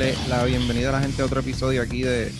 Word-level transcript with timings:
darle 0.00 0.14
la 0.28 0.44
bienvenida 0.44 0.88
a 0.88 0.92
la 0.92 1.00
gente 1.00 1.20
a 1.20 1.26
otro 1.26 1.40
episodio 1.40 1.82
aquí 1.82 2.02
de 2.02 2.32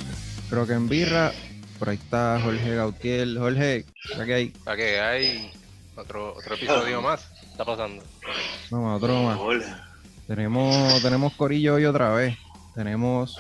Rock 0.51 0.71
en 0.71 0.89
Birra. 0.89 1.31
Por 1.79 1.91
ahí 1.91 1.97
está 1.97 2.41
Jorge 2.43 2.75
Gautier. 2.75 3.39
Jorge, 3.39 3.85
¿qué 4.25 4.35
hay? 4.35 4.49
¿Para 4.65 4.77
qué 4.79 5.01
hay 5.01 5.51
otro, 5.95 6.35
otro 6.35 6.55
episodio 6.55 7.03
más? 7.03 7.21
¿Qué 7.41 7.47
está 7.49 7.65
pasando? 7.67 8.03
Vamos, 8.71 9.03
otro 9.03 9.23
más. 9.25 9.39
Tenemos, 10.27 11.03
tenemos 11.03 11.35
Corillo 11.35 11.75
hoy 11.75 11.85
otra 11.85 12.15
vez. 12.15 12.39
Tenemos 12.75 13.39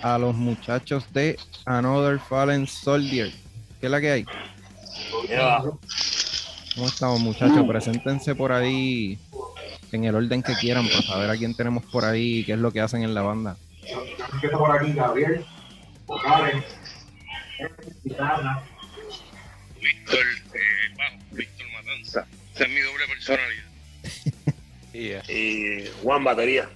a 0.00 0.16
los 0.16 0.34
muchachos 0.34 1.04
de 1.12 1.38
Another 1.66 2.18
Fallen 2.18 2.66
Soldier. 2.66 3.30
¿Qué 3.80 3.86
es 3.86 3.90
la 3.90 4.00
que 4.00 4.10
hay? 4.12 4.24
¿Cómo 6.74 6.88
estamos, 6.88 7.20
muchachos? 7.20 7.66
Preséntense 7.68 8.34
por 8.34 8.50
ahí 8.50 9.18
en 9.96 10.04
el 10.04 10.14
orden 10.14 10.42
que 10.42 10.54
quieran 10.54 10.86
para 10.88 11.02
saber 11.02 11.30
a 11.30 11.36
quién 11.36 11.54
tenemos 11.54 11.84
por 11.84 12.04
ahí 12.04 12.38
y 12.38 12.44
qué 12.44 12.52
es 12.52 12.58
lo 12.58 12.70
que 12.70 12.80
hacen 12.80 13.02
en 13.02 13.14
la 13.14 13.22
banda. 13.22 13.56
Empiezo 14.32 14.58
por 14.58 14.70
aquí, 14.70 14.92
Gabriel. 14.92 15.44
Víctor, 19.80 20.26
eh, 20.54 20.94
bajo, 20.96 21.16
Víctor 21.32 21.66
Matanza. 21.72 22.26
Esa 22.54 22.64
es 22.64 22.70
mi 22.70 22.80
doble 22.80 23.06
personalidad. 23.08 23.64
Y 24.94 25.08
eh, 25.10 25.22
Y 25.28 26.02
Juan 26.02 26.24
Batería, 26.24 26.68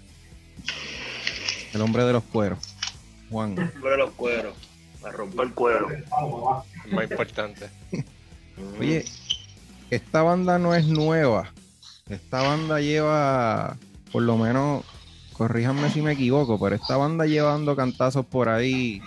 El 1.72 1.80
hombre 1.80 2.04
de 2.04 2.12
los 2.12 2.22
cueros. 2.24 2.58
Juan. 3.30 3.54
de 3.54 3.96
los 3.96 4.10
cueros, 4.12 4.54
a 5.02 5.10
romper 5.10 5.46
el 5.46 5.54
cuero. 5.54 5.88
Más 6.92 7.10
importante. 7.10 7.70
Oye, 8.78 9.04
esta 9.90 10.22
banda 10.22 10.58
no 10.58 10.74
es 10.74 10.86
nueva. 10.86 11.52
Esta 12.12 12.42
banda 12.42 12.78
lleva, 12.80 13.78
por 14.12 14.22
lo 14.22 14.36
menos, 14.36 14.84
corríjanme 15.32 15.88
si 15.88 16.02
me 16.02 16.12
equivoco, 16.12 16.60
pero 16.60 16.76
esta 16.76 16.98
banda 16.98 17.24
lleva 17.24 17.52
dando 17.52 17.74
cantazos 17.74 18.26
por 18.26 18.50
ahí. 18.50 19.00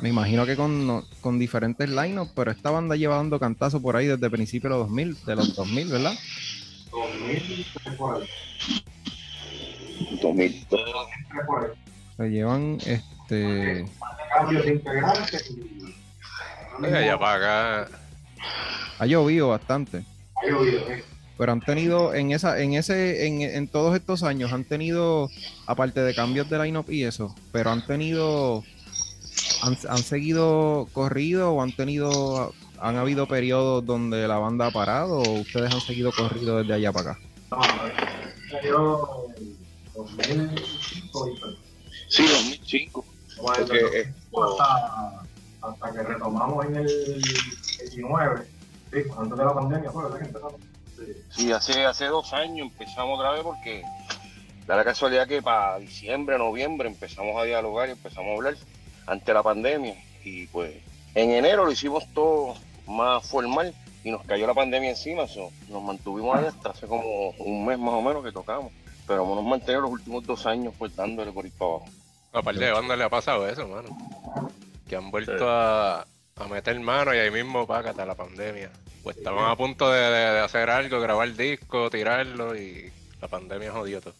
Me 0.00 0.08
imagino 0.08 0.44
que 0.44 0.56
con, 0.56 0.84
no- 0.84 1.04
con 1.20 1.38
diferentes 1.38 1.88
lineups, 1.88 2.32
pero 2.34 2.50
esta 2.50 2.70
banda 2.72 2.96
lleva 2.96 3.14
dando 3.16 3.38
cantazos 3.38 3.80
por 3.80 3.94
ahí 3.94 4.08
desde 4.08 4.28
principios 4.28 4.72
de 4.72 4.78
los 4.78 4.88
2000, 4.88 5.24
de 5.24 5.36
los 5.36 5.54
2000, 5.54 5.88
¿verdad? 5.88 6.14
2000, 6.90 7.66
tres 7.84 7.94
por 7.96 8.16
ahí, 8.16 8.28
2002. 10.20 10.80
tres 11.30 11.46
por 11.46 11.64
ahí. 11.64 11.70
Se 12.16 12.28
llevan 12.30 12.78
este 12.84 13.86
Cambios 14.36 14.66
integrantes 14.66 15.54
ya 16.80 17.18
para 17.18 17.84
acá. 17.84 17.98
ha 18.98 19.06
llovido 19.06 19.48
bastante. 19.50 20.04
Ha 20.42 20.50
llovido, 20.50 20.80
eh. 20.90 21.04
Pero 21.38 21.52
han 21.52 21.60
tenido 21.60 22.14
en 22.14 22.30
esa, 22.32 22.60
en 22.60 22.74
ese, 22.74 23.26
en, 23.26 23.40
en 23.42 23.68
todos 23.68 23.94
estos 23.96 24.22
años 24.22 24.52
han 24.52 24.64
tenido, 24.64 25.28
aparte 25.66 26.00
de 26.00 26.14
cambios 26.14 26.48
de 26.50 26.62
lineup 26.62 26.90
y 26.90 27.04
eso, 27.04 27.34
pero 27.52 27.70
han 27.70 27.84
tenido, 27.86 28.62
han, 29.62 29.76
han 29.88 30.02
seguido 30.02 30.88
corrido 30.92 31.52
o 31.52 31.62
han 31.62 31.72
tenido, 31.72 32.52
han 32.78 32.96
habido 32.96 33.26
periodos 33.26 33.84
donde 33.86 34.28
la 34.28 34.38
banda 34.38 34.66
ha 34.66 34.70
parado 34.70 35.18
o 35.22 35.40
ustedes 35.40 35.72
han 35.72 35.80
seguido 35.80 36.12
corrido 36.12 36.58
desde 36.58 36.74
allá 36.74 36.92
para 36.92 37.12
acá. 37.12 37.20
No, 37.50 37.62
salió 38.50 39.08
en 40.28 40.54
2005 40.54 41.28
y 41.28 41.36
Sí, 42.08 42.22
2005. 42.26 43.04
bueno, 43.40 43.66
Porque, 43.66 43.78
eh, 44.00 44.14
hasta, 44.50 45.22
hasta 45.62 45.92
que 45.92 46.02
retomamos 46.02 46.66
en 46.66 46.76
el 46.76 47.22
19, 47.80 48.42
sí, 48.92 48.98
antes 49.18 49.38
de 49.38 49.44
la 49.44 49.54
pandemia 49.54 49.90
fue, 49.90 50.04
¿verdad? 50.04 50.18
Que 50.18 50.24
empezamos. 50.26 50.54
Sí. 51.30 51.52
hace, 51.52 51.84
hace 51.84 52.06
dos 52.06 52.32
años 52.32 52.68
empezamos 52.70 53.18
otra 53.18 53.32
vez 53.32 53.42
porque 53.42 53.82
da 54.66 54.76
la 54.76 54.84
casualidad 54.84 55.26
que 55.26 55.42
para 55.42 55.78
diciembre, 55.78 56.38
noviembre 56.38 56.88
empezamos 56.88 57.40
a 57.40 57.44
dialogar 57.44 57.88
y 57.88 57.92
empezamos 57.92 58.30
a 58.30 58.34
hablar 58.34 58.54
ante 59.06 59.34
la 59.34 59.42
pandemia. 59.42 59.94
Y 60.24 60.46
pues 60.48 60.74
en 61.14 61.30
enero 61.30 61.64
lo 61.64 61.72
hicimos 61.72 62.04
todo 62.14 62.54
más 62.86 63.26
formal 63.26 63.74
y 64.04 64.10
nos 64.10 64.24
cayó 64.24 64.46
la 64.46 64.54
pandemia 64.54 64.90
encima. 64.90 65.26
so, 65.26 65.50
nos 65.68 65.82
mantuvimos 65.82 66.36
ahí 66.36 66.46
hasta 66.46 66.70
hace 66.70 66.86
como 66.86 67.30
un 67.30 67.66
mes 67.66 67.78
más 67.78 67.94
o 67.94 68.02
menos 68.02 68.24
que 68.24 68.32
tocamos. 68.32 68.72
Pero 69.06 69.24
hemos 69.24 69.44
mantenido 69.44 69.82
los 69.82 69.90
últimos 69.90 70.24
dos 70.24 70.46
años 70.46 70.74
pues 70.78 70.94
dándole 70.94 71.32
por 71.32 71.44
ir 71.44 71.52
para 71.52 71.72
abajo. 71.72 71.86
Aparte 72.32 72.64
de 72.64 72.72
banda 72.72 72.96
le 72.96 73.04
ha 73.04 73.10
pasado 73.10 73.48
eso, 73.48 73.66
mano. 73.66 73.88
Que 74.88 74.96
han 74.96 75.10
vuelto 75.10 75.48
a, 75.50 76.06
a 76.36 76.48
meter 76.48 76.78
mano 76.80 77.14
y 77.14 77.18
ahí 77.18 77.30
mismo 77.30 77.66
págate 77.66 78.06
la 78.06 78.14
pandemia. 78.14 78.70
Pues 79.02 79.16
estaban 79.16 79.50
a 79.50 79.56
punto 79.56 79.90
de, 79.90 80.00
de- 80.00 80.32
de 80.32 80.38
hacer 80.40 80.70
algo, 80.70 81.00
grabar 81.00 81.34
disco, 81.36 81.90
tirarlo 81.90 82.56
y 82.56 82.90
la 83.20 83.28
pandemia 83.28 83.72
jodió 83.72 84.00
todo. 84.00 84.14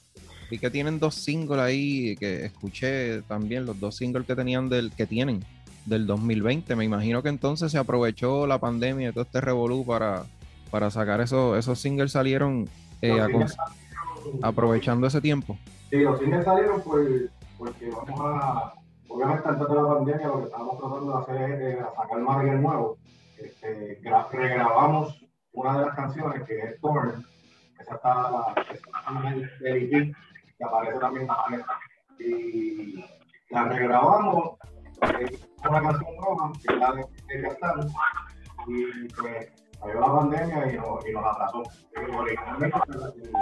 Y 0.51 0.59
que 0.59 0.71
tienen 0.71 0.99
dos 0.99 1.15
singles 1.15 1.61
ahí 1.61 2.17
que 2.17 2.45
escuché 2.45 3.23
también, 3.23 3.65
los 3.65 3.79
dos 3.81 3.97
singles 3.97 4.27
que 4.27 4.35
tenían 4.37 4.69
del, 4.69 4.93
que 4.95 5.07
tienen 5.07 5.45
del 5.87 6.07
2020. 6.07 6.77
Me 6.77 6.85
imagino 6.85 7.23
que 7.23 7.29
entonces 7.31 7.73
se 7.73 7.79
aprovechó 7.79 8.47
la 8.47 8.59
pandemia 8.59 9.09
y 9.09 9.13
todo 9.13 9.25
este 9.25 9.41
revolú 9.41 9.87
para, 9.87 10.25
para 10.71 10.91
sacar 10.91 11.21
esos, 11.21 11.57
esos 11.59 11.79
singles 11.81 12.13
salieron 12.13 12.69
eh, 13.01 13.19
a 13.21 13.27
singles 13.29 13.55
salieron- 13.57 14.39
aprovechando 14.43 15.07
ese 15.07 15.21
tiempo. 15.21 15.57
Sí, 15.91 15.99
los 16.01 16.19
cines 16.21 16.45
salieron 16.45 16.83
por, 16.83 17.01
porque 17.59 17.89
vamos 17.91 18.21
a, 18.21 18.75
obviamente 19.09 19.49
antes 19.49 19.69
de 19.69 19.75
la 19.75 19.89
pandemia 19.89 20.27
lo 20.27 20.39
que 20.41 20.45
estábamos 20.45 20.79
tratando 20.79 21.17
de 21.17 21.23
hacer 21.23 21.51
es 21.53 21.77
eh, 21.77 21.79
sacar 21.97 22.19
material 22.21 22.63
nuevo. 22.63 22.99
Este, 23.45 24.01
gra- 24.03 24.29
regrabamos 24.31 25.25
una 25.53 25.79
de 25.79 25.87
las 25.87 25.95
canciones 25.97 26.43
que 26.45 26.59
es 26.59 26.81
Torn, 26.81 27.25
esa 27.81 27.95
está, 27.97 28.55
EP, 29.65 29.91
que 30.59 30.65
aparece 30.65 30.99
también 30.99 31.27
y 32.19 33.05
la 33.51 33.65
regrabamos, 33.65 34.57
eh, 35.19 35.39
una 35.69 35.83
canción 35.83 36.17
nueva, 36.17 36.53
que 36.65 36.73
es 36.73 36.79
la 36.79 36.93
de 36.93 37.05
de 37.27 37.43
Castán, 37.43 37.89
y 38.69 39.09
pues 39.15 39.53
salió 39.79 40.01
la 40.01 40.07
pandemia 40.07 40.73
y 40.73 40.77
nos, 40.77 41.07
y 41.09 41.13
nos 41.13 41.27
atrasó. 41.27 41.63
Originalmente 42.17 42.79
propósito 42.87 43.39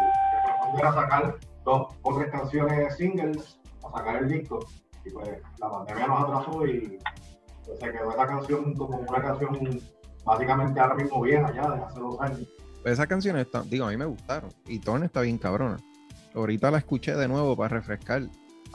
era 0.78 0.92
sacar 0.94 1.36
dos 1.64 1.94
o 2.02 2.16
tres 2.18 2.30
canciones 2.30 2.96
singles 2.96 3.60
a 3.84 3.98
sacar 3.98 4.16
el 4.16 4.28
disco. 4.28 4.60
Y 5.04 5.10
pues 5.10 5.28
la 5.58 5.70
pandemia 5.70 6.06
nos 6.06 6.24
atrasó 6.24 6.66
y 6.66 6.98
pues, 6.98 7.29
se 7.78 7.92
quedó 7.92 8.10
esa 8.10 8.26
canción 8.26 8.74
como 8.74 8.98
una 8.98 9.22
canción 9.22 9.80
básicamente 10.24 10.80
ahora 10.80 10.94
mismo 10.96 11.20
vieja 11.22 11.52
ya 11.54 11.70
de 11.70 11.80
hace 11.82 12.00
dos 12.00 12.20
años. 12.20 12.40
Esas 12.84 13.06
canciones, 13.06 13.46
están- 13.46 13.68
digo, 13.68 13.86
a 13.86 13.90
mí 13.90 13.96
me 13.96 14.04
gustaron. 14.06 14.50
Y 14.66 14.78
Torn 14.78 15.02
está 15.04 15.20
bien 15.20 15.38
cabrona. 15.38 15.76
Ahorita 16.34 16.70
la 16.70 16.78
escuché 16.78 17.14
de 17.14 17.28
nuevo 17.28 17.56
para 17.56 17.76
refrescar. 17.76 18.22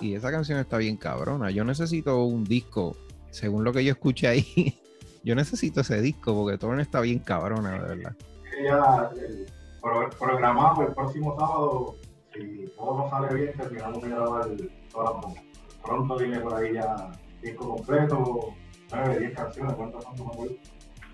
Y 0.01 0.13
esa 0.15 0.29
canción 0.31 0.59
está 0.59 0.77
bien 0.77 0.97
cabrona. 0.97 1.49
Yo 1.51 1.63
necesito 1.63 2.23
un 2.25 2.43
disco, 2.43 2.95
según 3.31 3.63
lo 3.63 3.71
que 3.73 3.83
yo 3.83 3.91
escuché 3.93 4.27
ahí. 4.27 4.79
yo 5.23 5.35
necesito 5.35 5.81
ese 5.81 6.01
disco 6.01 6.35
porque 6.35 6.57
Torn 6.57 6.79
está 6.79 6.99
bien 7.01 7.19
cabrona, 7.19 7.71
de 7.81 7.95
verdad. 7.95 8.15
Ya 8.63 9.09
el, 9.19 9.45
pro- 9.81 10.09
programamos 10.19 10.79
el 10.87 10.93
próximo 10.93 11.35
sábado, 11.39 11.95
si 12.33 12.65
todo 12.77 12.97
nos 12.99 13.09
sale 13.09 13.33
bien, 13.35 13.53
terminamos 13.57 14.01
de 14.03 14.09
grabar 14.09 14.47
todas 14.91 15.25
las. 15.25 15.35
Pronto 15.83 16.17
viene 16.17 16.39
por 16.39 16.53
ahí 16.55 16.73
ya 16.73 17.11
disco 17.41 17.75
completo, 17.75 18.53
nueve, 18.95 19.19
diez 19.19 19.33
canciones, 19.33 19.73
¿cuántas 19.75 20.03
son? 20.03 20.15
No 20.17 20.25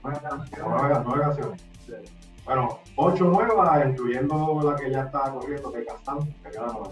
canciones. 0.02 0.50
Nueve, 0.58 1.02
nueve 1.06 1.22
canciones. 1.22 1.62
Bueno, 2.46 2.80
ocho 2.96 3.26
nuevas, 3.26 3.88
incluyendo 3.88 4.62
la 4.64 4.76
que 4.76 4.92
ya 4.92 5.02
está 5.04 5.32
corriendo 5.32 5.72
de 5.72 5.86
Castán, 5.86 6.20
que 6.44 6.50
queda 6.50 6.66
nueva. 6.68 6.90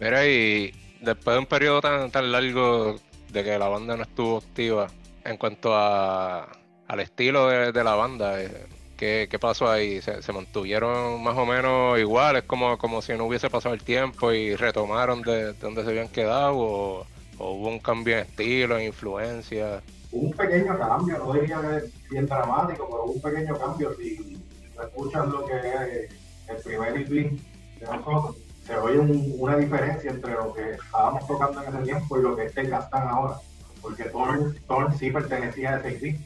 Mira, 0.00 0.26
y 0.26 0.72
después 1.00 1.34
de 1.34 1.40
un 1.40 1.46
periodo 1.46 1.80
tan, 1.80 2.10
tan 2.10 2.30
largo 2.30 2.96
de 3.30 3.44
que 3.44 3.58
la 3.58 3.68
banda 3.68 3.96
no 3.96 4.02
estuvo 4.02 4.38
activa 4.38 4.86
en 5.24 5.36
cuanto 5.36 5.74
a, 5.74 6.48
al 6.88 7.00
estilo 7.00 7.48
de, 7.48 7.72
de 7.72 7.84
la 7.84 7.94
banda, 7.94 8.40
eh, 8.40 8.66
¿qué, 8.96 9.26
qué 9.30 9.38
pasó 9.38 9.70
ahí? 9.70 10.00
¿Se, 10.00 10.32
mantuvieron 10.32 11.22
más 11.22 11.36
o 11.36 11.46
menos 11.46 11.98
iguales, 11.98 12.44
como, 12.44 12.78
como 12.78 13.02
si 13.02 13.12
no 13.14 13.24
hubiese 13.24 13.50
pasado 13.50 13.74
el 13.74 13.82
tiempo 13.82 14.32
y 14.32 14.54
retomaron 14.54 15.22
de, 15.22 15.46
de 15.46 15.52
donde 15.54 15.82
se 15.82 15.90
habían 15.90 16.08
quedado? 16.08 16.56
¿O, 16.56 17.06
o 17.38 17.50
hubo 17.52 17.68
un 17.68 17.80
cambio 17.80 18.18
en 18.18 18.20
estilo, 18.20 18.78
en 18.78 18.86
influencia? 18.86 19.82
Un 20.12 20.30
pequeño 20.32 20.78
cambio, 20.78 21.18
no 21.18 21.32
diría 21.32 21.60
que 21.60 21.76
es 21.78 22.08
bien 22.10 22.26
dramático, 22.26 22.86
pero 22.90 23.04
un 23.04 23.20
pequeño 23.20 23.56
cambio. 23.58 23.94
Si 23.96 24.38
escuchas 24.82 25.26
lo 25.28 25.44
que 25.46 25.56
es 25.56 26.10
el 26.48 26.56
primer 26.62 26.96
EP 26.98 27.08
de 27.08 27.86
nosotros, 27.86 28.36
se 28.66 28.76
oye 28.76 28.98
un- 28.98 29.34
una 29.38 29.56
diferencia 29.56 30.10
entre 30.10 30.34
lo 30.34 30.52
que 30.52 30.72
estábamos 30.72 31.26
tocando 31.26 31.62
en 31.62 31.68
ese 31.74 31.82
tiempo 31.84 32.18
y 32.18 32.22
lo 32.22 32.36
que 32.36 32.44
este 32.44 32.64
Gastán 32.64 33.08
ahora. 33.08 33.36
Porque 33.80 34.04
Thorn, 34.04 34.54
Thorn 34.68 34.96
sí 34.96 35.10
pertenecía 35.10 35.74
a 35.74 35.78
ese 35.78 35.88
EP, 35.96 36.20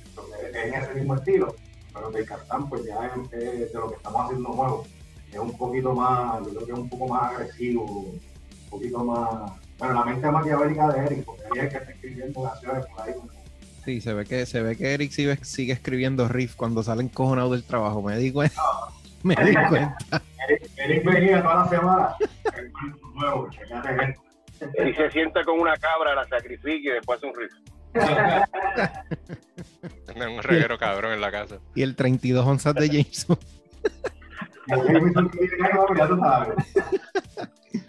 en 0.53 0.75
ese 0.75 0.95
mismo 0.95 1.15
estilo, 1.15 1.55
pero 1.95 2.15
el 2.15 2.25
Gastán 2.27 2.69
pues 2.69 2.85
ya 2.85 3.07
es, 3.07 3.31
de 3.31 3.71
lo 3.73 3.89
que 3.91 3.97
estamos 3.97 4.25
haciendo 4.25 4.49
nuevo. 4.51 4.85
Es 5.33 5.39
un 5.39 5.57
poquito 5.57 5.95
más, 5.95 6.39
yo 6.45 6.51
creo 6.51 6.67
que 6.67 6.73
es 6.73 6.79
un 6.79 6.89
poco 6.89 7.09
más 7.09 7.33
agresivo, 7.33 7.85
un 7.85 8.21
poquito 8.71 8.99
más... 9.05 9.53
Bueno, 9.79 9.95
la 9.95 10.05
mente 10.05 10.31
maquiavélica 10.31 10.89
de 10.93 11.07
Eric, 11.07 11.25
porque 11.25 11.43
Eric 11.53 11.63
es 11.65 11.71
que 11.71 11.77
está 11.79 11.91
escribiendo 11.93 12.43
canciones 12.43 12.87
por 12.87 13.01
ahí. 13.03 13.15
Sí, 13.87 14.01
se 14.01 14.13
ve 14.13 14.25
que, 14.25 14.45
se 14.47 14.61
ve 14.63 14.77
que 14.77 14.95
Eric 14.95 15.13
sigue, 15.13 15.37
sigue 15.43 15.73
escribiendo 15.73 16.27
riff 16.27 16.57
cuando 16.57 16.83
sale 16.83 17.05
encojonado 17.05 17.53
del 17.53 17.63
trabajo. 17.63 18.03
Me 18.03 18.19
di 18.19 18.33
cuenta. 18.33 18.61
Me 19.23 19.37
di 19.37 19.55
cuenta. 19.55 20.23
Eric, 20.49 20.71
Eric 20.77 21.05
venía 21.05 21.41
toda 21.41 21.55
la 21.55 21.69
semana. 21.69 22.17
nuevo. 23.15 23.49
Y 24.85 24.93
se 24.93 25.11
sienta 25.13 25.45
con 25.45 25.61
una 25.61 25.77
cabra, 25.77 26.17
la 26.17 26.27
sacrifica 26.27 26.91
y 26.91 26.95
después 26.95 27.19
hace 27.19 27.27
un 27.29 27.35
riff. 27.37 27.53
Tiene 30.07 30.37
un 30.37 30.43
reguero 30.43 30.77
cabrón 30.79 31.13
en 31.13 31.21
la 31.21 31.31
casa. 31.31 31.59
Y 31.77 31.83
el 31.83 31.95
32 31.95 32.45
onzas 32.45 32.75
de 32.75 32.89
Jameson. 32.89 33.39
Jameson. 34.67 35.31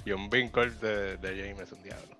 Y 0.05 0.11
un 0.11 0.29
Bincol 0.29 0.79
de, 0.79 1.17
de 1.17 1.43
James, 1.43 1.71
un 1.71 1.81
diablo. 1.81 2.15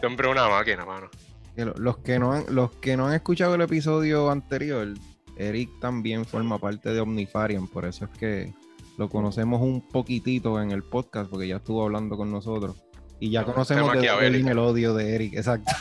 Siempre 0.00 0.28
una 0.28 0.48
máquina, 0.48 0.86
mano. 0.86 1.10
Los 1.56 1.98
que, 1.98 2.18
no 2.18 2.32
han, 2.32 2.44
los 2.50 2.72
que 2.76 2.96
no 2.96 3.06
han 3.06 3.14
escuchado 3.14 3.54
el 3.54 3.60
episodio 3.60 4.30
anterior, 4.30 4.88
Eric 5.36 5.70
también 5.80 6.24
forma 6.24 6.58
parte 6.58 6.92
de 6.92 7.00
Omnifarian, 7.00 7.68
por 7.68 7.84
eso 7.84 8.06
es 8.06 8.10
que 8.18 8.52
lo 8.98 9.08
conocemos 9.08 9.60
un 9.60 9.80
poquitito 9.80 10.60
en 10.60 10.72
el 10.72 10.82
podcast, 10.82 11.30
porque 11.30 11.46
ya 11.48 11.56
estuvo 11.56 11.84
hablando 11.84 12.16
con 12.16 12.30
nosotros. 12.30 12.82
Y 13.20 13.30
ya 13.30 13.42
No, 13.42 13.52
conocemos 13.52 13.92
de 13.92 14.08
el 14.08 14.58
odio 14.58 14.94
de 14.94 15.14
Eric, 15.14 15.34
exacto. 15.34 15.72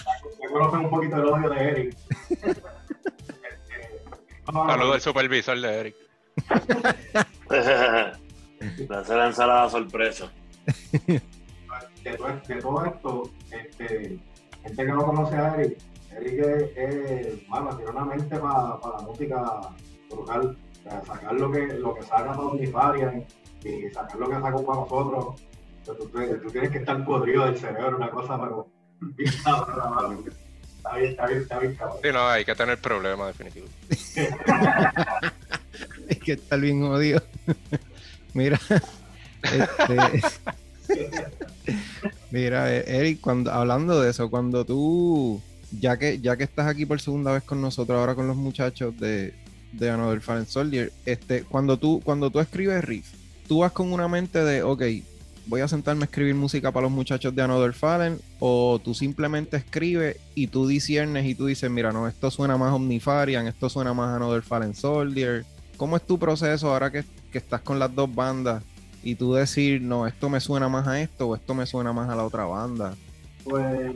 Me 0.42 0.50
conocen 0.52 0.80
un 0.82 0.90
poquito 0.90 1.16
el 1.18 1.26
odio 1.26 1.50
de 1.50 1.70
Eric. 1.70 1.98
Saludos 4.46 4.96
al 4.96 5.02
supervisor 5.02 5.60
de 5.60 5.80
Eric. 5.80 5.96
Le 7.50 8.96
hace 8.96 9.16
la 9.16 9.28
ensalada 9.28 9.70
sorpresa. 9.70 10.32
de, 11.08 11.22
todo, 12.18 12.42
de 12.48 12.56
todo 12.62 12.86
esto, 12.86 13.32
este, 13.52 14.20
gente 14.64 14.86
que 14.86 14.92
no 14.92 15.06
conoce 15.06 15.36
a 15.36 15.56
Eric, 15.56 15.78
Eric 16.12 16.40
es, 16.40 16.78
es 16.78 17.50
mano, 17.50 17.76
tiene 17.76 17.92
una 17.92 18.06
mente 18.06 18.38
para 18.38 18.54
la 18.80 19.02
música 19.06 19.62
brutal. 20.10 20.58
O 20.80 20.84
sea, 20.90 21.04
sacar 21.06 21.34
lo 21.34 21.52
que, 21.52 21.68
lo 21.68 21.96
que 21.96 22.02
saca 22.04 22.28
para 22.32 22.40
Omnifarian 22.40 23.26
y 23.64 23.90
sacar 23.90 24.18
lo 24.20 24.28
que 24.30 24.36
sacó 24.36 24.66
para 24.66 24.80
nosotros. 24.82 25.26
O 25.26 25.36
sea, 25.86 25.96
tú, 25.96 26.08
tú- 26.10 26.38
tú 26.44 26.52
tienes 26.52 26.72
que 26.72 26.78
estar 26.80 27.04
podrido 27.06 27.46
del 27.46 27.58
cerebro, 27.58 27.98
una 27.98 28.10
cosa, 28.10 28.40
pero 28.40 28.68
bien. 29.16 29.30
Está 29.30 29.66
bien, 30.98 31.12
está 31.12 31.26
bien, 31.28 31.42
está 31.42 31.60
bien, 31.60 31.76
cabrón. 31.76 31.98
Sí, 32.04 32.10
no, 32.12 32.28
hay 32.28 32.44
que 32.46 32.56
tener 32.56 32.78
problemas, 32.80 33.28
definitivo. 33.28 33.68
Hay 36.10 36.16
que 36.18 36.34
estar 36.34 36.60
bien 36.60 36.84
odio. 36.84 37.22
Mira, 38.34 38.60
este, 39.44 40.22
mira, 42.34 42.76
eh, 42.76 42.84
Eric, 42.88 43.22
cuando, 43.22 43.52
hablando 43.52 44.02
de 44.02 44.10
eso, 44.10 44.28
cuando 44.30 44.66
tú, 44.66 45.40
ya 45.80 45.98
que, 45.98 46.20
ya 46.20 46.36
que 46.36 46.44
estás 46.44 46.68
aquí 46.68 46.84
por 46.86 47.00
segunda 47.00 47.32
vez 47.32 47.44
con 47.44 47.62
nosotros, 47.62 47.96
ahora 47.96 48.16
con 48.16 48.28
los 48.28 48.36
muchachos 48.36 49.00
de, 49.00 49.36
de 49.72 49.90
Another 49.92 50.20
Fallen 50.20 50.48
Soldier, 50.48 50.92
este, 51.06 51.44
cuando 51.44 51.78
tú, 51.78 52.02
cuando 52.04 52.32
tú 52.32 52.40
escribes 52.40 52.84
riff, 52.84 53.06
tú 53.48 53.60
vas 53.60 53.72
con 53.72 53.94
una 53.94 54.08
mente 54.08 54.44
de, 54.44 54.64
ok, 54.64 54.82
voy 55.46 55.62
a 55.62 55.68
sentarme 55.68 56.04
a 56.04 56.06
escribir 56.06 56.34
música 56.34 56.72
para 56.72 56.86
los 56.86 56.92
muchachos 56.92 57.36
de 57.36 57.44
Another 57.44 57.74
Fallen, 57.74 58.20
o 58.40 58.82
tú 58.84 58.96
simplemente 58.96 59.56
escribes 59.56 60.18
y 60.34 60.48
tú 60.48 60.66
disiernes 60.66 61.28
y 61.28 61.36
tú 61.36 61.46
dices, 61.46 61.70
mira, 61.70 61.92
no, 61.92 62.08
esto 62.08 62.32
suena 62.32 62.58
más 62.58 62.74
Omnifarian, 62.74 63.46
esto 63.46 63.70
suena 63.70 63.94
más 63.94 64.16
Another 64.16 64.42
Fallen 64.42 64.74
Soldier. 64.74 65.46
¿Cómo 65.78 65.98
es 65.98 66.02
tu 66.02 66.18
proceso 66.18 66.72
ahora 66.72 66.92
que, 66.92 67.04
que 67.32 67.38
estás 67.38 67.62
con 67.62 67.78
las 67.78 67.94
dos 67.94 68.14
bandas 68.14 68.64
y 69.04 69.16
tú 69.16 69.34
decir, 69.34 69.82
no, 69.82 70.08
esto 70.08 70.30
me 70.30 70.40
suena 70.40 70.70
más 70.70 70.88
a 70.88 71.00
esto 71.02 71.28
o 71.30 71.36
esto 71.36 71.54
me 71.54 71.66
suena 71.66 71.92
más 71.94 72.10
a 72.10 72.16
la 72.16 72.24
otra 72.24 72.46
banda? 72.46 72.94
Pues 73.44 73.94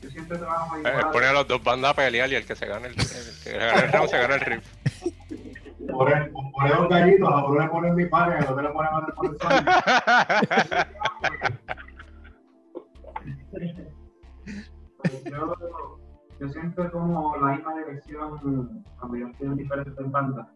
yo 0.00 0.10
siempre 0.10 0.38
trabajo 0.38 0.76
Eh, 0.76 0.80
igual. 0.80 1.10
pone 1.12 1.26
a 1.26 1.32
los 1.32 1.46
dos 1.48 1.62
bandas 1.62 1.90
a 1.90 1.94
pelear 1.94 2.30
y 2.30 2.34
el 2.36 2.44
que 2.46 2.54
se 2.56 2.66
gane 2.66 2.88
el, 2.88 2.94
el 2.94 3.06
que 3.44 3.52
gane 3.58 3.84
el 3.86 3.92
round 3.92 4.08
se 4.10 4.18
gana 4.18 4.34
el 4.36 4.40
riff. 4.40 4.64
Pone, 5.90 6.30
pone 6.52 6.70
dos 6.70 6.88
gallitos, 6.88 7.28
a 7.28 7.44
uno 7.44 7.60
le 7.60 7.68
ponen 7.68 7.94
mi 7.96 8.06
padre, 8.06 8.38
al 8.38 8.44
otro 8.44 8.62
le 8.62 8.68
ponen 8.70 8.92
más 8.92 9.04
por 9.14 9.26
el 9.26 9.36
yo, 15.30 15.54
yo 16.40 16.48
siempre 16.48 16.84
tomo 16.90 17.36
la 17.36 17.52
misma 17.54 17.76
dirección 17.78 18.38
cuando 18.98 19.16
yo 19.16 19.26
estoy 19.28 19.46
en 19.48 19.56
diferentes 19.56 20.10
bandas. 20.10 20.46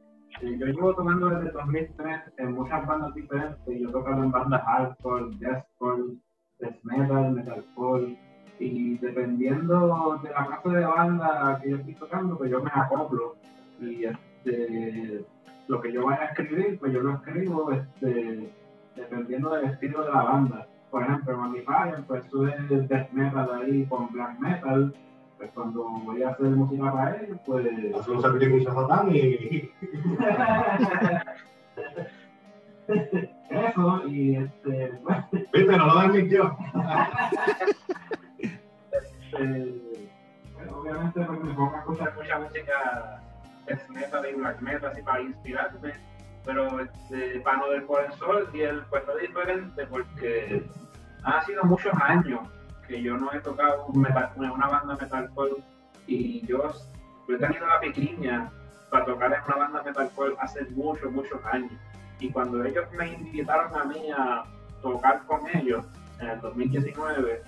Yo 0.43 0.67
llevo 0.67 0.95
tocando 0.95 1.31
desde 1.31 1.51
2003 1.51 2.21
en 2.37 2.53
muchas 2.53 2.87
bandas 2.87 3.15
diferentes. 3.15 3.81
Yo 3.81 3.89
he 3.89 3.93
tocado 3.93 4.23
en 4.23 4.31
bandas 4.31 4.63
hardcore, 4.65 5.35
deathcore, 5.39 6.17
death 6.61 6.77
metal, 6.83 7.33
metalcore. 7.33 8.19
Y 8.59 8.99
dependiendo 8.99 10.19
de 10.23 10.31
la 10.31 10.47
clase 10.47 10.69
de 10.69 10.85
banda 10.85 11.61
que 11.63 11.71
yo 11.71 11.77
estoy 11.77 11.95
tocando, 11.95 12.37
pues 12.37 12.51
yo 12.51 12.63
me 12.63 12.71
acoplo. 12.73 13.37
Y 13.81 14.05
este, 14.05 15.25
lo 15.69 15.81
que 15.81 15.93
yo 15.93 16.05
vaya 16.05 16.23
a 16.23 16.27
escribir, 16.27 16.79
pues 16.79 16.93
yo 16.93 17.01
lo 17.01 17.15
escribo 17.15 17.71
este, 17.73 18.53
dependiendo 18.95 19.51
del 19.55 19.71
estilo 19.71 20.05
de 20.05 20.13
la 20.13 20.23
banda. 20.23 20.67
Por 20.91 21.03
ejemplo, 21.03 21.33
en 21.33 21.41
Magnifier, 21.41 22.05
pues 22.07 22.25
sube 22.27 22.55
death 22.69 23.11
metal 23.13 23.51
ahí 23.55 23.87
con 23.87 24.09
black 24.13 24.39
metal. 24.39 24.95
Pues 25.39 25.51
cuando 25.53 25.85
voy 25.85 26.23
a 26.23 26.31
hacer 26.31 26.47
música 26.47 26.93
para 26.93 27.17
ellos, 27.17 27.39
pues. 27.45 27.67
Hace 27.95 28.11
un 28.11 28.23
sacrificio 28.23 28.71
a 28.71 28.75
Satán 28.75 29.15
y. 29.15 29.71
Eso, 33.51 34.09
y 34.09 34.37
este. 34.37 34.93
Pues, 35.05 35.19
Viste, 35.53 35.77
no 35.77 35.87
lo 35.87 36.01
desmintió. 36.01 36.57
este, 38.93 39.75
obviamente, 40.75 41.21
pues 41.21 41.41
me 41.41 41.55
pongo 41.55 41.75
a 41.75 41.79
escuchar 41.81 42.15
mucha 42.17 42.39
música 42.39 43.21
death 43.67 43.89
metal 43.89 44.27
y 44.31 44.35
black 44.35 44.61
metal 44.63 44.91
así 44.91 45.03
para 45.03 45.21
inspirarme. 45.21 45.93
Pero 46.45 46.81
este, 46.81 47.41
para 47.41 47.59
no 47.59 47.69
del 47.71 47.83
por 47.83 48.05
el 48.05 48.13
sol 48.13 48.49
y 48.55 48.61
el 48.61 48.83
pues 48.85 49.03
es 49.09 49.29
diferente 49.29 49.85
porque 49.87 50.65
ha 51.25 51.45
sido 51.45 51.65
muchos 51.65 51.93
años 52.01 52.49
que 52.87 53.03
yo 53.03 53.17
no 53.17 53.33
he 53.33 53.41
tocado 53.41 53.87
un 53.87 54.07
una 54.39 54.69
banda 54.69 54.97
metalcore 55.01 55.63
y 56.07 56.47
yo 56.47 56.73
he 57.29 57.37
tenido 57.37 57.67
la 57.67 57.81
pequeña 57.81 58.51
para 58.91 59.05
tocar 59.05 59.33
en 59.33 59.41
una 59.47 59.57
banda 59.57 59.83
metalcore 59.83 60.35
hace 60.39 60.65
muchos, 60.71 61.11
muchos 61.11 61.45
años. 61.47 61.73
Y 62.21 62.31
cuando 62.31 62.65
ellos 62.65 62.85
me 62.93 63.13
invitaron 63.13 63.77
a 63.77 63.85
mí 63.85 64.11
a 64.17 64.45
tocar 64.81 65.25
con 65.27 65.41
ellos 65.55 65.85
en 66.21 66.29
el 66.29 66.41
2019, 66.41 67.43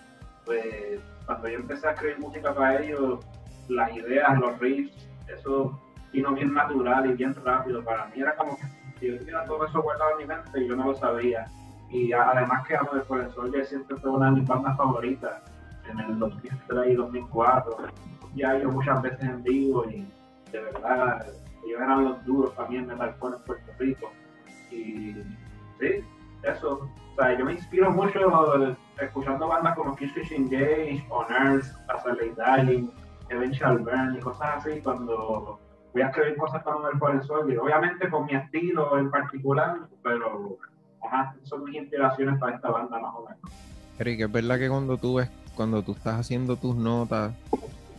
pues 0.45 1.01
cuando 1.27 1.49
yo 1.49 1.59
empecé 1.59 1.89
a 1.89 1.93
escribir 1.93 2.19
música 2.19 2.55
para 2.55 2.83
ellos, 2.83 3.25
las 3.69 3.95
ideas, 3.95 4.39
los 4.39 4.59
riffs, 4.59 5.09
eso 5.29 5.79
vino 6.13 6.33
bien 6.33 6.53
natural 6.53 7.11
y 7.11 7.15
bien 7.15 7.35
rápido. 7.35 7.85
Para 7.85 8.07
mí 8.07 8.21
era 8.21 8.35
como 8.35 8.57
que 8.57 8.65
si 8.99 9.07
yo 9.07 9.19
tuviera 9.19 9.45
todo 9.45 9.65
eso 9.67 9.83
guardado 9.83 10.13
en 10.13 10.19
mi 10.19 10.25
mente 10.27 10.61
y 10.61 10.69
yo 10.69 10.77
no 10.77 10.87
lo 10.87 10.95
sabía. 10.95 11.47
Y 11.91 12.13
a- 12.13 12.31
además 12.31 12.67
que 12.67 12.77
Amo 12.77 12.91
de 12.95 13.01
Por 13.01 13.21
el 13.21 13.31
Sol 13.33 13.53
ya 13.53 13.65
siempre 13.65 13.97
fue 13.97 14.11
una 14.11 14.27
de 14.27 14.41
mis 14.41 14.49
bandas 14.49 14.77
favoritas 14.77 15.41
en 15.91 15.99
el 16.01 16.19
2003 16.19 16.87
y 16.91 16.95
2004. 16.95 17.77
Ya 18.35 18.57
ido 18.59 18.71
muchas 18.71 19.01
veces 19.03 19.23
en 19.23 19.43
vivo 19.43 19.85
y 19.89 20.07
de 20.53 20.61
verdad 20.61 21.27
ellos 21.67 21.81
eran 21.81 22.05
los 22.05 22.25
duros 22.25 22.55
también 22.57 22.87
metalcore 22.87 23.37
en 23.37 23.43
Puerto 23.45 23.73
Rico. 23.79 24.11
Y 24.71 25.15
sí, 25.81 26.05
eso. 26.43 26.89
O 27.17 27.21
sea, 27.23 27.37
yo 27.37 27.45
me 27.45 27.53
inspiro 27.53 27.91
mucho 27.91 28.77
escuchando 29.01 29.49
bandas 29.49 29.75
como 29.77 29.97
Killswitch 29.97 30.33
Engage, 30.33 31.05
On 31.11 31.27
Earth, 31.33 31.65
Azalea 31.89 32.63
Dying, 32.63 32.91
Eventual 33.31 33.79
Burn 33.79 34.15
y 34.17 34.21
cosas 34.21 34.57
así 34.57 34.81
cuando 34.83 35.59
voy 35.93 36.03
a 36.03 36.09
escribir 36.09 36.37
cosas 36.37 36.63
para 36.63 36.77
ver 36.81 36.99
por 36.99 37.11
el 37.15 37.23
sol. 37.23 37.53
Y 37.53 37.57
obviamente 37.57 38.09
con 38.09 38.27
mi 38.27 38.35
estilo 38.35 38.97
en 38.99 39.11
particular, 39.11 39.79
pero 40.03 40.59
ajá, 41.03 41.35
son 41.45 41.65
mis 41.65 41.77
inspiraciones 41.77 42.39
para 42.39 42.57
esta 42.57 42.71
banda 42.71 42.99
más 42.99 43.15
o 43.15 43.25
menos. 43.25 43.41
Eric, 43.99 44.21
es 44.21 44.33
verdad 44.33 44.59
que 44.59 44.69
cuando 44.69 44.97
tú 44.97 45.15
ves, 45.15 45.29
cuando 45.55 45.83
tú 45.83 45.93
estás 45.93 46.21
haciendo 46.21 46.57
tus 46.57 46.77
notas 46.77 47.33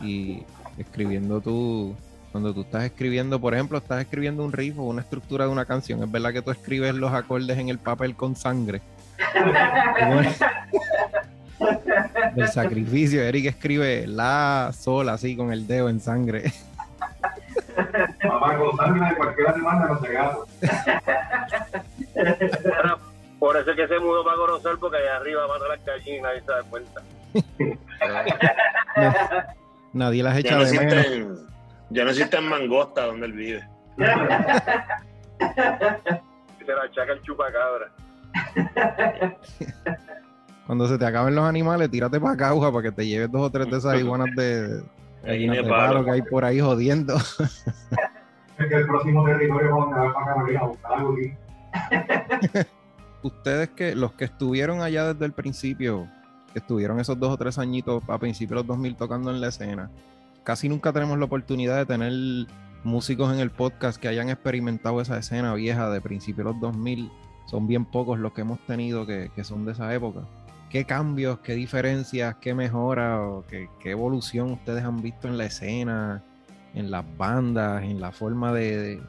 y 0.00 0.42
escribiendo 0.78 1.40
tu, 1.40 1.94
cuando 2.32 2.54
tú 2.54 2.62
estás 2.62 2.84
escribiendo, 2.84 3.40
por 3.40 3.54
ejemplo, 3.54 3.78
estás 3.78 4.00
escribiendo 4.00 4.44
un 4.44 4.52
riff 4.52 4.78
o 4.78 4.84
una 4.84 5.02
estructura 5.02 5.44
de 5.44 5.50
una 5.50 5.64
canción, 5.66 6.02
es 6.02 6.10
verdad 6.10 6.32
que 6.32 6.42
tú 6.42 6.50
escribes 6.50 6.94
los 6.94 7.12
acordes 7.12 7.58
en 7.58 7.68
el 7.68 7.78
papel 7.78 8.14
con 8.14 8.34
sangre. 8.36 8.80
Del 12.34 12.48
sacrificio, 12.48 13.22
Eric 13.22 13.46
escribe 13.46 14.06
la 14.06 14.70
sola 14.72 15.14
así 15.14 15.36
con 15.36 15.52
el 15.52 15.66
dedo 15.66 15.88
en 15.88 16.00
sangre. 16.00 16.52
Papá, 18.22 18.56
con 18.58 18.76
sangre 18.76 19.08
de 19.08 19.14
cualquier 19.16 19.54
semana 19.54 19.86
no 19.86 19.98
se 20.00 20.12
gasta. 20.12 20.44
Por 23.38 23.56
eso 23.56 23.70
es 23.70 23.76
que 23.76 23.88
se 23.88 23.98
mudó 23.98 24.22
para 24.24 24.36
Corozal, 24.36 24.78
porque 24.78 24.98
allá 24.98 25.16
arriba 25.16 25.48
mata 25.48 25.66
las 25.68 25.82
gallinas 25.84 26.32
y 26.36 26.40
se 26.40 26.46
da 26.52 26.62
cuenta. 26.64 27.00
Nadie 29.92 30.22
las 30.22 30.34
Ya 30.34 30.40
echa 30.40 30.56
no, 30.56 30.64
de 30.64 30.78
menos. 30.78 31.38
ya 31.90 32.04
no 32.04 32.10
existen 32.10 32.48
mangosta 32.48 33.06
donde 33.06 33.26
él 33.26 33.32
vive. 33.32 33.68
Y 33.96 34.02
se 36.64 36.72
la 36.74 36.82
achaca 36.84 37.12
el 37.12 37.20
chupacabra. 37.22 37.90
Cuando 40.66 40.86
se 40.86 40.98
te 40.98 41.06
acaben 41.06 41.34
los 41.34 41.44
animales, 41.44 41.90
tírate 41.90 42.20
para 42.20 42.36
Cauja 42.36 42.70
para 42.70 42.82
que 42.82 42.92
te 42.92 43.06
lleves 43.06 43.30
dos 43.32 43.40
o 43.42 43.50
tres 43.50 43.68
de 43.70 43.78
esas 43.78 43.98
iguanas 43.98 44.28
de, 44.36 44.82
Gallina 45.24 45.54
de 45.54 45.62
de 45.62 45.68
palo 45.68 45.92
palo. 45.92 46.04
que 46.04 46.10
hay 46.10 46.22
por 46.22 46.44
ahí 46.44 46.60
jodiendo. 46.60 47.16
Es 47.16 48.66
que 48.68 48.74
el 48.74 48.86
próximo 48.86 49.24
territorio 49.24 49.70
vamos 49.70 49.96
a 49.96 50.12
para 50.12 50.26
Carolina 50.26 50.60
a 50.60 50.66
buscar 50.66 50.92
algo 50.92 51.14
aquí. 51.14 51.32
Ustedes 53.22 53.70
que 53.70 53.94
los 53.94 54.12
que 54.12 54.26
estuvieron 54.26 54.82
allá 54.82 55.14
desde 55.14 55.24
el 55.24 55.32
principio, 55.32 56.06
que 56.52 56.58
estuvieron 56.58 57.00
esos 57.00 57.18
dos 57.18 57.32
o 57.32 57.36
tres 57.38 57.58
añitos 57.58 58.02
a 58.06 58.18
principios 58.18 58.50
de 58.50 58.54
los 58.56 58.66
2000 58.66 58.96
tocando 58.96 59.30
en 59.30 59.40
la 59.40 59.48
escena. 59.48 59.90
Casi 60.44 60.68
nunca 60.68 60.92
tenemos 60.92 61.18
la 61.18 61.24
oportunidad 61.24 61.78
de 61.78 61.86
tener 61.86 62.12
músicos 62.84 63.32
en 63.32 63.40
el 63.40 63.50
podcast 63.50 63.98
que 64.00 64.08
hayan 64.08 64.28
experimentado 64.28 65.00
esa 65.00 65.18
escena 65.18 65.54
vieja 65.54 65.88
de 65.88 66.02
principios 66.02 66.46
de 66.46 66.52
los 66.52 66.60
2000. 66.60 67.10
Son 67.46 67.66
bien 67.66 67.86
pocos 67.86 68.18
los 68.18 68.32
que 68.32 68.42
hemos 68.42 68.60
tenido 68.66 69.06
que, 69.06 69.30
que 69.34 69.42
son 69.42 69.64
de 69.64 69.72
esa 69.72 69.92
época. 69.94 70.20
¿Qué 70.70 70.84
cambios, 70.84 71.40
qué 71.40 71.54
diferencias, 71.54 72.36
qué 72.36 72.54
mejora 72.54 73.20
qué, 73.48 73.68
evolución 73.90 74.52
ustedes 74.52 74.84
han 74.84 75.02
visto 75.02 75.26
en 75.26 75.36
la 75.36 75.46
escena, 75.46 76.22
en 76.74 76.92
las 76.92 77.04
bandas, 77.16 77.82
en 77.82 78.00
la 78.00 78.12
forma 78.12 78.52
de, 78.52 79.02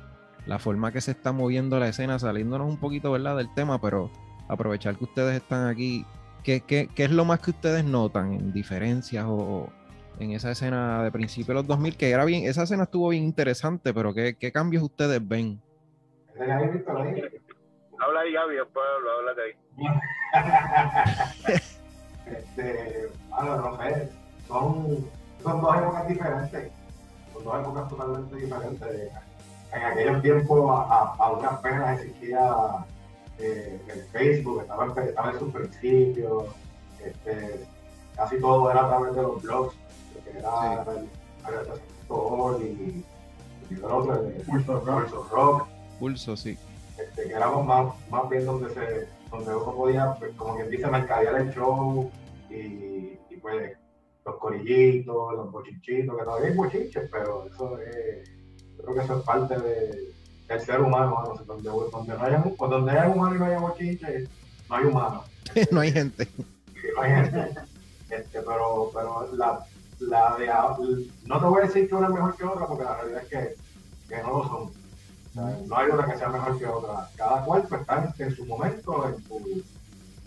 la 0.48 0.58
forma 0.58 0.91
que 0.91 1.01
se 1.01 1.12
está 1.12 1.32
moviendo 1.32 1.80
la 1.80 1.88
escena, 1.88 2.18
saliéndonos 2.18 2.68
un 2.68 2.77
poquito, 2.77 3.12
¿verdad?, 3.12 3.38
del 3.38 3.53
tema, 3.53 3.80
pero 3.80 4.10
aprovechar 4.48 4.96
que 4.96 5.03
ustedes 5.03 5.36
están 5.36 5.68
aquí. 5.68 6.03
¿Qué, 6.44 6.89
es 6.96 7.12
lo 7.12 7.25
más 7.25 7.39
que 7.41 7.51
ustedes 7.51 7.86
notan 7.86 8.34
en 8.34 8.51
diferencias 8.51 9.25
o, 9.25 9.36
o 9.36 9.70
en 10.18 10.32
esa 10.32 10.50
escena 10.50 11.03
de 11.03 11.12
principios 11.12 11.50
de 11.50 11.53
los 11.53 11.68
2000? 11.68 11.96
Que 11.96 12.10
era 12.10 12.25
bien, 12.25 12.46
esa 12.46 12.63
escena 12.63 12.84
estuvo 12.84 13.10
bien 13.10 13.24
interesante, 13.24 13.94
pero 13.94 14.15
¿qué, 14.15 14.36
qué 14.36 14.51
cambios 14.51 14.82
ustedes 14.82 15.25
ven? 15.27 15.62
Habla 18.01 18.20
ahí, 18.22 18.34
Gaby, 18.34 18.55
después 18.55 18.86
hablo, 18.96 19.12
háblate 19.12 19.41
ahí. 19.41 19.55
este, 22.25 23.10
bueno, 23.29 23.55
no 23.58 23.77
sé, 23.77 24.10
son, 24.48 25.08
son 25.43 25.62
dos 25.62 25.77
épocas 25.77 26.08
diferentes, 26.08 26.72
son 27.34 27.43
dos 27.43 27.60
épocas 27.60 27.89
totalmente 27.89 28.36
diferentes. 28.36 29.12
En 29.74 29.84
aquellos 29.84 30.22
tiempos 30.22 30.70
a, 30.70 30.81
a, 30.84 31.15
a 31.27 31.29
duras 31.31 31.60
penas 31.62 32.00
existía 32.01 32.51
eh, 33.39 33.81
el 33.88 34.03
Facebook, 34.05 34.62
estaba, 34.62 34.86
en- 34.86 35.08
estaba 35.08 35.31
en 35.31 35.39
sus 35.39 35.53
principios, 35.53 36.46
este, 37.03 37.65
casi 38.15 38.39
todo 38.39 38.70
era 38.72 38.86
a 38.86 38.89
través 38.89 39.15
de 39.15 39.22
los 39.22 39.41
blogs, 39.41 39.75
lo 40.15 40.24
que 40.24 40.38
era 40.39 40.84
el, 40.91 41.00
el, 42.60 42.67
y, 42.67 43.05
y 43.70 43.74
el 43.75 43.86
otro, 43.86 44.15
el 44.27 44.34
Pulso 44.43 44.79
Rock, 44.81 45.01
Pulso 45.03 45.27
Rock 45.31 45.67
Pulso, 46.00 46.36
sí. 46.36 46.58
Este, 47.03 47.27
que 47.27 47.34
éramos 47.34 47.65
más, 47.65 48.10
más 48.10 48.29
bien 48.29 48.46
donde 48.46 48.70
se 48.74 49.08
donde 49.31 49.55
uno 49.55 49.74
podía, 49.74 50.13
pues, 50.20 50.36
como 50.36 50.55
quien 50.55 50.70
dice, 50.70 50.88
mercadear 50.88 51.39
el 51.39 51.53
show 51.53 52.12
y, 52.50 53.17
y 53.29 53.38
pues 53.41 53.77
los 54.25 54.36
corillitos, 54.38 55.34
los 55.34 55.51
bochinchitos, 55.51 56.17
que 56.17 56.24
todavía 56.24 56.50
hay 56.50 56.55
bochinches, 56.55 57.10
pero 57.10 57.48
eso 57.48 57.79
es, 57.79 58.29
yo 58.77 58.84
creo 58.84 58.96
que 58.96 59.01
eso 59.01 59.17
es 59.17 59.24
parte 59.24 59.58
de, 59.58 60.13
del 60.48 60.62
ser 60.62 60.81
humano, 60.81 61.24
¿no? 61.25 61.43
Donde, 61.46 61.70
donde, 61.70 62.13
no 62.13 62.24
haya, 62.24 62.43
pues, 62.43 62.72
donde 62.72 62.91
hay 62.91 63.10
humano 63.10 63.36
y 63.36 63.39
no 63.39 63.46
haya 63.46 63.60
bochinche, 63.60 64.27
no 64.70 64.75
hay 64.75 64.86
humano. 64.86 65.24
no 65.72 65.79
hay 65.79 65.91
gente. 65.91 66.27
No 66.96 67.01
hay 67.01 67.12
gente. 67.12 67.53
Este, 68.10 68.41
pero, 68.41 68.91
pero 68.93 69.29
la, 69.38 69.65
la 70.00 70.36
de 70.38 70.48
no 71.25 71.39
te 71.39 71.46
voy 71.46 71.62
a 71.62 71.65
decir 71.65 71.88
que 71.88 71.96
una 71.96 72.08
es 72.08 72.13
mejor 72.13 72.36
que 72.36 72.43
otra, 72.43 72.67
porque 72.67 72.84
la 72.84 72.98
realidad 72.98 73.24
es 73.24 73.29
que, 73.29 73.55
que 74.13 74.22
no 74.22 74.29
lo 74.29 74.43
son. 74.43 74.80
No 75.33 75.77
hay 75.77 75.89
una 75.89 76.05
que 76.11 76.17
sea 76.17 76.29
mejor 76.29 76.57
que 76.59 76.65
otra. 76.65 77.09
Cada 77.15 77.45
cual 77.45 77.63
pues, 77.67 77.81
está 77.81 78.13
en, 78.17 78.35
su 78.35 78.45
momento, 78.45 79.07
en 79.07 79.23
su, 79.23 79.63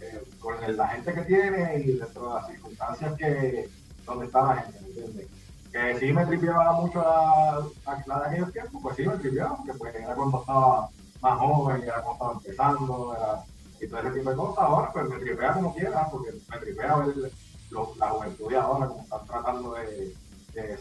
eh, 0.01 0.23
con 0.41 0.55
la 0.77 0.89
gente 0.89 1.13
que 1.13 1.23
tiene 1.23 1.79
y 1.81 1.93
dentro 1.99 2.29
de 2.29 2.35
las 2.35 2.47
circunstancias 2.47 3.15
que 3.19 3.69
donde 4.07 4.27
está 4.27 4.43
la 4.43 4.57
gente, 4.57 4.81
¿me 4.81 4.89
entiendes? 4.89 5.27
Que 5.73 5.99
sí 5.99 6.13
me 6.13 6.25
tripeaba 6.27 6.73
mucho 6.73 7.01
la, 7.03 7.67
la, 7.87 8.05
la 8.07 8.29
de 8.31 8.47
pues 8.83 8.97
sí 8.97 9.07
me 9.07 9.17
tripeaba, 9.17 9.57
porque 9.57 9.75
pues 9.75 9.95
era 9.95 10.15
cuando 10.15 10.41
estaba 10.41 10.89
más 11.21 11.39
joven, 11.39 11.83
era 11.83 12.01
cuando 12.03 12.13
estaba 12.13 12.33
empezando, 12.33 13.17
era, 13.17 13.45
y 13.81 13.89
todo 13.89 14.01
ese 14.01 14.11
tipo 14.19 14.31
de 14.31 14.37
cosas. 14.37 14.59
Ahora 14.65 14.93
pues 14.93 15.09
me 15.09 15.19
tripea 15.19 15.53
como 15.55 15.75
quiera, 15.75 16.09
porque 16.11 16.33
me 16.49 16.59
tripea 16.59 16.97
ver 16.97 17.33
lo- 17.71 17.95
la 17.97 18.09
juventud 18.11 18.49
de 18.51 18.57
ahora, 18.57 18.87
como 18.87 19.03
están 19.03 19.27
tratando 19.27 19.75
de, 19.75 20.15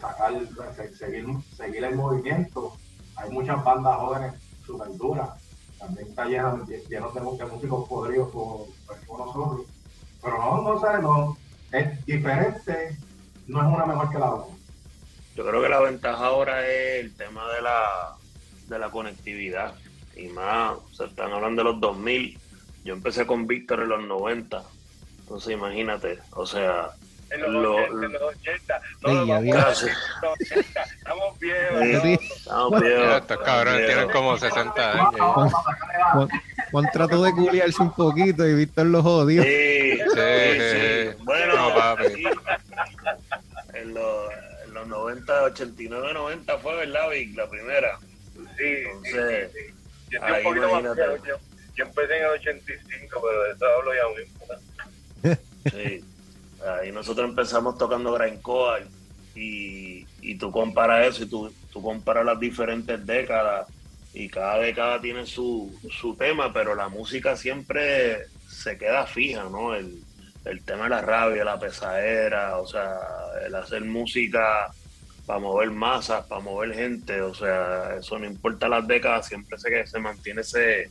sacar, 0.00 0.32
seguir, 0.96 1.26
seguir 1.56 1.84
el 1.84 1.96
movimiento 1.96 2.76
hay 3.16 3.30
muchas 3.30 3.62
bandas 3.62 3.96
jóvenes 3.96 4.34
súper 4.66 4.96
duras, 4.96 5.30
también 5.78 6.08
está 6.08 6.24
lleno, 6.24 6.66
lleno 6.88 7.10
de, 7.10 7.20
músicos 7.20 7.88
podridos 7.88 8.30
como, 8.30 8.66
pues, 8.86 9.00
como 9.06 9.26
nosotros, 9.26 9.66
pero 10.22 10.38
no, 10.38 10.62
no 10.62 10.80
sé, 10.80 11.02
no, 11.02 11.36
es 11.72 12.06
diferente, 12.06 12.96
no 13.46 13.60
es 13.60 13.74
una 13.74 13.86
mejor 13.86 14.10
que 14.10 14.18
la 14.18 14.34
otra. 14.34 14.54
Yo 15.36 15.44
creo 15.44 15.62
que 15.62 15.68
la 15.68 15.80
ventaja 15.80 16.26
ahora 16.26 16.66
es 16.66 17.04
el 17.04 17.14
tema 17.14 17.50
de 17.52 17.62
la, 17.62 18.16
de 18.68 18.78
la 18.78 18.90
conectividad. 18.90 19.74
Y 20.16 20.28
más, 20.28 20.78
se 20.92 21.06
están 21.06 21.32
hablando 21.32 21.64
de 21.64 21.70
los 21.72 21.80
2000. 21.80 22.38
Yo 22.84 22.94
empecé 22.94 23.26
con 23.26 23.48
Víctor 23.48 23.80
en 23.80 23.88
los 23.88 24.04
90. 24.04 24.62
Entonces 25.18 25.54
imagínate, 25.54 26.20
o 26.32 26.46
sea, 26.46 26.92
En 27.34 27.40
los, 27.42 27.52
Lo- 27.52 27.74
80, 27.76 28.06
en 28.06 28.12
los 28.12 28.22
80. 28.22 28.80
No, 29.02 29.08
Ey, 29.10 29.14
nos 29.16 29.28
vamos 29.28 29.42
adiós. 29.42 29.56
a 29.56 29.64
casi. 29.64 29.86
los 30.22 30.32
80. 30.40 30.82
Estamos 30.82 31.38
viejos. 31.38 31.82
Estamos 32.36 32.80
viejos, 32.80 33.16
estos 33.16 33.38
cabrones 33.38 33.86
tienen 33.86 34.08
como 34.10 34.38
60 34.38 34.92
años. 34.92 35.52
Juan, 36.70 36.86
trató 36.92 37.22
de 37.22 37.32
culiarse 37.32 37.82
un 37.82 37.92
poquito 37.92 38.46
y 38.48 38.54
Víctor 38.54 38.86
lo 38.86 39.02
jodió. 39.02 39.42
Sí, 39.42 39.98
sí, 39.98 40.60
sí. 40.60 41.16
Bueno, 41.24 41.56
No, 41.70 41.74
papi. 41.74 42.04
sí. 42.14 42.24
en, 43.74 43.94
los, 43.94 44.32
en 44.66 44.74
los 44.74 44.86
90, 44.88 45.42
89, 45.44 46.12
90 46.14 46.58
fue, 46.58 46.76
¿verdad, 46.76 47.10
Vic? 47.10 47.36
La 47.36 47.48
primera. 47.48 47.98
Sí, 48.56 48.64
Entonces, 48.64 49.50
sí, 49.52 49.58
sí. 49.68 49.74
Yo 50.10 50.18
estoy 50.18 50.34
ahí 50.34 50.38
un 50.38 50.54
poquito 50.54 50.68
más. 50.70 50.82
Yo, 51.26 51.36
yo 51.76 51.84
empecé 51.84 52.16
en 52.16 52.22
el 52.24 52.30
85, 52.30 53.22
pero 53.22 53.42
de 53.42 53.50
eso 53.52 53.66
hablo 53.66 53.92
ya 53.94 54.08
mismo. 54.20 55.38
Sí. 55.72 56.04
Ahí 56.66 56.92
nosotros 56.92 57.28
empezamos 57.28 57.76
tocando 57.76 58.12
grindcore 58.12 58.86
y, 59.34 60.06
y 60.22 60.34
tú 60.36 60.50
comparas 60.50 61.06
eso 61.08 61.24
y 61.24 61.26
tú, 61.26 61.52
tú 61.72 61.82
comparas 61.82 62.24
las 62.24 62.38
diferentes 62.38 63.04
décadas 63.04 63.68
y 64.12 64.28
cada 64.28 64.58
década 64.58 65.00
tiene 65.00 65.26
su, 65.26 65.76
su 65.90 66.14
tema, 66.14 66.52
pero 66.52 66.74
la 66.74 66.88
música 66.88 67.36
siempre 67.36 68.26
se 68.48 68.78
queda 68.78 69.06
fija, 69.06 69.44
¿no? 69.44 69.74
El, 69.74 70.02
el 70.44 70.62
tema 70.62 70.84
de 70.84 70.90
la 70.90 71.00
rabia, 71.00 71.44
la 71.44 71.58
pesadera, 71.58 72.58
o 72.58 72.66
sea, 72.66 72.96
el 73.44 73.54
hacer 73.54 73.84
música 73.84 74.70
para 75.26 75.40
mover 75.40 75.70
masas, 75.70 76.26
para 76.26 76.40
mover 76.42 76.74
gente, 76.74 77.20
o 77.22 77.34
sea, 77.34 77.96
eso 77.98 78.18
no 78.18 78.26
importa 78.26 78.68
las 78.68 78.86
décadas, 78.86 79.26
siempre 79.26 79.58
se, 79.58 79.86
se 79.86 79.98
mantiene 79.98 80.42
ese, 80.42 80.90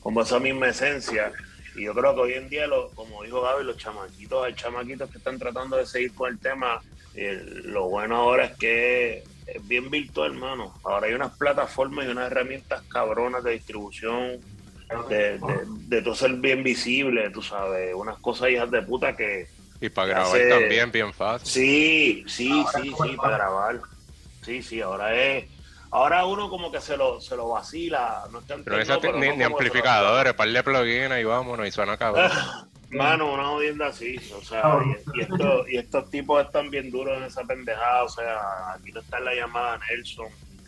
como 0.00 0.22
esa 0.22 0.38
misma 0.38 0.68
esencia. 0.68 1.32
Y 1.74 1.82
yo 1.84 1.94
creo 1.94 2.14
que 2.14 2.20
hoy 2.20 2.32
en 2.34 2.48
día, 2.48 2.66
lo, 2.66 2.90
como 2.90 3.22
dijo 3.24 3.42
Gaby, 3.42 3.64
los 3.64 3.76
chamaquitos, 3.76 4.44
hay 4.44 4.54
chamaquitos 4.54 5.10
que 5.10 5.18
están 5.18 5.38
tratando 5.38 5.76
de 5.76 5.86
seguir 5.86 6.14
con 6.14 6.30
el 6.32 6.38
tema. 6.38 6.80
eh, 7.16 7.40
lo 7.64 7.88
bueno 7.88 8.16
ahora 8.16 8.46
es 8.46 8.56
que 8.56 9.22
es 9.46 9.68
bien 9.68 9.90
virtual, 9.90 10.32
hermano. 10.32 10.74
Ahora 10.84 11.06
hay 11.06 11.14
unas 11.14 11.36
plataformas 11.36 12.06
y 12.06 12.08
unas 12.08 12.30
herramientas 12.30 12.82
cabronas 12.88 13.42
de 13.44 13.52
distribución, 13.52 14.40
de, 15.08 15.38
de, 15.38 15.38
de 15.88 16.02
todo 16.02 16.14
ser 16.14 16.32
bien 16.34 16.62
visible, 16.62 17.30
tú 17.30 17.40
sabes, 17.42 17.94
unas 17.94 18.18
cosas 18.18 18.50
hijas 18.50 18.70
de 18.70 18.82
puta 18.82 19.16
que, 19.16 19.46
Y 19.80 19.88
para 19.88 20.08
grabar 20.08 20.36
Hace- 20.36 20.48
también, 20.48 20.90
bien 20.92 21.12
fácil. 21.12 21.48
Sí, 21.48 22.24
sí, 22.26 22.50
Ahora 22.52 22.72
sí, 22.72 22.94
sí, 23.02 23.16
para 23.16 23.36
grabar. 23.36 23.80
Sí, 24.42 24.62
sí, 24.62 24.80
ahora 24.80 25.14
es. 25.14 25.44
Ahora 25.94 26.26
uno 26.26 26.50
como 26.50 26.72
que 26.72 26.80
se 26.80 26.96
lo, 26.96 27.20
se 27.20 27.36
lo 27.36 27.48
vacila. 27.50 28.24
No 28.32 28.40
es 28.40 28.46
tan 28.46 28.64
Pero 28.64 28.80
eso 28.80 28.98
ni, 29.00 29.10
no 29.12 29.18
ni 29.32 29.36
se 29.38 29.44
amplificadores, 29.44 30.34
par 30.34 30.48
de 30.48 30.62
plugins 30.64 31.18
y 31.20 31.22
vámonos, 31.24 31.66
y 31.68 31.70
suena 31.70 31.96
cabrón. 31.96 32.28
Mano, 32.90 33.32
una 33.32 33.44
jodienda 33.46 33.86
así. 33.86 34.16
O 34.36 34.42
sea, 34.42 34.62
y, 35.14 35.18
y 35.18 35.22
esto- 35.22 35.68
y 35.68 35.76
estos 35.76 36.10
tipos 36.10 36.44
están 36.44 36.68
bien 36.70 36.90
duros 36.90 37.16
en 37.16 37.22
esa 37.24 37.44
pendejada. 37.44 38.02
O 38.02 38.08
sea, 38.08 38.72
aquí 38.74 38.90
no 38.90 39.00
está 39.00 39.20
la 39.20 39.34
llamada 39.34 39.78
Nelson 39.88 40.26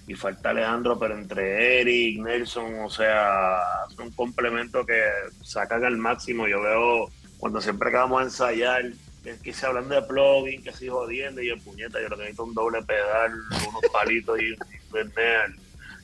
y 0.08 0.14
falta 0.14 0.50
Alejandro, 0.50 0.96
pero 0.96 1.14
entre 1.14 1.80
Eric, 1.80 2.20
Nelson, 2.20 2.84
o 2.84 2.88
sea, 2.90 3.58
son 3.96 4.12
complementos 4.12 4.86
que 4.86 5.02
sacan 5.42 5.84
al 5.84 5.96
máximo. 5.98 6.46
Yo 6.46 6.62
veo 6.62 7.10
cuando 7.38 7.60
siempre 7.60 7.90
que 7.90 7.96
vamos 7.96 8.20
a 8.20 8.24
ensayar, 8.24 8.84
es 9.24 9.40
que 9.42 9.52
se 9.52 9.66
hablan 9.66 9.88
de 9.88 10.00
plugin, 10.02 10.62
que 10.62 10.72
si 10.72 10.88
jodiendo, 10.88 11.42
y 11.42 11.50
el 11.50 11.60
puñeta, 11.60 12.00
yo 12.00 12.08
lo 12.08 12.16
que 12.16 12.22
necesito 12.22 12.44
es 12.44 12.48
un 12.48 12.54
doble 12.54 12.82
pedal, 12.84 13.32
unos 13.68 13.82
palitos 13.92 14.40
y 14.40 14.54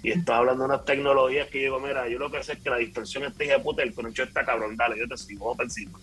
Y 0.04 0.10
estás 0.10 0.36
hablando 0.38 0.64
de 0.64 0.70
unas 0.74 0.84
tecnologías 0.84 1.46
que 1.48 1.58
yo 1.60 1.76
digo, 1.76 1.80
mira, 1.80 2.08
yo 2.08 2.18
lo 2.18 2.28
que 2.30 2.42
sé 2.42 2.54
es 2.54 2.58
que 2.60 2.70
la 2.70 2.76
distorsión 2.78 3.22
está 3.24 3.44
hija 3.44 3.58
de 3.58 3.62
puta, 3.62 3.82
el 3.84 3.94
concho 3.94 4.24
está 4.24 4.44
cabrón, 4.44 4.76
dale, 4.76 4.98
yo 4.98 5.06
te 5.06 5.16
sigo, 5.16 5.44
vamos 5.44 5.58
para 5.58 5.66
encima. 5.68 5.98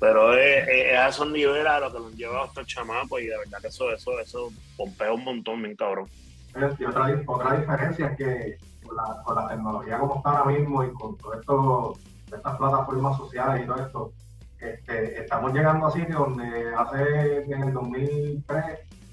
Pero 0.00 0.32
es, 0.34 0.66
es- 0.66 0.86
es 0.92 0.98
a 0.98 1.08
esos 1.08 1.30
niveles 1.30 1.66
a 1.66 1.80
lo 1.80 1.92
que 1.92 1.98
nos 1.98 2.14
lleva 2.16 2.46
estos 2.46 2.66
chamacos 2.66 3.20
y 3.20 3.26
de 3.26 3.36
verdad 3.36 3.58
que 3.60 3.68
eso, 3.68 3.92
eso, 3.92 4.18
eso 4.18 4.50
pompea 4.78 5.12
un 5.12 5.24
montón, 5.24 5.62
bien 5.62 5.76
cabrón. 5.76 6.08
Y 6.78 6.84
otra, 6.84 7.22
otra 7.26 7.56
diferencia 7.60 8.06
es 8.06 8.16
que 8.16 8.56
con 8.82 8.96
la, 8.96 9.22
con 9.22 9.34
la 9.36 9.48
tecnología 9.48 9.98
como 9.98 10.16
está 10.16 10.30
ahora 10.30 10.50
mismo 10.58 10.84
y 10.84 10.92
con 10.94 11.16
todo 11.18 11.34
esto, 11.34 11.98
estas 12.34 12.56
plataformas 12.56 13.16
sociales 13.18 13.62
y 13.62 13.66
todo 13.66 13.76
esto, 13.84 14.12
este, 14.58 15.20
estamos 15.20 15.52
llegando 15.52 15.86
a 15.86 15.90
sitios 15.92 16.18
donde 16.18 16.74
hace 16.74 17.42
en 17.42 17.62
el 17.62 17.72
2003 17.74 18.64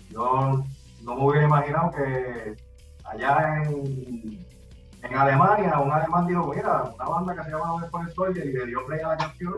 yo 0.10 0.64
no 1.04 1.16
me 1.16 1.22
hubiera 1.26 1.46
imaginado 1.48 1.92
que 1.92 2.56
allá 3.06 3.64
en, 3.64 4.46
en 5.04 5.16
Alemania 5.16 5.80
un 5.80 5.92
alemán 5.92 6.28
dijo, 6.28 6.54
mira, 6.54 6.84
una 6.84 7.06
banda 7.06 7.36
que 7.36 7.44
se 7.44 7.50
llama 7.52 7.82
Después 7.82 8.14
Soldier 8.14 8.46
y 8.46 8.54
le 8.54 8.66
dio 8.66 8.86
play 8.86 9.00
a 9.02 9.10
la 9.10 9.18
canción 9.18 9.56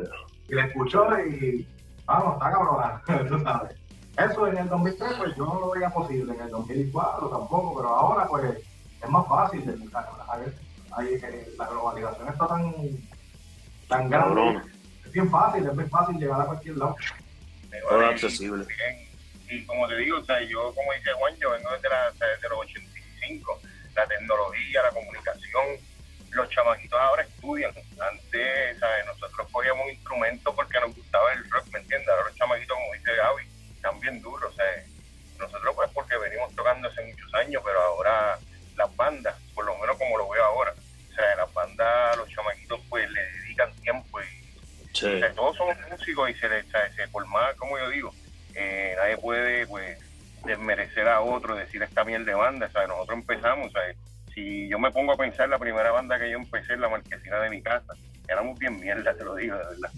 y 0.49 0.55
la 0.55 0.65
escuchó 0.65 1.07
y, 1.19 1.67
Vamos, 2.07 2.35
está 2.35 2.51
cabrona, 2.51 3.01
tú 3.29 3.39
sabes. 3.41 3.75
Eso 4.17 4.47
en 4.47 4.57
el 4.57 4.69
2003, 4.69 5.13
pues 5.17 5.35
yo 5.35 5.45
no 5.45 5.59
lo 5.59 5.71
veía 5.71 5.89
posible, 5.89 6.33
en 6.33 6.41
el 6.41 6.49
2004 6.49 7.29
tampoco, 7.29 7.75
pero 7.75 7.89
ahora, 7.89 8.25
pues, 8.27 8.57
es 9.03 9.09
más 9.09 9.27
fácil. 9.27 9.91
Hay, 10.91 11.13
eh, 11.13 11.53
la 11.57 11.67
globalización 11.67 12.29
está 12.29 12.47
tan, 12.47 12.73
tan 13.89 14.09
grande. 14.09 14.35
Cabrón. 14.35 14.63
Es 15.05 15.11
bien 15.11 15.29
fácil, 15.29 15.67
es 15.67 15.75
muy 15.75 15.85
fácil 15.85 16.17
llegar 16.17 16.41
a 16.41 16.45
cualquier 16.45 16.77
lado. 16.77 16.95
Todo 17.89 18.05
accesible. 18.05 18.65
Bien. 18.65 19.07
Y 19.49 19.65
como 19.65 19.87
te 19.87 19.97
digo, 19.97 20.17
o 20.17 20.23
sea, 20.23 20.41
yo, 20.41 20.73
como 20.73 20.93
dice 20.93 21.11
Juan, 21.19 21.35
yo 21.39 21.51
vengo 21.51 21.69
desde, 21.73 21.89
la, 21.89 22.05
desde 22.11 22.49
los 22.49 22.59
85. 23.27 23.61
La 23.95 24.05
tecnología, 24.07 24.83
la 24.83 24.89
comunicación, 24.91 25.65
los 26.31 26.49
chamaquitos 26.49 26.99
ahora 26.99 27.23
estudian. 27.23 27.71
Antes, 27.99 28.79
¿sabes? 28.79 29.05
nosotros 29.07 29.47
cogíamos 29.51 29.89
instrumentos 29.91 30.53
porque 30.55 30.79
nos 30.79 30.95
gustaba 30.95 31.33
el 31.33 31.49
rock, 31.49 31.65
¿me 31.71 31.79
entiendes? 31.79 32.07
Ahora 32.09 32.23
los 32.25 32.35
chamaquitos, 32.35 32.77
como 32.77 32.93
dice 32.93 33.15
Gaby, 33.15 33.43
están 33.75 33.99
bien 33.99 34.21
duros. 34.21 34.51
O 34.53 34.55
sea, 34.55 34.65
nosotros, 35.39 35.75
pues, 35.75 35.89
porque 35.93 36.17
venimos 36.17 36.53
tocando 36.55 36.87
hace 36.87 37.03
muchos 37.05 37.33
años, 37.35 37.61
pero 37.65 37.81
ahora 37.81 38.37
las 38.75 38.95
bandas, 38.95 39.35
por 39.55 39.65
lo 39.65 39.75
menos 39.77 39.97
como 39.97 40.17
lo 40.17 40.29
veo 40.29 40.43
ahora, 40.43 40.73
o 41.11 41.15
sea, 41.15 41.35
las 41.35 41.51
bandas, 41.53 42.17
los 42.17 42.29
chamaquitos, 42.29 42.79
pues, 42.89 43.09
le 43.09 43.21
dedican 43.21 43.73
tiempo 43.81 44.21
y 44.21 44.25
Sí. 44.93 45.05
o 45.05 45.19
sea, 45.19 45.31
todos 45.33 45.55
somos 45.57 45.75
músicos 45.91 46.29
y 46.29 46.33
se 46.35 46.49
les, 46.49 46.65
se, 46.67 46.93
se- 46.95 47.07
por 47.09 47.23
más, 47.27 47.53
como 47.55 47.77
yo 47.77 47.89
digo, 47.89 48.13
eh, 48.55 48.95
nadie 48.97 49.17
puede 49.17 49.67
pues 49.67 49.97
desmerecer 50.47 51.07
a 51.07 51.21
otro, 51.21 51.55
decir 51.55 51.83
esta 51.83 52.03
miel 52.03 52.25
de 52.25 52.33
banda, 52.33 52.69
¿sabes? 52.71 52.89
Nosotros 52.89 53.19
empezamos, 53.19 53.71
¿sabes? 53.71 53.97
Si 54.33 54.67
yo 54.69 54.79
me 54.79 54.91
pongo 54.91 55.13
a 55.13 55.17
pensar 55.17 55.49
la 55.49 55.59
primera 55.59 55.91
banda 55.91 56.17
que 56.17 56.29
yo 56.29 56.37
empecé 56.37 56.73
en 56.73 56.81
la 56.81 56.89
marquesina 56.89 57.39
de 57.39 57.49
mi 57.49 57.61
casa, 57.61 57.93
éramos 58.27 58.57
bien 58.59 58.79
mierda, 58.79 59.13
te 59.15 59.23
lo 59.23 59.35
digo, 59.35 59.55
de 59.57 59.63
verdad. 59.63 59.91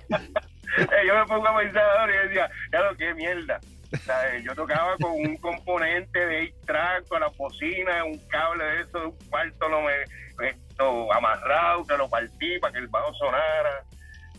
Eh, 0.78 1.04
yo 1.04 1.14
me 1.16 1.26
pongo 1.26 1.48
a 1.48 1.58
pensar 1.58 1.82
ahora 1.82 2.14
y 2.14 2.28
decía, 2.28 2.48
ya 2.72 2.80
lo 2.80 2.96
que 2.96 3.12
mierda. 3.14 3.58
¿Sabes? 4.04 4.44
Yo 4.44 4.54
tocaba 4.54 4.96
con 4.98 5.10
un 5.10 5.36
componente 5.38 6.24
de 6.24 6.42
8 6.44 6.54
track, 6.64 7.08
con 7.08 7.20
la 7.20 7.28
bocina, 7.28 8.04
un 8.04 8.16
cable 8.28 8.64
de 8.64 8.80
eso, 8.82 9.00
de 9.00 9.06
un 9.06 9.18
cuarto 9.28 9.68
lo 9.68 9.82
me, 9.82 10.48
esto, 10.48 11.12
amarrado, 11.12 11.84
que 11.84 11.96
lo 11.96 12.08
partí 12.08 12.58
para 12.60 12.72
que 12.72 12.78
el 12.78 12.86
bajo 12.86 13.12
sonara. 13.14 13.84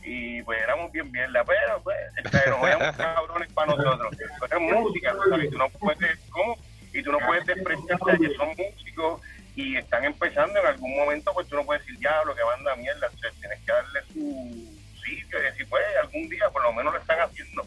Y 0.04 0.42
pues 0.44 0.62
éramos 0.62 0.92
bien 0.92 1.12
mierda, 1.12 1.44
pero 1.44 1.82
pues, 1.84 1.98
pero 2.32 2.68
éramos 2.68 2.96
cabrones 2.98 3.52
para 3.54 3.76
nosotros. 3.76 4.16
Pero 4.40 4.58
es 4.58 4.74
música, 4.74 5.16
¿sabes? 5.30 5.50
Tú 5.52 5.58
no 5.58 5.70
puedes, 5.70 6.20
¿cómo? 6.30 6.58
Y 6.94 7.04
tú 7.04 7.12
no 7.12 7.20
puedes 7.20 7.46
despreciarte 7.46 8.12
de 8.14 8.18
que 8.30 8.36
son 8.36 8.50
músicos 8.50 9.22
y 9.56 9.78
están 9.78 10.04
empezando 10.06 10.60
en 10.60 10.66
algún 10.66 10.96
momento, 10.96 11.34
pues 11.34 11.48
tú 11.48 11.56
no 11.56 11.66
puedes 11.66 11.84
decir, 11.86 12.00
diablo, 12.00 12.36
que 12.36 12.44
banda 12.44 12.76
mierda. 12.76 13.08
O 13.14 13.18
sea, 13.18 13.30
tienes 13.40 13.60
que 13.60 13.72
darle 13.72 14.02
su 14.14 15.02
sitio 15.06 15.40
y 15.40 15.44
decir, 15.44 15.68
pues 15.70 15.84
algún 16.02 16.28
día 16.30 16.50
por 16.50 16.64
lo 16.64 16.74
menos 16.74 16.94
lo 16.94 17.00
están 17.00 17.20
haciendo. 17.20 17.66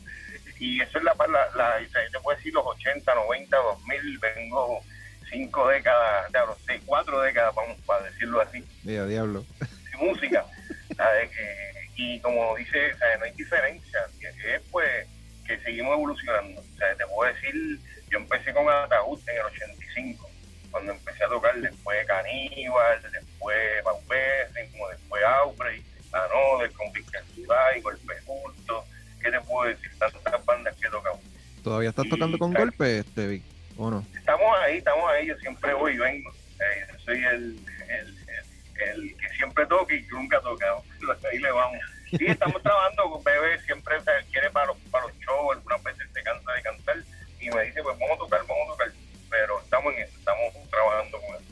Y 0.59 0.81
eso 0.81 0.99
es 0.99 1.05
la, 1.05 1.15
la, 1.27 1.49
la 1.57 1.77
o 1.87 1.91
sea, 1.91 2.05
yo 2.05 2.11
te 2.11 2.21
puedo 2.21 2.37
decir 2.37 2.53
los 2.55 2.65
80, 2.67 3.15
90, 3.15 3.57
2000, 3.57 4.19
vengo 4.19 4.81
cinco 5.31 5.69
décadas, 5.69 6.31
diablo, 6.31 6.57
seis, 6.67 6.81
cuatro 6.87 7.21
décadas, 7.21 7.55
vamos, 7.55 7.77
para 7.87 8.05
decirlo 8.05 8.41
así 8.41 8.65
diablo. 8.83 9.45
de 9.91 9.97
música. 9.99 10.45
¿sabes? 10.97 11.31
Que- 11.31 11.74
y 11.97 12.19
como 12.21 12.57
dice, 12.57 12.93
no 13.19 13.25
hay 13.25 13.33
diferencia. 13.33 14.01
que 14.21 14.55
Es 14.55 14.63
pues 14.71 15.07
que 15.47 15.59
seguimos 15.61 15.95
evolucionando. 15.95 16.61
O 16.61 16.79
sea, 16.79 16.95
te 16.97 17.07
puedo 17.07 17.33
decir, 17.33 17.79
yo 18.11 18.19
empecé 18.19 18.53
con 18.53 18.69
Ataúd 18.69 19.21
en 19.29 19.37
el 19.37 19.43
85, 19.43 20.31
cuando 20.71 20.93
empecé 20.93 21.25
a 21.25 21.29
tocar 21.29 21.55
después 21.61 22.07
Caníbal, 22.07 23.01
después 23.13 23.85
Baupesen, 23.85 24.71
como 24.73 24.89
después 24.89 25.23
Outbreak, 25.25 25.83
Another, 26.13 26.73
con 26.73 26.93
Victor 26.93 27.23
y 27.37 27.81
Golpe 27.81 28.15
Justo. 28.27 28.85
¿Qué 29.21 29.31
te 29.31 29.41
puedo 29.41 29.69
decir? 29.69 29.91
Tantas 29.99 30.45
bandas 30.45 30.77
que 30.77 30.87
he 30.87 30.91
tocado. 30.91 31.19
¿Todavía 31.63 31.91
estás 31.91 32.07
Y, 32.07 32.11
tocando 32.11 32.39
con 32.39 32.51
claro. 32.51 32.67
golpe, 32.67 32.99
este, 32.99 33.27
Vic? 33.27 33.43
¿O 33.77 33.91
no? 33.91 34.05
Estamos 34.17 34.59
ahí, 34.61 34.79
estamos 34.79 35.11
ahí, 35.11 35.27
yo 35.27 35.37
siempre 35.39 35.73
voy 35.75 35.95
y 35.95 35.99
vengo. 35.99 36.31
Eh, 36.31 36.87
yo 36.93 36.99
soy 37.01 37.25
el, 37.25 37.59
el, 37.89 38.24
el- 38.83 39.17
que 39.17 39.29
siempre 39.37 39.67
toca 39.67 39.95
y 39.95 40.03
que 40.07 40.11
nunca 40.15 40.39
ha 40.39 40.41
tocado. 40.43 40.83
Ahí 41.31 41.39
le 41.39 41.51
vamos. 41.51 41.79
Sí, 42.11 42.27
estamos 42.27 42.63
trabajando 42.63 43.21
Bebé, 43.25 43.59
siempre 43.63 43.97
quiere 44.31 44.51
para 44.51 44.67
los, 44.67 44.77
para 44.91 45.07
los 45.07 45.17
shows, 45.19 45.57
algunas 45.57 45.83
veces 45.83 46.07
se 46.13 46.23
cansa 46.23 46.53
de 46.53 46.63
cantar 46.63 46.97
y 47.41 47.51
me 47.51 47.63
dice, 47.65 47.83
pues 47.83 47.99
vamos 47.99 48.17
a 48.17 48.19
tocar, 48.19 48.41
vamos 48.47 48.69
a 48.69 48.73
tocar. 48.73 48.93
Pero 49.31 49.61
estamos 49.61 49.95
en 49.95 50.03
eso, 50.03 50.19
estamos 50.19 50.71
trabajando 50.71 51.21
con 51.21 51.35
eso. 51.37 51.45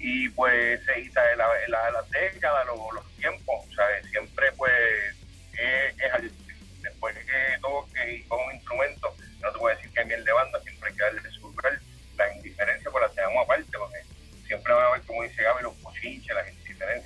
Y 0.00 0.28
pues, 0.30 0.84
se 0.84 1.00
la, 1.14 1.36
la, 1.36 1.46
la, 1.68 1.90
la 1.90 2.02
década, 2.10 2.64
los, 2.64 2.78
los 2.94 3.04
tiempos, 3.16 3.64
¿sabes? 3.74 4.06
Siempre 4.10 4.50
pues 4.52 4.72
es, 5.52 5.94
es 6.00 6.32
después 6.82 7.16
que 7.16 7.58
toque 7.60 8.14
y 8.14 8.22
con 8.24 8.40
un 8.40 8.54
instrumento, 8.54 9.14
no 9.40 9.52
te 9.52 9.58
a 9.72 9.74
decir 9.76 9.92
que 9.92 10.00
a 10.00 10.04
miel 10.04 10.24
de 10.24 10.32
banda, 10.32 10.60
siempre 10.62 10.90
hay 10.90 10.96
que 10.96 11.02
darle. 11.02 11.20
La 12.16 12.34
indiferencia 12.34 12.90
pues 12.90 13.02
la 13.02 13.14
tenemos 13.14 13.44
aparte, 13.44 13.78
porque 13.78 13.98
siempre 14.46 14.72
va 14.72 14.82
a 14.84 14.88
haber, 14.88 15.02
como 15.02 15.22
dice 15.22 15.42
Gaby, 15.42 15.62
los 15.62 15.74
pochinches, 15.76 16.34
las 16.34 16.48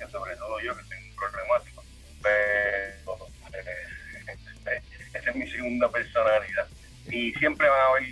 sobre 0.09 0.35
todo 0.35 0.59
yo 0.59 0.75
que 0.75 0.83
soy 0.83 0.97
un 1.09 1.15
problemático. 1.15 1.83
Pero 2.21 3.17
eh, 3.53 4.81
esa 5.13 5.29
es 5.29 5.35
mi 5.35 5.49
segunda 5.49 5.89
personalidad. 5.89 6.67
Y 7.09 7.33
siempre 7.33 7.67
va 7.67 7.83
a 7.83 7.87
haber 7.89 8.03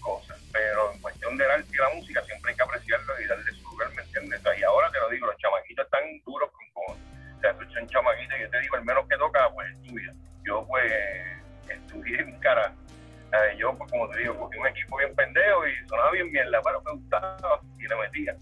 cosas, 0.00 0.38
pero 0.52 0.92
en 0.92 1.00
cuestión 1.00 1.36
del 1.36 1.50
arte 1.50 1.68
y 1.70 1.76
la 1.76 1.94
música 1.94 2.24
siempre 2.24 2.50
hay 2.50 2.56
que 2.56 2.62
apreciarlo 2.62 3.20
y 3.20 3.26
darle 3.26 3.52
su 3.52 3.62
lugar, 3.68 3.90
¿me 3.94 4.02
entiendes? 4.02 4.40
Y 4.58 4.62
ahora 4.62 4.90
te 4.90 4.98
lo 5.00 5.10
digo, 5.10 5.26
los 5.26 5.36
chamaquitos 5.36 5.84
están 5.84 6.02
duros 6.24 6.50
con 6.50 6.68
sea, 7.40 7.54
tú 7.54 7.64
son 7.72 7.86
chamaquitos 7.88 8.38
y 8.38 8.42
yo 8.42 8.50
te 8.50 8.60
digo, 8.60 8.76
el 8.76 8.84
menos 8.84 9.06
que 9.08 9.16
toca, 9.16 9.50
pues 9.54 9.68
estudia. 9.72 10.14
Yo 10.44 10.66
pues 10.66 10.92
estudié 11.68 12.20
en 12.20 12.38
cara. 12.40 12.72
Eh, 13.32 13.56
yo, 13.58 13.76
pues 13.76 13.90
como 13.90 14.08
te 14.08 14.20
digo, 14.20 14.38
cogí 14.38 14.58
un 14.58 14.66
equipo 14.66 14.96
bien 14.96 15.14
pendejo 15.14 15.66
y 15.66 15.88
sonaba 15.88 16.10
bien 16.12 16.50
la 16.50 16.62
pero 16.62 16.82
me 16.82 16.92
gustaba 16.92 17.60
y 17.78 17.86
le 17.86 17.96
metía. 17.96 18.36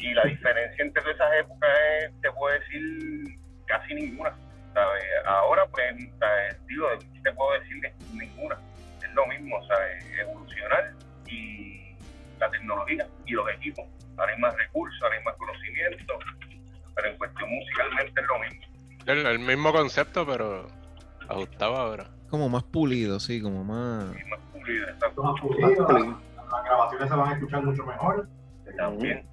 Y 0.00 0.14
la 0.14 0.22
diferencia 0.24 0.82
entre 0.82 1.02
todas 1.02 1.16
esas 1.16 1.34
épocas 1.40 1.70
es, 2.00 2.20
te 2.22 2.32
puedo 2.32 2.58
decir, 2.58 3.38
casi 3.66 3.94
ninguna. 3.94 4.34
¿sabes? 4.74 5.02
Ahora, 5.26 5.66
pues, 5.70 5.94
¿sabes? 6.18 6.66
digo, 6.66 6.86
te 7.22 7.32
puedo 7.32 7.60
decir 7.60 7.80
que 7.80 7.92
ninguna. 8.14 8.58
Es 9.02 9.12
lo 9.14 9.26
mismo, 9.26 9.62
¿sabes? 9.66 10.04
Evolucionar 10.20 10.92
y 11.26 11.94
la 12.38 12.50
tecnología 12.50 13.06
y 13.26 13.32
los 13.32 13.48
equipos. 13.50 13.84
Ahora 14.16 14.32
hay 14.32 14.38
más 14.40 14.54
recursos, 14.56 15.02
ahora 15.02 15.16
hay 15.16 15.24
más 15.24 15.36
conocimiento, 15.36 16.18
pero 16.94 17.08
en 17.08 17.18
cuestión 17.18 17.50
musicalmente 17.50 18.20
es 18.20 18.26
lo 18.26 18.38
mismo. 18.38 18.60
El, 19.06 19.26
el 19.26 19.38
mismo 19.38 19.72
concepto, 19.72 20.26
pero 20.26 20.66
ajustado 21.28 21.76
ahora. 21.76 22.10
Como 22.28 22.48
más 22.48 22.62
pulido, 22.64 23.18
sí, 23.18 23.40
como 23.42 23.64
más... 23.64 24.04
Más 24.28 24.40
pulido, 24.52 24.88
Esto 24.88 25.22
más 25.22 25.40
pulido, 25.40 25.88
las, 25.88 26.02
las 26.02 26.64
grabaciones 26.64 27.08
se 27.08 27.16
van 27.16 27.28
a 27.28 27.32
escuchar 27.34 27.62
mucho 27.64 27.84
mejor. 27.84 28.28
también. 28.76 29.26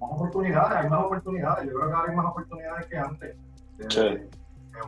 Más 0.00 0.10
oportunidades, 0.12 0.78
hay 0.78 0.88
más 0.88 1.00
oportunidades. 1.00 1.64
Yo 1.66 1.74
creo 1.74 1.88
que 1.88 1.94
ahora 1.94 2.10
hay 2.10 2.16
más 2.16 2.26
oportunidades 2.26 2.86
que 2.86 2.96
antes. 2.98 3.36
De, 3.78 3.90
Sí. 3.90 4.00
de 4.00 4.30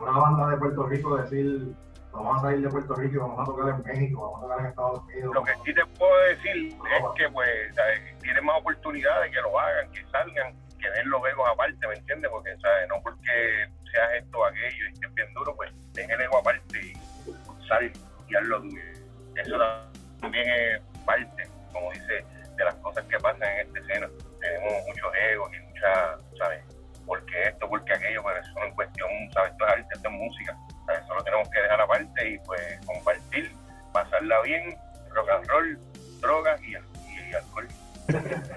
una 0.01 0.11
banda 0.19 0.49
de 0.49 0.57
Puerto 0.57 0.83
Rico 0.87 1.17
decir, 1.17 1.75
vamos 2.11 2.37
a 2.37 2.41
salir 2.41 2.61
de 2.61 2.69
Puerto 2.69 2.93
Rico 2.95 3.15
y 3.15 3.17
vamos 3.17 3.39
a 3.39 3.43
tocar 3.45 3.69
en 3.69 3.83
México, 3.83 4.21
vamos 4.21 4.39
a 4.39 4.41
tocar 4.43 4.59
en 4.59 4.65
Estados 4.67 5.03
Unidos. 5.03 5.35
Lo 5.35 5.43
que 5.43 5.51
sí 5.65 5.73
te 5.73 5.85
puedo 5.97 6.17
decir 6.29 6.67
es 6.67 7.03
que, 7.15 7.29
pues, 7.29 7.75
¿sabes? 7.75 8.19
tienen 8.21 8.45
más 8.45 8.59
oportunidades 8.59 9.31
que 9.31 9.41
lo 9.41 9.59
hagan, 9.59 9.91
que 9.91 10.05
salgan, 10.11 10.55
que 10.79 10.89
den 10.89 11.09
los 11.09 11.21
egos 11.27 11.47
aparte, 11.51 11.87
¿me 11.87 11.93
entiendes? 11.95 12.31
Porque, 12.31 12.55
¿sabes? 12.61 12.87
No 12.89 13.01
porque 13.03 13.69
seas 13.91 14.09
esto 14.17 14.39
o 14.39 14.45
aquello 14.45 14.85
y 14.89 14.99
que 14.99 15.07
es 15.07 15.13
bien 15.13 15.33
duro, 15.33 15.55
pues, 15.55 15.71
dejen 15.93 16.11
el 16.11 16.21
ego 16.21 16.37
aparte 16.37 16.79
y 16.81 16.93
sal 17.67 17.91
y 18.27 18.35
haz 18.35 18.43
lo 18.45 18.61
tuyo. 18.61 18.81
Eso 19.35 19.57
también 20.21 20.47
es 20.49 20.81
parte, 21.05 21.47
como 21.73 21.91
dice, 21.91 22.25
de 22.57 22.63
las 22.63 22.75
cosas 22.75 23.03
que 23.05 23.17
pasan 23.17 23.43
en 23.43 23.67
esta 23.67 23.79
escena. 23.79 24.09
Tenemos 24.45 24.85
muchos 24.87 25.11
egos 25.31 25.51
y 25.53 25.59
mucha, 25.67 26.17
¿sabes? 26.37 26.63
Porque 27.05 27.43
esto, 27.43 27.69
porque 27.69 27.93
aquello, 27.93 28.23
pero 28.23 28.39
eso 28.39 28.51
no 28.55 28.65
es 28.65 28.73
cuestión, 28.73 29.09
¿sabes? 29.33 29.51
Esto 29.51 29.65
es 29.65 29.71
arte, 29.71 29.87
esto 29.93 30.09
es 30.09 30.13
música. 30.13 30.57
¿sabes? 30.85 31.03
Eso 31.03 31.15
lo 31.15 31.23
tenemos 31.23 31.49
que 31.49 31.61
dejar 31.61 31.81
aparte 31.81 32.29
y, 32.29 32.37
pues, 32.39 32.79
compartir, 32.85 33.51
pasarla 33.93 34.41
bien, 34.41 34.75
rock 35.13 35.29
and 35.29 35.47
roll, 35.47 35.79
drogas 36.21 36.61
y, 36.63 36.71
y 36.71 37.33
alcohol. 37.33 37.67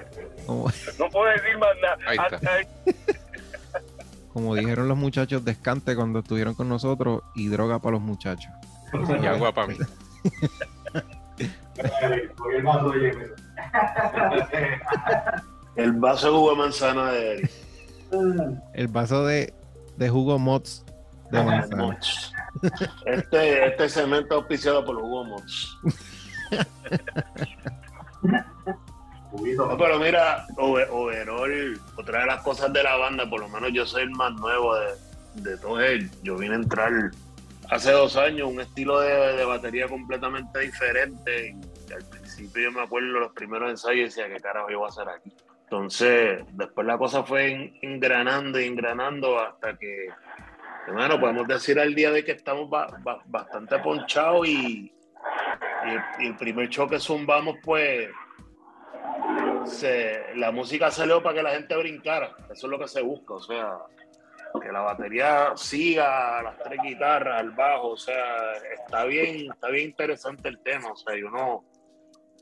No 0.99 1.09
puedo 1.11 1.31
decir 1.31 1.59
más 1.59 1.77
nada. 1.83 1.99
Ahí 2.07 2.17
está. 2.17 2.37
Hasta 2.37 2.55
ahí. 2.55 2.67
como 4.33 4.55
dijeron 4.55 4.89
los 4.89 4.97
muchachos 4.97 5.45
de 5.45 5.53
Escante 5.53 5.95
cuando 5.95 6.21
estuvieron 6.21 6.55
con 6.55 6.69
nosotros, 6.69 7.23
y 7.35 7.49
droga 7.49 7.79
para 7.79 7.93
los 7.93 8.01
muchachos. 8.01 8.51
Y 9.21 9.27
agua 9.27 9.53
para 9.53 9.69
mí. 9.69 9.77
El 15.79 15.93
vaso 15.93 16.27
de 16.27 16.33
jugo 16.33 16.51
de 16.51 16.57
manzana 16.57 17.13
de 17.13 17.33
Eric. 17.35 17.51
El 18.75 18.89
vaso 18.89 19.25
de, 19.25 19.55
de 19.97 20.09
jugo 20.09 20.39
Mods 20.39 20.85
de 21.31 21.43
manzana. 21.43 21.83
Mods. 21.85 22.33
Este, 23.07 23.67
este 23.67 23.89
cemento 23.89 24.35
auspiciado 24.35 24.85
por 24.85 24.97
Hugo 24.97 25.25
Mods. 25.25 25.79
No, 29.57 29.77
pero 29.79 29.99
mira, 29.99 30.47
Ove- 30.57 30.89
Overall, 30.91 31.81
otra 31.97 32.21
de 32.21 32.27
las 32.27 32.43
cosas 32.43 32.73
de 32.73 32.83
la 32.83 32.97
banda, 32.97 33.29
por 33.29 33.41
lo 33.41 33.49
menos 33.49 33.71
yo 33.73 33.87
soy 33.87 34.03
el 34.03 34.11
más 34.11 34.33
nuevo 34.35 34.75
de, 34.75 34.89
de 35.35 35.57
todos 35.59 35.83
ellos. 35.83 36.11
Yo 36.23 36.37
vine 36.37 36.55
a 36.55 36.59
entrar 36.59 36.91
hace 37.71 37.93
dos 37.93 38.17
años 38.17 38.49
un 38.51 38.61
estilo 38.61 38.99
de, 39.01 39.37
de 39.37 39.45
batería 39.45 39.87
completamente 39.87 40.59
diferente. 40.61 41.55
Y 41.89 41.93
al 41.93 42.05
principio 42.07 42.63
yo 42.65 42.73
me 42.73 42.83
acuerdo 42.83 43.09
los 43.21 43.33
primeros 43.33 43.71
ensayos 43.71 43.99
y 43.99 44.05
decía, 44.05 44.29
¿qué 44.29 44.41
carajo 44.41 44.71
yo 44.71 44.79
voy 44.79 44.87
a 44.87 44.91
hacer 44.91 45.09
aquí? 45.09 45.33
Entonces, 45.71 46.41
después 46.53 46.87
la 46.87 46.97
cosa 46.97 47.25
fue 47.25 47.51
en- 47.53 47.79
engranando 47.83 48.59
y 48.59 48.65
engranando 48.65 49.39
hasta 49.39 49.77
que, 49.77 50.09
bueno, 50.91 51.21
podemos 51.21 51.47
decir 51.47 51.79
al 51.79 51.95
día 51.95 52.11
de 52.11 52.25
que 52.25 52.33
estamos 52.33 52.71
ba- 52.71 52.89
ba- 53.03 53.21
bastante 53.27 53.79
ponchados 53.81 54.49
y, 54.49 54.91
y 55.85 55.91
el, 55.91 56.01
y 56.21 56.27
el 56.29 56.37
primer 56.37 56.71
show 56.71 56.89
que 56.89 56.99
zumbamos, 56.99 57.57
pues, 57.63 58.09
se- 59.67 60.35
la 60.37 60.51
música 60.51 60.91
salió 60.91 61.23
para 61.23 61.35
que 61.37 61.43
la 61.43 61.51
gente 61.51 61.77
brincara. 61.77 62.35
Eso 62.51 62.67
es 62.67 62.71
lo 62.71 62.79
que 62.79 62.89
se 62.89 63.03
busca, 63.03 63.35
o 63.35 63.41
sea, 63.41 63.73
que 64.63 64.73
la 64.73 64.81
batería 64.81 65.53
siga, 65.57 66.43
las 66.43 66.59
tres 66.59 66.79
guitarras, 66.83 67.43
el 67.43 67.51
bajo, 67.51 67.89
o 67.91 67.97
sea, 67.99 68.55
está 68.75 69.05
bien, 69.05 69.51
está 69.53 69.69
bien 69.69 69.91
interesante 69.91 70.49
el 70.49 70.59
tema, 70.61 70.93
o 70.93 70.97
sea, 70.97 71.15
y 71.15 71.23
uno, 71.23 71.65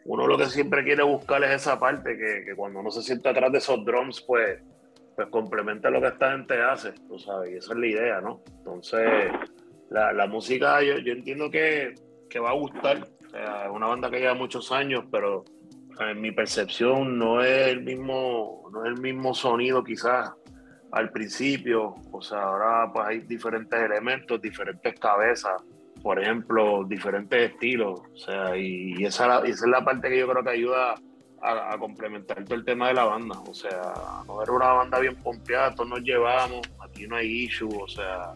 uno 0.07 0.27
lo 0.27 0.39
que 0.39 0.47
siempre 0.47 0.85
quiere 0.85 1.03
buscar 1.03 1.43
es 1.45 1.51
esa 1.51 1.79
parte, 1.79 2.17
que, 2.17 2.45
que 2.45 2.55
cuando 2.55 2.81
uno 2.81 2.91
se 2.91 3.03
siente 3.03 3.29
atrás 3.29 3.53
de 3.53 3.59
esos 3.59 3.85
drums, 3.85 4.23
pues, 4.27 4.63
pues 5.15 5.29
complementa 5.29 5.91
lo 5.91 6.01
que 6.01 6.09
esta 6.09 6.33
gente 6.33 6.63
hace, 6.63 6.93
tú 7.09 7.19
sabes, 7.19 7.51
y 7.51 7.57
esa 7.57 7.73
es 7.73 7.79
la 7.79 7.87
idea, 7.87 8.21
¿no? 8.21 8.43
Entonces, 8.59 9.33
la, 9.91 10.13
la 10.13 10.27
música 10.27 10.83
yo, 10.83 10.99
yo 10.99 11.13
entiendo 11.13 11.51
que, 11.51 11.95
que 12.29 12.39
va 12.39 12.51
a 12.51 12.55
gustar, 12.55 13.07
sea, 13.37 13.65
es 13.67 13.71
una 13.71 13.87
banda 13.87 14.11
que 14.11 14.21
lleva 14.21 14.35
muchos 14.35 14.73
años, 14.73 15.05
pero 15.11 15.45
en 16.01 16.21
mi 16.21 16.33
percepción 16.33 17.19
no 17.19 17.43
es 17.43 17.69
el 17.69 17.83
mismo, 17.83 18.69
no 18.73 18.85
es 18.85 18.91
el 18.91 19.01
mismo 19.01 19.35
sonido 19.35 19.83
quizás 19.83 20.33
al 20.93 21.11
principio, 21.11 21.95
o 22.13 22.23
sea, 22.23 22.43
ahora 22.43 22.91
pues 22.93 23.07
hay 23.07 23.21
diferentes 23.21 23.79
elementos, 23.79 24.41
diferentes 24.41 24.99
cabezas, 24.99 25.63
por 26.03 26.23
ejemplo, 26.23 26.85
diferentes 26.85 27.53
estilos, 27.53 28.01
o 28.01 28.17
sea, 28.17 28.57
y, 28.57 29.05
esa, 29.05 29.39
esa 29.39 29.49
es 29.49 29.71
la 29.71 29.85
parte 29.85 30.09
que 30.09 30.19
yo 30.19 30.29
creo 30.29 30.45
que 30.45 30.51
ayuda 30.51 30.95
a, 31.43 31.75
a 31.75 31.79
complementar 31.79 32.45
todo 32.45 32.55
el 32.55 32.65
tema 32.65 32.89
de 32.89 32.95
la 32.95 33.05
banda, 33.05 33.41
o 33.41 33.55
sea, 33.55 33.93
no 34.27 34.43
era 34.43 34.53
una 34.53 34.73
banda 34.73 34.99
bien 34.99 35.17
pompeada, 35.17 35.75
todos 35.75 35.89
nos 35.89 36.03
llevamos, 36.03 36.61
aquí 36.81 37.07
no 37.07 37.17
hay 37.17 37.45
issue, 37.45 37.69
o 37.81 37.89
sea, 37.89 38.35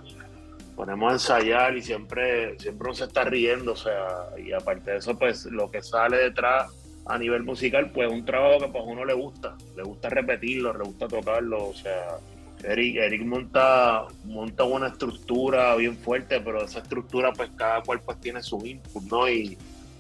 ponemos 0.81 1.11
a 1.11 1.13
ensayar 1.13 1.77
y 1.77 1.83
siempre, 1.83 2.59
siempre 2.59 2.87
uno 2.87 2.95
se 2.95 3.05
está 3.05 3.25
riendo, 3.25 3.73
o 3.73 3.77
sea, 3.77 4.07
y 4.39 4.53
aparte 4.53 4.93
de 4.93 4.97
eso, 4.97 5.19
pues 5.19 5.45
lo 5.47 5.71
que 5.71 5.83
sale 5.83 6.17
detrás 6.17 6.73
a 7.07 7.19
nivel 7.19 7.43
musical, 7.43 7.91
pues 7.93 8.11
un 8.11 8.25
trabajo 8.25 8.61
que 8.61 8.69
pues 8.69 8.83
a 8.83 8.87
uno 8.87 9.05
le 9.05 9.15
gusta, 9.15 9.57
le 9.77 9.83
gusta 9.83 10.09
repetirlo, 10.09 10.73
le 10.73 10.85
gusta 10.85 11.07
tocarlo, 11.09 11.69
o 11.69 11.75
sea, 11.75 12.17
Eric, 12.65 12.97
Eric 12.97 13.23
monta, 13.23 14.07
monta 14.25 14.65
una 14.65 14.89
estructura 14.89 15.75
bien 15.77 15.97
fuerte, 15.97 16.41
pero 16.41 16.65
esa 16.65 16.81
estructura 16.81 17.33
pues 17.33 17.51
cada 17.57 17.83
cual 17.83 18.01
pues 18.03 18.21
tiene 18.21 18.43
su 18.43 18.65
input, 18.67 19.03
¿no? 19.05 19.29
Y, 19.29 19.57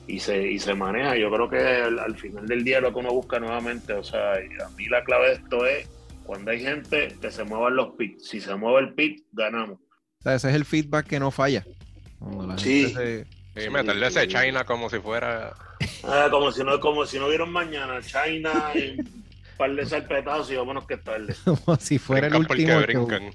y, 0.07 0.19
se, 0.21 0.51
y 0.51 0.59
se 0.59 0.75
maneja. 0.75 1.17
Yo 1.17 1.31
creo 1.31 1.49
que 1.49 1.59
al, 1.59 1.99
al 1.99 2.17
final 2.17 2.47
del 2.47 2.63
día 2.65 2.81
lo 2.81 2.93
que 2.93 2.99
uno 3.01 3.13
busca 3.13 3.39
nuevamente, 3.39 3.93
o 3.95 4.05
sea, 4.05 4.33
a 4.35 4.69
mí 4.77 4.87
la 4.89 5.05
clave 5.05 5.29
de 5.29 5.35
esto 5.35 5.67
es 5.67 5.89
cuando 6.25 6.51
hay 6.51 6.61
gente 6.61 7.17
que 7.21 7.31
se 7.31 7.45
muevan 7.45 7.77
los 7.77 7.95
pits. 7.97 8.29
Si 8.29 8.41
se 8.41 8.55
mueve 8.55 8.81
el 8.89 8.95
pit, 8.95 9.25
ganamos. 9.33 9.79
O 10.19 10.23
sea, 10.23 10.35
ese 10.35 10.51
es 10.51 10.55
el 10.55 10.65
feedback 10.65 11.07
que 11.07 11.19
no 11.21 11.31
falla. 11.31 11.65
La 12.47 12.59
Sí. 12.59 12.87
gente 12.93 13.25
Sí, 13.25 13.63
Sí, 13.63 13.69
meterle 13.71 14.07
ese 14.07 14.21
sí. 14.23 14.29
China 14.29 14.65
como 14.65 14.89
si 14.89 14.99
fuera. 15.01 15.53
Ah, 16.05 16.29
como 16.31 16.53
si 16.53 16.63
no, 16.63 16.79
como 16.79 17.05
si 17.07 17.19
no 17.19 17.29
vieron 17.29 17.51
mañana 17.51 18.01
China 18.01 18.53
par 19.61 19.75
de 19.75 19.85
salpetazos 19.87 20.51
y 20.51 20.57
vámonos 20.57 20.87
que 20.87 20.95
es 20.95 21.05
tarde. 21.05 21.35
como 21.45 21.77
si 21.77 21.99
fuera 21.99 22.27
el 22.29 22.35
último 22.37 22.73
show. 22.81 22.83
brincan. 23.07 23.31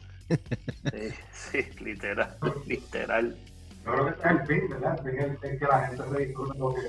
Sí, 0.91 1.13
sí, 1.31 1.83
literal, 1.83 2.35
literal. 2.65 3.37
Yo 3.85 3.91
creo 3.91 4.05
que 4.05 4.11
este 4.11 4.27
es 4.27 4.31
el 4.31 4.47
fin, 4.47 4.69
¿verdad? 4.69 4.99
El 5.07 5.11
fin 5.11 5.37
es, 5.43 5.59
que 5.59 5.65
la 5.65 5.87
gente 5.87 6.03
se 6.11 6.25
disfrute 6.25 6.57
lo 6.57 6.73
que, 6.73 6.81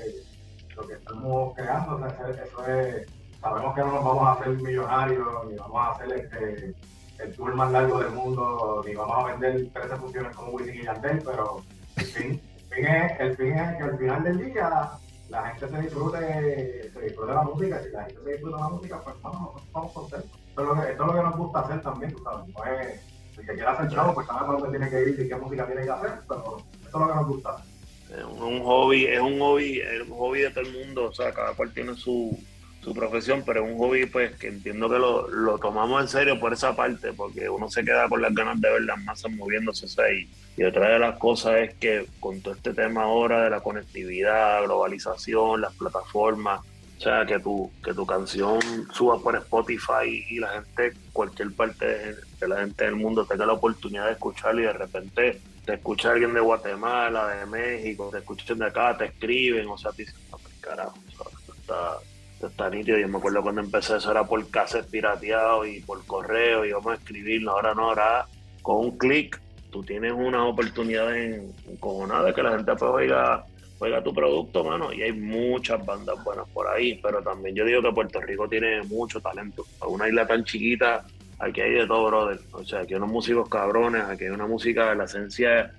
lo 0.75 0.87
que 0.87 0.93
estamos 0.95 1.55
creando. 1.55 1.95
O 1.95 1.99
sea, 1.99 2.07
eso- 2.09 2.43
eso 2.43 2.67
es, 2.67 3.07
sabemos 3.39 3.75
que 3.75 3.81
no 3.81 3.91
nos 3.91 4.03
vamos 4.03 4.27
a 4.27 4.31
hacer 4.33 4.49
millonarios, 4.49 5.27
ni 5.51 5.55
vamos 5.57 5.77
a 5.87 5.91
hacer 5.91 6.11
este, 6.17 6.75
el 7.23 7.35
tour 7.35 7.53
más 7.55 7.71
largo 7.71 7.99
del 7.99 8.11
mundo, 8.13 8.83
ni 8.87 8.95
vamos 8.95 9.17
a 9.19 9.35
vender 9.35 9.71
13 9.71 9.95
funciones 9.97 10.35
como 10.35 10.51
Wisin 10.53 10.75
y 10.75 10.83
Yandel, 10.83 11.21
pero 11.23 11.61
el 11.97 12.05
fin, 12.05 12.41
el 12.71 12.75
fin, 12.75 12.85
es, 12.87 13.19
el 13.19 13.37
fin 13.37 13.53
es 13.53 13.77
que 13.77 13.83
al 13.83 13.97
final 13.99 14.23
del 14.23 14.37
día 14.53 14.89
la 15.29 15.49
gente 15.49 15.69
se 15.69 15.81
disfrute, 15.81 16.91
se 16.93 17.01
disfrute 17.01 17.33
la 17.33 17.41
música. 17.43 17.83
Si 17.83 17.89
la 17.89 18.03
gente 18.05 18.23
se 18.23 18.31
disfruta 18.31 18.57
la 18.57 18.69
música, 18.69 19.01
pues 19.03 19.15
vamos, 19.21 19.41
nosotros 19.41 19.63
estamos 19.65 19.91
contentos. 19.93 20.39
Esto 20.49 20.61
es, 20.63 20.97
lo 20.97 21.13
que, 21.13 21.21
nos 21.21 21.37
gusta 21.37 21.59
hacer 21.59 21.81
también, 21.81 22.13
tú 22.13 22.23
sabes. 22.23 22.47
No 22.47 22.65
es, 22.65 23.01
el 23.37 23.45
que 23.45 23.53
quiera 23.53 23.71
hacer 23.73 23.89
chavo, 23.89 24.13
pues 24.15 24.25
sabe 24.27 24.47
dónde 24.47 24.69
tiene 24.69 24.89
que 24.89 25.09
ir 25.09 25.19
y 25.19 25.29
qué 25.29 25.35
música 25.35 25.65
tiene 25.67 25.83
que 25.83 25.91
hacer, 25.91 26.11
pero 26.27 26.57
esto 26.83 26.87
es 26.87 26.93
lo 26.93 27.07
que 27.07 27.15
nos 27.15 27.27
gusta. 27.27 27.63
Es 28.09 28.23
un, 28.23 28.63
hobby, 28.63 29.05
es 29.05 29.19
un 29.19 29.39
hobby, 29.39 29.79
es 29.79 30.01
un 30.09 30.17
hobby 30.17 30.39
de 30.39 30.49
todo 30.49 30.61
el 30.61 30.73
mundo, 30.73 31.05
o 31.09 31.13
sea, 31.13 31.31
cada 31.33 31.53
cual 31.53 31.71
tiene 31.73 31.93
su, 31.95 32.39
su 32.81 32.93
profesión, 32.93 33.43
pero 33.45 33.63
es 33.63 33.71
un 33.71 33.77
hobby 33.77 34.05
pues 34.05 34.35
que 34.37 34.47
entiendo 34.47 34.89
que 34.89 34.97
lo, 34.97 35.27
lo 35.27 35.59
tomamos 35.59 36.01
en 36.01 36.07
serio 36.07 36.39
por 36.39 36.53
esa 36.53 36.75
parte, 36.75 37.13
porque 37.13 37.49
uno 37.49 37.69
se 37.69 37.83
queda 37.83 38.07
con 38.07 38.21
las 38.21 38.33
ganas 38.33 38.59
de 38.59 38.71
ver 38.71 38.81
las 38.83 39.03
masas 39.03 39.31
moviéndose 39.33 39.85
o 39.85 40.09
y, 40.09 40.27
y 40.57 40.63
otra 40.63 40.89
de 40.89 40.99
las 40.99 41.19
cosas 41.19 41.57
es 41.57 41.75
que 41.75 42.07
con 42.19 42.41
todo 42.41 42.55
este 42.55 42.73
tema 42.73 43.03
ahora 43.03 43.43
de 43.43 43.51
la 43.51 43.61
conectividad, 43.61 44.63
globalización, 44.63 45.61
las 45.61 45.73
plataformas, 45.75 46.61
o 46.97 46.99
sea, 46.99 47.27
que 47.27 47.39
tu, 47.39 47.71
que 47.83 47.93
tu 47.93 48.07
canción 48.07 48.59
suba 48.91 49.19
por 49.19 49.35
Spotify 49.35 50.25
y 50.31 50.39
la 50.39 50.49
gente, 50.49 50.93
cualquier 51.13 51.53
parte 51.53 51.85
de, 51.85 52.47
la 52.47 52.61
gente 52.61 52.85
del 52.85 52.95
mundo 52.95 53.23
tenga 53.23 53.45
la 53.45 53.53
oportunidad 53.53 54.07
de 54.07 54.13
escucharlo 54.13 54.61
y 54.61 54.63
de 54.63 54.73
repente 54.73 55.41
te 55.63 55.73
escucha 55.75 56.09
alguien 56.09 56.33
de 56.33 56.39
Guatemala, 56.39 57.27
de 57.35 57.45
México, 57.45 58.09
te 58.11 58.17
escuchan 58.17 58.57
de 58.57 58.65
acá, 58.65 58.97
te 58.97 59.05
escriben, 59.05 59.67
o 59.67 59.77
sea, 59.77 59.91
te 59.91 60.05
dicen, 60.05 60.19
no, 60.31 60.37
pues, 60.39 60.55
carajo, 60.59 60.97
o 61.07 61.11
sea, 61.11 61.39
esto 61.39 61.53
está, 61.53 61.97
esto 62.33 62.47
está 62.47 62.69
nítido. 62.71 62.97
Yo 62.97 63.07
me 63.07 63.19
acuerdo 63.19 63.43
cuando 63.43 63.61
empecé 63.61 63.97
eso 63.97 64.09
era 64.09 64.23
por 64.23 64.49
cassette 64.49 64.89
pirateado 64.89 65.67
y 65.67 65.81
por 65.81 66.03
correo 66.07 66.65
y 66.65 66.71
vamos 66.71 66.93
a 66.93 66.95
escribirlo, 66.95 67.51
ahora 67.51 67.75
no, 67.75 67.89
ahora 67.89 68.25
con 68.63 68.77
un 68.77 68.97
clic 68.97 69.39
tú 69.69 69.83
tienes 69.83 70.13
unas 70.13 70.41
oportunidades 70.41 71.43
encojonadas 71.69 72.27
de 72.27 72.33
que 72.33 72.43
la 72.43 72.51
gente 72.51 72.71
pues 72.75 72.91
oiga, 72.91 73.43
oiga 73.79 74.03
tu 74.03 74.13
producto, 74.13 74.63
mano, 74.63 74.91
y 74.93 75.01
hay 75.03 75.11
muchas 75.11 75.85
bandas 75.85 76.23
buenas 76.23 76.47
por 76.49 76.67
ahí, 76.67 76.99
pero 77.01 77.21
también 77.21 77.55
yo 77.55 77.65
digo 77.65 77.81
que 77.81 77.91
Puerto 77.91 78.21
Rico 78.21 78.47
tiene 78.47 78.81
mucho 78.83 79.19
talento. 79.21 79.63
A 79.81 79.87
una 79.87 80.07
isla 80.07 80.25
tan 80.25 80.43
chiquita, 80.43 81.05
aquí 81.39 81.61
hay 81.61 81.71
de 81.73 81.87
todo, 81.87 82.07
brother. 82.07 82.39
O 82.53 82.63
sea, 82.63 82.79
aquí 82.81 82.93
hay 82.93 82.97
unos 82.97 83.11
músicos 83.11 83.49
cabrones, 83.49 84.03
aquí 84.03 84.23
hay 84.25 84.29
una 84.31 84.47
música, 84.47 84.95
la 84.95 85.03
esencia 85.05 85.71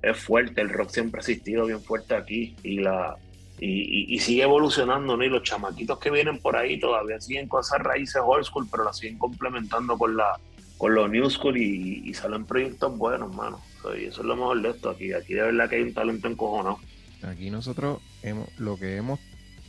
es 0.00 0.16
fuerte, 0.18 0.60
el 0.60 0.68
rock 0.70 0.90
siempre 0.90 1.18
ha 1.18 1.22
existido 1.22 1.66
bien 1.66 1.80
fuerte 1.80 2.14
aquí 2.14 2.56
y 2.62 2.78
la 2.80 3.16
y- 3.64 4.12
y 4.12 4.18
sigue 4.18 4.42
evolucionando, 4.42 5.16
¿no? 5.16 5.22
Y 5.22 5.28
los 5.28 5.44
chamaquitos 5.44 5.96
que 6.00 6.10
vienen 6.10 6.38
por 6.38 6.56
ahí 6.56 6.80
todavía 6.80 7.20
siguen 7.20 7.46
con 7.46 7.60
esas 7.60 7.78
raíces 7.78 8.20
old 8.24 8.42
school, 8.44 8.66
pero 8.68 8.82
las 8.82 8.98
siguen 8.98 9.18
complementando 9.18 9.96
con 9.96 10.16
la 10.16 10.36
con 10.82 10.96
los 10.96 11.08
new 11.08 11.30
school 11.30 11.56
y, 11.56 12.02
y 12.04 12.12
salen 12.12 12.44
proyectos 12.44 12.98
buenos, 12.98 13.32
mano. 13.36 13.60
Y 13.96 14.06
eso 14.06 14.22
es 14.22 14.26
lo 14.26 14.34
mejor 14.34 14.62
de 14.62 14.70
esto 14.70 14.90
aquí. 14.90 15.12
Aquí 15.12 15.32
de 15.34 15.42
verdad 15.42 15.70
que 15.70 15.76
hay 15.76 15.82
un 15.82 15.94
talento 15.94 16.26
encojonado. 16.26 16.80
Aquí 17.22 17.50
nosotros 17.50 18.00
hemos, 18.24 18.48
lo 18.58 18.76
que 18.76 18.96
hemos, 18.96 19.20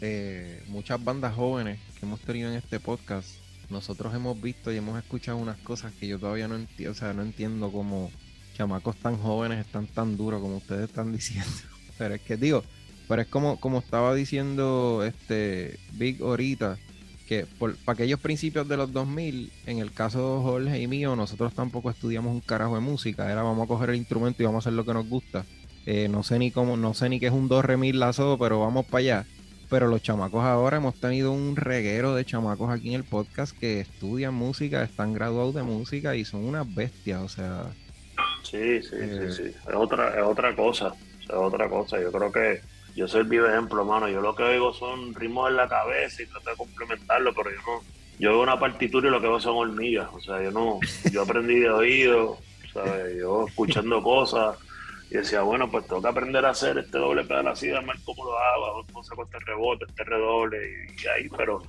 eh, 0.02 0.64
muchas 0.70 1.04
bandas 1.04 1.36
jóvenes 1.36 1.80
que 2.00 2.08
hemos 2.08 2.20
tenido 2.22 2.50
en 2.50 2.56
este 2.56 2.80
podcast, 2.80 3.30
nosotros 3.70 4.12
hemos 4.16 4.42
visto 4.42 4.72
y 4.74 4.78
hemos 4.78 4.98
escuchado 4.98 5.38
unas 5.38 5.60
cosas 5.60 5.94
que 6.00 6.08
yo 6.08 6.18
todavía 6.18 6.48
no 6.48 6.56
entiendo, 6.56 6.94
o 6.94 6.96
sea, 6.96 7.14
no 7.14 7.22
entiendo 7.22 7.72
cómo 7.72 8.10
chamacos 8.56 8.96
tan 8.96 9.16
jóvenes 9.16 9.64
están 9.64 9.86
tan 9.86 10.18
duros 10.18 10.42
como 10.42 10.58
ustedes 10.58 10.90
están 10.90 11.12
diciendo. 11.16 11.52
Pero 12.00 12.16
es 12.16 12.22
que 12.22 12.38
digo, 12.38 12.64
pero 13.08 13.22
es 13.22 13.28
como, 13.28 13.60
como 13.60 13.78
estaba 13.78 14.16
diciendo 14.16 15.04
este 15.06 15.78
Big 15.92 16.24
ahorita, 16.24 16.80
que 17.28 17.46
por, 17.60 17.76
para 17.78 17.94
aquellos 17.96 18.20
principios 18.20 18.68
de 18.68 18.78
los 18.78 18.92
2000, 18.92 19.52
en 19.66 19.80
el 19.80 19.92
caso 19.92 20.38
de 20.38 20.44
Jorge 20.44 20.82
y 20.82 20.88
mío, 20.88 21.16
nosotros 21.16 21.54
tampoco 21.54 21.90
estudiamos 21.90 22.34
un 22.34 22.42
carajo 22.42 22.76
de 22.76 22.82
música, 22.82 23.32
era 23.32 23.44
vamos 23.44 23.66
a 23.66 23.68
coger 23.68 23.90
el 23.92 23.96
instrumento 23.96 24.44
y 24.44 24.46
vamos 24.46 24.66
a 24.66 24.70
hacer 24.70 24.74
lo 24.78 24.86
que 24.86 24.94
nos 24.94 25.08
gusta. 25.08 25.46
Eh, 25.86 26.08
no 26.10 26.24
sé 26.24 26.40
ni 26.40 26.52
cómo, 26.52 26.78
no 26.78 26.94
sé 26.94 27.10
ni 27.10 27.20
qué 27.20 27.28
es 27.28 27.34
un 27.34 27.48
do 27.48 27.62
re 27.62 27.76
mi 27.78 27.92
la 27.92 28.14
so, 28.14 28.38
pero 28.38 28.60
vamos 28.60 28.86
para 28.86 29.00
allá. 29.00 29.26
Pero 29.70 29.88
los 29.88 30.02
chamacos 30.04 30.44
ahora 30.44 30.78
hemos 30.78 30.96
tenido 30.96 31.32
un 31.32 31.56
reguero 31.56 32.14
de 32.14 32.26
chamacos 32.26 32.70
aquí 32.70 32.90
en 32.90 32.96
el 32.96 33.04
podcast 33.04 33.58
que 33.58 33.80
estudian 33.80 34.34
música, 34.34 34.84
están 34.84 35.14
graduados 35.14 35.56
de 35.56 35.64
música 35.64 36.16
y 36.16 36.26
son 36.26 36.46
unas 36.46 36.74
bestias, 36.74 37.22
o 37.22 37.30
sea, 37.30 37.64
Sí, 38.44 38.82
sí, 38.84 38.96
Eh. 39.00 39.30
sí, 39.32 39.44
sí. 39.46 39.56
Es 39.68 39.76
otra, 39.76 40.10
es 40.20 40.24
otra 40.24 40.56
cosa. 40.56 40.94
Es 41.24 41.30
otra 41.32 41.68
cosa. 41.70 42.00
Yo 42.00 42.12
creo 42.12 42.32
que 42.32 42.62
yo 42.96 43.08
soy 43.08 43.22
el 43.22 43.28
vivo 43.28 43.48
ejemplo, 43.48 43.84
mano. 43.86 44.08
Yo 44.08 44.22
lo 44.22 44.36
que 44.36 44.44
oigo 44.44 44.74
son 44.74 45.14
ritmos 45.16 45.50
en 45.50 45.58
la 45.58 45.68
cabeza 45.68 46.22
y 46.22 46.28
trato 46.28 46.50
de 46.50 46.56
complementarlo, 46.56 47.34
pero 47.34 47.52
yo 47.52 47.58
no. 47.66 47.82
Yo 48.20 48.30
veo 48.30 48.42
una 48.44 48.60
partitura 48.60 49.08
y 49.08 49.12
lo 49.12 49.20
que 49.20 49.28
veo 49.28 49.40
son 49.40 49.56
hormigas. 49.56 50.08
O 50.14 50.20
sea, 50.20 50.42
yo 50.42 50.52
no. 50.52 50.80
Yo 51.12 51.24
aprendí 51.24 51.60
de 51.60 51.70
oído, 51.70 52.38
¿sabes? 52.72 53.18
Yo 53.18 53.48
escuchando 53.48 54.02
cosas. 54.04 54.58
Y 55.10 55.18
decía, 55.18 55.42
bueno, 55.42 55.70
pues 55.70 55.86
tengo 55.88 56.02
que 56.02 56.08
aprender 56.08 56.46
a 56.46 56.52
hacer 56.52 56.78
este 56.78 56.98
doble 56.98 57.24
pedal 57.24 57.48
así, 57.48 57.70
a 57.70 57.82
ver 57.82 57.96
cómo 58.04 58.26
lo 58.26 58.38
hago, 58.38 58.84
cómo 58.88 59.04
saco 59.04 59.24
este 59.24 59.38
rebote, 59.40 59.86
este 59.88 60.04
redoble, 60.04 60.58
y 60.88 61.08
ahí, 61.08 61.30
pero 61.38 61.62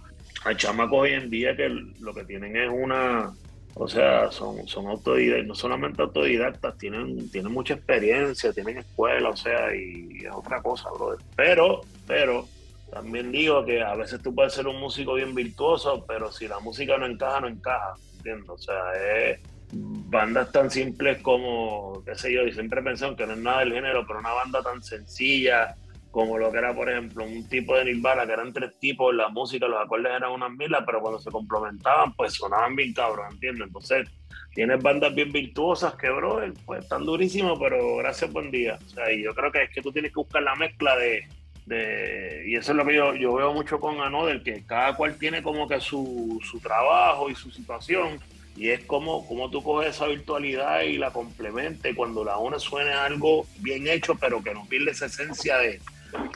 hay 0.46 0.56
chamacos 0.56 1.00
hoy 1.00 1.12
en 1.12 1.28
día 1.28 1.54
que 1.54 1.68
lo 1.68 2.14
que 2.14 2.24
tienen 2.24 2.56
es 2.56 2.70
una, 2.72 3.34
O 3.76 3.88
sea, 3.88 4.30
son, 4.30 4.68
son 4.68 4.86
autodidactas, 4.86 5.46
no 5.46 5.54
solamente 5.54 6.02
autodidactas, 6.02 6.78
tienen, 6.78 7.28
tienen 7.30 7.52
mucha 7.52 7.74
experiencia, 7.74 8.52
tienen 8.52 8.78
escuela, 8.78 9.30
o 9.30 9.36
sea, 9.36 9.74
y, 9.74 10.24
es 10.24 10.32
otra 10.32 10.62
cosa, 10.62 10.90
brother. 10.90 11.18
Pero, 11.34 11.80
pero, 12.06 12.46
también 12.92 13.32
digo 13.32 13.64
que 13.64 13.82
a 13.82 13.96
veces 13.96 14.22
tú 14.22 14.32
puedes 14.32 14.52
ser 14.52 14.68
un 14.68 14.78
músico 14.78 15.14
bien 15.14 15.34
virtuoso, 15.34 16.04
pero 16.06 16.30
si 16.30 16.46
la 16.46 16.60
música 16.60 16.96
no 16.98 17.06
encaja, 17.06 17.40
no 17.40 17.48
encaja, 17.48 17.94
¿entiendes? 18.16 18.48
O 18.48 18.58
sea, 18.58 18.92
es 18.92 19.40
bandas 19.72 20.52
tan 20.52 20.70
simples 20.70 21.20
como, 21.20 22.00
qué 22.04 22.14
sé 22.14 22.32
yo, 22.32 22.44
y 22.44 22.52
siempre 22.52 22.80
pensé 22.80 23.12
que 23.16 23.26
no 23.26 23.32
es 23.32 23.38
nada 23.38 23.60
del 23.60 23.72
género, 23.72 24.06
pero 24.06 24.20
una 24.20 24.32
banda 24.32 24.62
tan 24.62 24.84
sencilla 24.84 25.76
como 26.14 26.38
lo 26.38 26.52
que 26.52 26.58
era, 26.58 26.72
por 26.72 26.88
ejemplo, 26.88 27.24
un 27.24 27.48
tipo 27.48 27.76
de 27.76 27.86
Nirvana, 27.86 28.24
que 28.24 28.34
eran 28.34 28.52
tres 28.52 28.78
tipos, 28.78 29.12
la 29.12 29.30
música, 29.30 29.66
los 29.66 29.82
acordes 29.82 30.12
eran 30.14 30.30
unas 30.30 30.52
milas, 30.52 30.84
pero 30.86 31.00
cuando 31.00 31.18
se 31.18 31.28
complementaban, 31.28 32.12
pues 32.12 32.34
sonaban 32.34 32.76
bien 32.76 32.94
cabros, 32.94 33.26
¿entiendes? 33.32 33.66
Entonces, 33.66 34.08
tienes 34.54 34.80
bandas 34.80 35.12
bien 35.12 35.32
virtuosas 35.32 35.96
que, 35.96 36.08
bro, 36.10 36.40
pues 36.64 36.84
están 36.84 37.04
durísimos, 37.04 37.58
pero 37.58 37.96
gracias, 37.96 38.32
buen 38.32 38.52
día. 38.52 38.78
O 38.86 38.88
sea, 38.90 39.12
y 39.12 39.24
yo 39.24 39.34
creo 39.34 39.50
que 39.50 39.64
es 39.64 39.70
que 39.70 39.82
tú 39.82 39.90
tienes 39.90 40.12
que 40.12 40.20
buscar 40.20 40.44
la 40.44 40.54
mezcla 40.54 40.96
de, 40.96 41.26
de 41.66 42.44
y 42.46 42.54
eso 42.54 42.70
es 42.70 42.76
lo 42.76 42.86
que 42.86 42.94
yo, 42.94 43.34
veo 43.34 43.52
mucho 43.52 43.80
con 43.80 44.00
Anodel, 44.00 44.44
que 44.44 44.64
cada 44.64 44.94
cual 44.94 45.18
tiene 45.18 45.42
como 45.42 45.66
que 45.66 45.80
su, 45.80 46.40
su 46.48 46.60
trabajo 46.60 47.28
y 47.28 47.34
su 47.34 47.50
situación, 47.50 48.20
y 48.56 48.68
es 48.68 48.84
como, 48.84 49.26
como 49.26 49.50
tú 49.50 49.64
coges 49.64 49.96
esa 49.96 50.06
virtualidad 50.06 50.82
y 50.82 50.96
la 50.96 51.10
complementes 51.12 51.92
cuando 51.96 52.22
la 52.22 52.38
una 52.38 52.60
suene 52.60 52.92
algo 52.92 53.48
bien 53.58 53.88
hecho, 53.88 54.14
pero 54.14 54.44
que 54.44 54.54
no 54.54 54.64
pierde 54.66 54.92
esa 54.92 55.06
esencia 55.06 55.58
de, 55.58 55.80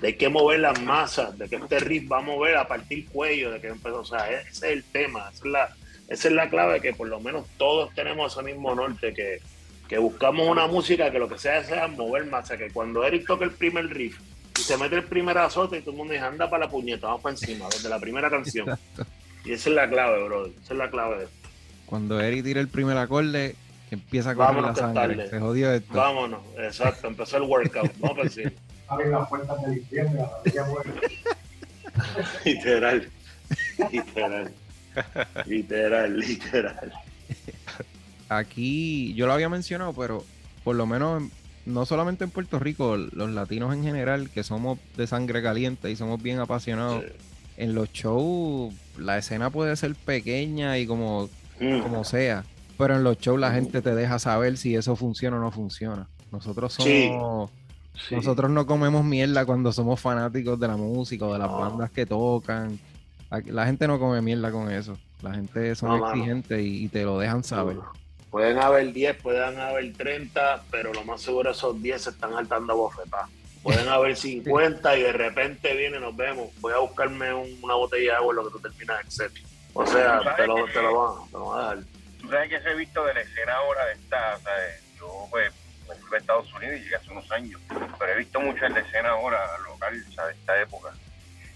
de 0.00 0.16
que 0.16 0.28
mover 0.28 0.60
las 0.60 0.80
masas, 0.82 1.36
de 1.38 1.48
que 1.48 1.56
este 1.56 1.80
riff 1.80 2.10
va 2.10 2.18
a 2.18 2.22
mover 2.22 2.56
a 2.56 2.68
partir 2.68 3.06
cuello, 3.06 3.50
de 3.50 3.60
que 3.60 3.68
empezó, 3.68 4.00
o 4.00 4.04
sea, 4.04 4.30
ese 4.30 4.48
es 4.48 4.62
el 4.62 4.84
tema, 4.84 5.30
esa 5.32 5.44
es 5.44 5.52
la, 5.52 5.76
esa 6.08 6.28
es 6.28 6.34
la 6.34 6.48
clave 6.48 6.80
que 6.80 6.94
por 6.94 7.08
lo 7.08 7.20
menos 7.20 7.46
todos 7.56 7.92
tenemos 7.94 8.32
ese 8.32 8.42
mismo 8.42 8.74
norte, 8.74 9.12
que, 9.12 9.40
que 9.88 9.98
buscamos 9.98 10.48
una 10.48 10.66
música 10.66 11.10
que 11.10 11.18
lo 11.18 11.28
que 11.28 11.38
sea 11.38 11.64
sea 11.64 11.88
mover 11.88 12.26
masa, 12.26 12.56
que 12.56 12.70
cuando 12.70 13.04
Eric 13.04 13.26
toca 13.26 13.44
el 13.44 13.52
primer 13.52 13.88
riff 13.88 14.18
y 14.58 14.62
se 14.62 14.76
mete 14.76 14.96
el 14.96 15.04
primer 15.04 15.38
azote 15.38 15.78
y 15.78 15.80
todo 15.80 15.92
el 15.92 15.96
mundo 15.96 16.12
dice, 16.12 16.24
anda 16.24 16.48
para 16.48 16.66
la 16.66 16.70
puñeta, 16.70 17.08
vamos 17.08 17.22
para 17.22 17.34
encima, 17.34 17.66
desde 17.70 17.88
la 17.88 17.98
primera 17.98 18.30
canción. 18.30 18.78
Y 19.44 19.52
esa 19.52 19.70
es 19.70 19.74
la 19.74 19.88
clave, 19.88 20.22
bro, 20.24 20.46
esa 20.46 20.74
es 20.74 20.78
la 20.78 20.90
clave 20.90 21.18
de 21.18 21.24
esto. 21.24 21.48
Cuando 21.86 22.20
Eric 22.20 22.44
tira 22.44 22.60
el 22.60 22.68
primer 22.68 22.98
acorde, 22.98 23.54
empieza 23.90 24.30
a 24.30 24.34
correr 24.34 24.62
la 24.62 24.74
sangre. 24.74 25.30
Se 25.30 25.40
jodió 25.40 25.72
esto. 25.72 25.94
Vámonos, 25.94 26.40
exacto, 26.58 27.06
empezó 27.06 27.38
el 27.38 27.44
workout, 27.44 27.90
vamos 27.98 28.16
para 28.16 28.28
encima 28.28 28.50
abren 28.88 29.12
las 29.12 29.28
puertas 29.28 29.62
del 29.62 29.78
infierno, 29.78 30.28
Literal, 32.44 33.08
literal, 33.90 34.52
literal, 35.46 36.18
literal. 36.18 36.92
Aquí 38.28 39.14
yo 39.14 39.26
lo 39.26 39.32
había 39.32 39.48
mencionado, 39.48 39.92
pero 39.94 40.24
por 40.64 40.76
lo 40.76 40.86
menos 40.86 41.24
no 41.66 41.86
solamente 41.86 42.24
en 42.24 42.30
Puerto 42.30 42.58
Rico, 42.58 42.96
los 42.96 43.30
latinos 43.30 43.74
en 43.74 43.82
general, 43.82 44.30
que 44.30 44.42
somos 44.42 44.78
de 44.96 45.06
sangre 45.06 45.42
caliente 45.42 45.90
y 45.90 45.96
somos 45.96 46.22
bien 46.22 46.38
apasionados, 46.38 47.04
en 47.56 47.74
los 47.74 47.92
shows 47.92 48.72
la 48.96 49.18
escena 49.18 49.50
puede 49.50 49.76
ser 49.76 49.94
pequeña 49.94 50.78
y 50.78 50.86
como, 50.86 51.28
mm. 51.60 51.80
como 51.80 52.04
sea, 52.04 52.44
pero 52.76 52.96
en 52.96 53.04
los 53.04 53.18
shows 53.18 53.40
la 53.40 53.52
gente 53.52 53.82
te 53.82 53.94
deja 53.94 54.18
saber 54.18 54.56
si 54.56 54.76
eso 54.76 54.96
funciona 54.96 55.36
o 55.36 55.40
no 55.40 55.50
funciona. 55.50 56.08
Nosotros 56.30 56.74
somos... 56.74 57.50
Nosotros 58.10 58.50
no 58.50 58.66
comemos 58.66 59.04
mierda 59.04 59.44
cuando 59.44 59.72
somos 59.72 60.00
fanáticos 60.00 60.58
de 60.58 60.68
la 60.68 60.76
música 60.76 61.26
o 61.26 61.32
de 61.32 61.38
las 61.38 61.50
bandas 61.50 61.90
que 61.90 62.06
tocan. 62.06 62.78
La 63.46 63.66
gente 63.66 63.86
no 63.86 63.98
come 63.98 64.22
mierda 64.22 64.50
con 64.50 64.70
eso. 64.70 64.96
La 65.22 65.34
gente 65.34 65.74
son 65.74 66.02
exigentes 66.02 66.60
y, 66.60 66.88
te 66.88 67.02
lo 67.02 67.18
dejan 67.18 67.42
saber. 67.42 67.76
Pueden 68.30 68.58
haber 68.58 68.92
10, 68.92 69.16
pueden 69.22 69.58
haber 69.58 69.92
30, 69.94 70.64
pero 70.70 70.92
lo 70.92 71.04
más 71.04 71.22
seguro 71.22 71.50
esos 71.50 71.80
10 71.82 72.02
se 72.02 72.10
están 72.10 72.32
saltando 72.32 72.72
a 72.72 72.76
bofetar. 72.76 73.24
Pueden 73.62 73.88
haber 73.88 74.16
50 74.16 74.96
y 74.96 75.02
de 75.02 75.12
repente 75.12 75.74
viene, 75.74 75.98
nos 75.98 76.16
vemos. 76.16 76.48
Voy 76.60 76.72
a 76.72 76.78
buscarme 76.78 77.32
una 77.32 77.74
botella 77.74 78.12
de 78.12 78.16
agua 78.16 78.32
en 78.32 78.36
lo 78.36 78.44
que 78.44 78.50
tú 78.52 78.60
terminas, 78.60 79.20
etc. 79.20 79.32
O 79.74 79.86
sea, 79.86 80.20
te 80.36 80.46
lo, 80.46 80.66
te, 80.66 80.82
lo 80.82 80.98
van, 80.98 81.26
te 81.30 81.32
lo 81.32 81.46
van 81.46 81.60
a 81.60 81.66
dar. 81.66 81.78
Tú 82.20 82.28
sabes 82.28 82.48
que 82.48 82.60
se 82.60 82.70
he 82.70 82.74
visto 82.74 83.04
de 83.04 83.14
la 83.14 83.20
escena 83.20 83.54
ahora 83.54 83.86
de 83.86 83.92
esta, 83.92 84.38
¿sabes? 84.40 84.82
Yo, 84.98 85.26
pues, 85.30 85.52
Estados 86.16 86.52
Unidos 86.54 86.76
y 86.76 86.82
llegué 86.84 86.96
hace 86.96 87.10
unos 87.10 87.30
años, 87.30 87.60
pero 87.98 88.12
he 88.12 88.18
visto 88.18 88.40
mucho 88.40 88.64
en 88.64 88.74
la 88.74 88.80
escena 88.80 89.10
ahora 89.10 89.38
local, 89.64 89.94
de 89.94 90.32
esta 90.32 90.60
época, 90.60 90.92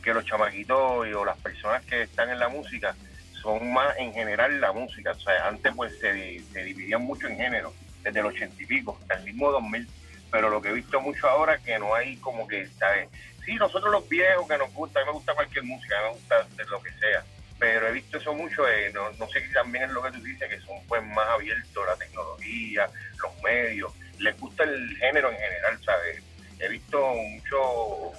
que 0.02 0.12
los 0.12 0.24
chamaquitos 0.24 1.06
o 1.14 1.24
las 1.24 1.38
personas 1.38 1.84
que 1.84 2.02
están 2.02 2.30
en 2.30 2.38
la 2.38 2.48
música 2.48 2.94
son 3.42 3.72
más 3.72 3.96
en 3.98 4.12
general 4.12 4.60
la 4.60 4.72
música, 4.72 5.10
o 5.10 5.20
sea, 5.20 5.48
antes 5.48 5.72
pues 5.74 5.98
se, 5.98 6.12
dividían 6.12 7.02
mucho 7.02 7.26
en 7.26 7.36
género, 7.36 7.72
desde 8.02 8.20
el 8.20 8.26
ochenta 8.26 8.62
y 8.62 8.66
pico, 8.66 8.96
hasta 9.00 9.14
el 9.14 9.24
mismo 9.24 9.50
2000, 9.50 9.88
pero 10.30 10.48
lo 10.48 10.62
que 10.62 10.68
he 10.68 10.72
visto 10.72 11.00
mucho 11.00 11.28
ahora 11.28 11.58
que 11.58 11.78
no 11.78 11.94
hay 11.94 12.16
como 12.18 12.46
que, 12.46 12.66
¿sabes? 12.78 13.08
Sí, 13.44 13.54
nosotros 13.56 13.90
los 13.90 14.08
viejos 14.08 14.46
que 14.48 14.58
nos 14.58 14.72
gusta, 14.72 15.00
a 15.00 15.02
mí 15.02 15.08
me 15.08 15.14
gusta 15.14 15.34
cualquier 15.34 15.64
música, 15.64 15.98
a 15.98 16.02
mí 16.02 16.06
me 16.06 16.14
gusta 16.14 16.64
lo 16.70 16.82
que 16.82 16.92
sea, 16.92 17.24
pero 17.58 17.88
he 17.88 17.92
visto 17.92 18.18
eso 18.18 18.32
mucho, 18.32 18.68
eh, 18.68 18.90
no, 18.94 19.10
no, 19.12 19.28
sé 19.28 19.44
si 19.44 19.52
también 19.52 19.84
es 19.84 19.90
lo 19.90 20.02
que 20.02 20.12
tú 20.12 20.22
dices, 20.22 20.48
que 20.48 20.60
son 20.60 20.76
pues 20.86 21.02
más 21.04 21.28
abiertos 21.28 21.86
la 21.86 21.96
tecnología, 21.96 22.88
los 23.20 23.42
medios, 23.42 23.92
les 24.18 24.38
gusta 24.38 24.64
el 24.64 24.96
género 24.98 25.30
en 25.30 25.36
general, 25.36 25.84
¿sabes? 25.84 26.22
He 26.58 26.68
visto 26.68 26.98
mucho 27.14 28.12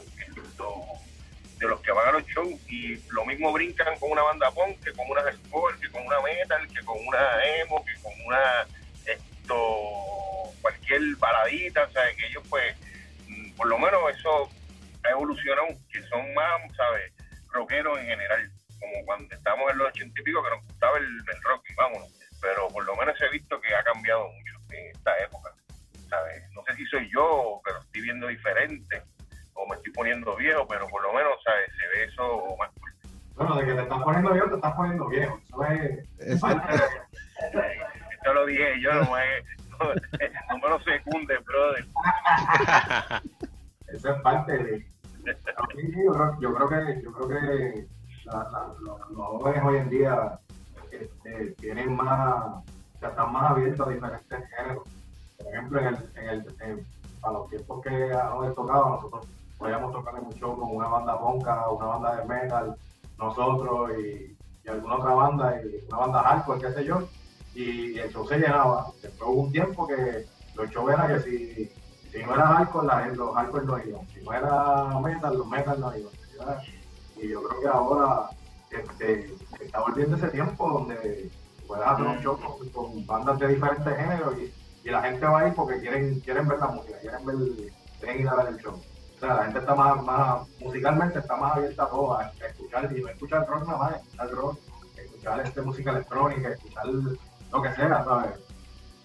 de 1.64 1.70
los 1.70 1.80
que 1.82 1.92
van 1.92 2.10
a 2.10 2.12
los 2.12 2.26
shows 2.28 2.60
y 2.70 2.98
lo 3.10 3.26
mismo 3.26 3.54
brincan 3.54 3.98
con 3.98 4.12
una 4.12 4.22
banda 4.22 4.52
punk 4.52 4.80
que 4.84 4.92
con 4.92 5.10
una 5.10 5.22
hardcore, 5.22 5.80
que 5.80 5.90
con 5.92 6.06
una 6.06 6.20
metal, 6.22 6.68
que 6.68 6.84
con 6.84 6.98
una 7.08 7.46
emo, 7.62 7.84
que 7.86 7.94
con 8.02 8.12
una 8.26 8.68
esto 9.06 10.52
cualquier 10.62 11.02
baladita, 11.18 11.90
¿sabes? 11.92 12.18
Que 12.18 12.28
ellos 12.28 12.44
pues, 12.50 12.76
mm, 13.28 13.52
por 13.56 13.68
lo 13.68 13.80
menos 13.80 14.02
eso 14.18 14.50
ha 15.04 15.10
evolucionado, 15.12 15.68
que 15.92 16.02
son 16.04 16.34
más, 16.34 16.62
¿sabes? 16.76 17.14
Rockeros 17.52 17.98
en 18.00 18.08
general, 18.08 18.52
como 18.80 19.06
cuando 19.06 19.34
estamos 19.34 19.72
en 19.72 19.78
los 19.78 19.88
ochenta 19.88 20.20
y 20.20 20.24
pico 20.24 20.44
que 20.44 20.50
nos 20.50 20.66
gustaba 20.66 20.98
el, 20.98 21.06
el 21.06 21.44
rock 21.44 21.64
y 21.70 21.74
vámonos. 21.76 22.10
Pero 22.42 22.68
por 22.68 22.84
lo 22.84 22.96
menos 22.98 23.16
he 23.22 23.30
visto 23.30 23.60
que 23.62 23.74
ha 23.74 23.84
cambiado 23.84 24.28
mucho 24.28 24.54
en 24.72 24.88
esta 24.88 25.18
época. 25.20 25.54
No 26.54 26.64
sé 26.66 26.76
si 26.76 26.86
soy 26.86 27.10
yo, 27.14 27.62
pero 27.64 27.80
estoy 27.80 28.02
viendo 28.02 28.28
diferente, 28.28 29.04
o 29.54 29.68
me 29.68 29.76
estoy 29.76 29.92
poniendo 29.94 30.36
viejo, 30.36 30.68
pero 30.68 30.88
por 30.88 31.02
lo 31.02 31.14
menos, 31.14 31.34
¿sabes? 31.44 31.70
Se 31.80 31.88
ve 31.88 32.06
eso 32.06 32.56
más 32.58 32.70
Bueno, 33.36 33.56
de 33.56 33.66
que 33.66 33.74
te 33.74 33.82
estás 33.82 34.04
poniendo 34.04 34.34
viejo, 34.34 34.50
te 34.50 34.56
estás 34.56 34.74
poniendo 34.74 35.08
viejo. 35.08 35.40
Eso 36.20 36.48
es... 36.48 36.60
Esto 38.14 38.34
lo 38.34 38.46
dije 38.46 38.80
yo, 38.82 38.94
no 38.94 39.12
me, 39.12 39.44
no, 40.50 40.58
me 40.58 40.70
lo 40.70 40.80
secunde, 40.80 41.38
brother. 41.40 41.86
Eso 43.88 44.16
es 44.16 44.22
parte 44.22 44.58
de... 44.58 44.88
Yo 45.26 46.54
creo, 46.54 46.70
que, 46.70 47.02
yo 47.02 47.12
creo 47.14 47.28
que 47.30 47.88
los, 48.26 49.40
jóvenes 49.40 49.64
hoy 49.64 49.78
en 49.78 49.90
día 49.90 50.40
este, 50.92 51.52
tienen 51.60 51.96
más, 51.96 52.64
están 53.02 53.32
más 53.32 53.52
abiertos 53.52 53.88
a 53.88 53.92
diferentes 53.92 54.50
géneros 54.50 54.84
por 55.38 55.48
ejemplo, 55.48 55.80
en 55.80 55.88
el, 55.88 55.98
en 56.16 56.30
el, 56.62 56.86
a 57.24 57.32
los 57.32 57.50
tiempos 57.50 57.82
que 57.82 58.10
hemos 58.10 58.56
tocado, 58.56 58.90
nosotros 58.90 59.28
podíamos 59.58 59.92
tocar 59.94 60.22
mucho 60.22 60.56
con 60.56 60.76
una 60.76 60.88
banda 60.88 61.20
ponca, 61.20 61.70
una 61.70 61.86
banda 61.86 62.16
de 62.18 62.26
metal, 62.26 62.76
nosotros 63.18 63.92
y, 63.98 64.38
alguna 64.70 64.96
otra 64.96 65.14
banda, 65.14 65.62
y 65.62 65.86
una 65.88 65.98
banda 65.98 66.24
hardcore, 66.24 66.62
qué 66.62 66.74
sé 66.74 66.86
yo, 66.86 67.04
y 67.54 67.98
el 67.98 68.12
show 68.12 68.28
se 68.28 68.40
llenaba. 68.40 68.88
Después 69.02 69.30
hubo 69.30 69.42
un 69.42 69.52
tiempo 69.52 69.88
que 69.88 70.26
los 70.56 70.70
shows 70.70 70.92
eran 70.92 71.08
que 71.08 71.20
si, 71.22 71.72
si 72.12 72.24
no 72.24 72.34
era 72.34 72.48
hardcore, 72.48 72.88
la, 72.88 73.08
los 73.08 73.34
hardcore 73.36 73.66
no 73.66 73.80
iban, 73.80 74.08
si 74.08 74.22
no 74.22 74.34
era 74.34 75.00
metal, 75.00 75.38
los 75.38 75.48
metal 75.48 75.80
no 75.80 75.98
iban. 75.98 76.14
Y 77.18 77.30
yo 77.30 77.44
creo 77.44 77.62
que 77.62 77.68
ahora 77.68 78.30
este, 78.70 79.34
está 79.62 79.82
volviendo 79.82 80.18
ese 80.18 80.30
tiempo 80.30 80.70
donde 80.70 81.30
puedes 81.68 81.86
hacer 81.86 82.06
un 82.06 82.20
show 82.20 82.38
con, 82.38 82.70
con 82.70 83.06
bandas 83.06 83.40
de 83.40 83.48
diferentes 83.50 83.96
géneros 83.96 84.38
y 84.38 84.63
y 84.84 84.90
la 84.90 85.02
gente 85.02 85.26
va 85.26 85.42
ahí 85.42 85.52
porque 85.56 85.80
quieren, 85.80 86.20
quieren 86.20 86.48
ver 86.48 86.60
la 86.60 86.68
música, 86.68 86.98
quieren 87.00 87.26
ver, 87.26 87.36
quieren 88.00 88.22
ir 88.22 88.30
a 88.30 88.36
ver 88.36 88.48
el 88.48 88.58
show. 88.58 88.74
O 89.16 89.20
sea, 89.20 89.36
la 89.36 89.44
gente 89.46 89.60
está 89.60 89.76
más, 89.76 90.04
más 90.04 90.48
musicalmente 90.60 91.20
está 91.20 91.38
más 91.38 91.56
abierta 91.56 91.84
a 91.84 91.90
todo, 91.90 92.18
a, 92.18 92.32
escuchar, 92.48 92.90
y 92.96 93.02
no 93.02 93.08
escuchar 93.10 93.48
rock 93.48 93.66
nada 93.66 93.78
más, 93.78 93.96
escuchar 93.96 94.32
rock, 94.32 94.60
escuchar 94.98 95.40
este, 95.40 95.62
música 95.62 95.92
electrónica, 95.92 96.50
escuchar 96.50 96.86
lo 96.88 97.62
que 97.62 97.74
sea, 97.76 98.04
¿sabes? 98.04 98.40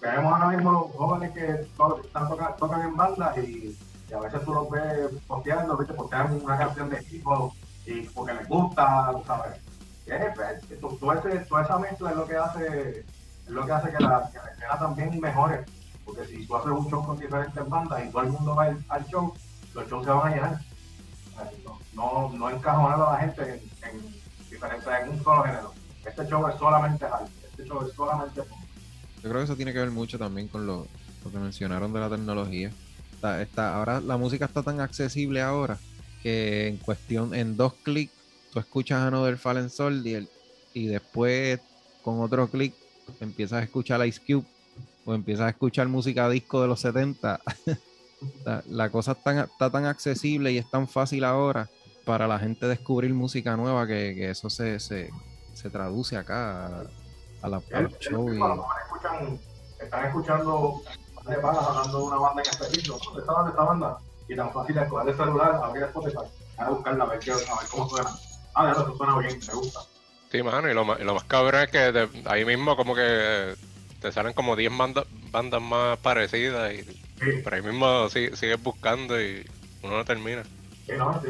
Tenemos 0.01 0.33
ahora 0.33 0.57
mismo 0.57 0.73
los 0.73 0.93
jóvenes 0.93 1.33
que 1.33 1.47
están, 1.47 2.29
tocan, 2.29 2.57
tocan 2.57 2.83
en 2.83 2.97
bandas 2.97 3.39
y, 3.39 3.79
a 4.13 4.19
veces 4.21 4.43
tú 4.43 4.55
los 4.55 4.71
ves 4.71 5.11
posteando, 5.27 5.77
¿viste? 5.77 5.93
postean 5.93 6.41
una 6.43 6.57
canción 6.57 6.89
de 6.89 6.97
equipo 6.97 7.53
y 7.85 8.01
porque 8.09 8.33
les 8.33 8.49
gusta, 8.49 9.13
¿sabes? 9.27 9.61
Pues, 10.35 11.49
toda 11.49 11.63
esa 11.63 11.79
mezcla 11.79 12.11
es 12.11 12.17
lo 12.17 12.27
que 12.27 12.37
hace 12.37 13.05
es 13.49 13.55
lo 13.55 13.67
que 13.67 13.73
hace 13.73 13.91
que 13.91 14.03
la, 14.03 14.31
escena 14.53 14.79
también 14.79 15.21
mejore. 15.21 15.65
Porque 16.05 16.27
si 16.27 16.47
tú 16.47 16.57
haces 16.57 16.71
un 16.71 16.89
show 16.89 17.05
con 17.05 17.19
diferentes 17.19 17.69
bandas 17.69 18.05
y 18.05 18.11
todo 18.11 18.23
el 18.23 18.29
mundo 18.29 18.55
va 18.55 18.77
al, 18.89 19.07
show, 19.07 19.33
los 19.75 19.89
shows 19.89 20.05
se 20.05 20.11
van 20.11 20.33
a 20.33 20.35
llenar. 20.35 20.61
No, 21.95 22.31
no, 22.31 22.51
encajonar 22.51 23.01
a 23.01 23.13
la 23.13 23.19
gente 23.19 23.63
en, 23.83 24.01
diferentes, 24.51 24.89
en 25.03 25.09
un 25.11 25.23
solo 25.23 25.43
género. 25.45 25.73
Este 26.05 26.27
show 26.29 26.47
es 26.49 26.57
solamente 26.57 27.05
hard. 27.05 27.29
Eso 27.59 27.87
es 27.87 27.95
solamente 27.95 28.43
pop. 28.43 28.59
Yo 29.17 29.29
creo 29.29 29.35
que 29.35 29.45
eso 29.45 29.57
tiene 29.57 29.73
que 29.73 29.81
ver 29.81 29.91
mucho 29.91 30.19
también 30.19 30.49
con 30.49 30.67
lo, 30.67 30.87
lo 31.25 31.31
que 31.31 31.39
mencionaron 31.39 31.93
de 31.93 32.01
la 32.01 32.09
tecnología. 32.09 32.71
Está, 33.13 33.43
está- 33.43 33.75
ahora 33.75 34.01
la 34.01 34.17
música 34.17 34.45
está 34.45 34.63
tan 34.63 34.81
accesible 34.81 35.43
ahora 35.43 35.79
que 36.23 36.69
en 36.69 36.77
cuestión, 36.77 37.35
en 37.35 37.57
dos 37.57 37.75
clics, 37.83 38.13
tú 38.53 38.61
escuchas 38.61 39.01
Another 39.03 39.39
Fallen 39.39 39.71
Soldier 39.71 40.29
y 40.73 40.87
después 40.87 41.61
con 42.03 42.21
otro 42.21 42.49
clic 42.49 42.75
empiezas 43.21 43.61
a 43.61 43.65
escuchar 43.65 44.05
Ice 44.07 44.21
Cube 44.27 44.47
o 45.05 45.15
empiezas 45.15 45.47
a 45.47 45.51
escuchar 45.51 45.89
música 45.89 46.29
disco 46.29 46.61
de 46.63 46.69
los 46.69 46.81
70. 46.81 47.41
la, 48.45 48.63
la 48.67 48.91
cosa 48.91 49.13
es 49.13 49.23
tan- 49.23 49.39
está 49.39 49.71
tan 49.71 49.85
accesible 49.87 50.53
y 50.53 50.59
es 50.59 50.69
tan 50.71 50.89
fácil 50.89 51.25
ahora 51.25 51.71
para 52.05 52.27
la 52.27 52.39
gente 52.39 52.67
descubrir 52.67 53.13
música 53.15 53.57
nueva 53.57 53.87
que, 53.87 54.15
que 54.15 54.31
eso 54.31 54.49
se, 54.51 54.79
se, 54.81 55.11
se 55.53 55.71
traduce 55.71 56.17
acá 56.17 56.67
a, 56.67 56.81
a 57.43 57.49
la- 57.49 57.63
a 57.73 57.81
los 57.81 57.99
shows. 57.99 58.35
y- 58.35 58.41
escuchan, 58.41 59.41
están 59.79 60.07
escuchando 60.07 60.83
de 61.27 61.37
panas 61.37 61.63
hablando 61.67 61.99
de 61.99 62.05
una 62.05 62.17
banda 62.17 62.43
en 62.43 62.49
específico, 62.51 62.99
¿no? 63.13 63.21
esta 63.21 63.33
banda, 63.33 63.51
esta 63.51 63.65
banda, 63.65 63.99
y 64.29 64.37
tan 64.37 64.53
fácil 64.53 64.79
es 64.79 64.89
coger 64.89 65.09
el 65.11 65.17
celular, 65.17 65.61
abrir 65.63 65.83
Spotify, 65.85 66.17
a 66.59 66.71
buscarla, 66.71 67.05
a 67.05 67.07
ver, 67.09 67.19
qué, 67.19 67.33
a 67.33 67.35
ver 67.35 67.47
cómo 67.71 67.89
suena. 67.89 68.11
Ah, 68.55 68.65
ya, 68.67 68.73
eso 68.73 68.97
suena 68.97 69.19
bien, 69.19 69.39
me 69.47 69.55
gusta. 69.55 69.81
Sí, 70.31 70.43
mano, 70.43 70.71
y 70.71 70.75
lo 70.75 70.85
más, 70.85 71.01
y 71.01 71.05
lo 71.05 71.15
más 71.15 71.25
cabrón 71.25 71.63
es 71.63 71.71
que 71.71 71.79
de- 71.93 72.09
ahí 72.27 72.45
mismo 72.45 72.77
como 72.77 72.95
que 72.95 73.55
te 74.01 74.13
salen 74.13 74.35
como 74.35 74.57
10 74.57 74.77
bandas, 74.77 75.07
bandas 75.33 75.63
más 75.63 75.99
parecidas 75.99 76.73
y 76.73 76.83
Sí, 76.85 77.33
por 77.43 77.55
ahí 77.55 77.63
mismo 77.63 78.09
si- 78.11 78.35
sigues 78.37 78.63
buscando 78.63 79.21
y 79.21 79.45
uno 79.83 79.97
no 79.99 80.05
termina. 80.05 80.43
sí, 80.87 80.93
no, 80.97 81.21
sí, 81.25 81.29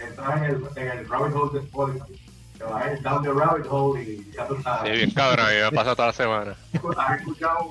entras 0.00 0.36
en 0.38 0.44
el, 0.44 0.62
en 0.76 0.98
el 0.98 1.08
rabbit 1.08 1.34
hole 1.34 1.58
de 1.60 1.64
Spotify, 1.64 2.04
te 2.58 2.64
vas 2.64 2.92
ir 2.92 3.02
down 3.02 3.22
the 3.22 3.32
rabbit 3.32 3.66
hole 3.70 4.02
y 4.02 4.32
ya 4.36 4.46
tú 4.48 4.56
Sí, 4.56 4.62
sabes. 4.64 4.92
bien 4.92 5.10
cabrón, 5.12 5.46
mí 5.48 5.60
me 5.62 5.72
pasa 5.72 5.94
toda 5.94 6.08
la 6.08 6.12
semana. 6.12 6.56
Has 6.98 7.20
escuchado 7.20 7.70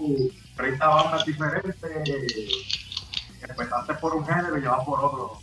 30 0.55 0.87
bandas 0.87 1.25
diferentes, 1.25 1.75
empezaste 3.49 3.93
por 3.95 4.15
un 4.15 4.25
género 4.25 4.57
y 4.57 4.61
ya 4.63 4.69
vas 4.71 4.85
por 4.85 5.03
otro. 5.03 5.41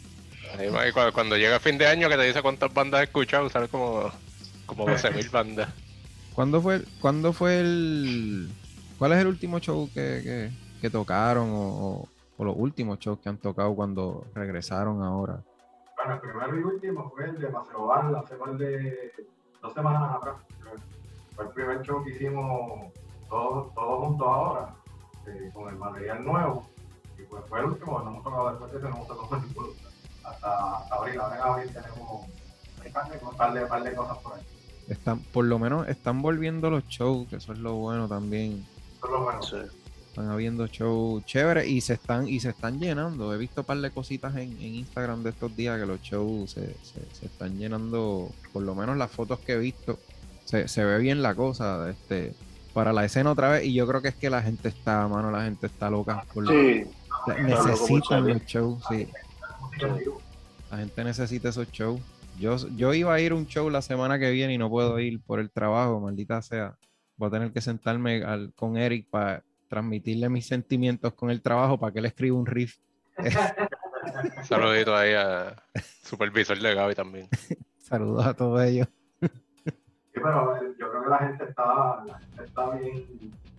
Ahí 0.58 0.66
y 0.88 0.92
cuando, 0.92 1.12
cuando 1.12 1.36
llega 1.36 1.56
el 1.56 1.60
fin 1.60 1.76
de 1.76 1.86
año 1.86 2.08
que 2.08 2.16
te 2.16 2.22
dice 2.22 2.40
cuántas 2.42 2.72
bandas 2.72 3.00
has 3.02 3.06
escuchado, 3.08 3.48
sale 3.50 3.68
como, 3.68 4.10
como 4.68 4.86
12.000 4.86 5.30
bandas. 5.30 5.68
¿Cuándo 6.34 6.60
fue, 6.62 6.82
¿Cuándo 7.00 7.32
fue 7.32 7.58
el... 7.60 8.48
¿Cuál 8.98 9.12
es 9.12 9.18
el 9.18 9.26
último 9.28 9.58
show 9.58 9.88
que, 9.92 10.20
que- 10.22 10.50
que 10.80 10.90
tocaron 10.90 11.50
o, 11.50 12.08
o- 12.36 12.44
los 12.44 12.54
últimos 12.56 13.00
shows 13.00 13.18
que 13.18 13.28
han 13.28 13.38
tocado 13.38 13.74
cuando 13.74 14.24
regresaron 14.34 15.02
ahora? 15.02 15.40
Bueno, 15.96 16.14
el 16.14 16.20
primero 16.20 16.60
y 16.60 16.62
último 16.62 17.10
fue 17.10 17.24
el 17.24 17.40
de 17.40 17.48
Bar, 17.48 18.14
hace 18.24 18.36
más 18.36 18.56
de 18.58 19.12
dos 19.60 19.74
semanas 19.74 20.14
atrás. 20.16 20.36
Fue 21.34 21.44
el 21.46 21.50
primer 21.50 21.82
show 21.82 22.04
que 22.04 22.10
hicimos 22.10 22.92
todos, 23.28 23.74
todos 23.74 24.04
juntos 24.06 24.26
ahora, 24.28 24.74
eh, 25.26 25.50
con 25.52 25.68
el 25.68 25.76
material 25.76 26.24
nuevo. 26.24 26.68
Y 27.18 27.22
pues 27.22 27.42
fue 27.48 27.58
el 27.60 27.64
último, 27.66 27.98
no 28.00 28.10
hemos 28.10 28.22
tocado 28.24 28.50
después 28.50 28.70
de 28.72 28.78
ese, 28.78 28.88
no 28.88 28.94
hemos 28.96 29.08
tocado. 29.08 29.42
Hasta, 30.22 30.76
hasta 30.76 30.94
abril, 30.94 31.18
ahora 31.20 31.36
en 31.36 31.42
abril 31.42 31.72
tenemos 31.74 32.26
un 32.86 32.92
par 32.92 33.10
de, 33.10 33.18
un 33.26 33.36
par 33.36 33.52
de, 33.54 33.66
par 33.66 33.82
de 33.82 33.94
cosas 33.94 34.18
por 34.18 34.34
ahí. 34.34 34.42
Están, 34.88 35.20
por 35.20 35.44
lo 35.44 35.58
menos 35.58 35.86
están 35.88 36.22
volviendo 36.22 36.70
los 36.70 36.86
shows, 36.88 37.28
que 37.28 37.36
eso 37.36 37.52
es 37.52 37.58
lo 37.58 37.74
bueno 37.74 38.08
también. 38.08 38.64
Eso 38.96 39.06
es 39.06 39.10
lo 39.12 39.22
bueno. 39.22 39.42
Sí. 39.42 39.56
Están 40.08 40.30
habiendo 40.30 40.66
shows 40.66 41.24
chéveres 41.26 41.68
y 41.68 41.80
se 41.80 41.92
están 41.94 42.26
y 42.28 42.40
se 42.40 42.48
están 42.50 42.80
llenando. 42.80 43.32
He 43.32 43.38
visto 43.38 43.60
un 43.60 43.66
par 43.66 43.78
de 43.78 43.90
cositas 43.90 44.34
en, 44.34 44.52
en 44.52 44.74
Instagram 44.76 45.22
de 45.22 45.30
estos 45.30 45.54
días 45.56 45.78
que 45.78 45.86
los 45.86 46.00
shows 46.00 46.50
se, 46.52 46.74
se- 46.82 47.06
se 47.14 47.26
están 47.26 47.56
llenando. 47.58 48.30
Por 48.52 48.62
lo 48.62 48.74
menos 48.74 48.96
las 48.96 49.10
fotos 49.10 49.38
que 49.40 49.52
he 49.52 49.58
visto, 49.58 49.98
se, 50.44 50.66
se 50.66 50.84
ve 50.84 50.98
bien 50.98 51.22
la 51.22 51.34
cosa. 51.34 51.88
Este, 51.90 52.34
para 52.72 52.92
la 52.92 53.04
escena 53.04 53.30
otra 53.32 53.50
vez. 53.50 53.64
Y 53.66 53.74
yo 53.74 53.86
creo 53.86 54.00
que 54.02 54.08
es 54.08 54.14
que 54.16 54.30
la 54.30 54.42
gente 54.42 54.68
está, 54.70 55.06
mano, 55.06 55.30
la 55.30 55.44
gente 55.44 55.66
está 55.66 55.88
loca. 55.90 56.24
Por 56.34 56.44
lo- 56.44 56.50
Sí, 56.50 56.84
necesitan 57.42 58.26
los 58.26 58.42
shows, 58.46 58.82
sí. 58.88 59.06
La 60.70 60.78
gente 60.78 61.04
necesita 61.04 61.48
esos 61.50 61.70
shows. 61.70 62.00
Yo, 62.38 62.56
yo 62.76 62.94
iba 62.94 63.12
a 63.14 63.20
ir 63.20 63.32
a 63.32 63.34
un 63.34 63.46
show 63.46 63.68
la 63.70 63.82
semana 63.82 64.18
que 64.18 64.30
viene 64.30 64.54
y 64.54 64.58
no 64.58 64.70
puedo 64.70 64.98
ir 65.00 65.20
por 65.22 65.40
el 65.40 65.50
trabajo, 65.50 66.00
maldita 66.00 66.40
sea. 66.42 66.76
Voy 67.16 67.28
a 67.28 67.30
tener 67.32 67.52
que 67.52 67.60
sentarme 67.60 68.22
al- 68.22 68.52
con 68.54 68.76
Eric 68.76 69.08
para 69.10 69.42
transmitirle 69.68 70.28
mis 70.28 70.46
sentimientos 70.46 71.12
con 71.14 71.30
el 71.30 71.42
trabajo 71.42 71.78
para 71.78 71.92
que 71.92 71.98
él 71.98 72.06
escriba 72.06 72.36
un 72.36 72.46
riff. 72.46 72.76
Saludito 74.44 74.94
ahí 74.96 75.12
a 75.14 75.54
supervisor 76.02 76.58
de 76.58 76.74
Gaby 76.74 76.94
también. 76.94 77.28
Saludos 77.78 78.26
a 78.26 78.34
todos 78.34 78.62
ellos. 78.62 78.88
Sí, 79.20 79.28
pero 80.14 80.56
eh, 80.56 80.74
yo 80.78 80.90
creo 80.90 81.02
que 81.04 81.10
la 81.10 81.18
gente 81.18 81.44
está, 81.44 82.04
la 82.06 82.18
gente 82.18 82.44
está 82.44 82.70
bien, 82.70 83.04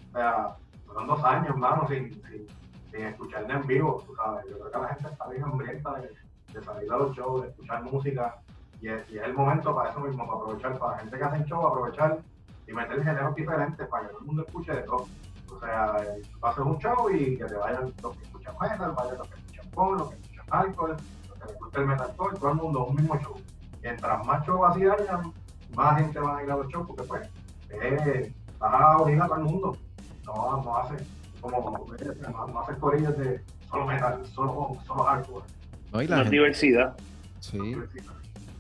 o 0.10 0.12
sea, 0.14 0.56
son 0.94 1.08
dos 1.08 1.24
años, 1.24 1.56
mano, 1.58 1.88
sin, 1.88 2.12
sin, 2.14 2.48
sin 2.92 3.02
escucharle 3.06 3.54
en 3.54 3.68
vivo, 3.68 4.04
tú 4.06 4.16
sabes. 4.16 4.46
Yo 4.50 4.58
creo 4.60 4.72
que 4.72 4.78
la 4.80 4.88
gente 4.96 5.10
está 5.12 5.30
bien 5.30 5.44
hambrienta 5.44 5.94
de, 6.02 6.10
de 6.54 6.64
salir 6.64 6.92
a 6.92 6.98
los 6.98 7.16
shows, 7.16 7.44
de 7.44 7.50
escuchar 7.50 7.84
música, 7.84 8.42
y 8.82 8.88
es, 8.90 9.10
y 9.10 9.18
es 9.18 9.24
el 9.24 9.34
momento 9.34 9.74
para 9.76 9.90
eso 9.92 10.00
mismo, 10.00 10.26
para 10.26 10.40
aprovechar, 10.40 10.80
para 10.80 10.92
la 10.94 11.00
gente 11.00 11.18
que 11.18 11.24
hace 11.24 11.44
show, 11.46 11.68
aprovechar 11.68 12.20
y 12.68 12.74
meter 12.74 13.04
géneros 13.04 13.36
diferentes 13.36 13.88
para 13.88 14.04
que 14.04 14.10
todo 14.10 14.20
el 14.22 14.26
mundo 14.28 14.46
escuche 14.48 14.74
de 14.74 14.82
todo. 14.84 15.08
O 15.52 15.60
sea, 15.60 15.98
tú 16.40 16.46
haces 16.46 16.64
un 16.64 16.78
show 16.78 17.10
y 17.12 17.38
que 17.38 17.46
te 17.46 17.56
vayan 17.56 17.94
los 18.02 18.16
que 18.18 18.24
escuchan 18.24 18.56
metal, 18.62 18.92
vayan 18.96 19.18
los 19.18 19.28
que 19.28 19.36
escuchan 19.40 19.70
pop, 19.72 19.98
los 19.98 20.10
que 20.10 20.16
escuchan 20.16 20.46
alcohol, 20.50 20.98
los 21.28 21.38
que 21.40 21.46
les 21.48 21.60
gusta 21.60 21.80
el 21.82 21.88
metalcore, 21.88 22.38
todo 22.38 22.50
el 22.52 22.56
mundo 22.58 22.86
un 22.86 22.96
mismo 22.96 23.18
show. 23.20 23.36
Mientras 23.82 24.26
más 24.26 24.46
shows 24.46 24.70
así 24.70 24.84
hayan, 24.84 25.34
más 25.76 25.98
gente 26.00 26.20
va 26.20 26.38
a 26.38 26.44
ir 26.44 26.52
a 26.52 26.56
los 26.58 26.68
shows 26.68 26.88
porque 26.88 27.04
pues 27.04 27.30
eh, 27.72 28.34
vas 28.60 28.74
a 28.74 28.98
unir 29.02 29.22
a 29.22 29.26
todo 29.28 29.38
el 29.38 29.44
mundo. 29.44 29.78
No, 30.26 30.62
no 30.64 30.78
hace 30.78 30.96
como, 31.42 31.86
no, 32.32 32.48
no 32.48 32.60
hace 32.60 32.76
corillas 32.78 33.18
de 33.18 33.44
solo 33.70 33.86
metal, 33.88 34.26
solo, 34.28 34.78
solo 34.86 35.04
hardcore. 35.04 35.46
¿no? 35.92 36.02
Y 36.02 36.08
la 36.08 36.18
gente- 36.18 36.32
diversidad. 36.32 36.96
sí. 37.40 37.76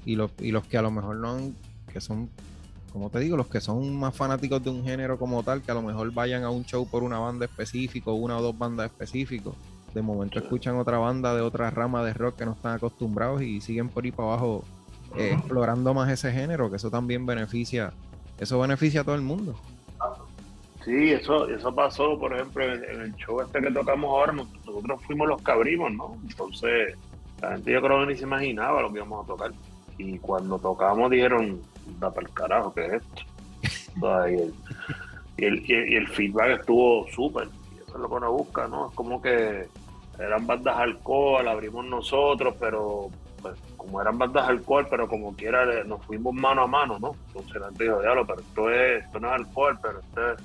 Y 0.09 0.15
los, 0.15 0.31
y 0.39 0.51
los 0.51 0.65
que 0.65 0.75
a 0.75 0.81
lo 0.81 0.89
mejor 0.89 1.17
no 1.17 1.33
han- 1.35 1.55
que 1.93 2.01
son, 2.01 2.29
como 2.91 3.11
te 3.11 3.19
digo, 3.19 3.37
los 3.37 3.45
que 3.45 3.61
son 3.61 3.95
más 3.95 4.15
fanáticos 4.15 4.63
de 4.63 4.71
un 4.71 4.83
género 4.83 5.19
como 5.19 5.43
tal, 5.43 5.61
que 5.61 5.69
a 5.69 5.75
lo 5.75 5.83
mejor 5.83 6.11
vayan 6.11 6.43
a 6.43 6.49
un 6.49 6.65
show 6.65 6.87
por 6.89 7.03
una 7.03 7.19
banda 7.19 7.45
específico, 7.45 8.13
una 8.13 8.37
o 8.37 8.41
dos 8.41 8.57
bandas 8.57 8.87
específicos. 8.91 9.53
De 9.93 10.01
momento 10.01 10.39
escuchan 10.39 10.77
otra 10.77 10.97
banda 10.97 11.35
de 11.35 11.41
otra 11.41 11.69
rama 11.69 12.03
de 12.03 12.13
rock 12.13 12.37
que 12.37 12.45
no 12.47 12.53
están 12.53 12.75
acostumbrados 12.75 13.43
y 13.43 13.61
siguen 13.61 13.89
por 13.89 14.03
ahí 14.03 14.11
para 14.11 14.29
abajo 14.29 14.63
eh, 15.15 15.33
explorando 15.37 15.93
más 15.93 16.09
ese 16.09 16.31
género, 16.31 16.69
que 16.71 16.77
eso 16.77 16.89
también 16.89 17.25
beneficia, 17.27 17.91
eso 18.39 18.59
beneficia 18.59 19.01
a 19.01 19.03
todo 19.03 19.15
el 19.15 19.21
mundo. 19.21 19.55
Sí, 20.85 21.11
eso, 21.11 21.47
eso 21.49 21.73
pasó, 21.75 22.17
por 22.17 22.33
ejemplo, 22.33 22.63
en, 22.63 22.83
en 22.83 23.01
el 23.01 23.15
show 23.17 23.41
este 23.41 23.61
que 23.61 23.71
tocamos 23.71 24.09
ahora, 24.09 24.31
nos- 24.33 24.47
nosotros 24.65 25.01
fuimos 25.05 25.27
los 25.27 25.41
que 25.41 25.51
abrimos, 25.51 25.91
¿no? 25.91 26.17
Entonces, 26.27 26.95
la 27.41 27.51
gente 27.53 27.71
yo 27.73 27.81
creo 27.81 27.99
que 28.01 28.05
ni 28.13 28.17
se 28.17 28.23
imaginaba 28.23 28.81
lo 28.81 28.89
que 28.91 28.97
íbamos 28.97 29.23
a 29.23 29.27
tocar. 29.27 29.51
Y 29.99 30.17
cuando 30.17 30.57
tocamos 30.57 31.11
dijeron, 31.11 31.61
da 31.99 32.09
para 32.11 32.25
el 32.25 32.33
carajo, 32.33 32.73
¿qué 32.73 32.85
es 32.85 32.93
esto? 32.93 33.23
Y, 35.37 35.43
el, 35.43 35.69
y, 35.69 35.95
el, 35.95 36.07
feedback 36.07 36.61
estuvo 36.61 37.05
súper. 37.09 37.49
Y 37.75 37.79
eso 37.83 37.95
es 37.95 37.99
lo 37.99 38.07
que 38.07 38.15
uno 38.15 38.31
busca, 38.31 38.67
¿no? 38.67 38.89
Es 38.89 38.95
como 38.95 39.21
que 39.21 39.67
eran 40.17 40.47
bandas 40.47 40.77
alcohol, 40.77 41.47
abrimos 41.47 41.85
nosotros, 41.85 42.55
pero 42.59 43.09
pues 43.41 43.55
como 43.77 44.01
eran 44.01 44.17
bandas 44.17 44.47
alcohol, 44.47 44.87
pero 44.89 45.07
como 45.07 45.33
quiera 45.33 45.65
le- 45.65 45.83
nos 45.85 46.03
fuimos 46.05 46.33
mano 46.33 46.63
a 46.63 46.67
mano, 46.67 46.97
¿no? 46.99 47.15
Entonces 47.27 47.61
gente 47.61 47.83
dijo, 47.83 48.01
diablo, 48.01 48.25
pero 48.25 48.39
esto, 48.41 48.69
es, 48.69 49.03
esto 49.05 49.19
no 49.19 49.27
es 49.27 49.33
alcohol, 49.33 49.79
pero 49.81 49.99
esto 49.99 50.31
es, 50.31 50.39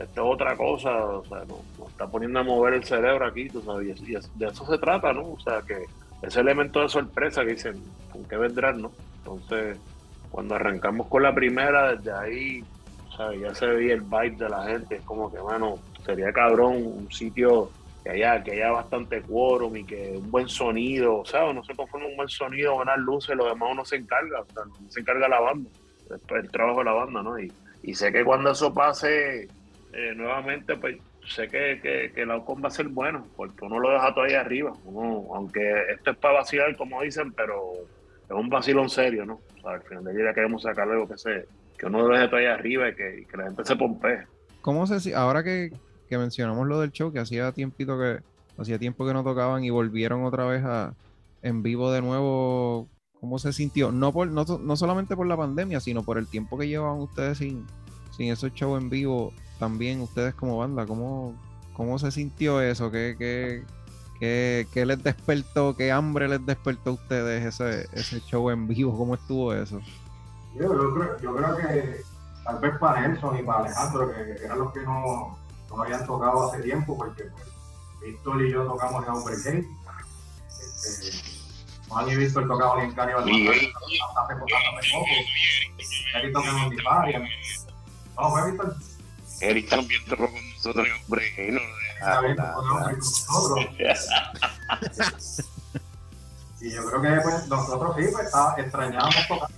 esto 0.00 0.04
es 0.04 0.34
otra 0.34 0.56
cosa, 0.56 1.04
o 1.04 1.24
sea, 1.24 1.38
nos, 1.40 1.78
nos 1.78 1.88
está 1.90 2.06
poniendo 2.06 2.40
a 2.40 2.42
mover 2.42 2.74
el 2.74 2.84
cerebro 2.84 3.26
aquí, 3.26 3.48
tú 3.48 3.60
sabes, 3.62 4.00
y, 4.00 4.12
de 4.12 4.46
eso 4.46 4.66
se 4.66 4.78
trata, 4.78 5.12
¿no? 5.12 5.32
O 5.32 5.40
sea, 5.40 5.62
que 5.62 5.84
ese 6.22 6.40
elemento 6.40 6.82
de 6.82 6.88
sorpresa 6.88 7.44
que 7.44 7.52
dicen, 7.52 7.82
¿con 8.12 8.24
qué 8.24 8.36
vendrán, 8.36 8.82
no? 8.82 8.92
Entonces, 9.18 9.78
cuando 10.30 10.54
arrancamos 10.54 11.06
con 11.08 11.22
la 11.22 11.34
primera, 11.34 11.94
desde 11.94 12.12
ahí, 12.12 12.64
sea, 13.20 13.34
ya 13.34 13.54
se 13.54 13.66
veía 13.66 13.94
el 13.94 14.02
vibe 14.02 14.36
de 14.36 14.48
la 14.48 14.64
gente, 14.64 14.96
es 14.96 15.02
como 15.02 15.30
que, 15.30 15.40
mano, 15.40 15.78
sería 16.04 16.32
cabrón 16.32 16.76
un 16.76 17.10
sitio 17.10 17.70
que 18.02 18.10
haya, 18.10 18.42
que 18.42 18.52
haya 18.52 18.70
bastante 18.70 19.20
quórum 19.22 19.76
y 19.76 19.84
que 19.84 20.14
un 20.16 20.30
buen 20.30 20.48
sonido, 20.48 21.18
o 21.18 21.24
sea, 21.24 21.46
uno 21.46 21.62
se 21.64 21.74
conforma 21.74 22.06
un 22.06 22.16
buen 22.16 22.28
sonido, 22.28 22.74
buenas 22.74 22.98
luces, 22.98 23.36
lo 23.36 23.46
demás 23.46 23.68
uno 23.72 23.84
se 23.84 23.96
encarga, 23.96 24.40
o 24.40 24.46
sea, 24.52 24.64
no 24.64 24.90
se 24.90 25.00
encarga 25.00 25.28
la 25.28 25.40
banda, 25.40 25.70
el 26.30 26.50
trabajo 26.50 26.78
de 26.78 26.84
la 26.84 26.92
banda, 26.92 27.22
¿no? 27.22 27.38
Y, 27.38 27.52
y 27.82 27.94
sé 27.94 28.10
que 28.10 28.24
cuando 28.24 28.52
eso 28.52 28.72
pase 28.72 29.48
eh, 29.92 30.12
nuevamente, 30.16 30.76
pues 30.76 30.96
sé 31.30 31.48
que, 31.48 31.80
que, 31.82 32.12
que 32.14 32.22
el 32.22 32.30
outcome 32.30 32.62
va 32.62 32.68
a 32.68 32.72
ser 32.72 32.88
bueno, 32.88 33.26
porque 33.36 33.64
uno 33.64 33.78
lo 33.78 33.90
deja 33.90 34.12
todavía 34.14 34.40
arriba, 34.40 34.72
uno, 34.84 35.34
aunque 35.34 35.60
esto 35.92 36.10
es 36.10 36.16
para 36.18 36.34
vacilar, 36.34 36.76
como 36.76 37.02
dicen, 37.02 37.32
pero 37.32 37.72
es 38.24 38.30
un 38.30 38.48
vacilón 38.48 38.88
serio, 38.88 39.24
¿no? 39.24 39.40
O 39.58 39.60
sea, 39.60 39.72
al 39.72 39.82
final 39.82 40.04
del 40.04 40.16
día 40.16 40.34
queremos 40.34 40.62
sacar 40.62 40.88
algo 40.88 41.08
que 41.08 41.18
se, 41.18 41.46
que 41.78 41.86
uno 41.86 42.06
lo 42.06 42.14
deje 42.14 42.28
todavía 42.28 42.54
arriba 42.54 42.88
y 42.88 42.94
que, 42.94 43.26
la 43.36 43.44
gente 43.44 43.64
se 43.64 43.76
pompee. 43.76 44.26
¿Cómo 44.60 44.86
se 44.86 45.14
ahora 45.14 45.42
que, 45.42 45.72
que 46.08 46.18
mencionamos 46.18 46.66
lo 46.66 46.80
del 46.80 46.92
show, 46.92 47.12
que 47.12 47.20
hacía 47.20 47.52
tiempito 47.52 47.98
que 47.98 48.18
hacía 48.58 48.78
tiempo 48.78 49.06
que 49.06 49.14
no 49.14 49.24
tocaban 49.24 49.64
y 49.64 49.70
volvieron 49.70 50.24
otra 50.24 50.44
vez 50.44 50.62
a 50.64 50.94
en 51.42 51.62
vivo 51.62 51.90
de 51.90 52.02
nuevo, 52.02 52.88
¿cómo 53.18 53.38
se 53.38 53.52
sintió? 53.52 53.92
No 53.92 54.12
por 54.12 54.28
no, 54.28 54.44
no 54.44 54.76
solamente 54.76 55.16
por 55.16 55.26
la 55.26 55.36
pandemia, 55.36 55.80
sino 55.80 56.02
por 56.02 56.18
el 56.18 56.26
tiempo 56.26 56.58
que 56.58 56.68
llevaban 56.68 56.98
ustedes 56.98 57.38
sin 57.38 57.64
sin 58.10 58.30
esos 58.30 58.52
shows 58.52 58.82
en 58.82 58.90
vivo, 58.90 59.32
también 59.60 60.00
ustedes 60.00 60.34
como 60.34 60.56
banda, 60.58 60.86
¿cómo, 60.86 61.34
cómo 61.74 61.98
se 61.98 62.10
sintió 62.10 62.60
eso? 62.60 62.90
¿Qué, 62.90 63.14
qué, 63.16 63.62
qué, 64.18 64.66
qué 64.72 64.86
les 64.86 65.00
despertó? 65.04 65.76
¿Qué 65.76 65.92
hambre 65.92 66.26
les 66.26 66.44
despertó 66.44 66.90
a 66.90 66.94
ustedes 66.94 67.44
ese, 67.44 67.86
ese 67.92 68.20
show 68.22 68.50
en 68.50 68.66
vivo? 68.66 68.96
¿Cómo 68.96 69.14
estuvo 69.14 69.52
eso? 69.52 69.80
Yo, 70.54 70.62
yo 70.62 70.94
creo, 70.94 71.20
yo 71.20 71.36
creo 71.36 71.56
que 71.58 72.00
tal 72.44 72.58
vez 72.58 72.78
para 72.78 73.06
Nelson 73.06 73.38
y 73.38 73.42
para 73.42 73.60
Alejandro, 73.60 74.12
que 74.12 74.44
eran 74.44 74.58
los 74.58 74.72
que 74.72 74.80
no, 74.80 75.38
no 75.68 75.82
habían 75.82 76.06
tocado 76.06 76.50
hace 76.50 76.62
tiempo, 76.62 76.96
porque 76.96 77.24
pues, 77.24 77.46
Víctor 78.00 78.42
y 78.42 78.52
yo 78.52 78.64
tocamos 78.64 79.04
en 79.04 79.10
Overgate. 79.10 79.68
Este, 80.48 81.30
Juan 81.86 82.08
y 82.08 82.16
Víctor 82.16 82.48
tocaban 82.48 82.80
en 82.86 82.94
Carnival 82.94 83.26
Miguel. 83.26 83.72
hace 84.16 84.34
poco. 84.36 84.46
hace 84.78 84.90
poco. 84.90 85.06
Eric 86.16 86.32
toca 86.32 86.48
en 86.48 86.54
Ontifarian. 86.56 87.24
No, 88.18 88.30
fue 88.30 88.50
Víctor. 88.50 88.76
Eric 89.40 89.68
también 89.68 90.04
tocó 90.06 90.26
con 90.30 90.50
nosotros 90.50 90.86
hombre, 91.04 91.34
y 91.36 91.52
no 91.52 91.60
tocó 92.54 92.68
con 92.68 92.98
nosotros. 92.98 93.66
Y 96.60 96.70
yo 96.72 96.84
creo 96.84 97.00
que 97.00 97.20
pues, 97.22 97.48
nosotros 97.48 97.96
sí, 97.96 98.04
pues, 98.12 98.26
está- 98.26 98.54
extrañábamos 98.58 99.28
tocar, 99.28 99.50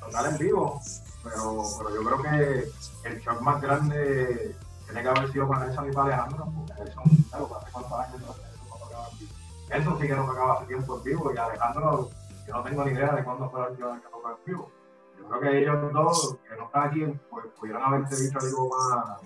tocar 0.00 0.26
en 0.26 0.38
vivo, 0.38 0.82
pero, 1.24 1.62
pero 1.78 1.94
yo 1.94 2.04
creo 2.04 2.22
que 2.22 3.08
el 3.08 3.20
shock 3.22 3.40
más 3.40 3.60
grande 3.62 4.54
tiene 4.84 5.02
que 5.02 5.08
haber 5.08 5.32
sido 5.32 5.48
para 5.48 5.64
Nelson 5.66 5.88
y 5.90 5.92
para 5.94 6.06
Alejandro, 6.14 6.52
porque 6.54 6.74
Nelson, 6.84 7.04
claro, 7.30 7.56
hace 7.60 7.70
cuántos 7.72 7.92
años 7.98 8.20
no 8.20 8.26
no 8.26 8.76
tocaba 8.78 9.08
en 9.10 9.18
vivo. 9.18 9.32
Nelson 9.70 10.00
sí 10.00 10.06
que 10.06 10.14
no 10.16 10.26
tocaba 10.26 10.54
hace 10.54 10.66
tiempo 10.66 10.98
en 10.98 11.04
vivo, 11.04 11.32
y 11.34 11.38
Alejandro, 11.38 12.10
yo 12.46 12.52
no 12.54 12.62
tengo 12.62 12.84
ni 12.84 12.92
idea 12.92 13.12
de 13.12 13.24
cuándo 13.24 13.50
fue 13.50 13.60
la 13.62 13.68
última 13.68 13.92
vez 13.92 14.02
que 14.02 14.08
tocó 14.08 14.30
en 14.30 14.36
vivo. 14.46 14.72
Yo 15.18 15.28
creo 15.28 15.40
que 15.40 15.58
ellos 15.58 15.92
dos, 15.92 16.36
que 16.48 16.56
no 16.56 16.64
están 16.64 16.88
aquí, 16.88 17.04
pues 17.30 17.46
pudieran 17.58 17.82
haberte 17.82 18.16
dicho 18.16 18.38
algo 18.40 18.68
más, 18.70 19.20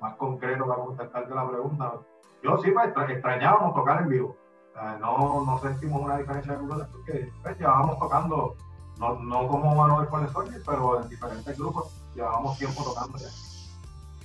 más 0.00 0.16
concreto 0.16 0.66
para 0.66 0.82
contestarte 0.82 1.34
la 1.34 1.48
pregunta. 1.48 1.92
Yo 2.42 2.58
sí, 2.58 2.70
pues 2.70 2.86
extra- 2.86 3.10
extrañábamos 3.12 3.74
tocar 3.74 4.02
en 4.02 4.08
vivo. 4.08 4.36
No, 5.00 5.44
no 5.44 5.58
sentimos 5.58 6.02
una 6.02 6.18
diferencia 6.18 6.54
brutal 6.56 6.88
porque 6.90 7.30
pues, 7.42 7.58
llevábamos 7.58 7.98
tocando, 7.98 8.56
no, 8.98 9.14
no 9.20 9.46
como 9.48 9.74
Manuel 9.74 10.08
con 10.08 10.24
el 10.24 10.30
Soldier, 10.30 10.60
pero 10.66 11.00
en 11.00 11.08
diferentes 11.08 11.56
grupos 11.58 11.94
llevábamos 12.14 12.58
tiempo 12.58 12.82
tocando 12.82 13.16
ya. 13.18 13.28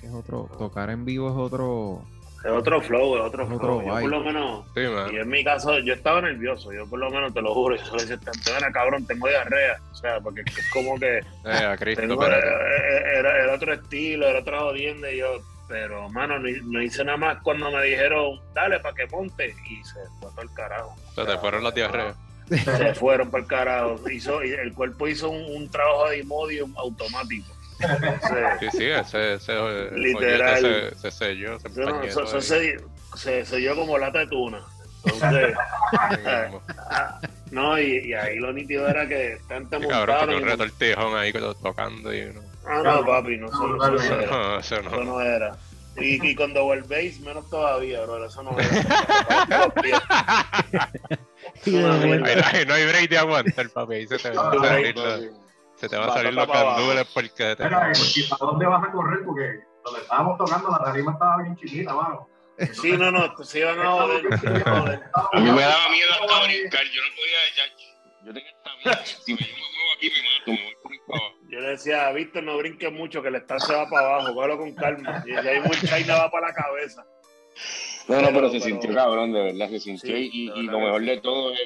Es 0.02 0.12
otro, 0.14 0.48
tocar 0.58 0.90
en 0.90 1.04
vivo 1.04 1.28
es 1.30 1.36
otro, 1.36 2.00
Es 2.44 2.50
otro 2.50 2.80
flow, 2.80 3.16
es 3.16 3.22
otro 3.22 3.46
flow. 3.46 3.56
otro 3.58 3.82
yo 3.84 4.00
por 4.00 4.08
lo 4.10 4.20
menos, 4.20 4.64
Sí, 4.74 4.80
man. 4.80 5.12
y 5.12 5.16
en 5.18 5.28
mi 5.28 5.44
caso, 5.44 5.78
yo 5.80 5.92
estaba 5.92 6.22
nervioso, 6.22 6.72
yo 6.72 6.88
por 6.88 6.98
lo 6.98 7.10
menos 7.10 7.34
te 7.34 7.42
lo 7.42 7.52
juro, 7.52 7.76
yo 7.76 7.96
le 7.96 8.02
decía, 8.06 8.18
"Tantana, 8.18 8.72
cabrón, 8.72 9.06
tengo 9.06 9.28
diarrea. 9.28 9.78
O 9.92 9.94
sea, 9.94 10.20
porque 10.20 10.40
es 10.46 10.70
como 10.72 10.98
que 10.98 11.18
Eh, 11.18 11.24
a 11.44 11.76
Cristo, 11.76 12.00
tengo- 12.00 12.22
espérate. 12.22 12.48
eh, 12.48 13.18
era, 13.18 13.42
era 13.44 13.54
otro 13.54 13.74
estilo, 13.74 14.26
era 14.26 14.38
otra 14.40 14.60
jodienda 14.60 15.10
y 15.10 15.18
yo, 15.18 15.40
pero 15.68 16.08
mano, 16.08 16.38
no, 16.38 16.48
no 16.64 16.82
hice 16.82 17.04
nada 17.04 17.18
más 17.18 17.38
cuando 17.42 17.70
me 17.70 17.82
dijeron, 17.84 18.40
dale 18.54 18.80
para 18.80 18.94
que 18.94 19.06
monte 19.08 19.54
y 19.68 19.84
se 19.84 19.98
fue 20.18 20.30
para 20.34 20.42
el 20.48 20.54
carajo. 20.54 20.96
Se 21.14 21.24
te 21.26 21.36
fueron 21.38 21.62
las 21.62 21.74
diarreas. 21.74 22.16
Se 22.48 22.94
fueron 22.94 23.30
para 23.30 23.42
el 23.42 23.48
carajo. 23.48 24.00
Hizo, 24.10 24.42
y 24.42 24.50
el 24.50 24.72
cuerpo 24.72 25.06
hizo 25.06 25.28
un, 25.30 25.44
un 25.56 25.70
trabajo 25.70 26.08
de 26.08 26.18
Imodium 26.18 26.74
automático. 26.78 27.52
Sí, 28.60 28.66
sí, 28.72 28.84
ese, 28.86 29.34
ese 29.34 29.52
Literal. 29.92 30.60
joyete 30.62 30.90
se, 30.96 31.10
se 31.10 31.10
selló, 31.10 31.58
se 31.60 31.68
Eso 31.68 31.80
no, 31.82 32.02
eso, 32.02 32.22
eso 32.24 32.40
se, 32.40 32.76
se, 33.16 33.44
se 33.44 33.56
dio 33.56 33.74
como 33.76 33.96
lata 33.98 34.20
de 34.20 34.26
tuna. 34.26 34.60
Entonces, 35.04 35.54
ah, 36.90 37.20
no, 37.50 37.78
y, 37.78 38.08
y 38.08 38.12
ahí 38.14 38.38
lo 38.38 38.52
nítido 38.52 38.86
era 38.88 39.08
que 39.08 39.38
tanto 39.48 39.80
Qué 39.80 39.86
cabrón, 39.88 40.16
porque 40.18 40.34
montaron. 40.36 40.42
un 40.42 40.48
y- 40.48 40.50
retortijón 40.50 41.18
ahí 41.18 41.32
to- 41.32 41.54
tocando 41.54 42.14
y 42.14 42.26
no. 42.26 42.40
Ah, 42.66 42.82
no, 42.84 43.04
papi, 43.06 43.36
no, 43.38 43.46
eso, 43.48 43.66
no- 43.66 43.76
eso 43.76 43.90
no 44.14 44.20
era. 44.20 44.26
No, 44.30 44.58
eso 44.58 44.76
Eso 44.76 45.04
no. 45.04 45.20
era. 45.20 45.52
Y, 45.96 46.24
y 46.24 46.34
double 46.34 46.82
bass, 46.82 47.18
menos 47.20 47.48
todavía, 47.50 48.00
bro. 48.02 48.24
Eso 48.24 48.42
no 48.42 48.56
era. 48.58 48.70
No, 51.66 52.26
hay- 52.46 52.66
no 52.66 52.74
hay 52.74 52.86
break 52.86 53.08
de 53.10 53.18
aguantar, 53.18 53.68
papi. 53.70 53.94
Ahí 53.94 54.06
se 54.06 54.18
te 54.18 54.30
va 54.30 54.50
a 54.50 54.54
No, 54.54 54.60
no, 55.88 55.88
no. 55.88 55.88
se 55.88 55.88
te 55.88 55.96
va 55.96 56.06
a 56.06 56.16
salir 56.16 56.34
los 56.34 56.46
candules 56.46 57.06
porque 57.12 57.56
te. 57.56 57.64
Mira, 57.64 57.92
¿y 58.14 58.22
para 58.24 58.46
dónde 58.46 58.66
vas 58.66 58.88
a 58.88 58.92
correr? 58.92 59.24
Porque 59.24 59.60
donde 59.84 60.00
estábamos 60.00 60.38
tocando 60.38 60.70
la 60.70 60.84
tarima 60.84 61.12
estaba 61.12 61.42
bien 61.42 61.56
chiquita, 61.56 61.94
mano. 61.94 62.28
Sí, 62.74 62.92
no, 62.92 63.10
no, 63.10 63.34
se 63.42 63.60
iban 63.60 63.80
a 63.80 63.90
joder. 63.92 64.38
se 64.38 64.46
iban 64.46 64.66
a. 64.66 65.28
A 65.32 65.40
mí 65.40 65.50
me 65.50 65.62
daba 65.62 65.88
miedo 65.88 66.10
hasta 66.12 66.44
brincar, 66.44 66.82
yo 66.84 67.02
no 67.02 67.08
podía 67.16 67.38
echar. 67.52 67.68
Yo 68.26 68.34
tenía 68.34 68.50
esta 68.50 68.70
miedo. 68.84 68.98
Si 69.24 69.32
me 69.32 69.40
muevo 69.40 69.92
aquí, 69.96 70.10
me 70.10 70.22
mato, 70.22 70.50
me 70.50 70.64
voy 70.64 70.98
por 71.06 71.16
abajo. 71.16 71.34
Yo 71.48 71.60
le 71.60 71.68
decía, 71.68 72.12
Víctor, 72.12 72.42
no 72.42 72.58
brinques 72.58 72.92
mucho, 72.92 73.22
que 73.22 73.28
el 73.28 73.36
stand 73.36 73.60
se 73.62 73.74
va 73.74 73.88
para 73.88 74.06
abajo, 74.08 74.34
cógelo 74.34 74.58
con 74.58 74.74
calma. 74.74 75.24
Y 75.26 75.32
ahí 75.32 75.60
muy 75.60 75.76
China 75.78 76.18
va 76.18 76.30
para 76.30 76.48
la 76.48 76.54
cabeza. 76.54 77.04
No, 78.08 78.16
no, 78.16 78.20
Pero- 78.28 78.34
pero 78.34 78.46
se 78.50 78.58
pero- 78.58 78.64
sintió 78.64 78.94
cabrón, 78.94 79.32
de 79.32 79.42
verdad, 79.42 79.68
se 79.70 79.80
sintió. 79.80 80.14
Sí, 80.14 80.30
y, 80.32 80.62
lo 80.62 80.80
mejor 80.80 81.00
sí. 81.00 81.06
de 81.06 81.20
todo 81.20 81.52
es 81.54 81.60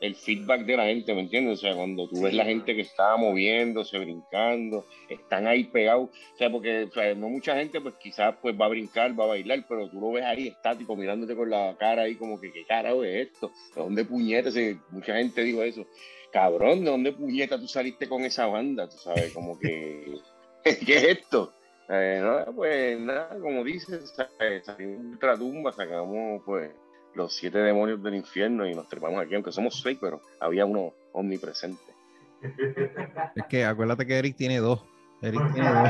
el, 0.00 0.14
feedback 0.14 0.64
de 0.64 0.76
la 0.76 0.84
gente, 0.84 1.14
¿me 1.14 1.20
entiendes? 1.20 1.58
O 1.58 1.60
sea, 1.60 1.74
cuando 1.74 2.08
tú 2.08 2.22
ves 2.22 2.34
la 2.34 2.44
gente 2.44 2.74
que 2.74 2.82
está 2.82 3.16
moviéndose, 3.16 3.98
brincando, 3.98 4.86
están 5.08 5.46
ahí 5.46 5.64
pegados. 5.64 6.10
O 6.34 6.36
sea, 6.36 6.50
porque 6.50 6.84
o 6.84 6.92
sea, 6.92 7.14
no 7.14 7.28
mucha 7.28 7.56
gente, 7.56 7.80
pues 7.80 7.94
quizás 7.96 8.34
pues 8.40 8.58
va 8.58 8.66
a 8.66 8.70
brincar, 8.70 9.18
va 9.18 9.24
a 9.24 9.28
bailar, 9.28 9.64
pero 9.68 9.88
tú 9.88 10.00
lo 10.00 10.12
ves 10.12 10.24
ahí 10.24 10.48
estático, 10.48 10.96
mirándote 10.96 11.34
con 11.34 11.50
la 11.50 11.76
cara 11.78 12.02
ahí, 12.02 12.16
como 12.16 12.40
que, 12.40 12.52
¿qué 12.52 12.64
carajo 12.64 13.04
es 13.04 13.28
esto? 13.28 13.50
¿De 13.74 13.82
dónde 13.82 14.04
puñetas? 14.04 14.54
Mucha 14.90 15.16
gente 15.16 15.42
dijo 15.42 15.62
eso. 15.62 15.86
Cabrón, 16.32 16.84
¿de 16.84 16.90
dónde 16.90 17.12
puñeta 17.12 17.58
tú 17.58 17.68
saliste 17.68 18.08
con 18.08 18.24
esa 18.24 18.46
banda? 18.46 18.88
Tú 18.88 18.96
sabes, 18.96 19.32
como 19.32 19.58
que, 19.58 20.18
¿qué 20.64 20.96
es 20.96 21.04
esto? 21.04 21.52
Eh, 21.88 22.18
no, 22.22 22.52
pues 22.54 22.98
nada, 22.98 23.38
como 23.40 23.62
dices, 23.62 24.10
¿sabes? 24.16 24.64
salimos 24.64 25.10
de 25.10 25.16
otra 25.16 25.36
tumba, 25.36 25.70
sacamos 25.72 26.42
pues 26.44 26.72
los 27.14 27.34
siete 27.34 27.58
demonios 27.58 28.02
del 28.02 28.14
infierno 28.14 28.66
y 28.66 28.74
nos 28.74 28.88
trepamos 28.88 29.20
aquí, 29.20 29.34
aunque 29.34 29.52
somos 29.52 29.80
seis, 29.80 29.98
pero 30.00 30.20
había 30.40 30.64
uno 30.66 30.92
omnipresente. 31.12 31.82
Es 33.36 33.46
que 33.48 33.64
acuérdate 33.64 34.06
que 34.06 34.18
Eric 34.18 34.36
tiene 34.36 34.58
dos. 34.58 34.84
Eric 35.22 35.40
tiene 35.54 35.70
dos. 35.72 35.88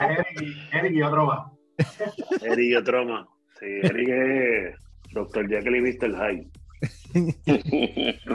Eric, 0.00 0.26
y- 0.40 0.76
Eric 0.76 0.92
y 0.92 1.02
otro 1.02 1.26
más. 1.26 1.52
Eric 2.42 2.58
y 2.64 2.74
otro 2.74 3.04
más. 3.04 3.26
Sí, 3.58 3.66
Eric 3.82 4.08
es 4.08 4.76
Dr. 5.12 5.48
Jekyll 5.48 5.76
y 5.76 5.80
Mr. 5.80 6.10
Hyde. 6.16 6.50
Yo 7.14 8.28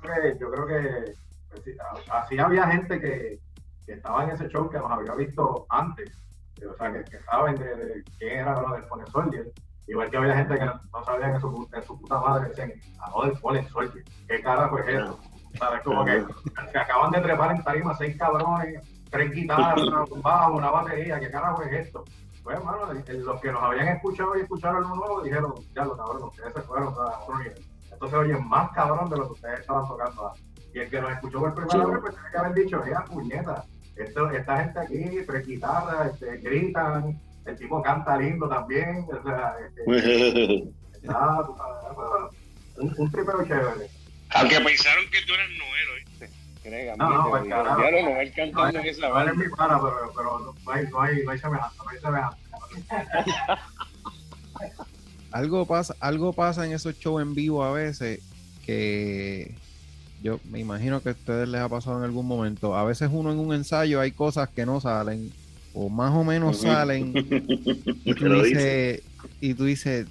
creo 0.00 0.22
que, 0.22 0.38
yo 0.38 0.50
creo 0.50 0.66
que 0.66 1.12
pues, 1.50 1.64
sí, 1.64 1.70
así 2.10 2.38
había 2.38 2.66
gente 2.68 3.00
que, 3.00 3.38
que 3.86 3.92
estaba 3.94 4.24
en 4.24 4.30
ese 4.30 4.48
show 4.48 4.70
que 4.70 4.78
nos 4.78 4.90
había 4.90 5.14
visto 5.14 5.66
antes, 5.68 6.10
o 6.68 6.74
sea, 6.76 6.92
que, 6.92 7.04
que 7.10 7.18
saben 7.20 7.56
de, 7.56 7.74
de 7.76 8.04
quién 8.18 8.38
era 8.38 8.60
lo 8.60 8.74
del 8.74 8.84
Pone 8.84 9.04
Soldier. 9.06 9.50
Igual 9.86 10.10
que 10.10 10.16
había 10.16 10.36
gente 10.36 10.58
que 10.58 10.64
no, 10.64 10.80
no 10.92 11.04
sabía 11.04 11.32
que 11.32 11.40
su, 11.40 11.98
puta 11.98 12.20
madre 12.20 12.48
decían, 12.48 12.72
a 13.00 13.10
lo 13.10 13.26
del 13.26 13.38
Pone 13.38 13.68
Soldier, 13.68 14.04
¿qué 14.28 14.40
carajo 14.40 14.78
es 14.78 14.88
eso? 14.88 15.18
¿Sabes? 15.58 15.82
Como 15.82 16.04
que 16.04 16.24
se 16.70 16.78
acaban 16.78 17.10
de 17.10 17.20
trepar 17.20 17.54
en 17.54 17.62
tarima 17.62 17.94
seis 17.96 18.16
cabrones, 18.16 18.82
tres 19.10 19.30
guitarras, 19.32 19.82
un 20.10 20.22
bajo, 20.22 20.54
una 20.54 20.70
batería, 20.70 21.20
¿qué 21.20 21.30
carajo 21.30 21.62
es 21.62 21.86
esto? 21.86 22.04
Pues, 22.42 22.56
hermano, 22.56 22.92
los 22.92 23.40
que 23.40 23.52
nos 23.52 23.62
habían 23.62 23.88
escuchado 23.88 24.36
y 24.36 24.40
escucharon 24.40 24.82
lo 24.82 24.96
nuevo 24.96 25.22
dijeron, 25.22 25.54
ya 25.74 25.84
lo 25.84 25.96
cabrón, 25.96 26.24
ustedes 26.24 26.52
se 26.54 26.60
fueron 26.62 26.88
a 26.88 27.18
otro 27.20 27.38
nivel. 27.38 27.64
Entonces 27.90 28.18
oye 28.18 28.36
más 28.36 28.70
cabrón 28.72 29.08
de 29.10 29.16
lo 29.16 29.26
que 29.26 29.32
ustedes 29.34 29.60
estaban 29.60 29.86
tocando. 29.86 30.28
antes. 30.28 30.44
Y 30.74 30.78
el 30.80 30.90
que 30.90 31.00
nos 31.00 31.10
escuchó 31.12 31.38
por 31.38 31.54
primera 31.54 31.86
vez, 31.86 31.98
pues 32.00 32.14
tiene 32.14 32.30
que 32.30 32.38
haber 32.38 32.54
dicho, 32.54 32.82
mira, 32.84 33.04
puñeta, 33.04 33.64
esto, 33.96 34.30
esta 34.30 34.56
gente 34.56 34.80
aquí, 34.80 35.26
tres 35.26 35.46
guitarras, 35.46 36.12
este, 36.14 36.38
gritan, 36.38 37.20
el 37.46 37.56
tipo 37.56 37.82
canta 37.82 38.16
lindo 38.16 38.48
también, 38.48 39.06
o 39.10 39.22
sea, 39.22 39.54
este, 39.66 39.82
está, 41.02 41.40
un, 42.78 42.94
un 42.98 43.10
tripeo 43.10 43.44
chévere. 43.44 43.90
Aunque 44.34 44.60
pensaron 44.60 45.04
que 45.10 45.20
tú 45.26 45.34
eras 45.34 45.48
Noel, 45.50 45.88
¿oíste? 45.96 46.30
Créame, 46.62 46.96
No, 46.96 47.10
no, 47.10 47.30
pues, 47.30 47.42
digo, 47.42 47.56
carajo. 47.56 47.80
ya 47.82 47.90
lo 47.90 48.02
no 48.02 48.32
cantando 48.34 48.78
en 48.78 48.86
esa 48.86 49.08
No 49.08 49.14
banda. 49.14 49.32
mi 49.34 49.48
pana, 49.48 49.80
pero, 49.80 50.12
pero 50.16 50.38
no, 50.38 50.54
no 50.64 50.70
hay, 50.72 50.86
no, 50.88 51.00
hay, 51.02 51.22
no 51.24 51.30
hay 51.32 51.38
semejanza, 51.38 51.82
no 51.84 51.90
hay 51.90 51.98
semejanza. 51.98 52.38
Algo 55.32 55.66
pasa, 55.66 55.94
algo 56.00 56.32
pasa 56.32 56.66
en 56.66 56.72
esos 56.72 56.98
shows 56.98 57.22
en 57.22 57.34
vivo 57.34 57.64
a 57.64 57.72
veces 57.72 58.20
que 58.66 59.54
yo 60.22 60.38
me 60.50 60.60
imagino 60.60 61.02
que 61.02 61.08
a 61.10 61.12
ustedes 61.12 61.48
les 61.48 61.60
ha 61.60 61.68
pasado 61.68 61.98
en 61.98 62.04
algún 62.04 62.26
momento. 62.26 62.76
A 62.76 62.84
veces 62.84 63.08
uno 63.12 63.32
en 63.32 63.38
un 63.38 63.54
ensayo 63.54 64.00
hay 64.00 64.12
cosas 64.12 64.48
que 64.50 64.66
no 64.66 64.80
salen 64.80 65.32
o 65.74 65.88
más 65.88 66.12
o 66.14 66.24
menos 66.24 66.58
salen 66.58 67.12
y 68.04 68.14
tú 68.14 68.42
dices 68.42 69.02
y 69.40 69.54
tú 69.54 69.64
dices 69.64 70.06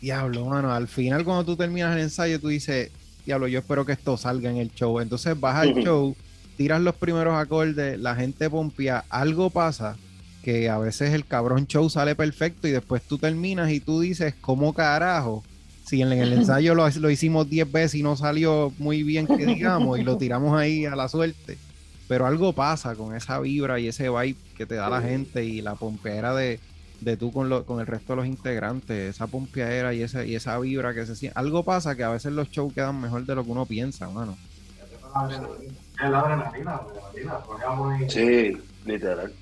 diablo 0.00 0.46
mano 0.46 0.72
al 0.72 0.88
final 0.88 1.24
cuando 1.24 1.44
tú 1.44 1.56
terminas 1.56 1.94
el 1.96 2.02
ensayo 2.02 2.40
tú 2.40 2.48
dices 2.48 2.90
diablo 3.26 3.48
yo 3.48 3.58
espero 3.58 3.84
que 3.84 3.92
esto 3.92 4.16
salga 4.16 4.50
en 4.50 4.56
el 4.56 4.72
show 4.72 5.00
entonces 5.00 5.38
vas 5.38 5.56
al 5.56 5.74
show 5.74 6.16
tiras 6.56 6.80
los 6.80 6.94
primeros 6.94 7.34
acordes 7.34 7.98
la 7.98 8.14
gente 8.14 8.48
pompea 8.48 9.04
algo 9.08 9.50
pasa 9.50 9.96
que 10.42 10.70
a 10.70 10.78
veces 10.78 11.12
el 11.12 11.26
cabrón 11.26 11.66
show 11.66 11.88
sale 11.90 12.14
perfecto 12.14 12.66
y 12.66 12.70
después 12.70 13.02
tú 13.02 13.18
terminas 13.18 13.70
y 13.70 13.80
tú 13.80 14.00
dices 14.00 14.34
cómo 14.40 14.72
carajo 14.72 15.44
si 15.84 16.02
en 16.02 16.12
el 16.12 16.32
ensayo 16.34 16.74
lo, 16.74 16.88
lo 16.88 17.10
hicimos 17.10 17.50
10 17.50 17.70
veces 17.70 17.96
y 17.96 18.02
no 18.02 18.16
salió 18.16 18.72
muy 18.78 19.02
bien 19.02 19.26
que 19.26 19.44
digamos 19.44 19.98
y 19.98 20.04
lo 20.04 20.16
tiramos 20.16 20.58
ahí 20.58 20.86
a 20.86 20.96
la 20.96 21.08
suerte 21.08 21.58
pero 22.10 22.26
algo 22.26 22.52
pasa 22.52 22.96
con 22.96 23.14
esa 23.14 23.38
vibra 23.38 23.78
y 23.78 23.86
ese 23.86 24.08
vibe 24.10 24.36
que 24.56 24.66
te 24.66 24.74
da 24.74 24.90
la 24.90 25.00
gente 25.00 25.44
y 25.44 25.60
la 25.62 25.76
pompeadera 25.76 26.34
de, 26.34 26.58
de 27.00 27.16
tú 27.16 27.32
con, 27.32 27.48
lo, 27.48 27.64
con 27.64 27.78
el 27.78 27.86
resto 27.86 28.14
de 28.14 28.16
los 28.16 28.26
integrantes, 28.26 29.14
esa 29.14 29.28
pompeadera 29.28 29.94
y 29.94 30.02
esa, 30.02 30.24
y 30.24 30.34
esa 30.34 30.58
vibra 30.58 30.92
que 30.92 31.06
se 31.06 31.14
siente. 31.14 31.38
Algo 31.38 31.62
pasa 31.62 31.94
que 31.94 32.02
a 32.02 32.08
veces 32.08 32.32
los 32.32 32.50
shows 32.50 32.74
quedan 32.74 33.00
mejor 33.00 33.24
de 33.26 33.36
lo 33.36 33.44
que 33.44 33.50
uno 33.52 33.64
piensa, 33.64 34.10
mano. 34.10 34.36
Es 36.02 36.10
la 36.10 36.18
adrenalina, 36.18 36.72
la 36.72 36.76
adrenalina. 36.78 37.38
Poníamos 37.46 38.12
Sí, 38.12 38.60
literal. 38.84 39.32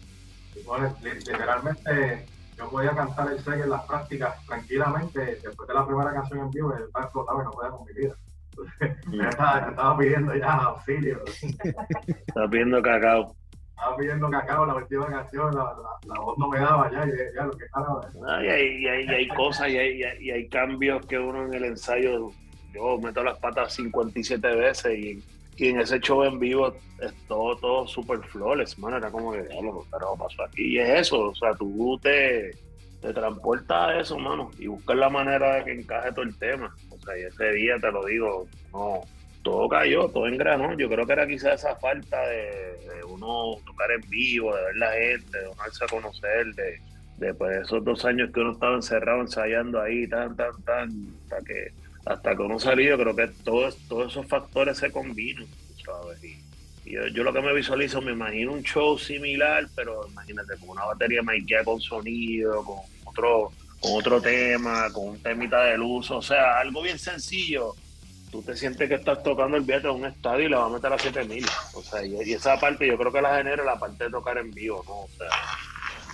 literalmente, 1.02 2.26
yo 2.58 2.68
podía 2.68 2.90
cantar 2.90 3.32
el 3.32 3.42
set 3.42 3.62
en 3.62 3.70
las 3.70 3.82
prácticas 3.84 4.44
tranquilamente. 4.44 5.40
Después 5.42 5.66
de 5.66 5.72
la 5.72 5.86
primera 5.86 6.12
canción 6.12 6.40
en 6.40 6.50
vivo, 6.50 6.74
el 6.76 6.82
estaba 6.84 7.06
explotado 7.06 7.40
y 7.40 7.44
no 7.44 7.50
podía 7.50 7.70
con 7.70 7.86
mi 7.86 7.94
vida. 7.94 8.14
Entonces, 8.80 8.96
Mm. 9.06 9.20
estaba, 9.22 9.58
estaba 9.70 9.98
pidiendo 9.98 10.34
ya 10.36 10.52
auxilio. 10.52 11.18
Estás 12.26 12.50
viendo 12.50 12.82
cacao. 12.82 13.34
Estaba 13.70 13.96
pidiendo 13.96 14.30
cacao 14.30 14.66
la 14.66 14.74
última 14.74 15.06
canción, 15.06 15.54
la, 15.54 15.62
la, 15.64 16.14
la 16.14 16.20
voz 16.20 16.36
no 16.38 16.48
me 16.48 16.58
daba 16.58 16.90
ya. 16.90 17.04
Y 17.06 17.10
dije, 17.12 17.24
ya, 17.34 17.44
lo 17.44 17.52
que 17.52 17.66
carajo 17.68 18.02
es. 18.02 18.16
Ah, 18.28 18.44
y, 18.44 18.48
hay, 18.48 18.66
y 18.82 18.86
hay- 18.88 19.04
y 19.04 19.08
hay 19.08 19.28
cosas 19.28 19.68
y 19.68 19.78
hay, 19.78 20.02
y 20.20 20.48
cambios 20.48 21.06
que 21.06 21.18
uno 21.18 21.44
en 21.46 21.54
el 21.54 21.64
ensayo, 21.64 22.30
yo 22.74 22.98
meto 22.98 23.22
las 23.22 23.38
patas 23.38 23.72
57 23.74 24.46
veces 24.56 24.98
y, 24.98 25.24
y 25.56 25.68
en 25.68 25.80
ese 25.80 26.00
show 26.00 26.24
en 26.24 26.38
vivo 26.38 26.74
es 27.00 27.14
todo, 27.28 27.56
todo 27.56 27.86
super 27.86 28.18
flawless, 28.24 28.78
mano, 28.78 28.96
era 28.98 29.10
como 29.10 29.32
que, 29.32 29.42
diablo, 29.44 29.82
¿qué 29.84 29.90
carajo 29.92 30.16
pasó 30.18 30.42
aquí? 30.44 30.74
Y 30.74 30.78
es 30.80 30.88
eso, 31.00 31.28
o 31.30 31.34
sea, 31.34 31.54
tú 31.54 31.98
te, 32.02 32.50
te 33.00 33.12
transportas 33.14 33.88
a 33.88 34.00
eso, 34.00 34.18
mano, 34.18 34.50
y 34.58 34.66
buscas 34.66 34.96
la 34.96 35.08
manera 35.08 35.54
de 35.56 35.64
que 35.64 35.72
encaje 35.80 36.10
todo 36.12 36.22
el 36.24 36.36
tema. 36.36 36.74
Y 37.16 37.22
ese 37.22 37.52
día 37.52 37.78
te 37.78 37.90
lo 37.92 38.04
digo, 38.04 38.48
no, 38.72 39.02
todo 39.42 39.68
cayó, 39.68 40.08
todo 40.08 40.26
engranó. 40.26 40.76
Yo 40.76 40.88
creo 40.88 41.06
que 41.06 41.12
era 41.12 41.26
quizás 41.26 41.60
esa 41.60 41.76
falta 41.76 42.20
de, 42.26 43.04
uno 43.08 43.56
tocar 43.64 43.90
en 43.92 44.02
vivo, 44.08 44.54
de 44.54 44.62
ver 44.62 44.76
la 44.76 44.92
gente, 44.92 45.38
de 45.38 45.48
uno 45.48 45.56
darse 45.56 45.84
a 45.84 45.88
conocer, 45.88 46.54
de, 46.54 46.80
después 47.16 47.50
de 47.50 47.62
esos 47.62 47.84
dos 47.84 48.04
años 48.04 48.30
que 48.32 48.40
uno 48.40 48.52
estaba 48.52 48.74
encerrado 48.74 49.20
ensayando 49.20 49.80
ahí, 49.80 50.06
tan, 50.06 50.36
tan, 50.36 50.62
tan, 50.62 50.90
hasta 51.24 51.40
que, 51.44 51.72
hasta 52.06 52.36
que 52.36 52.42
uno 52.42 52.58
salió, 52.58 52.98
creo 52.98 53.16
que 53.16 53.28
todos, 53.44 53.76
todos 53.88 54.12
esos 54.12 54.26
factores 54.26 54.78
se 54.78 54.90
combinan, 54.90 55.46
¿sabes? 55.84 56.22
Y, 56.24 56.48
yo, 56.90 57.06
yo 57.08 57.22
lo 57.22 57.34
que 57.34 57.42
me 57.42 57.52
visualizo, 57.52 58.00
me 58.00 58.12
imagino 58.12 58.52
un 58.52 58.62
show 58.62 58.98
similar, 58.98 59.66
pero 59.76 60.08
imagínate, 60.08 60.56
con 60.58 60.70
una 60.70 60.86
batería 60.86 61.22
maikea 61.22 61.62
con 61.62 61.80
sonido, 61.80 62.64
con 62.64 62.78
otro, 63.04 63.52
con 63.80 63.92
otro 63.92 64.20
tema, 64.20 64.90
con 64.92 65.08
un 65.08 65.22
temita 65.22 65.62
de 65.64 65.78
luz, 65.78 66.10
o 66.10 66.22
sea, 66.22 66.58
algo 66.58 66.82
bien 66.82 66.98
sencillo. 66.98 67.74
Tú 68.30 68.42
te 68.42 68.56
sientes 68.56 68.88
que 68.88 68.96
estás 68.96 69.22
tocando 69.22 69.56
el 69.56 69.62
billete 69.62 69.86
de 69.86 69.94
un 69.94 70.04
estadio 70.04 70.46
y 70.46 70.48
le 70.50 70.56
vas 70.56 70.66
a 70.66 70.74
meter 70.74 70.92
a 70.92 70.98
7000. 70.98 71.46
O 71.74 71.82
sea, 71.82 72.04
y, 72.04 72.14
y 72.22 72.32
esa 72.34 72.58
parte 72.60 72.86
yo 72.86 72.98
creo 72.98 73.12
que 73.12 73.22
la 73.22 73.36
genera 73.36 73.64
la 73.64 73.78
parte 73.78 74.04
de 74.04 74.10
tocar 74.10 74.36
en 74.36 74.50
vivo, 74.50 74.84
¿no? 74.86 75.00
O 75.00 75.08
sea, 75.16 75.28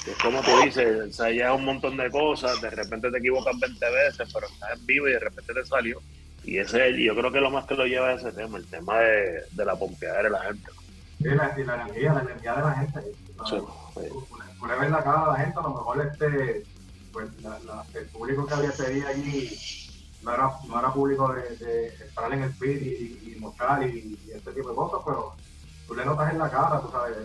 es 0.07 0.17
como 0.19 0.43
tú 0.43 0.51
dices, 0.65 1.05
ensayas 1.05 1.55
un 1.57 1.65
montón 1.65 1.97
de 1.97 2.11
cosas, 2.11 2.61
de 2.61 2.71
repente 2.71 3.11
te 3.11 3.19
equivocas 3.19 3.59
20 3.59 3.91
veces, 3.91 4.29
pero 4.33 4.47
estás 4.47 4.79
en 4.79 4.87
vivo 4.87 5.09
y 5.09 5.13
de 5.13 5.19
repente 5.19 5.55
te 5.55 5.65
salió. 5.65 6.01
Y 6.45 6.59
ese 6.59 7.03
yo 7.03 7.17
creo 7.17 7.33
que 7.33 7.41
lo 7.41 7.51
más 7.51 7.65
que 7.65 7.75
lo 7.75 7.87
lleva 7.87 8.13
es 8.13 8.21
ese 8.21 8.33
tema, 8.33 8.59
el 8.59 8.67
tema 8.67 8.99
de, 8.99 9.45
de 9.51 9.65
la 9.65 9.75
pompeadera 9.77 10.25
de 10.25 10.31
la 10.31 10.43
gente. 10.43 10.71
Y 11.21 11.25
la, 11.29 11.55
y 11.59 11.65
la 11.65 11.75
energía, 11.75 12.13
la 12.13 12.21
energía 12.21 12.55
de 12.55 12.61
la 12.61 12.73
gente. 12.75 13.01
Sí, 13.49 13.57
sí. 13.95 14.09
Por 14.61 14.81
ver 14.81 14.91
la 14.91 15.03
cara 15.03 15.21
de 15.21 15.27
la 15.27 15.37
gente, 15.37 15.59
a 15.59 15.63
lo 15.63 15.69
mejor 15.71 16.07
este, 16.07 16.63
pues, 17.15 17.33
la- 17.43 17.59
la- 17.61 17.87
el 17.95 18.07
público 18.09 18.45
que 18.45 18.55
había 18.55 18.71
día 18.73 19.09
allí 19.09 19.57
no 20.23 20.35
era, 20.35 20.51
no 20.67 20.79
era 20.79 20.93
público 20.93 21.33
de, 21.33 21.57
de 21.65 21.87
estar 21.87 22.31
en 22.33 22.43
el 22.43 22.53
pit 22.57 22.83
y, 22.83 23.33
y, 23.33 23.37
mostrar 23.41 23.83
y, 23.89 24.19
y 24.27 24.31
este 24.33 24.53
tipo 24.53 24.69
de 24.71 24.75
cosas, 24.75 25.01
pero 25.07 25.33
tú 25.87 25.95
le 25.95 26.05
notas 26.05 26.33
en 26.33 26.39
la 26.39 26.51
cara, 26.51 26.81
tú 26.83 26.91
sabes, 26.91 27.17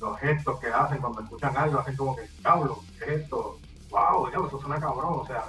los 0.00 0.18
gestos 0.18 0.58
que 0.60 0.66
hacen 0.66 0.98
cuando 0.98 1.20
escuchan 1.22 1.56
algo, 1.56 1.78
hacen 1.78 1.96
como 1.96 2.16
que, 2.16 2.28
cabrón, 2.42 2.78
¿qué 2.98 3.04
es 3.14 3.20
esto? 3.22 3.58
¡Wow! 3.90 4.28
Diablo, 4.28 4.48
eso 4.48 4.60
suena 4.60 4.80
cabrón, 4.80 5.20
o 5.20 5.26
sea, 5.26 5.44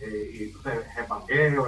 eh, 0.00 0.30
y 0.32 0.44
entonces 0.44 0.86
el 0.96 1.06
panqueo 1.06 1.66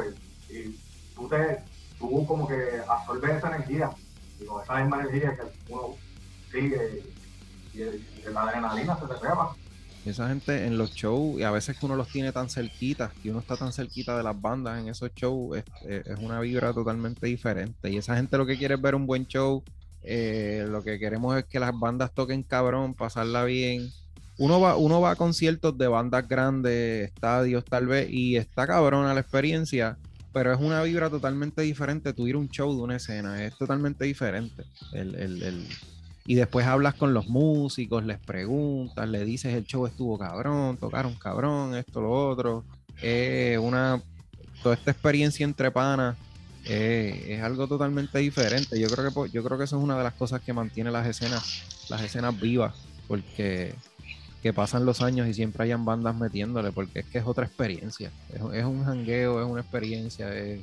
y, 0.49 0.55
y 0.57 0.81
tú 1.17 1.29
te, 1.29 1.59
tú 1.99 2.25
como 2.27 2.47
que 2.47 2.81
absorbes 2.89 3.37
esa 3.39 3.49
energía 3.57 3.91
y 4.39 4.47
con 4.47 4.63
esa 4.63 4.77
misma 4.77 5.01
energía 5.01 5.37
que 5.37 5.73
uno 5.73 5.97
sigue 6.53 7.03
y, 7.75 7.81
y 7.81 8.23
la 8.33 8.43
adrenalina 8.43 8.97
se 9.01 9.07
te 9.07 9.15
pega. 9.15 9.49
Esa 10.05 10.29
gente 10.29 10.67
en 10.67 10.79
los 10.79 10.91
shows, 10.95 11.39
y 11.41 11.45
a 11.45 11.51
veces 11.53 11.79
que 11.79 11.87
uno 11.87 11.95
los 11.95 12.09
tiene 12.09 12.33
tan 12.33 12.49
cerquita, 12.51 13.13
que 13.23 13.31
uno 13.31 13.39
está 13.39 13.57
tan 13.57 13.73
cerquita 13.73 14.17
de 14.17 14.25
las 14.25 14.41
bandas 14.41 14.81
en 14.81 14.89
esos 14.89 15.13
shows, 15.15 15.59
es, 15.59 15.65
es- 15.89 16.19
una 16.19 16.41
vibra 16.41 16.73
totalmente 16.73 17.27
diferente. 17.29 17.89
Y 17.91 17.99
esa 17.99 18.17
gente 18.17 18.37
lo 18.37 18.45
que 18.45 18.59
quiere 18.59 18.75
es 18.75 18.83
ver 18.83 18.95
un 18.97 19.07
buen 19.07 19.27
show, 19.27 19.63
eh, 20.03 20.67
lo 20.69 20.83
que 20.83 20.99
queremos 20.99 21.37
es 21.37 21.45
que 21.45 21.61
las 21.61 21.73
bandas 21.79 22.13
toquen 22.13 22.43
cabrón, 22.43 22.95
pasarla 22.95 23.45
bien. 23.45 23.91
Uno 24.39 24.61
va, 24.61 24.77
uno 24.77 25.01
va 25.01 25.13
a 25.13 25.17
conciertos 25.17 25.79
de 25.79 25.87
bandas 25.87 26.27
grandes, 26.27 27.05
estadios 27.09 27.65
tal 27.65 27.87
vez, 27.87 28.09
y 28.11 28.37
está 28.37 28.67
cabrona 28.67 29.15
la 29.15 29.21
experiencia, 29.21 29.99
pero 30.33 30.53
es 30.53 30.59
una 30.59 30.83
vibra 30.83 31.11
totalmente 31.11 31.63
diferente. 31.63 32.13
Tú 32.13 32.27
ir 32.27 32.35
a 32.35 32.39
un 32.39 32.49
show 32.49 32.75
de 32.75 32.83
una 32.83 32.97
escena, 32.97 33.45
es 33.45 33.57
totalmente 33.57 34.05
diferente. 34.05 34.65
El, 34.93 35.15
el- 35.15 35.43
el- 35.45 35.69
y 36.25 36.35
después 36.35 36.67
hablas 36.67 36.95
con 36.95 37.15
los 37.15 37.29
músicos, 37.29 38.05
les 38.05 38.19
preguntas, 38.19 39.09
le 39.09 39.25
dices 39.25 39.55
el 39.55 39.65
show 39.65 39.87
estuvo 39.87 40.19
cabrón, 40.19 40.77
tocaron 40.77 41.15
cabrón, 41.15 41.75
esto, 41.75 42.01
lo 42.01 42.29
otro. 42.29 42.65
Eh, 43.01 43.59
una, 43.61 44.01
toda 44.63 44.77
esta 44.77 44.93
experiencia 44.93 45.45
entre 45.45 45.71
panas 45.71 46.17
eh, 46.65 47.27
es 47.29 47.43
algo 47.43 47.67
totalmente 47.67 48.19
diferente. 48.19 48.79
Yo 48.79 48.89
creo 48.89 49.13
que 49.13 49.31
yo 49.31 49.43
creo 49.43 49.59
que 49.59 49.65
eso 49.65 49.79
es 49.79 49.83
una 49.83 49.99
de 49.99 50.05
las 50.05 50.15
cosas 50.15 50.41
que 50.43 50.53
mantiene 50.53 50.91
las 50.91 51.07
escenas, 51.07 51.89
las 51.89 52.03
escenas 52.03 52.39
vivas, 52.41 52.75
porque 53.09 53.75
que 54.43 54.53
pasan 54.53 54.85
los 54.85 55.03
años 55.03 55.29
y 55.29 55.35
siempre 55.35 55.65
hayan 55.65 55.85
bandas 55.85 56.17
metiéndole, 56.17 56.73
porque 56.73 57.01
es 57.01 57.07
que 57.07 57.19
es 57.19 57.27
otra 57.27 57.47
experiencia. 57.47 58.11
Es, 58.33 58.41
es 58.55 58.65
un 58.65 58.85
jangueo, 58.85 59.41
es 59.41 59.49
una 59.49 59.61
experiencia, 59.61 60.35
es, 60.35 60.61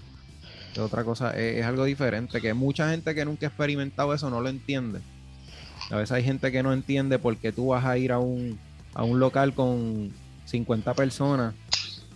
otra 0.78 1.04
cosa, 1.04 1.38
es 1.38 1.66
algo 1.66 1.84
diferente, 1.84 2.40
que 2.40 2.54
mucha 2.54 2.90
gente 2.90 3.16
que 3.16 3.26
nunca 3.26 3.48
ha 3.48 3.50
experimentado 3.50 4.14
eso 4.14 4.30
no 4.30 4.40
lo 4.40 4.50
entiende. 4.50 5.00
A 5.90 5.98
veces 5.98 6.12
hay 6.12 6.24
gente 6.24 6.52
que 6.52 6.62
no 6.62 6.72
entiende 6.72 7.18
por 7.20 7.36
qué 7.38 7.52
tú 7.52 7.68
vas 7.68 7.86
a 7.86 7.98
ir 7.98 8.12
a 8.12 8.20
un, 8.20 8.60
a 8.94 9.04
un 9.04 9.20
local 9.20 9.54
con 9.54 10.12
50 10.46 10.94
personas 10.94 11.54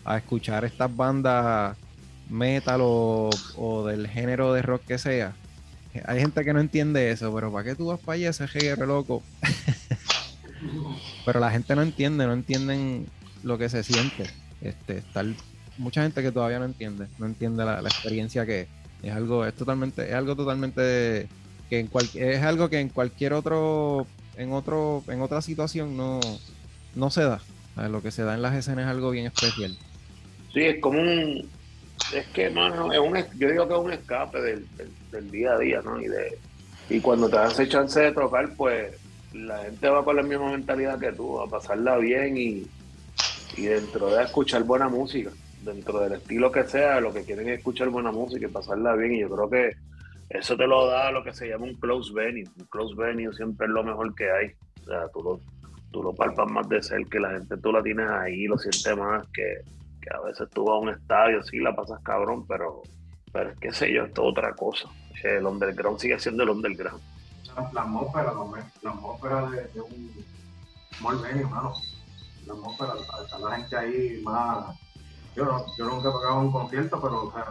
a 0.06 0.18
escuchar 0.18 0.66
estas 0.66 0.96
bandas 0.96 1.78
metal 2.30 2.82
o, 2.84 3.30
o 3.58 3.86
del 3.86 4.08
género 4.08 4.54
de 4.54 4.62
rock 4.62 4.84
que 4.86 4.98
sea. 4.98 5.34
Hay 6.06 6.20
gente 6.20 6.44
que 6.44 6.54
no 6.54 6.60
entiende 6.60 7.12
eso, 7.12 7.34
pero 7.34 7.52
¿para 7.52 7.66
qué 7.66 7.76
tú 7.76 7.88
vas 7.88 8.00
para 8.00 8.16
allá 8.16 8.30
ese 8.30 8.48
reggae 8.48 8.86
loco? 8.86 9.22
pero 11.26 11.40
la 11.40 11.52
gente 11.52 11.76
no 11.76 11.84
entiende, 11.84 12.26
no 12.26 12.34
entienden 12.34 13.08
lo 13.44 13.58
que 13.58 13.70
se 13.70 13.84
siente. 13.84 14.26
Este, 14.62 14.98
estar, 14.98 15.26
mucha 15.78 16.02
gente 16.02 16.22
que 16.22 16.32
todavía 16.32 16.60
no 16.60 16.66
entiende, 16.66 17.08
no 17.20 17.26
entiende 17.26 17.64
la, 17.66 17.82
la 17.82 17.90
experiencia 17.90 18.46
que 18.46 18.62
es. 18.62 18.68
Es 19.04 19.12
algo, 19.12 19.46
es 19.46 19.54
totalmente, 19.54 20.08
es 20.08 20.14
algo 20.14 20.34
totalmente 20.34 21.28
es 21.80 22.44
algo 22.44 22.70
que 22.70 22.80
en 22.80 22.90
cualquier 22.90 23.34
otro, 23.34 24.08
en 24.38 24.52
otro, 24.54 25.04
en 25.08 25.22
otra 25.22 25.42
situación 25.42 25.96
no, 25.98 26.20
no 26.96 27.10
se 27.10 27.24
da. 27.24 27.42
Lo 27.90 28.02
que 28.02 28.12
se 28.12 28.24
da 28.24 28.36
en 28.36 28.42
las 28.44 28.56
escenas 28.56 28.86
es 28.86 28.92
algo 28.92 29.10
bien 29.12 29.26
especial. 29.26 29.76
Sí, 30.54 30.62
es 30.62 30.80
como 30.80 31.00
un. 31.00 31.50
Es 32.14 32.28
que, 32.28 32.50
mano, 32.52 32.92
es 32.94 33.00
un, 33.00 33.16
yo 33.40 33.50
digo 33.50 33.68
que 33.68 33.74
es 33.74 33.80
un 33.80 33.92
escape 33.92 34.42
del, 34.42 34.68
del- 35.12 35.32
día 35.32 35.54
a 35.54 35.58
día, 35.58 35.82
¿no? 35.84 36.00
Y, 36.00 36.06
de, 36.08 36.38
y 36.90 37.00
cuando 37.00 37.28
te 37.30 37.38
das 37.38 37.54
ese 37.54 37.68
chance 37.70 38.00
de 38.00 38.12
tocar, 38.12 38.56
pues 38.56 38.94
la 39.34 39.64
gente 39.64 39.90
va 39.90 40.04
con 40.04 40.16
la 40.16 40.22
misma 40.22 40.52
mentalidad 40.52 41.00
que 41.00 41.12
tú, 41.14 41.40
a 41.42 41.50
pasarla 41.50 41.98
bien 41.98 42.38
y, 42.38 42.68
y 43.58 43.62
dentro 43.64 44.14
de 44.14 44.24
escuchar 44.24 44.64
buena 44.64 44.90
música, 44.90 45.32
dentro 45.64 46.00
del 46.02 46.14
estilo 46.14 46.52
que 46.52 46.66
sea, 46.66 47.00
lo 47.00 47.12
que 47.12 47.24
quieren 47.24 47.50
es 47.50 47.58
escuchar 47.58 47.90
buena 47.90 48.12
música 48.12 48.46
y 48.46 48.50
pasarla 48.52 48.96
bien. 48.96 49.16
Y 49.16 49.20
yo 49.22 49.30
creo 49.30 49.50
que 49.50 49.72
eso 50.34 50.58
te 50.58 50.68
lo 50.68 50.88
da 50.88 51.12
lo 51.12 51.24
que 51.24 51.34
se 51.34 51.48
llama 51.48 51.66
un 51.66 51.76
close 51.76 52.12
venue. 52.14 52.44
Un 52.60 52.66
close 52.66 52.96
venue 52.96 53.34
siempre 53.34 53.68
es 53.68 53.74
lo 53.74 53.84
mejor 53.84 54.14
que 54.16 54.32
hay. 54.32 54.52
O 54.82 54.86
sea, 54.86 55.08
tú 55.10 55.22
lo, 55.22 55.40
tú 55.92 56.04
lo 56.04 56.14
palpas 56.14 56.52
más 56.52 56.68
de 56.68 56.82
cerca, 56.82 57.20
la 57.20 57.32
gente 57.32 57.56
tú 57.58 57.72
la 57.72 57.82
tienes 57.84 58.10
ahí, 58.10 58.46
lo 58.48 58.58
sientes 58.58 58.98
más 58.98 59.26
que, 59.34 59.62
que 60.02 60.10
a 60.14 60.20
veces 60.22 60.50
tú 60.50 60.66
vas 60.66 60.74
a 60.74 60.80
un 60.80 60.90
estadio, 60.90 61.44
sí 61.44 61.60
la 61.60 61.76
pasas 61.76 62.02
cabrón, 62.02 62.46
pero, 62.48 62.82
pero 63.32 63.54
que 63.60 63.72
sé 63.72 63.94
yo, 63.94 64.04
es 64.04 64.14
toda 64.14 64.30
otra 64.30 64.54
cosa. 64.54 64.90
El 65.24 65.46
underground 65.46 66.00
sigue 66.00 66.20
siendo 66.20 66.44
el 66.44 66.50
underground. 66.50 67.02
La, 67.74 67.84
atmósfera, 67.84 68.34
la, 68.34 68.66
la 68.82 68.92
atmósfera 68.92 69.50
de, 69.52 69.82
un 69.82 70.12
small 70.98 71.18
venue, 71.22 71.42
hermano. 71.44 71.74
La 72.48 72.54
atmósfera, 72.54 72.94
está 73.24 73.40
la 73.40 73.56
gente 73.56 73.78
ahí 73.78 74.22
más. 74.24 74.76
Yo, 75.36 75.46
no, 75.46 75.66
yo 75.78 75.86
nunca 75.86 76.10
he 76.10 76.12
tocado 76.12 76.40
un 76.40 76.52
concierto, 76.52 77.02
pero 77.02 77.24
o 77.28 77.32
sea, 77.34 77.46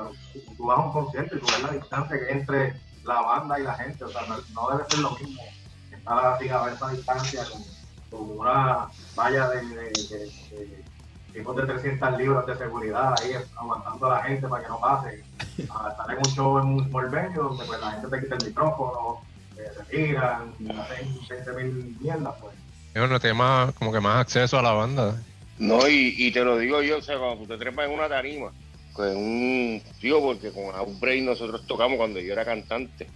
tú- 0.57 0.67
vas 0.67 0.79
a 0.79 0.83
un 0.83 0.93
concierto 0.93 1.37
y 1.37 1.41
tú 1.41 1.47
ves 1.47 1.63
la 1.63 1.73
distancia 1.73 2.19
que 2.19 2.25
hay 2.27 2.39
entre 2.39 2.81
la 3.05 3.21
banda 3.21 3.59
y 3.59 3.63
la 3.65 3.75
gente. 3.75 4.05
O 4.05 4.09
sea, 4.09 4.23
no, 4.27 4.37
no 4.53 4.71
debe 4.77 4.89
ser 4.89 4.99
lo 5.01 5.11
mismo 5.13 5.43
estar 5.91 6.27
así 6.27 6.49
a 6.49 6.63
ver 6.63 6.75
esa 6.75 6.89
distancia 6.91 7.45
con, 7.51 7.63
con 8.29 8.39
una 8.39 8.87
valla 9.17 9.49
de, 9.51 9.67
de, 9.67 9.75
de- 9.91 10.31
de 10.51 10.85
tipos 11.33 11.57
de 11.57 11.63
300 11.67 12.19
libras 12.19 12.47
de 12.47 12.57
seguridad 12.57 13.15
ahí 13.21 13.33
aguantando 13.57 14.07
a 14.07 14.17
la 14.19 14.23
gente 14.25 14.47
para 14.49 14.63
que 14.63 14.69
no 14.69 14.81
pase. 14.81 15.25
A 15.71 15.91
estar 15.91 16.11
en 16.11 16.19
un 16.19 16.25
show 16.35 16.59
en 16.59 16.67
un 16.67 16.89
small 16.89 17.09
venue 17.09 17.35
donde 17.37 17.65
pues, 17.65 17.81
la 17.81 17.91
gente 17.93 18.09
te 18.09 18.21
quita 18.21 18.35
el 18.37 18.45
micrófono 18.47 19.21
eh, 19.57 19.71
se 19.77 19.85
tiran, 19.85 20.55
hacen 20.81 21.19
20 21.29 21.53
mil 21.55 21.97
mierdas, 22.01 22.35
pues. 22.41 22.55
Uno 22.95 23.19
tiene 23.21 23.35
más, 23.39 23.73
como 23.75 23.91
que 23.93 24.01
más 24.01 24.19
acceso 24.21 24.59
a 24.59 24.63
la 24.63 24.73
banda. 24.73 25.15
No, 25.63 25.89
y, 25.89 26.17
y 26.19 26.33
te 26.33 26.43
lo 26.43 26.59
digo 26.59 26.83
yo, 26.83 26.99
o 26.99 27.03
sea, 27.03 27.17
cuando 27.19 27.45
tú 27.45 27.47
te 27.47 27.57
trepas 27.57 27.87
en 27.87 27.95
una 27.95 28.09
tarima, 28.09 28.53
con 28.93 29.17
un 29.17 29.81
tío, 30.01 30.21
porque 30.21 30.51
con 30.51 30.75
Outbreak 30.75 31.23
nosotros 31.23 31.65
tocamos 31.69 31.99
cuando 31.99 32.19
yo 32.19 32.33
era 32.33 32.45
cantante, 32.45 33.07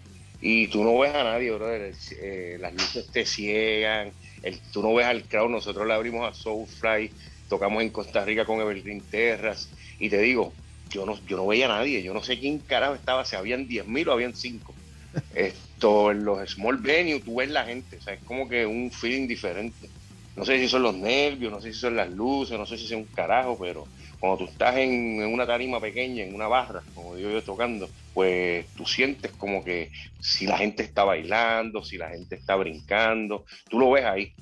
y 0.40 0.68
tú 0.68 0.84
no 0.84 0.96
ves 0.96 1.12
a 1.12 1.24
nadie, 1.24 1.50
brother, 1.50 1.92
eh, 2.22 2.56
las 2.60 2.72
luces 2.72 3.10
te 3.10 3.26
ciegan, 3.26 4.12
el, 4.44 4.60
tú 4.72 4.80
no 4.80 4.94
ves 4.94 5.06
al 5.06 5.24
crowd, 5.24 5.50
nosotros 5.50 5.88
le 5.88 5.94
abrimos 5.94 6.24
a 6.24 6.32
Soulfly, 6.32 7.10
tocamos 7.48 7.82
en 7.82 7.90
Costa 7.90 8.24
Rica 8.24 8.44
con 8.44 8.60
Evergreen 8.60 9.02
Terras, 9.10 9.68
y 9.98 10.08
te 10.08 10.20
digo, 10.20 10.52
yo 10.92 11.04
no, 11.04 11.18
yo 11.26 11.36
no 11.38 11.48
veía 11.48 11.64
a 11.64 11.78
nadie, 11.80 12.00
yo 12.00 12.14
no 12.14 12.22
sé 12.22 12.38
quién 12.38 12.60
carajo 12.60 12.94
estaba, 12.94 13.24
si 13.24 13.34
habían 13.34 13.66
10.000 13.66 14.06
o 14.06 14.12
habían 14.12 14.36
5. 14.36 14.72
Esto, 15.34 16.12
en 16.12 16.24
los 16.24 16.48
small 16.48 16.76
venues, 16.76 17.24
tú 17.24 17.34
ves 17.34 17.50
la 17.50 17.64
gente, 17.64 17.96
o 17.96 18.00
sea, 18.00 18.14
es 18.14 18.20
como 18.22 18.48
que 18.48 18.64
un 18.64 18.92
feeling 18.92 19.26
diferente. 19.26 19.88
No 20.36 20.44
sé 20.44 20.58
si 20.58 20.68
son 20.68 20.82
los 20.82 20.94
nervios, 20.94 21.50
no 21.50 21.62
sé 21.62 21.72
si 21.72 21.80
son 21.80 21.96
las 21.96 22.10
luces, 22.10 22.58
no 22.58 22.66
sé 22.66 22.76
si 22.76 22.84
es 22.84 22.92
un 22.92 23.06
carajo, 23.06 23.58
pero 23.58 23.84
cuando 24.20 24.44
tú 24.44 24.50
estás 24.50 24.76
en, 24.76 25.22
una 25.32 25.46
tarima 25.46 25.80
pequeña, 25.80 26.24
en 26.24 26.34
una 26.34 26.46
barra, 26.46 26.82
como 26.92 27.14
digo 27.14 27.30
yo 27.30 27.42
tocando, 27.42 27.88
pues 28.12 28.70
tú 28.74 28.84
sientes 28.84 29.32
como 29.32 29.64
que 29.64 29.90
si 30.20 30.46
la 30.46 30.58
gente 30.58 30.82
está 30.82 31.04
bailando, 31.04 31.82
si 31.82 31.96
la 31.96 32.10
gente 32.10 32.36
está 32.36 32.54
brincando, 32.56 33.46
tú 33.70 33.78
lo 33.78 33.90
ves 33.90 34.04
ahí. 34.04 34.34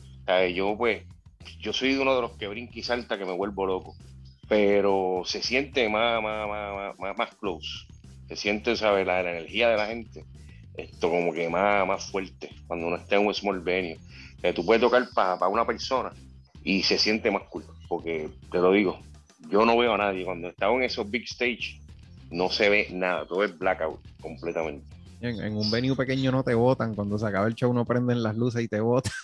Yo 0.53 0.77
pues, 0.77 1.05
yo 1.61 1.73
soy 1.73 1.95
uno 1.95 2.17
de 2.17 2.23
los 2.23 2.37
que 2.37 2.49
brinca 2.49 2.73
y 2.75 2.83
salta 2.83 3.17
que 3.17 3.25
me 3.25 3.33
vuelvo 3.33 3.65
loco, 3.65 3.95
pero 4.49 5.23
se 5.25 5.43
siente 5.43 5.89
más, 5.89 6.21
más, 6.21 6.49
más, 6.49 6.99
más, 6.99 7.17
más 7.17 7.35
close, 7.37 7.69
se 8.27 8.35
siente, 8.35 8.75
¿sabes? 8.75 9.07
La, 9.07 9.23
la 9.23 9.31
energía 9.31 9.69
de 9.69 9.77
la 9.77 9.87
gente, 9.87 10.25
esto 10.77 11.09
como 11.09 11.33
que 11.33 11.49
más, 11.49 11.87
más 11.87 12.11
fuerte 12.11 12.51
cuando 12.67 12.89
uno 12.89 12.97
está 12.97 13.15
en 13.15 13.27
un 13.27 13.35
small 13.35 13.61
venue. 13.61 13.97
O 14.45 14.47
sea, 14.47 14.55
tú 14.55 14.67
puedes 14.67 14.83
tocar 14.83 15.09
para 15.15 15.49
una 15.49 15.65
persona 15.67 16.13
y 16.63 16.83
se 16.83 16.99
siente 16.99 17.31
más 17.31 17.45
cool, 17.45 17.65
porque 17.89 18.29
te 18.53 18.59
lo 18.59 18.73
digo, 18.73 19.01
yo 19.49 19.65
no 19.65 19.75
veo 19.79 19.95
a 19.95 19.97
nadie. 19.97 20.23
Cuando 20.27 20.49
estaba 20.49 20.75
en 20.75 20.83
esos 20.83 21.11
big 21.11 21.23
stage, 21.25 21.81
no 22.31 22.51
se 22.51 22.69
ve 22.69 22.89
nada, 22.91 23.25
todo 23.27 23.43
es 23.43 23.59
blackout 23.59 23.99
completamente. 24.21 24.87
En, 25.23 25.43
en 25.43 25.57
un 25.57 25.71
venue 25.71 25.97
pequeño 25.97 26.31
no 26.31 26.45
te 26.45 26.53
votan, 26.53 26.95
cuando 26.95 27.19
se 27.19 27.27
acaba 27.27 27.47
el 27.47 27.55
show 27.55 27.73
no 27.73 27.87
prenden 27.87 28.23
las 28.23 28.37
luces 28.37 28.63
y 28.63 28.69
te 28.69 28.81
votan. 28.81 29.15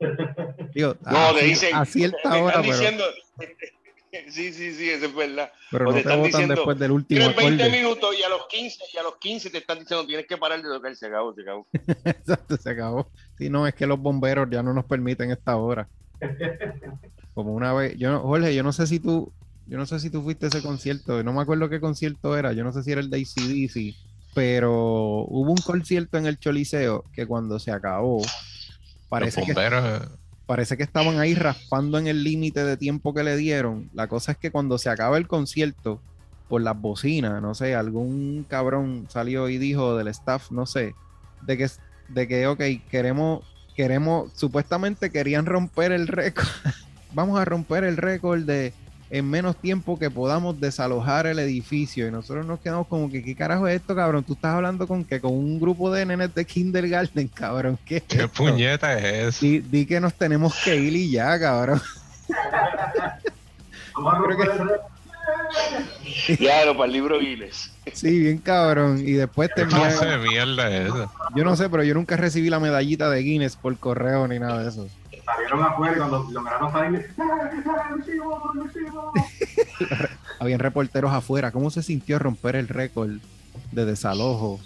Digo, 0.74 0.96
No, 1.02 1.18
a, 1.18 1.34
te 1.34 1.44
dicen, 1.44 1.74
a 1.74 1.84
cierta 1.84 2.16
te 2.22 2.28
hora, 2.28 2.46
están 2.48 2.62
pero, 2.62 2.76
diciendo, 2.78 3.04
sí, 4.30 4.52
sí, 4.54 4.72
sí, 4.72 4.88
eso 4.88 5.04
es 5.04 5.14
verdad. 5.14 5.52
pero 5.70 5.84
o 5.84 5.88
no 5.88 5.92
te 5.92 5.96
te 5.96 6.00
están 6.00 6.16
votan 6.18 6.30
diciendo, 6.30 6.54
después 6.54 6.78
del 6.78 6.90
último 6.92 7.18
Tienes 7.20 7.36
20 7.36 7.62
acorde. 7.62 7.78
minutos 7.78 8.16
y 8.18 8.22
a 8.22 8.28
los 8.30 8.46
15, 8.48 8.84
y 8.94 8.96
a 8.96 9.02
los 9.02 9.16
15 9.18 9.50
te 9.50 9.58
están 9.58 9.80
diciendo 9.80 10.06
tienes 10.06 10.26
que 10.26 10.38
parar 10.38 10.62
de 10.62 10.68
tocar, 10.70 10.96
se 10.96 11.06
acabó, 11.08 11.34
se 11.34 11.42
acabó. 11.42 11.66
Exacto, 12.06 12.56
se 12.56 12.70
acabó. 12.70 13.10
Sí, 13.38 13.50
no, 13.50 13.66
es 13.66 13.74
que 13.74 13.86
los 13.86 13.98
bomberos 14.00 14.48
ya 14.50 14.62
no 14.62 14.72
nos 14.72 14.84
permiten 14.86 15.30
esta 15.30 15.56
hora. 15.56 15.88
Como 17.34 17.52
una 17.52 17.72
vez, 17.74 17.96
yo 17.98 18.10
no- 18.10 18.20
Jorge, 18.20 18.54
yo 18.54 18.62
no 18.62 18.72
sé 18.72 18.86
si 18.86 18.98
tú, 18.98 19.32
yo 19.66 19.76
no 19.76 19.84
sé 19.86 20.00
si 20.00 20.10
tú 20.10 20.22
fuiste 20.22 20.46
a 20.46 20.48
ese 20.48 20.62
concierto, 20.62 21.22
no 21.22 21.32
me 21.32 21.42
acuerdo 21.42 21.68
qué 21.68 21.80
concierto 21.80 22.36
era, 22.36 22.52
yo 22.52 22.64
no 22.64 22.72
sé 22.72 22.82
si 22.82 22.92
era 22.92 23.00
el 23.00 23.10
de 23.10 23.18
ACDC, 23.18 23.94
pero 24.34 24.72
hubo 25.28 25.50
un 25.50 25.56
concierto 25.58 26.16
en 26.18 26.26
el 26.26 26.38
Choliseo 26.38 27.04
que 27.12 27.26
cuando 27.26 27.58
se 27.58 27.70
acabó, 27.72 28.22
parece 29.08 29.40
los 29.40 29.46
que, 29.48 29.52
bomberos. 29.54 30.08
parece 30.46 30.76
que 30.78 30.82
estaban 30.82 31.18
ahí 31.18 31.34
raspando 31.34 31.98
en 31.98 32.06
el 32.06 32.24
límite 32.24 32.64
de 32.64 32.76
tiempo 32.78 33.12
que 33.12 33.22
le 33.22 33.36
dieron. 33.36 33.90
La 33.92 34.08
cosa 34.08 34.32
es 34.32 34.38
que 34.38 34.50
cuando 34.50 34.78
se 34.78 34.88
acaba 34.88 35.18
el 35.18 35.26
concierto, 35.28 36.02
por 36.48 36.62
las 36.62 36.80
bocinas, 36.80 37.42
no 37.42 37.54
sé, 37.54 37.74
algún 37.74 38.44
cabrón 38.44 39.06
salió 39.10 39.48
y 39.48 39.58
dijo 39.58 39.96
del 39.96 40.08
staff, 40.08 40.50
no 40.52 40.64
sé, 40.64 40.94
de 41.42 41.58
que, 41.58 41.66
de 42.08 42.28
que 42.28 42.46
ok, 42.46 42.62
queremos, 42.90 43.44
queremos, 43.74 44.30
supuestamente 44.34 45.10
querían 45.10 45.46
romper 45.46 45.92
el 45.92 46.08
récord. 46.08 46.46
Vamos 47.12 47.38
a 47.40 47.44
romper 47.44 47.84
el 47.84 47.96
récord 47.96 48.42
de 48.42 48.72
en 49.08 49.30
menos 49.30 49.56
tiempo 49.56 49.98
que 49.98 50.10
podamos 50.10 50.58
desalojar 50.60 51.26
el 51.28 51.38
edificio. 51.38 52.08
Y 52.08 52.10
nosotros 52.10 52.44
nos 52.44 52.58
quedamos 52.58 52.88
como 52.88 53.08
que, 53.08 53.22
¿qué 53.22 53.36
carajo 53.36 53.68
es 53.68 53.76
esto, 53.80 53.94
cabrón? 53.94 54.24
Tú 54.24 54.32
estás 54.32 54.54
hablando 54.54 54.88
con 54.88 55.04
que 55.04 55.20
con 55.20 55.32
un 55.32 55.60
grupo 55.60 55.92
de 55.92 56.04
nenes 56.04 56.34
de 56.34 56.44
kindergarten, 56.44 57.28
cabrón. 57.28 57.78
¿Qué, 57.84 57.98
es 57.98 58.02
¿Qué 58.02 58.16
esto? 58.24 58.30
puñeta 58.32 58.98
es 58.98 59.28
eso? 59.28 59.46
Di, 59.46 59.60
di 59.60 59.86
que 59.86 60.00
nos 60.00 60.12
tenemos 60.14 60.54
que 60.64 60.74
ir 60.76 60.94
y 60.96 61.10
ya, 61.12 61.38
cabrón. 61.38 61.80
Vamos 63.94 64.14
a 64.14 64.22
Creo 64.24 64.36
que- 64.36 64.44
romper 64.44 64.60
el 64.60 64.68
récord. 64.68 64.95
Claro, 66.38 66.72
para 66.76 66.86
el 66.86 66.92
libro 66.92 67.18
Guinness. 67.20 67.70
Sí, 67.92 68.18
bien 68.18 68.38
cabrón. 68.38 68.98
Y 68.98 69.12
después 69.12 69.48
¿Qué 69.54 69.62
terminé. 69.62 69.80
clase 69.80 70.06
de 70.06 70.18
mierda 70.18 70.70
es 70.74 70.86
eso? 70.86 71.12
Yo 71.34 71.44
no 71.44 71.54
sé, 71.56 71.68
pero 71.68 71.84
yo 71.84 71.94
nunca 71.94 72.16
recibí 72.16 72.50
la 72.50 72.58
medallita 72.58 73.08
de 73.10 73.20
Guinness 73.22 73.56
por 73.56 73.76
correo 73.78 74.26
ni 74.26 74.38
nada 74.38 74.62
de 74.62 74.68
eso. 74.70 74.88
Salieron 75.24 75.62
afuera 75.62 75.96
cuando 75.96 76.28
lograron 76.32 76.72
salir, 76.72 77.06
¡Ah! 77.18 77.50
Habían 80.40 80.58
reporteros 80.60 81.12
afuera. 81.12 81.50
¿Cómo 81.52 81.70
se 81.70 81.82
sintió 81.82 82.18
romper 82.18 82.56
el 82.56 82.68
récord 82.68 83.10
de 83.72 83.84
desalojo? 83.84 84.60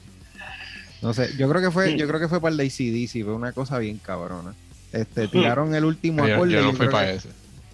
No 1.03 1.15
sé, 1.15 1.31
yo 1.39 1.49
creo 1.49 1.63
que 1.63 1.71
fue, 1.71 1.97
yo 1.97 2.07
creo 2.07 2.21
que 2.21 2.29
fue 2.29 2.41
para 2.41 2.55
el 2.55 2.61
ACDC, 2.61 3.25
fue 3.25 3.35
una 3.35 3.53
cosa 3.53 3.79
bien 3.79 3.99
cabrona. 3.99 4.55
Este, 4.93 5.29
tiraron 5.29 5.75
el 5.75 5.85
último 5.85 6.27
Yo, 6.27 6.35
acorde. 6.35 6.53
yo 6.53 6.63
no 6.63 6.73
fui 6.75 6.89
para 6.89 7.07
que- 7.07 7.15
ese. 7.17 7.29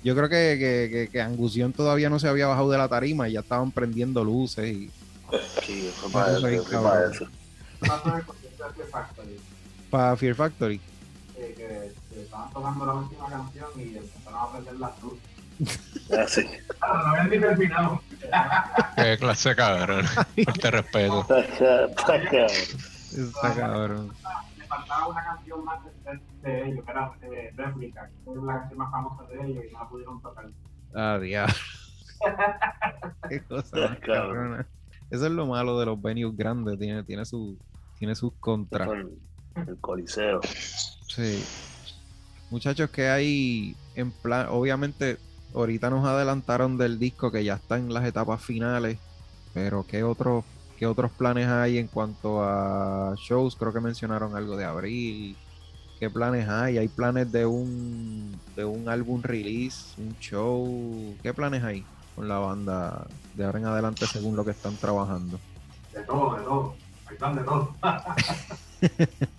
Yo 0.05 0.15
creo 0.15 0.29
que, 0.29 0.57
que, 0.59 0.89
que, 0.91 1.09
que 1.11 1.21
Angustión 1.21 1.73
todavía 1.73 2.09
no 2.09 2.19
se 2.19 2.29
había 2.29 2.47
bajado 2.47 2.71
de 2.71 2.79
la 2.79 2.89
tarima 2.89 3.29
y 3.29 3.33
ya 3.33 3.41
estaban 3.41 3.71
prendiendo 3.73 4.23
luces 4.25 4.67
y 4.69 4.91
Sí, 5.67 5.91
fue 6.01 6.11
para 6.13 6.33
eso, 6.39 6.65
fue 6.65 6.83
para 6.83 7.11
eso. 7.11 7.27
Fear 7.81 8.89
Factory, 8.93 9.37
para 9.91 10.17
Fear 10.17 10.35
Factory. 10.37 10.81
eh, 11.37 11.55
que, 11.57 12.15
que 12.15 12.23
estaban 12.23 12.51
tocando 12.53 12.87
la 12.87 12.93
última 12.95 13.29
canción 13.29 13.67
y 13.77 13.97
empezaron 13.97 14.39
a 14.41 14.53
prender 14.53 14.75
las 14.77 14.93
luces. 15.03 15.81
Ah, 16.13 16.25
sí. 16.29 16.47
No 16.81 16.87
habían 16.87 17.31
ni 17.31 17.39
terminado. 17.41 18.03
Qué 18.97 19.17
clase 19.19 19.49
de 19.49 19.57
cabrón. 19.57 20.07
Te 20.61 20.71
respeto. 20.71 21.27
Está 21.37 22.23
cabrón. 22.23 22.51
Está 23.11 23.55
cabrón. 23.55 24.13
Le 24.59 24.65
faltaba 24.67 25.07
una 25.09 25.25
canción 25.25 25.65
más 25.65 25.85
de, 25.85 25.91
de 26.47 26.69
ellos, 26.69 26.85
que 26.85 26.91
era 26.91 27.13
eh, 27.23 27.53
Replica, 27.57 28.09
que 28.25 28.31
es 28.31 28.37
la 28.37 28.59
canción 28.61 28.79
más 28.79 28.91
famosa 28.91 29.25
de 29.25 29.47
ellos 29.47 29.65
y 29.69 29.73
no 29.73 29.79
la 29.81 29.89
pudieron 29.89 30.23
tocar. 30.23 30.49
Ah, 30.95 31.19
diablo. 31.21 31.55
Qué 33.29 33.41
cosa 33.43 33.77
más 33.77 33.99
Cabrón. 33.99 34.01
cabrona. 34.01 34.67
Eso 35.11 35.27
es 35.27 35.33
lo 35.33 35.47
malo 35.47 35.79
de 35.79 35.87
los 35.87 36.01
venues 36.01 36.37
grandes, 36.37 36.79
tiene, 36.79 37.03
tiene, 37.05 37.25
su, 37.25 37.57
tiene 37.99 38.15
sus 38.15 38.33
contras. 38.41 38.89
Con 38.89 39.19
el 39.57 39.77
coliseo. 39.81 40.41
Sí. 40.43 41.45
Muchachos, 42.51 42.91
que 42.91 43.09
hay 43.09 43.77
en 43.95 44.11
plan, 44.11 44.47
obviamente, 44.51 45.19
ahorita 45.55 45.91
nos 45.91 46.05
adelantaron 46.07 46.77
del 46.77 46.99
disco 46.99 47.31
que 47.31 47.45
ya 47.45 47.55
está 47.55 47.77
en 47.79 47.93
las 47.93 48.05
etapas 48.05 48.43
finales, 48.43 48.99
pero 49.55 49.85
¿qué 49.87 50.03
otros, 50.03 50.45
qué 50.77 50.87
otros 50.87 51.11
planes 51.13 51.47
hay 51.49 51.79
en 51.79 51.87
cuanto 51.89 52.43
a 52.43 53.15
shows? 53.17 53.57
Creo 53.57 53.73
que 53.73 53.81
mencionaron 53.81 54.37
algo 54.37 54.57
de 54.57 54.65
abril. 54.65 55.37
¿Qué 55.99 56.11
planes 56.11 56.47
hay? 56.47 56.77
¿Hay 56.77 56.89
planes 56.89 57.33
de 57.33 57.47
un, 57.47 58.39
de 58.55 58.67
un 58.67 58.87
álbum 58.89 59.23
release, 59.23 59.99
un 59.99 60.15
show? 60.19 61.15
¿Qué 61.23 61.33
planes 61.33 61.65
hay 61.65 61.85
con 62.15 62.29
la 62.29 62.39
banda 62.39 63.07
de 63.35 63.45
ahora 63.45 63.59
en 63.59 63.65
adelante 63.67 64.07
según 64.07 64.37
lo 64.37 64.45
que 64.45 64.51
están 64.51 64.77
trabajando? 64.77 65.41
De 65.95 66.03
todo, 66.03 66.37
de 66.37 66.43
todo. 66.45 66.75
Ahí 67.07 67.15
están 67.15 67.37
de 67.37 67.43
todo. 67.43 67.75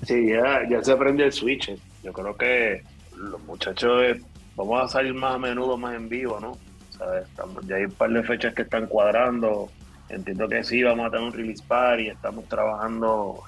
Sí, 0.03 0.29
ya, 0.29 0.67
ya 0.67 0.83
se 0.83 0.91
aprendió 0.91 1.25
el 1.27 1.31
switch. 1.31 1.71
Yo 2.03 2.11
creo 2.11 2.35
que 2.35 2.81
los 3.15 3.39
muchachos 3.43 4.01
eh, 4.03 4.21
vamos 4.55 4.83
a 4.83 4.87
salir 4.87 5.13
más 5.13 5.35
a 5.35 5.37
menudo, 5.37 5.77
más 5.77 5.93
en 5.93 6.09
vivo, 6.09 6.39
¿no? 6.39 6.57
¿Sabes? 6.97 7.27
Ya 7.67 7.75
hay 7.75 7.85
un 7.85 7.91
par 7.91 8.09
de 8.09 8.23
fechas 8.23 8.55
que 8.55 8.63
están 8.63 8.87
cuadrando. 8.87 9.69
Entiendo 10.09 10.49
que 10.49 10.63
sí, 10.63 10.81
vamos 10.81 11.05
a 11.05 11.11
tener 11.11 11.27
un 11.27 11.33
release 11.33 11.63
party. 11.67 12.07
Estamos 12.07 12.45
trabajando 12.45 13.43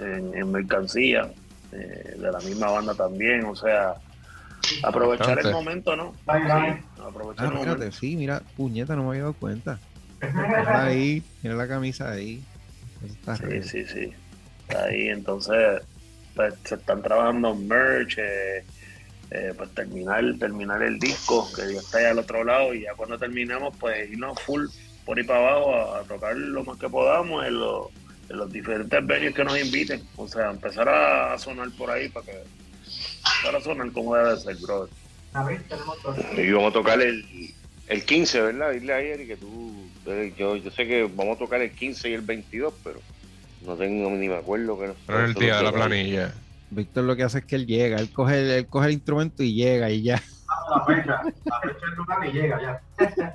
en, 0.00 0.32
en 0.38 0.52
mercancía 0.52 1.32
eh, 1.74 2.14
de 2.18 2.32
la 2.32 2.38
misma 2.40 2.70
banda 2.70 2.94
también. 2.94 3.44
O 3.44 3.54
sea, 3.56 3.94
aprovechar 4.82 5.38
el 5.38 5.50
momento, 5.52 5.96
¿no? 5.96 6.14
Sí, 6.26 6.84
aprovechar 7.02 7.46
Ah, 7.46 7.48
el 7.48 7.54
momento. 7.54 7.92
sí, 7.92 8.16
mira, 8.16 8.42
puñeta, 8.56 8.96
no 8.96 9.02
me 9.04 9.08
había 9.10 9.22
dado 9.22 9.34
cuenta. 9.34 9.78
Mira 10.20 10.84
ahí, 10.84 11.22
mira 11.42 11.54
la 11.54 11.68
camisa 11.68 12.10
ahí. 12.10 12.42
Está 13.04 13.36
Sí, 13.36 13.62
sí, 13.62 13.84
sí. 13.86 14.12
Está 14.68 14.84
ahí, 14.84 15.08
entonces, 15.08 15.82
pues, 16.34 16.54
se 16.64 16.76
están 16.76 17.02
trabajando 17.02 17.54
merch, 17.54 18.16
eh, 18.18 18.64
eh, 19.30 19.52
pues 19.56 19.70
terminar, 19.74 20.22
terminar 20.38 20.82
el 20.82 20.98
disco, 20.98 21.50
que 21.54 21.74
ya 21.74 21.80
está 21.80 21.98
ahí 21.98 22.04
al 22.06 22.18
otro 22.18 22.42
lado, 22.44 22.72
y 22.72 22.82
ya 22.82 22.94
cuando 22.94 23.18
terminemos, 23.18 23.76
pues 23.78 24.10
irnos 24.10 24.40
full 24.40 24.64
por 25.04 25.18
ahí 25.18 25.24
para 25.24 25.40
abajo 25.40 25.74
a, 25.74 25.98
a 26.00 26.02
tocar 26.04 26.34
lo 26.36 26.64
más 26.64 26.78
que 26.78 26.88
podamos 26.88 27.44
en, 27.46 27.58
los- 27.58 27.88
en 28.28 28.36
los 28.36 28.50
diferentes 28.52 29.06
venues 29.06 29.34
que 29.34 29.44
nos 29.44 29.58
inviten. 29.60 30.02
O 30.16 30.26
sea, 30.28 30.50
empezar 30.50 30.88
a, 30.88 31.36
sonar 31.38 31.70
por 31.76 31.90
ahí 31.90 32.08
para 32.08 32.26
que 32.26 32.32
empezar 32.32 33.56
a 33.56 33.60
sonar 33.60 33.92
como 33.92 34.14
debe 34.16 34.36
ser, 34.38 34.56
brother. 34.56 34.90
Tenemos 35.68 36.02
dos. 36.02 36.16
Y 36.36 36.50
vamos 36.52 36.70
a 36.70 36.74
tocar 36.74 37.00
el, 37.00 37.24
el 37.88 38.04
15, 38.04 38.40
¿verdad? 38.40 38.70
Dile 38.72 38.92
a 38.92 39.00
Eric 39.00 39.26
que 39.28 39.36
tú. 39.36 39.88
Yo, 40.36 40.56
yo 40.56 40.70
sé 40.70 40.86
que 40.86 41.02
vamos 41.14 41.36
a 41.36 41.38
tocar 41.38 41.60
el 41.62 41.70
15 41.72 42.10
y 42.10 42.12
el 42.14 42.20
22, 42.20 42.74
pero 42.84 43.00
No 43.64 43.74
tengo 43.76 44.10
ni 44.10 44.28
me 44.28 44.36
acuerdo 44.36 44.78
que 44.78 44.88
no. 44.88 44.94
Pero 45.06 45.24
es 45.24 45.28
el 45.30 45.34
día 45.34 45.56
de 45.56 45.62
la 45.62 45.72
planilla. 45.72 46.34
Víctor 46.70 47.04
lo 47.04 47.14
que 47.16 47.22
hace 47.22 47.38
es 47.38 47.44
que 47.44 47.56
él 47.56 47.66
llega, 47.66 47.98
él 47.98 48.10
coge, 48.12 48.38
el- 48.40 48.50
él 48.50 48.66
coge 48.66 48.86
el 48.88 48.92
instrumento 48.94 49.42
y 49.42 49.54
llega 49.54 49.90
y 49.90 50.02
ya. 50.02 50.22
La 50.70 50.84
fecha, 50.84 51.20
la 51.44 51.60
fecha 51.60 51.86
lugar 51.96 52.26
y 52.28 52.32
llega 52.32 52.60
ya. 52.62 53.34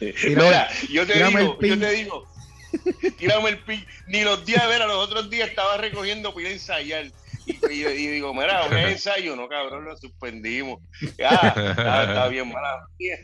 Mira, 0.28 0.68
yo 0.92 1.06
te 1.06 1.24
digo, 1.24 1.58
yo 1.60 1.78
te 1.78 1.90
digo, 1.90 2.26
tírame 3.18 3.50
el 3.50 3.58
pin. 3.64 3.84
Ni 4.08 4.22
los 4.22 4.44
días, 4.44 4.66
ver, 4.68 4.80
los 4.86 4.96
otros 5.08 5.30
días 5.30 5.48
estaba 5.48 5.76
recogiendo 5.76 6.32
para 6.32 6.42
ir 6.42 6.48
a 6.48 6.52
ensayar. 6.54 7.04
Y, 7.46 7.52
y, 7.72 7.86
y 7.86 8.06
digo, 8.08 8.34
mira, 8.34 8.66
un 8.66 8.76
ensayo, 8.76 9.34
no 9.36 9.48
cabrón, 9.48 9.84
lo 9.84 9.96
suspendimos. 9.96 10.80
Ah, 11.24 11.54
ah, 11.56 12.04
está 12.08 12.28
bien 12.28 12.48
mala. 12.52 12.86
mía. 12.98 13.16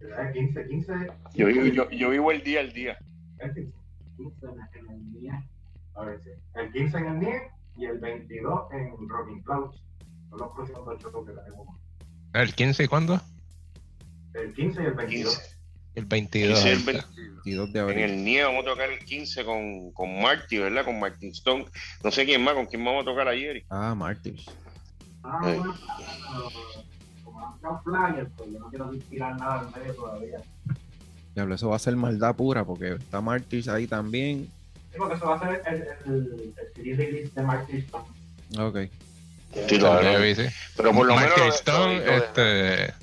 El 0.00 0.32
15, 0.32 0.66
15. 0.68 0.92
Yo, 1.34 1.46
vivo- 1.46 1.66
yo, 1.66 1.90
yo 1.90 2.10
vivo 2.10 2.32
el 2.32 2.42
día 2.42 2.60
al 2.60 2.72
día. 2.72 2.98
El 3.38 3.54
15 3.54 4.46
en 4.74 4.90
el 4.90 5.12
NIE. 5.12 5.30
A 5.94 6.04
ver, 6.04 6.20
sí. 6.24 6.30
El 6.54 6.72
15 6.72 6.96
en 6.98 7.06
el 7.06 7.18
NIE 7.20 7.40
y 7.76 7.84
el 7.86 7.98
22 7.98 8.72
en 8.72 9.08
Rocking 9.08 9.42
Clouds. 9.42 9.80
Son 10.30 10.38
los 10.40 10.52
próximos 10.54 10.84
dos 10.86 11.00
shows 11.02 11.26
que 11.26 11.32
tenemos. 11.34 11.66
¿El 12.34 12.54
15 12.54 12.84
y 12.84 12.88
cuándo? 12.88 13.20
El 14.34 14.52
15 14.54 14.82
y 14.82 14.86
el 14.86 14.92
22. 14.94 15.38
15, 15.38 15.56
El 15.94 16.04
22. 16.06 16.58
15 16.62 16.68
el 16.70 16.78
ahorita. 16.78 16.92
22. 17.14 17.44
22 17.44 17.72
de 17.72 17.78
En 17.78 17.84
abril. 17.84 17.98
el 18.04 18.24
NIE 18.24 18.44
vamos 18.44 18.64
a 18.64 18.68
tocar 18.70 18.90
el 18.90 18.98
15 19.04 19.44
con, 19.44 19.90
con 19.92 20.22
Marty, 20.22 20.58
¿verdad? 20.58 20.84
Con 20.84 20.98
Martin 21.00 21.30
Stone. 21.30 21.66
No 22.02 22.10
sé 22.10 22.24
quién 22.24 22.42
más, 22.42 22.54
con 22.54 22.66
quién 22.66 22.84
vamos 22.84 23.02
a 23.02 23.04
tocar 23.04 23.28
ayer. 23.28 23.64
Ah, 23.68 23.94
Martyrs. 23.94 24.46
Ah, 25.24 25.40
Eh. 25.44 25.56
bueno, 25.58 25.74
como 27.24 27.46
han 27.46 27.54
sacado 27.54 27.82
flyers, 27.84 28.30
pues 28.36 28.50
yo 28.52 28.58
no 28.58 28.68
quiero 28.70 28.90
tirar 29.10 29.36
nada 29.38 29.62
en 29.74 29.80
medio 29.80 29.94
todavía. 29.94 30.38
Diablo, 31.34 31.54
eso 31.54 31.68
va 31.70 31.76
a 31.76 31.78
ser 31.78 31.96
maldad 31.96 32.34
pura 32.36 32.64
porque 32.64 32.92
está 32.92 33.20
Martyrs 33.20 33.68
ahí 33.68 33.86
también. 33.86 34.48
Sí, 34.92 34.98
porque 34.98 35.14
eso 35.14 35.26
va 35.26 35.36
a 35.36 35.40
ser 35.40 35.62
el, 35.66 35.82
el, 36.12 36.54
el 36.58 36.74
CD 36.74 36.96
release 36.96 37.30
de 37.34 37.42
Stone. 37.78 38.04
Ok. 38.58 38.78
Sí, 39.68 39.78
lo. 39.78 39.98
Pero 40.76 40.92
por 40.92 41.06
lo 41.06 41.14
menos. 41.16 41.32
Stone, 41.56 42.16
este, 42.16 42.94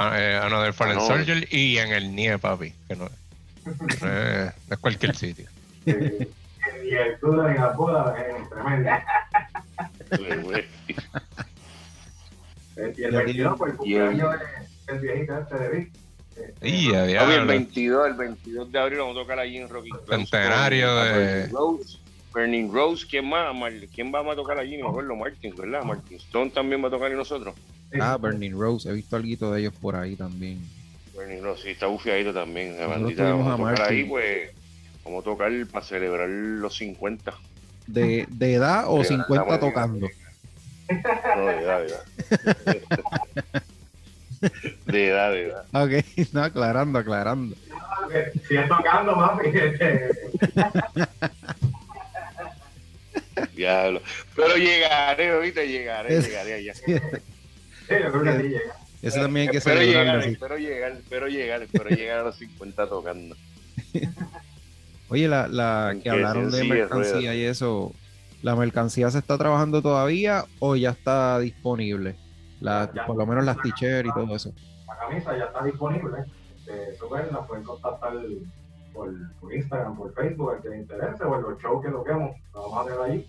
eh, 0.00 0.40
Another 0.42 0.72
Fallen 0.72 0.98
Another. 0.98 1.16
Soldier 1.26 1.48
y 1.54 1.78
en 1.78 1.92
el 1.92 2.14
NIE, 2.14 2.38
papi. 2.38 2.72
Que 2.88 2.96
no, 2.96 3.08
no 3.64 3.86
es, 3.88 4.02
no 4.02 4.74
es 4.74 4.78
cualquier 4.80 5.14
sitio. 5.16 5.46
Eh, 5.86 6.28
y 6.84 6.94
el 6.94 7.18
tour 7.18 7.48
en 7.50 7.56
la 7.56 7.68
boda 7.70 8.16
es 8.18 8.50
tremendo. 8.50 8.90
Güey, 10.18 10.42
güey. 10.42 10.64
Eh, 12.76 12.94
Y 12.96 13.02
el 13.04 13.12
Ya 13.12 13.18
22, 13.18 13.58
pues 13.58 13.72
el 13.72 13.76
cumpleaños 13.78 14.34
de- 14.86 14.98
viejito 14.98 15.38
este 15.38 15.54
de 15.58 15.68
Vic. 15.68 15.92
Este, 16.36 16.68
Y 16.68 16.88
a 16.88 16.92
Papi, 16.92 17.00
el 17.02 17.08
diablo. 17.08 17.46
22, 17.46 18.06
el 18.06 18.14
22 18.14 18.72
de 18.72 18.78
abril 18.78 18.98
vamos 18.98 19.16
a 19.16 19.20
tocar 19.20 19.38
allí 19.40 19.58
en 19.58 19.68
Rocky 19.68 19.90
Centenario 20.08 20.94
de- 20.96 21.46
Rose. 21.48 21.98
Burning 22.32 22.70
Rose, 22.72 23.06
¿quién 23.08 23.28
más? 23.28 23.54
¿Quién 23.94 24.12
va 24.12 24.20
a 24.20 24.34
tocar 24.36 24.58
allí? 24.58 24.76
No 24.76 24.84
me 24.84 24.90
acuerdo, 24.90 25.16
Martin, 25.16 25.54
¿verdad? 25.56 25.82
Martin 25.84 26.16
Stone 26.18 26.50
también 26.50 26.82
va 26.82 26.88
a 26.88 26.90
tocar 26.90 27.10
y 27.10 27.14
nosotros. 27.14 27.54
Ah, 28.00 28.16
Burning 28.16 28.52
Rose. 28.58 28.88
He 28.88 28.92
visto 28.92 29.16
algo 29.16 29.52
de 29.52 29.60
ellos 29.60 29.72
por 29.80 29.96
ahí 29.96 30.14
también. 30.16 30.60
Burning 31.14 31.42
Rose, 31.42 31.62
sí, 31.62 31.70
está 31.70 31.86
bufiadito 31.86 32.32
también. 32.34 32.78
La 32.78 32.86
bandita, 32.86 33.24
vamos 33.24 33.46
a 33.48 33.54
a 33.54 33.56
tocar 33.56 33.78
Martin. 33.78 33.96
ahí, 33.96 34.04
pues. 34.04 34.50
Vamos 35.04 35.22
a 35.22 35.24
tocar 35.24 35.50
para 35.72 35.84
celebrar 35.84 36.28
los 36.28 36.76
50. 36.76 37.32
¿De, 37.86 38.26
de 38.28 38.54
edad 38.54 38.84
o 38.88 39.02
Sí, 39.02 39.14
50 39.14 39.54
estamos- 39.54 39.60
tocando? 39.60 40.08
No, 41.36 41.46
de 41.46 41.58
edad, 41.62 41.80
de 41.80 41.86
edad. 41.86 42.04
De 44.86 45.06
edad, 45.08 45.32
de 45.32 45.42
edad. 45.46 45.64
Ok, 45.72 46.04
no, 46.32 46.42
aclarando, 46.44 46.98
aclarando. 46.98 47.56
Eh, 48.12 48.32
Sigue 48.46 48.62
tocando, 48.68 49.16
mami. 49.16 49.48
Diablo. 53.56 54.00
Pero 54.34 54.56
llegaré, 54.56 55.30
ahorita 55.30 55.62
llegaré, 55.64 56.20
llegaré 56.20 56.54
allá. 56.54 56.74
sí, 56.74 56.92
yo 56.92 56.98
creo 57.88 58.22
que 58.22 58.42
sí 58.42 58.48
llega. 58.48 58.74
Ese 59.00 59.20
también 59.20 59.46
hay 59.46 59.52
que 59.52 59.58
espero 59.58 59.80
llegar, 59.80 60.20
espero 60.24 60.56
llegar, 60.58 60.92
espero 60.92 61.28
llegar, 61.28 61.62
espero 61.62 61.90
llegar 61.90 62.18
a 62.18 62.22
los 62.24 62.36
50 62.36 62.88
tocando. 62.88 63.36
Oye, 65.08 65.28
la, 65.28 65.48
la 65.48 65.96
que 66.02 66.10
hablaron 66.10 66.50
de 66.50 66.62
sí, 66.62 66.68
mercancía 66.68 67.34
y 67.34 67.44
eso, 67.44 67.94
¿la 68.42 68.56
mercancía 68.56 69.10
se 69.10 69.18
está 69.18 69.38
trabajando 69.38 69.80
todavía 69.80 70.44
o 70.58 70.76
ya 70.76 70.90
está 70.90 71.38
disponible? 71.38 72.16
La, 72.60 72.90
Ya. 72.92 73.06
por 73.06 73.16
lo 73.16 73.24
menos 73.24 73.44
las 73.44 73.56
t-shirts 73.62 74.08
y 74.08 74.12
todo 74.12 74.34
eso. 74.34 74.52
La 74.86 74.98
camisa 74.98 75.38
ya 75.38 75.44
está 75.44 75.64
disponible. 75.64 76.24
Este, 76.58 76.90
eso 76.90 77.08
pues, 77.08 77.30
la 77.32 77.46
pueden 77.46 77.64
contactar 77.64 78.12
por, 78.92 79.10
por 79.40 79.54
Instagram, 79.54 79.96
por 79.96 80.12
Facebook, 80.14 80.54
el 80.56 80.62
que 80.62 80.68
le 80.70 80.78
interese, 80.78 81.24
o 81.24 81.36
en 81.36 81.42
los 81.42 81.58
shows 81.60 81.84
que 81.84 81.90
toquemos, 81.90 82.36
lo 82.54 82.62
vamos 82.70 82.78
a 82.78 82.80
hacer 82.82 83.00
ahí. 83.10 83.28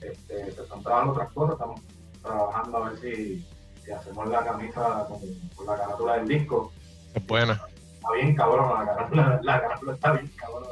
Este, 0.00 0.52
se 0.52 0.62
están 0.62 0.82
trabajando 0.82 1.12
otras 1.12 1.32
cosas, 1.32 1.52
estamos 1.54 1.80
trabajando 2.22 2.76
a 2.78 2.90
ver 2.90 2.98
si, 3.00 3.46
si 3.84 3.90
hacemos 3.90 4.28
la 4.28 4.44
camisa 4.44 5.06
con, 5.08 5.18
con 5.56 5.66
la 5.66 5.76
carátula 5.76 6.16
del 6.18 6.28
disco. 6.28 6.72
Es 7.14 7.26
buena. 7.26 7.60
Está 7.94 8.12
bien 8.12 8.34
cabrón, 8.36 8.72
la 8.84 8.92
carátula, 8.94 9.40
la 9.42 9.60
carátula 9.60 9.94
está 9.94 10.12
bien 10.12 10.30
cabrón. 10.36 10.64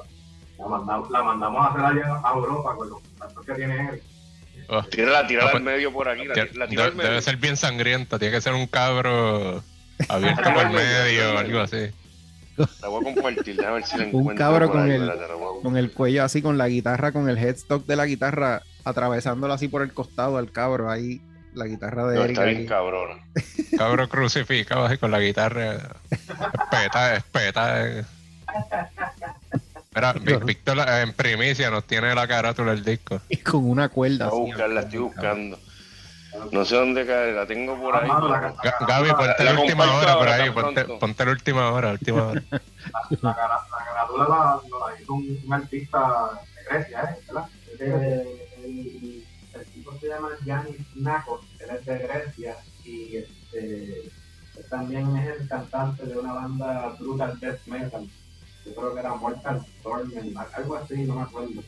La 0.59 0.67
mandamos, 0.67 1.11
la 1.11 1.23
mandamos 1.23 1.61
a 1.61 1.69
hacer 1.71 1.85
allá 1.85 2.21
a 2.25 2.33
Europa 2.35 2.75
con 2.77 2.89
los 2.91 3.01
contactos 3.01 3.45
que 3.47 3.55
tiene 3.55 3.89
él. 3.91 4.03
Oh, 4.69 4.83
Tírala, 4.85 5.27
tírala 5.27 5.49
Ah, 5.49 5.53
pues, 5.53 5.61
al 5.61 5.63
medio 5.65 5.93
por 5.93 6.09
aquí, 6.09 6.25
la, 6.25 6.35
la 6.55 6.65
al 6.65 6.71
medio. 6.71 6.93
debe 7.11 7.23
ser 7.23 7.37
bien 7.37 7.57
sangrienta. 7.57 8.19
Tiene 8.19 8.35
que 8.35 8.41
ser 8.41 8.55
un 8.55 8.67
cabro 8.67 9.63
abierto 10.09 10.43
Al 10.49 10.55
por 10.55 10.65
medio, 10.65 10.65
al 10.65 10.73
medio 10.73 11.31
o 11.31 11.35
medio. 11.35 11.39
algo 11.39 11.61
así. 11.61 11.91
La 12.83 12.89
voy 12.89 13.01
a 13.09 13.15
compartir, 13.15 13.57
déjame 13.57 13.75
ver 13.77 13.85
si 13.87 13.97
la 13.99 14.03
Un 14.05 14.09
encuentro. 14.09 14.37
cabro 14.37 14.67
por 14.67 14.77
con 14.77 14.85
ahí, 14.85 14.93
el- 14.97 15.11
a- 15.11 15.15
Con 15.63 15.77
el 15.77 15.93
cuello 15.93 16.25
así, 16.25 16.43
con 16.43 16.57
la 16.59 16.69
guitarra, 16.69 17.13
con 17.13 17.29
el 17.29 17.39
headstock 17.39 17.85
de 17.87 17.97
la 17.97 18.07
guitarra, 18.07 18.63
atravesándolo 18.85 19.53
así 19.53 19.69
por 19.69 19.83
el 19.83 19.93
costado 19.93 20.37
al 20.39 20.51
cabro, 20.53 20.91
ahí, 20.91 21.21
la 21.55 21.67
guitarra 21.67 22.07
de 22.07 22.17
No, 22.17 22.25
Eric. 22.25 22.33
está 22.37 22.45
bien 22.45 22.57
ahí. 22.59 22.67
cabrona. 22.67 23.23
Cabro 23.77 24.09
crucificado 24.09 24.85
así 24.85 24.99
con 24.99 25.11
la 25.11 25.21
guitarra. 25.21 25.97
Espeta, 26.11 27.17
espeta. 27.17 28.05
Mira, 29.95 30.13
Víctor 30.45 30.79
en 30.89 31.13
primicia 31.15 31.71
nos 31.71 31.85
tiene 31.85 32.15
la 32.15 32.27
carátula 32.29 32.73
del 32.73 32.85
disco. 32.85 33.21
Y 33.29 33.39
con 33.39 33.69
una 33.69 33.89
cuerda 33.89 34.29
Voy 34.29 34.51
a 34.51 34.55
buscarla, 34.55 34.81
estoy 34.83 34.99
buscando. 35.01 35.59
No 36.53 36.65
sé 36.65 36.77
dónde 36.77 37.07
cae, 37.07 37.33
la 37.33 37.47
tengo 37.47 37.79
por 37.81 37.97
ahí. 37.97 38.09
Ah, 38.11 38.55
Gaby, 38.87 39.11
ponte 39.11 39.45
La 39.45 39.61
última 39.61 39.97
hora 39.97 40.19
por 40.19 40.29
ahí. 40.29 40.51
Ponte, 40.51 41.25
la 41.25 41.31
última 41.31 41.73
hora, 41.73 41.93
última 41.93 42.27
hora. 42.29 42.43
La, 43.23 43.35
carátula 43.35 44.29
la, 44.29 45.01
hizo 45.01 45.15
un, 45.15 45.39
un 45.45 45.53
artista 45.53 46.31
de 46.57 46.65
Grecia, 46.65 47.03
¿eh? 47.03 47.25
¿verdad? 47.27 47.49
Eh, 47.79 48.49
el, 48.65 49.25
el 49.55 49.67
tipo 49.67 49.93
se 49.99 50.09
llama 50.09 50.31
Yanis 50.45 50.97
Nakos, 50.97 51.41
él 51.61 51.77
es 51.77 51.87
de 51.87 51.99
Grecia 51.99 52.57
y 52.85 53.17
este, 53.17 54.11
también 54.71 55.17
es 55.17 55.41
el 55.41 55.49
cantante 55.49 56.07
de 56.07 56.19
una 56.19 56.33
banda 56.33 56.97
brutal 56.99 57.39
death 57.41 57.61
metal. 57.67 58.09
Yo 58.65 58.75
creo 58.75 58.95
que 58.95 59.01
era 59.01 59.15
Mortal 59.15 59.65
Torment, 59.83 60.37
algo 60.55 60.77
así, 60.77 61.05
no 61.05 61.17
me 61.17 61.23
acuerdo. 61.23 61.63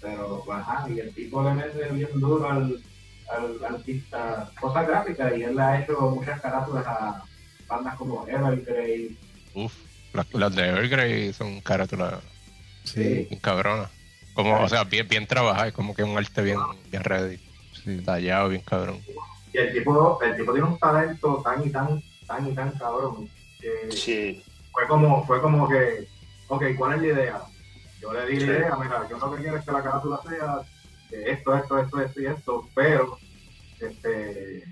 Pero, 0.00 0.52
ajá, 0.52 0.88
y 0.88 1.00
el 1.00 1.14
tipo 1.14 1.42
le 1.42 1.54
mete 1.54 1.88
bien 1.90 2.20
duro 2.20 2.48
al, 2.48 2.80
al 3.30 3.64
artista, 3.74 4.50
cosas 4.60 4.86
gráficas, 4.86 5.32
y 5.36 5.42
él 5.42 5.56
le 5.56 5.62
ha 5.62 5.80
hecho 5.80 6.00
muchas 6.10 6.40
carátulas 6.40 6.86
a 6.86 7.22
bandas 7.68 7.96
como 7.96 8.26
Evergrey. 8.26 9.16
Uf, 9.54 9.72
las, 10.12 10.32
las 10.34 10.54
de 10.54 10.68
Evergrey 10.68 11.32
son 11.32 11.60
carátulas 11.60 12.14
Sí, 12.84 13.28
cabronas. 13.40 13.90
Como, 14.34 14.60
o 14.60 14.68
sea, 14.68 14.84
bien, 14.84 15.08
bien 15.08 15.26
trabajadas, 15.26 15.72
como 15.72 15.94
que 15.94 16.04
un 16.04 16.16
arte 16.16 16.42
bien, 16.42 16.58
bien 16.90 17.02
ready. 17.02 17.38
sí. 17.84 18.00
Tallado, 18.04 18.48
bien 18.50 18.62
cabrón. 18.62 19.00
Y 19.52 19.58
el 19.58 19.72
tipo, 19.72 20.20
el 20.22 20.36
tipo 20.36 20.52
tiene 20.52 20.68
un 20.68 20.78
talento 20.78 21.40
tan 21.42 21.66
y 21.66 21.70
tan, 21.70 22.02
tan 22.26 22.46
y 22.46 22.54
tan 22.54 22.70
cabrón 22.72 23.28
que 23.60 23.90
Sí, 23.90 24.44
fue 24.72 24.86
como, 24.86 25.24
fue 25.26 25.40
como 25.40 25.66
que, 25.68 26.06
ok, 26.48 26.62
¿cuál 26.76 26.94
es 26.94 27.00
la 27.00 27.06
idea? 27.06 27.40
Yo 28.00 28.12
le 28.12 28.26
di 28.26 28.40
Sí. 28.40 28.46
la 28.46 28.52
idea, 28.58 28.76
mira, 28.76 29.08
yo 29.08 29.18
lo 29.18 29.34
que 29.34 29.42
quiero 29.42 29.56
es 29.56 29.64
que 29.64 29.72
la 29.72 29.82
carátula 29.82 30.20
sea 30.28 30.58
esto, 31.10 31.54
esto, 31.54 31.78
esto, 31.78 32.00
esto 32.00 32.20
y 32.20 32.26
esto, 32.26 32.70
pero 32.74 33.18
este 33.80 34.62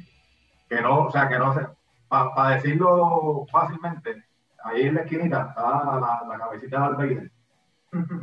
que 0.69 0.81
no, 0.81 1.05
o 1.07 1.11
sea, 1.11 1.29
que 1.29 1.39
no 1.39 1.55
se, 1.55 1.61
para 2.09 2.57
decirlo 2.57 3.47
fácilmente, 3.53 4.25
ahí 4.65 4.83
en 4.83 4.95
la 4.95 5.03
esquinita 5.03 5.47
está 5.51 5.63
la, 6.01 6.23
la 6.29 6.39
cabecita 6.39 6.77
de 6.77 6.83
Darth 6.83 6.97
Vader. 6.99 7.31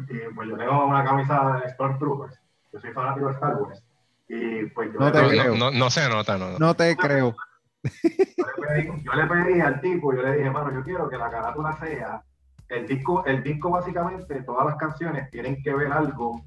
Y 0.10 0.34
pues 0.36 0.50
yo 0.50 0.58
tengo 0.58 0.86
una 0.86 1.04
camisa 1.06 1.62
de 1.64 1.70
Stormtroopers, 1.72 2.40
yo 2.74 2.80
soy 2.80 2.92
fanático 2.92 3.28
de 3.28 3.34
Star 3.34 3.56
Wars. 3.56 3.84
Y 4.28 4.66
pues 4.68 4.92
yo, 4.94 5.00
No 5.00 5.12
te 5.12 5.28
creo. 5.28 5.56
no, 5.56 5.72
no, 5.72 5.78
no 5.78 5.90
se 5.90 6.10
nota, 6.10 6.38
no. 6.38 6.58
No 6.60 6.74
te 6.74 6.96
creo. 6.98 7.36
yo 7.84 8.46
le 8.46 8.68
pedí- 8.68 9.04
yo 9.04 9.14
le 9.14 9.28
pedí 9.28 9.62
al 9.62 9.82
tipo, 9.82 10.14
yo 10.14 10.22
le 10.24 10.38
dije, 10.38 10.50
mano, 10.50 10.74
yo 10.74 10.84
quiero 10.84 11.10
que 11.10 11.18
la 11.18 11.30
carátula 11.30 11.78
sea 11.80 12.22
el 12.70 12.88
disco, 12.88 13.24
el 13.26 13.44
disco 13.44 13.70
básicamente, 13.70 14.42
todas 14.44 14.66
las 14.66 14.76
canciones 14.78 15.30
tienen 15.32 15.62
que 15.62 15.74
ver 15.74 15.92
algo 15.92 16.42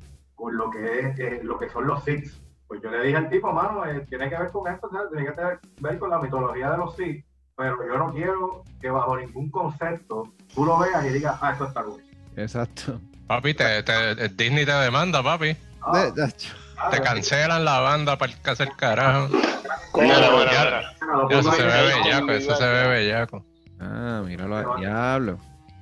con 0.45 0.57
lo 0.59 0.71
que 0.71 1.01
es 1.01 1.19
eh, 1.21 1.41
lo 1.43 1.59
que 1.59 1.71
son 1.71 1.87
los 1.87 2.05
Sith. 2.05 2.31
Pues 2.69 2.83
yo 2.83 2.91
le 2.91 3.03
dije 3.03 3.17
al 3.17 3.31
tipo, 3.31 3.51
mano, 3.51 3.87
eh, 3.87 4.05
tiene 4.11 4.29
que 4.29 4.37
ver 4.37 4.51
con 4.51 4.71
esto, 4.71 4.91
¿sabes? 4.93 5.09
tiene 5.11 5.27
que 5.27 5.59
ver 5.81 5.99
con 5.99 6.11
la 6.11 6.19
mitología 6.19 6.71
de 6.73 6.77
los 6.77 6.95
Sith, 6.97 7.25
pero 7.57 7.77
yo 7.87 7.97
no 7.97 8.13
quiero 8.13 8.63
que 8.79 8.91
bajo 8.91 9.17
ningún 9.17 9.51
concepto 9.51 10.35
tú 10.55 10.67
lo 10.67 10.77
veas 10.79 11.03
y 11.07 11.09
digas, 11.11 11.39
ah, 11.41 11.53
eso 11.55 11.65
es 11.65 11.69
Star 11.71 11.87
Wars. 11.87 12.05
Exacto. 12.37 13.01
Papi, 13.27 13.55
te, 13.55 13.83
te- 13.85 14.29
Disney 14.29 14.67
te 14.67 14.73
demanda, 14.73 15.23
papi. 15.23 15.57
Ah, 15.81 16.11
Te 16.91 17.01
cancelan 17.01 17.65
la 17.65 17.81
banda 17.81 18.19
para 18.19 18.33
el 18.33 18.39
que 18.43 18.51
hace 18.51 18.65
el 18.65 18.77
carajo. 18.77 19.29
Eso 21.31 21.53
se 21.53 21.63
ve 21.63 21.83
bellaco, 22.03 22.33
eso 22.33 22.55
se 22.57 22.67
ve 22.67 22.89
bellaco. 22.89 23.45
Ah, 23.81 24.23
míralo 24.27 24.57
al 24.59 24.79
diablo. 24.79 25.39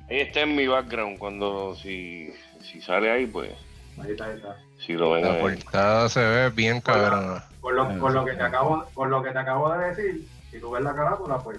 Ahí 0.09 0.21
está 0.21 0.41
en 0.43 0.55
mi 0.55 0.69
background 0.69 1.19
cuando 1.19 1.75
si, 1.75 2.33
si 2.61 2.81
sale 2.81 3.11
ahí, 3.11 3.27
pues 3.27 3.51
Ahí 3.99 4.13
está, 4.13 4.27
ahí 4.27 4.37
está. 4.37 4.57
si 4.79 4.95
lo 4.95 5.13
ven 5.13 5.25
La 5.25 5.39
portada 5.39 6.09
se 6.09 6.21
ve 6.21 6.51
bien 6.51 6.81
cabrona. 6.81 7.45
Por 7.61 7.75
lo, 7.75 7.99
por 7.99 8.13
lo 8.13 8.25
que 8.25 8.33
te 8.33 8.43
acabo, 8.43 8.87
por 8.95 9.09
lo 9.09 9.23
que 9.23 9.31
te 9.31 9.39
acabo 9.39 9.73
de 9.73 9.89
decir, 9.89 10.29
si 10.51 10.59
tú 10.59 10.71
ves 10.71 10.83
la 10.83 10.95
carátula, 10.95 11.39
pues 11.39 11.59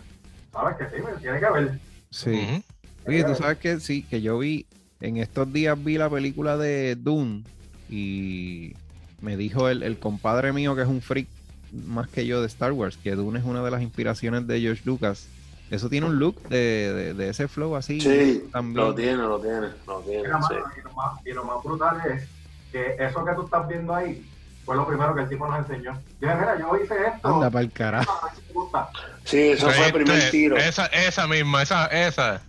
sabes 0.51 0.75
que 0.77 0.95
sí, 0.95 1.03
me 1.03 1.13
tiene 1.21 1.39
que 1.39 1.49
ver. 1.49 1.79
Sí. 2.09 2.63
Oye, 3.05 3.23
tú 3.23 3.35
sabes 3.35 3.57
que 3.57 3.79
sí, 3.79 4.03
que 4.03 4.21
yo 4.21 4.37
vi, 4.37 4.65
en 5.01 5.17
estos 5.17 5.51
días 5.51 5.81
vi 5.81 5.97
la 5.97 6.09
película 6.09 6.57
de 6.57 6.95
Dune 6.95 7.43
y 7.89 8.73
me 9.21 9.37
dijo 9.37 9.69
el, 9.69 9.83
el 9.83 9.97
compadre 9.99 10.53
mío 10.53 10.75
que 10.75 10.81
es 10.81 10.87
un 10.87 11.01
freak 11.01 11.27
más 11.73 12.07
que 12.07 12.25
yo 12.25 12.41
de 12.41 12.47
Star 12.47 12.71
Wars, 12.71 12.97
que 12.97 13.15
Dune 13.15 13.39
es 13.39 13.45
una 13.45 13.63
de 13.63 13.71
las 13.71 13.81
inspiraciones 13.81 14.45
de 14.47 14.61
George 14.61 14.83
Lucas. 14.85 15.27
Eso 15.73 15.89
tiene 15.89 16.05
un 16.05 16.19
look 16.19 16.39
de, 16.49 16.93
de- 16.93 17.13
de 17.15 17.29
ese 17.29 17.47
flow 17.47 17.75
así. 17.75 17.99
Sí, 17.99 18.47
también. 18.51 18.85
lo 18.85 18.93
tiene, 18.93 19.17
lo 19.23 19.39
tiene, 19.39 19.67
lo 19.87 19.99
tiene. 20.01 20.23
Sí. 20.23 20.53
y, 20.77 20.81
lo 20.83 20.91
más, 20.93 21.25
y 21.25 21.31
lo 21.31 21.43
más 21.45 21.63
brutal 21.63 21.99
es 22.11 22.27
que 22.71 22.95
eso 22.99 23.25
que 23.25 23.33
tú 23.33 23.45
estás 23.45 23.67
viendo 23.67 23.93
ahí 23.95 24.23
fue 24.65 24.75
lo 24.75 24.85
primero 24.87 25.15
que 25.15 25.21
el 25.21 25.29
tipo 25.29 25.47
nos 25.47 25.57
enseñó. 25.67 25.93
Yo 26.21 26.27
dije, 26.27 26.35
mira, 26.39 26.59
yo 26.59 26.75
hice 26.81 26.93
esto. 27.07 27.27
Anda 27.27 27.49
para 27.49 27.63
el 27.65 27.71
carajo. 27.71 28.29
Sí, 29.25 29.51
eso 29.51 29.69
fue 29.69 29.85
el 29.87 29.93
primer 29.93 30.31
tiro. 30.31 30.57
Esa, 30.57 30.85
esa 30.87 31.27
misma, 31.27 31.61
esa, 31.63 31.85
esa. 31.87 32.41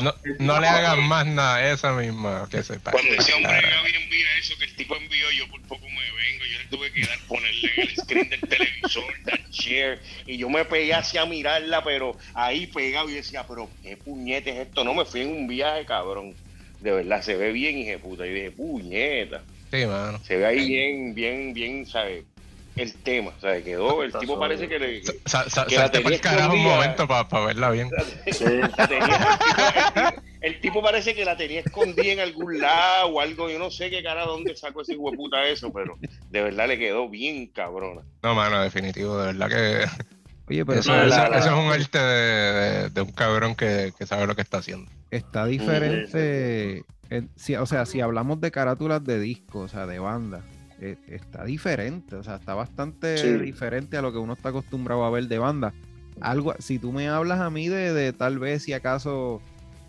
No, 0.00 0.14
no 0.38 0.60
le 0.60 0.66
hagan 0.66 1.02
más 1.04 1.26
nada, 1.26 1.72
esa 1.72 1.92
misma. 1.92 2.48
Que 2.50 2.62
se 2.62 2.78
Cuando 2.78 3.14
ese 3.14 3.32
hombre 3.34 3.60
Gaby 3.60 3.94
envía 4.02 4.26
eso 4.38 4.54
que 4.58 4.64
el 4.64 4.74
tipo 4.74 4.96
envió, 4.96 5.30
yo 5.30 5.48
por 5.48 5.60
poco 5.62 5.86
me 5.88 5.94
vengo. 5.94 6.44
Yo 6.50 6.58
le 6.58 6.64
tuve 6.66 6.92
que 6.92 7.06
dar, 7.06 7.18
ponerle 7.28 7.70
en 7.76 7.82
el 7.82 7.96
screen 7.96 8.28
del 8.30 8.40
televisor, 8.40 9.04
dar 9.24 9.40
share. 9.50 10.00
Y 10.26 10.38
yo 10.38 10.48
me 10.48 10.64
pegué 10.64 10.94
hacia 10.94 11.24
mirarla, 11.26 11.84
pero 11.84 12.16
ahí 12.34 12.66
pegado 12.66 13.08
y 13.08 13.14
decía, 13.14 13.44
pero 13.46 13.70
qué 13.82 13.96
puñete 13.96 14.50
es 14.50 14.66
esto. 14.66 14.82
No 14.82 14.94
me 14.94 15.04
fui 15.04 15.20
en 15.20 15.28
un 15.28 15.46
viaje, 15.46 15.84
cabrón. 15.84 16.34
De 16.80 16.90
verdad, 16.90 17.22
se 17.22 17.36
ve 17.36 17.52
bien, 17.52 17.78
hija 17.78 17.92
de 17.92 17.98
puta. 17.98 18.26
Y 18.26 18.32
dije, 18.32 18.50
puñeta. 18.50 19.42
Sí, 19.70 19.86
mano. 19.86 20.20
Se 20.24 20.36
ve 20.36 20.46
ahí 20.46 20.66
bien, 20.66 21.14
bien, 21.14 21.54
bien, 21.54 21.86
¿sabes? 21.86 22.24
El 22.76 22.94
tema, 22.94 23.32
¿sabes? 23.40 23.64
Quedó, 23.64 24.02
el 24.02 24.08
Está 24.08 24.20
tipo 24.20 24.38
parece 24.38 24.66
que 24.68 24.78
le... 24.78 25.02
Sa- 25.26 25.48
sa- 25.50 25.66
Que 25.66 25.74
la 25.76 25.82
salte 25.82 26.00
para 26.00 26.02
tenía 26.02 26.14
el 26.16 26.20
carajo 26.20 26.54
un 26.54 26.62
momento 26.62 27.06
para 27.06 27.46
verla 27.46 27.70
bien. 27.70 27.90
Sí. 28.32 28.44
la 28.44 28.88
tenía- 28.88 30.14
el, 30.40 30.60
tipo, 30.60 30.78
el 30.78 30.84
parece 30.84 31.14
que 31.14 31.24
la 31.24 31.36
tenía 31.36 31.60
escondida 31.60 32.12
en 32.12 32.20
algún 32.20 32.58
lado 32.60 33.08
o 33.08 33.20
algo. 33.20 33.50
Yo 33.50 33.58
no 33.58 33.70
sé 33.70 33.90
qué 33.90 34.02
cara 34.02 34.24
dónde 34.24 34.56
sacó 34.56 34.80
ese 34.82 34.96
hueputa 34.96 35.44
eso, 35.46 35.70
pero 35.72 35.98
de 36.30 36.42
verdad 36.42 36.66
le 36.68 36.78
quedó 36.78 37.08
bien 37.08 37.46
cabrona. 37.48 38.00
No, 38.22 38.34
mano, 38.34 38.60
definitivo, 38.62 39.18
de 39.18 39.26
verdad 39.34 39.48
que 39.48 39.84
Oye, 40.48 40.64
pero 40.66 40.80
eso, 40.80 40.92
No, 40.92 41.00
eso- 41.02 41.08
la- 41.08 41.28
la- 41.28 41.38
eso 41.38 41.48
es 41.48 41.52
un 41.66 41.70
arte 41.72 41.98
de, 41.98 42.52
de- 42.82 42.90
de 42.90 43.00
un 43.02 43.12
cabrón 43.12 43.54
que, 43.54 43.92
que 43.98 44.06
sabe 44.06 44.26
lo 44.26 44.34
que 44.34 44.42
está 44.42 44.58
haciendo. 44.58 44.90
está 45.10 45.44
diferente. 45.44 46.84
eh, 47.10 47.22
si- 47.36 47.54
o 47.56 47.66
sea, 47.66 47.84
si 47.86 48.00
hablamos 48.00 48.40
de 48.40 48.50
carátulas 48.50 49.04
de 49.04 49.20
disco, 49.20 49.60
o 49.60 49.68
sea, 49.68 49.86
de 49.86 49.98
banda, 49.98 50.42
eh, 50.82 50.96
está 51.08 51.44
diferente. 51.44 52.16
O 52.16 52.22
sea, 52.22 52.36
está 52.36 52.54
bastante 52.54 53.16
Sí. 53.18 53.32
diferente 53.38 53.96
a 53.96 54.02
lo 54.02 54.12
que 54.12 54.18
uno 54.18 54.32
está 54.34 54.50
acostumbrado 54.50 55.04
a 55.04 55.10
ver 55.10 55.28
de 55.28 55.38
banda. 55.38 55.72
Algo, 56.20 56.54
si 56.58 56.78
tú 56.78 56.92
me 56.92 57.08
hablas 57.08 57.40
a 57.40 57.48
mí 57.50 57.68
de, 57.68 57.92
de 57.94 58.12
tal 58.12 58.38
vez 58.38 58.64
si 58.64 58.72
acaso. 58.72 59.40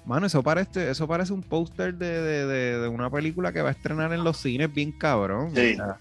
Mano, 0.06 0.26
eso 0.28 0.44
parece, 0.44 0.90
eso 0.90 1.08
parece 1.08 1.32
un 1.32 1.42
póster 1.44 1.96
de, 1.96 2.22
de- 2.22 2.46
de- 2.80 2.88
una 2.90 3.10
película 3.10 3.54
que 3.54 3.62
va 3.62 3.70
a 3.70 3.72
estrenar 3.72 4.12
en 4.14 4.24
los 4.24 4.38
cines 4.38 4.74
bien 4.74 4.92
cabrón. 4.92 5.52
o 5.52 5.56
Sí. 5.56 5.76
sea, 5.76 5.98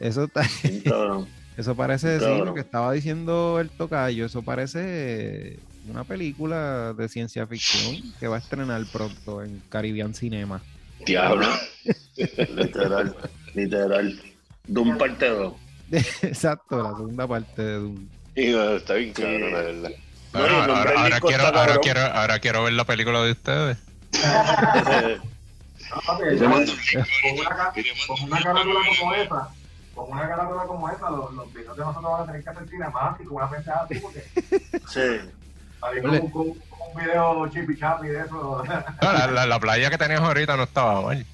eso 0.00 0.24
está, 0.24 0.42
cabrón. 0.84 1.26
eso 1.56 1.74
parece, 1.76 2.18
sí, 2.18 2.24
Cabrón. 2.24 2.46
lo 2.46 2.54
que 2.54 2.60
estaba 2.60 2.92
diciendo 2.92 3.58
el 3.60 3.70
tocayo, 3.70 4.26
eso 4.26 4.42
parece 4.42 5.58
una 5.88 6.02
película 6.02 6.94
de 6.94 7.08
ciencia 7.08 7.46
ficción 7.46 8.12
que 8.18 8.26
va 8.26 8.36
a 8.36 8.38
estrenar 8.40 8.82
pronto 8.92 9.40
en 9.42 9.62
Caribbean 9.68 10.12
Cinema. 10.12 10.60
Diablo. 11.06 11.46
Literal, 12.56 13.14
literal. 13.56 14.20
Doom 14.68 14.98
parte 14.98 15.28
2. 15.28 15.52
Exacto, 16.22 16.82
la 16.82 16.90
segunda 16.90 17.26
parte 17.26 17.62
de 17.62 17.72
Doom. 17.78 18.08
Y, 18.34 18.54
está 18.54 18.94
bien 18.94 19.12
cabrón, 19.12 19.52
la 19.52 19.58
verdad. 19.60 19.90
No, 20.34 20.40
Ahora, 20.40 20.54
ahora- 20.78 20.92
ahora 21.02 21.20
quiero, 21.20 21.44
ahora, 21.46 21.78
quiero, 21.78 22.00
ahora 22.00 22.38
quiero 22.40 22.64
ver 22.64 22.72
la 22.74 22.84
película 22.84 23.22
de 23.22 23.30
ustedes. 23.32 23.78
Con 28.06 28.28
una, 28.28 28.42
carátula 28.42 28.80
como 28.98 29.14
esa, 29.14 29.48
con 29.94 30.10
una 30.10 30.28
carátula 30.28 30.62
como 30.64 30.88
esa, 30.90 31.10
los, 31.10 31.32
los 31.32 31.52
videos 31.54 31.76
de 31.76 31.84
nosotros 31.84 32.12
van 32.12 32.22
a 32.22 32.26
tener 32.26 32.42
que 32.44 32.50
hacer 32.50 32.68
cinemáticos, 32.68 33.32
una 33.32 33.48
pendeja 33.50 33.80
así, 33.82 33.98
porque 34.00 34.24
Sí. 34.88 35.30
con, 36.02 36.30
con- 36.30 36.30
con 36.30 36.78
un 36.94 37.02
video 37.04 37.48
chippy 37.48 37.78
chappy 37.78 38.08
de 38.08 38.20
eso. 38.20 38.62
La, 39.00 39.26
la- 39.28 39.46
la 39.46 39.60
playa 39.60 39.88
que 39.90 39.98
tenías 39.98 40.20
ahorita 40.20 40.56
no 40.56 40.64
estaba 40.64 41.00
mal. 41.02 41.24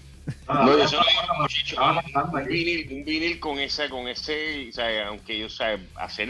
Ah, 0.47 0.65
No, 0.67 0.79
yo 0.79 0.87
se 0.89 0.97
lo 0.97 1.03
digo 1.03 1.21
a 1.21 1.27
los 1.27 1.39
muchachos, 1.39 1.71
Estaba 2.07 2.31
un 2.41 2.47
vinil, 2.47 2.89
un 2.93 3.05
vinil 3.05 3.41
con 3.41 3.59
ese, 3.59 3.89
con 3.89 4.07
ese, 4.09 4.69
o 4.69 4.73
sea, 4.73 5.09
aunque 5.09 5.39
yo, 5.39 5.47
o 5.47 5.51
sea, 5.51 5.79
hacer 5.97 6.29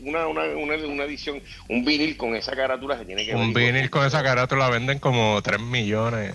una, 0.00 0.26
una, 0.26 0.42
una, 0.56 0.74
una 0.86 1.04
edición, 1.04 1.40
un 1.68 1.84
vinil 1.84 2.16
con 2.16 2.34
esa 2.34 2.56
carátula 2.56 2.98
se 2.98 3.04
tiene 3.04 3.24
que 3.24 3.34
Un 3.34 3.52
ver. 3.52 3.72
vinil 3.72 3.90
con 3.90 4.04
esa 4.04 4.22
carátula 4.22 4.70
venden 4.70 4.98
como 4.98 5.40
3 5.42 5.60
millones. 5.60 6.34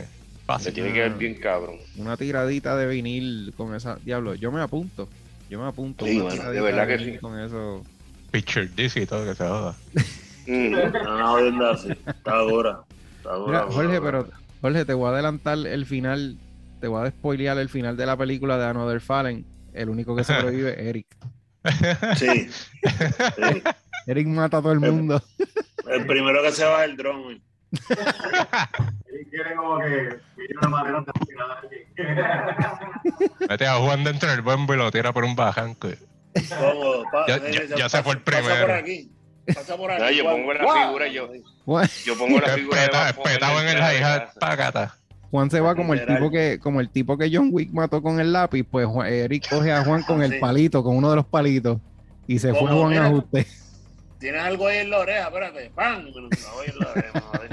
Se 0.59 0.71
tiene 0.71 0.91
que 0.93 0.99
ver 0.99 1.13
bien 1.13 1.35
cabrón. 1.35 1.77
Una 1.97 2.17
tiradita 2.17 2.75
de 2.75 2.85
vinil 2.87 3.53
con 3.55 3.73
esa. 3.75 3.97
Diablo, 4.03 4.35
yo 4.35 4.51
me 4.51 4.61
apunto. 4.61 5.07
Yo 5.49 5.59
me 5.59 5.67
apunto. 5.67 6.05
Sí, 6.05 6.17
una 6.19 6.35
mano, 6.35 6.51
de 6.51 6.57
tiradita 6.59 6.61
verdad 6.85 6.87
que 6.87 7.11
sí. 7.13 7.17
Con 7.19 7.39
eso. 7.39 7.83
Picture 8.31 8.67
disc 8.75 8.97
y 8.97 9.05
todo 9.05 9.25
que 9.25 9.35
se 9.35 9.47
joda. 9.47 9.75
Mm. 10.45 10.71
No, 10.71 11.51
no, 11.51 11.67
así. 11.69 11.89
Está 12.05 12.37
dura. 12.39 12.79
Está 13.17 13.33
dura. 13.35 13.63
Mira, 13.65 13.73
Jorge, 13.73 14.01
pero 14.01 14.29
Jorge, 14.61 14.85
te 14.85 14.93
voy 14.93 15.07
a 15.07 15.13
adelantar 15.13 15.57
el 15.59 15.85
final. 15.85 16.37
Te 16.83 16.89
voy 16.89 17.07
a 17.07 17.11
spoilear 17.11 17.57
el 17.59 17.69
final 17.69 17.95
de 17.95 18.05
la 18.05 18.17
película 18.17 18.57
de 18.57 18.65
Another 18.65 18.99
Fallen. 18.99 19.45
El 19.73 19.87
único 19.87 20.17
que 20.17 20.25
sobrevive 20.25 20.73
es 20.73 20.79
Eric. 20.79 21.07
Sí. 22.17 22.49
sí. 22.51 23.63
Eric 24.05 24.27
mata 24.27 24.57
a 24.57 24.61
todo 24.61 24.73
el 24.73 24.81
mundo. 24.81 25.23
El 25.87 26.05
primero 26.05 26.41
que 26.43 26.51
se 26.51 26.65
va 26.65 26.83
es 26.83 26.89
el 26.89 26.97
dron. 26.97 27.23
güey. 27.23 27.41
Y 27.71 29.29
quiere 29.29 29.55
como 29.55 29.79
que 29.79 30.09
una 30.59 30.67
manera 30.67 31.05
de. 31.69 31.87
Mete 33.47 33.65
a 33.65 33.75
Juan 33.75 34.03
dentro 34.03 34.29
del 34.29 34.41
bombo 34.41 34.73
y 34.73 34.77
lo 34.77 34.91
tira 34.91 35.13
por 35.13 35.23
un 35.23 35.37
bajanco. 35.37 35.87
Cómodo. 36.49 37.05
Pa- 37.13 37.27
Ya- 37.29 37.35
eh, 37.37 37.67
ya- 37.69 37.75
ya 37.77 37.87
se 37.87 38.03
fue 38.03 38.15
el 38.15 38.19
Pasa 38.23 38.41
por 38.41 38.49
primero. 38.51 38.73
aquí. 38.75 39.09
Pasa 39.55 39.77
por 39.77 39.89
aquí. 39.89 40.01
No, 40.03 40.11
yo 40.11 40.23
pongo 40.25 40.53
la 40.53 40.59
figura, 40.85 41.07
yo- 41.07 41.29
Yo 42.03 42.17
pongo 42.17 42.41
la 42.41 42.49
figura 42.49 43.09
Espetado 43.09 43.61
en 43.61 43.69
el 43.69 43.77
hi-hat. 43.77 44.33
Juan 45.33 45.49
se 45.49 45.59
va 45.61 45.73
como 45.73 45.95
el 45.95 46.05
tipo 46.05 46.29
que, 46.29 46.59
como 46.59 46.79
el 46.79 46.89
tipo 46.91 47.17
que 47.17 47.27
John 47.33 47.49
Wick 47.51 47.71
mató 47.73 48.03
con 48.03 48.19
el 48.19 48.31
lápiz, 48.31 48.63
pues 48.69 48.85
Juan- 48.85 49.07
Eric 49.11 49.49
coge 49.49 49.71
a 49.71 49.83
Juan 49.83 50.03
con 50.03 50.21
el 50.25 50.33
Sí. 50.33 50.37
palito, 50.39 50.83
con 50.83 50.95
uno 50.95 51.09
de 51.09 51.15
los 51.15 51.25
palitos, 51.25 51.79
y 52.27 52.37
se 52.37 52.53
fue 52.53 52.69
Juan 52.69 52.89
mira. 52.89 53.07
a 53.07 53.09
usted. 53.09 53.43
Tienes 54.19 54.41
algo 54.43 54.67
ahí 54.67 54.77
en 54.77 54.91
la 54.91 54.99
oreja, 54.99 55.23
espérate. 55.29 55.71
¡Pam! 55.73 56.03
Me 56.05 56.11
lo 56.11 56.29
clavo 56.29 56.59
ahí 56.61 56.69
en 56.69 56.77
la 56.79 56.91
oreja, 56.91 57.23
madre. 57.33 57.49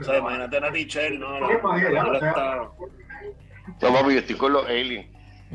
O 0.00 0.04
sea, 0.04 0.18
imagínate 0.18 0.56
a 0.56 0.72
Tichel, 0.72 1.20
no, 1.20 1.38
pues, 1.38 1.62
no, 1.62 1.70
papi, 3.92 4.12
yo 4.14 4.18
estoy 4.18 4.34
con 4.36 4.52
los 4.54 4.66
aliens. 4.66 5.06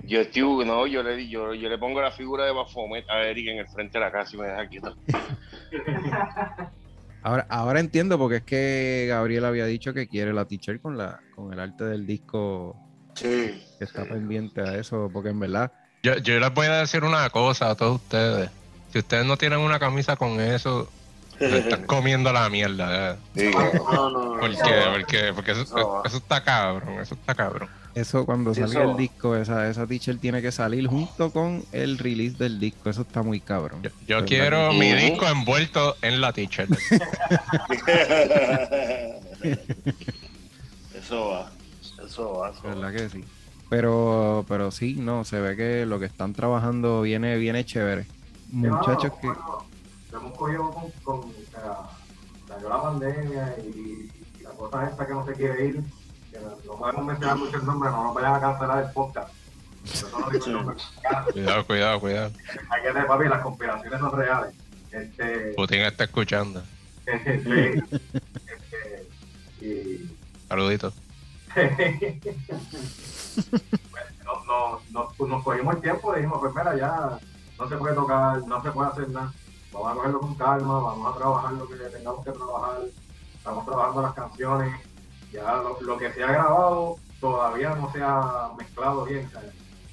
Yo 0.05 0.21
estoy, 0.21 0.65
no, 0.65 0.87
yo 0.87 1.03
le, 1.03 1.17
di- 1.17 1.27
yo, 1.27 1.53
yo 1.53 1.67
le 1.67 1.77
pongo 1.77 2.01
la 2.01 2.11
figura 2.11 2.45
de 2.45 2.53
Bafomet 2.53 3.03
a 3.09 3.23
Eric 3.23 3.49
en 3.49 3.57
el 3.57 3.67
frente 3.67 3.97
de 3.99 4.05
la 4.05 4.11
casa 4.13 4.33
y 4.35 4.37
me 4.39 4.47
deja 4.47 4.65
quieto. 4.69 4.95
Ahora, 7.23 7.45
ahora 7.49 7.79
entiendo 7.79 8.17
porque 8.17 8.37
es 8.37 8.43
que 8.43 9.05
Gabriel 9.09 9.45
había 9.45 9.65
dicho 9.65 9.93
que 9.93 10.07
quiere 10.07 10.33
la 10.33 10.45
teacher 10.45 10.79
con 10.79 10.97
la, 10.97 11.19
con 11.35 11.51
el 11.53 11.59
arte 11.59 11.83
del 11.85 12.05
disco 12.05 12.75
Sí. 13.15 13.63
que 13.79 13.83
está 13.83 14.05
pendiente 14.05 14.61
a 14.61 14.75
eso, 14.75 15.09
porque 15.11 15.29
en 15.29 15.39
verdad, 15.39 15.71
Yo, 16.03 16.15
yo 16.17 16.39
les 16.39 16.53
voy 16.53 16.67
a 16.67 16.77
decir 16.77 17.03
una 17.03 17.29
cosa 17.31 17.71
a 17.71 17.75
todos 17.75 17.95
ustedes. 18.01 18.49
Si 18.93 18.99
ustedes 18.99 19.25
no 19.25 19.35
tienen 19.37 19.59
una 19.59 19.79
camisa 19.79 20.15
con 20.15 20.39
eso, 20.39 20.89
se 21.39 21.57
están 21.59 21.83
comiendo 21.85 22.31
la 22.31 22.47
mierda. 22.49 23.13
¿eh? 23.13 23.15
Sí, 23.35 23.51
No, 23.51 24.09
no, 24.09 24.35
no. 24.35 24.39
¿Por 24.39 24.49
qué? 24.51 24.83
Porque, 24.93 25.31
porque 25.33 25.51
eso 25.51 26.03
está 26.17 26.43
cabrón, 26.43 26.99
eso 26.99 27.15
está 27.15 27.33
cabrón. 27.35 27.69
Eso 27.99 28.25
cuando 28.25 28.53
Sí, 28.53 28.61
salga 28.61 28.81
eso- 28.83 28.91
el 28.91 28.97
disco, 28.97 29.35
esa, 29.35 29.69
esa 29.69 29.87
teacher 29.87 30.17
tiene 30.17 30.41
que 30.41 30.51
salir 30.51 30.87
junto 30.87 31.31
con 31.31 31.63
el 31.71 31.97
release 31.97 32.37
del 32.37 32.59
disco, 32.59 32.89
eso 32.89 33.01
está 33.01 33.23
muy 33.23 33.39
cabrón. 33.39 33.81
Yo, 33.83 33.89
yo 34.07 34.15
¿Verdad 34.17 34.27
quiero 34.27 34.73
mi 34.73 34.93
disco 34.93 35.27
envuelto 35.27 35.95
en 36.01 36.21
la 36.21 36.31
t-shirt. 36.33 36.69
Eso 40.93 41.29
va. 41.29 41.51
Eso 42.05 42.33
va. 42.39 42.49
Eso 42.51 42.61
¿Verdad 42.63 42.83
va. 42.87 42.91
que 42.91 43.09
sí? 43.09 43.23
Pero, 43.69 44.45
pero 44.47 44.71
sí, 44.71 44.95
no, 44.95 45.23
se 45.25 45.39
ve 45.39 45.55
que 45.55 45.85
lo 45.85 45.99
que 45.99 46.05
están 46.05 46.33
trabajando 46.33 47.01
viene, 47.01 47.37
viene 47.37 47.65
chévere. 47.65 48.05
Muchachos 48.51 49.11
que. 49.21 49.27
Bueno, 49.27 49.63
lo 50.11 50.17
hemos 50.19 50.37
cogido 50.37 50.71
con, 50.71 50.91
con 51.03 51.19
o 51.29 51.33
sea, 51.51 52.69
la 52.69 52.81
pandemia 52.81 53.55
y, 53.61 54.09
y 54.39 54.43
la 54.43 54.51
cosa 54.51 54.85
esta 54.89 55.05
que 55.05 55.13
no 55.13 55.25
se 55.25 55.33
quiere 55.33 55.65
ir, 55.67 55.75
que 55.75 55.81
no, 56.65 56.73
podemos 56.75 57.05
mencionar 57.05 57.37
mucho 57.37 57.57
el 57.57 57.65
nombre, 57.65 57.89
no 57.89 58.03
nos 58.03 58.13
vayan 58.15 58.35
a 58.35 58.39
cancelar 58.39 58.83
el 58.83 58.91
podcast. 58.91 59.29
Eso 59.85 60.19
no 60.19 60.29
digo 60.29 60.45
el 60.45 60.53
nombre. 60.53 60.75
Cuidado, 61.33 61.65
cuidado, 61.65 61.99
cuidado. 61.99 62.31
Hay 62.69 62.81
que 62.81 62.87
tener, 62.89 63.07
papi, 63.07 63.27
las 63.27 63.41
conspiraciones 63.41 63.99
son 63.99 64.11
reales. 64.11 64.53
Este, 64.91 65.53
Putin 65.55 65.81
está 65.81 66.03
escuchando. 66.05 66.61
sí, 67.05 67.11
este, 67.11 69.07
y 69.61 70.09
Saluditos. 70.47 70.93
pues, 71.53 71.71
no, 74.25 74.45
no, 74.45 74.79
no- 74.91 75.09
pues 75.17 75.29
nos 75.29 75.43
cogimos 75.43 75.75
el 75.75 75.81
tiempo 75.81 76.13
y 76.13 76.17
dijimos, 76.17 76.39
pues 76.39 76.53
mira, 76.55 76.75
ya 76.77 77.19
no 77.57 77.69
se 77.69 77.75
puede 77.77 77.95
tocar, 77.95 78.39
no 78.47 78.61
se 78.63 78.71
puede 78.71 78.89
hacer 78.89 79.09
nada. 79.09 79.33
Vamos 79.71 79.91
a 79.91 79.95
cogerlo 79.95 80.19
con 80.19 80.35
calma, 80.35 80.79
vamos 80.79 81.13
a 81.13 81.17
trabajar 81.17 81.53
lo 81.53 81.67
que 81.67 81.75
tengamos 81.75 82.25
que 82.25 82.31
trabajar. 82.31 82.79
Estamos 83.37 83.65
trabajando 83.65 84.01
las 84.01 84.13
canciones. 84.13 84.73
Ya 85.37 85.61
lo, 85.81 85.97
que 85.99 86.11
se 86.13 86.23
ha 86.23 86.31
grabado 86.31 86.95
todavía 87.21 87.69
no 87.75 87.91
se 87.91 88.01
ha 88.01 88.49
mezclado 88.57 89.05
bien. 89.05 89.29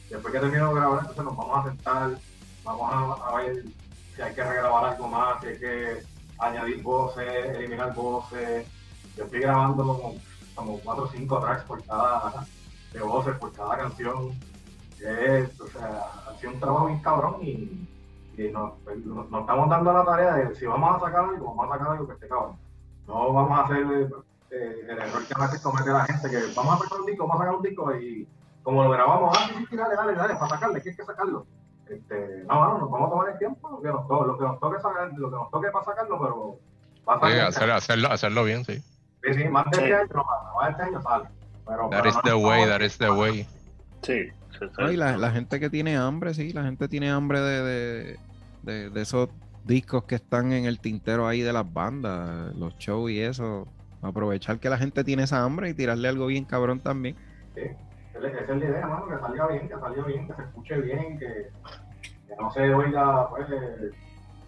Después 0.09 0.33
que 0.33 0.41
terminemos 0.41 0.75
de 0.75 0.81
grabar, 0.81 0.99
entonces 1.01 1.25
nos 1.25 1.37
vamos 1.37 1.59
a 1.59 1.69
sentar, 1.69 2.11
vamos 2.65 3.21
a, 3.23 3.37
ver 3.37 3.63
si 4.17 4.23
hay 4.23 4.35
que 4.35 4.43
regrabar 4.43 4.87
algo 4.87 5.07
más, 5.07 5.43
si 5.43 5.49
hay 5.49 5.59
que 5.59 6.03
añadir 6.39 6.83
voces, 6.83 7.57
eliminar 7.59 7.95
voces. 7.95 8.67
Yo 9.19 9.25
estoy 9.25 9.41
grabando 9.41 9.85
como, 9.85 10.15
como 10.55 10.81
cuatro 10.81 11.05
o 11.05 11.09
cinco 11.09 11.39
tracks 11.41 11.65
por 11.65 11.85
cada 11.85 12.47
de 12.93 13.01
voces 13.01 13.37
por 13.37 13.53
cada 13.53 13.77
canción. 13.77 14.33
Es, 14.99 15.61
o 15.61 15.69
sea, 15.69 16.07
ha 16.27 16.39
sido 16.39 16.55
un 16.55 16.61
trabajo 16.61 16.87
bien 16.87 17.01
cabrón 17.01 17.37
y, 17.43 17.87
y 18.39 18.49
nos, 18.51 18.73
pues, 18.83 18.97
nos 19.05 19.27
estamos 19.27 19.69
dando 19.69 19.93
la 19.93 20.05
tarea 20.07 20.37
de 20.37 20.55
si 20.55 20.65
vamos 20.65 20.97
a 20.97 21.05
sacar 21.05 21.25
algo, 21.27 21.55
vamos 21.55 21.67
a 21.67 21.73
sacar 21.77 21.93
algo 21.93 22.07
que 22.07 22.15
esté 22.15 22.29
cabrón. 22.29 22.57
No 23.07 23.31
vamos 23.31 23.59
a 23.59 23.65
hacer 23.65 24.09
eh, 24.51 24.81
el 24.89 24.99
error 24.99 25.25
que 25.27 25.35
a 25.37 25.47
veces 25.47 25.61
comete 25.61 25.91
la 25.91 26.05
gente, 26.05 26.31
que 26.31 26.39
vamos 26.55 26.75
a 26.81 26.85
sacar 26.85 27.01
un 27.01 27.07
disco, 27.07 27.27
vamos 27.27 27.41
a 27.41 27.45
sacar 27.45 27.57
un 27.57 27.63
disco 27.63 27.95
y 27.97 28.29
como 28.63 28.85
lo 28.85 28.91
grabamos, 28.91 29.37
ah, 29.39 29.49
sí, 29.49 29.67
sí, 29.69 29.77
dale, 29.77 29.95
dale, 29.95 30.15
dale, 30.15 30.35
para 30.37 30.49
sacarle, 30.49 30.81
que 30.83 30.91
hay 30.91 30.97
que 30.97 31.05
sacarlo. 31.05 31.47
Este, 31.87 32.45
no, 32.49 32.55
no, 32.67 32.79
nos 32.79 32.91
vamos 32.91 33.09
a 33.09 33.11
tomar 33.11 33.29
el 33.31 33.39
tiempo, 33.39 33.69
lo 33.71 33.81
que 33.83 33.89
nos, 33.89 34.09
to- 34.09 34.25
lo 34.27 34.39
que 34.39 34.45
nos 34.45 34.59
toque 34.61 34.81
sacar, 34.81 35.13
lo 35.17 35.29
que 35.31 35.37
nos 35.37 35.51
toque 35.51 35.69
para 35.71 35.85
sacarlo, 35.85 36.19
pero 36.19 36.59
va 37.07 37.15
a 37.15 37.17
Sí, 37.17 37.21
salir. 37.23 37.43
hacer- 37.43 37.71
hacerlo, 37.71 38.09
hacerlo 38.11 38.45
bien, 38.45 38.65
sí. 38.65 38.83
Sí, 39.23 39.35
sí, 39.35 39.45
más 39.49 39.65
de 39.71 39.77
Sí. 39.77 39.83
este 39.85 39.95
año 39.97 40.09
no 40.15 40.25
pasa, 40.25 40.53
más 40.55 40.65
de 40.67 40.71
este 40.73 40.83
año 40.83 41.03
sale. 41.03 41.29
Pero, 41.67 41.89
That 41.91 41.97
pero 42.03 42.09
is 42.09 42.15
no 42.17 42.23
the 42.23 42.35
way, 42.35 42.67
that 42.67 42.81
is 42.81 42.99
the 42.99 43.11
way. 43.11 43.43
Sí, 44.03 44.29
sí, 44.31 44.59
sí. 44.61 44.67
No, 44.79 44.91
y 44.91 44.97
la, 44.97 45.17
la 45.19 45.31
gente 45.31 45.61
que 45.61 45.69
tiene 45.71 45.97
hambre, 45.97 46.33
sí, 46.35 46.53
la 46.53 46.63
gente 46.63 46.89
tiene 46.89 47.11
hambre 47.11 47.41
de, 47.41 47.63
de, 47.63 48.19
de- 48.63 48.91
de 48.91 49.01
esos 49.03 49.29
discos 49.65 50.05
que 50.05 50.15
están 50.15 50.53
en 50.53 50.65
el 50.67 50.79
tintero 50.81 51.27
ahí 51.27 51.41
de 51.41 51.53
las 51.53 51.71
bandas, 51.71 52.55
los 52.55 52.77
shows 52.79 53.11
y 53.11 53.21
eso. 53.21 53.67
Aprovechar 54.05 54.59
que 54.59 54.69
la 54.69 54.79
gente 54.79 55.03
tiene 55.05 55.25
esa 55.25 55.43
hambre 55.43 55.71
y 55.71 55.75
tirarle 55.75 56.09
algo 56.09 56.27
bien 56.27 56.45
cabrón 56.45 56.81
también. 56.81 57.17
Esa 57.57 58.29
es 58.29 58.49
la 58.49 58.57
idea, 58.57 58.87
mano, 58.87 59.07
que 59.09 59.19
salga 59.19 59.47
bien, 59.49 59.69
que 59.69 59.75
salga 59.75 60.05
bien, 60.05 60.27
que 60.29 60.35
se 60.35 60.43
escuche 60.43 60.81
bien, 60.81 61.19
que, 61.19 61.27
que 62.29 62.37
no 62.39 62.51
se 62.51 62.73
oiga, 62.73 63.29
pues, 63.31 63.47
eh, 63.51 63.91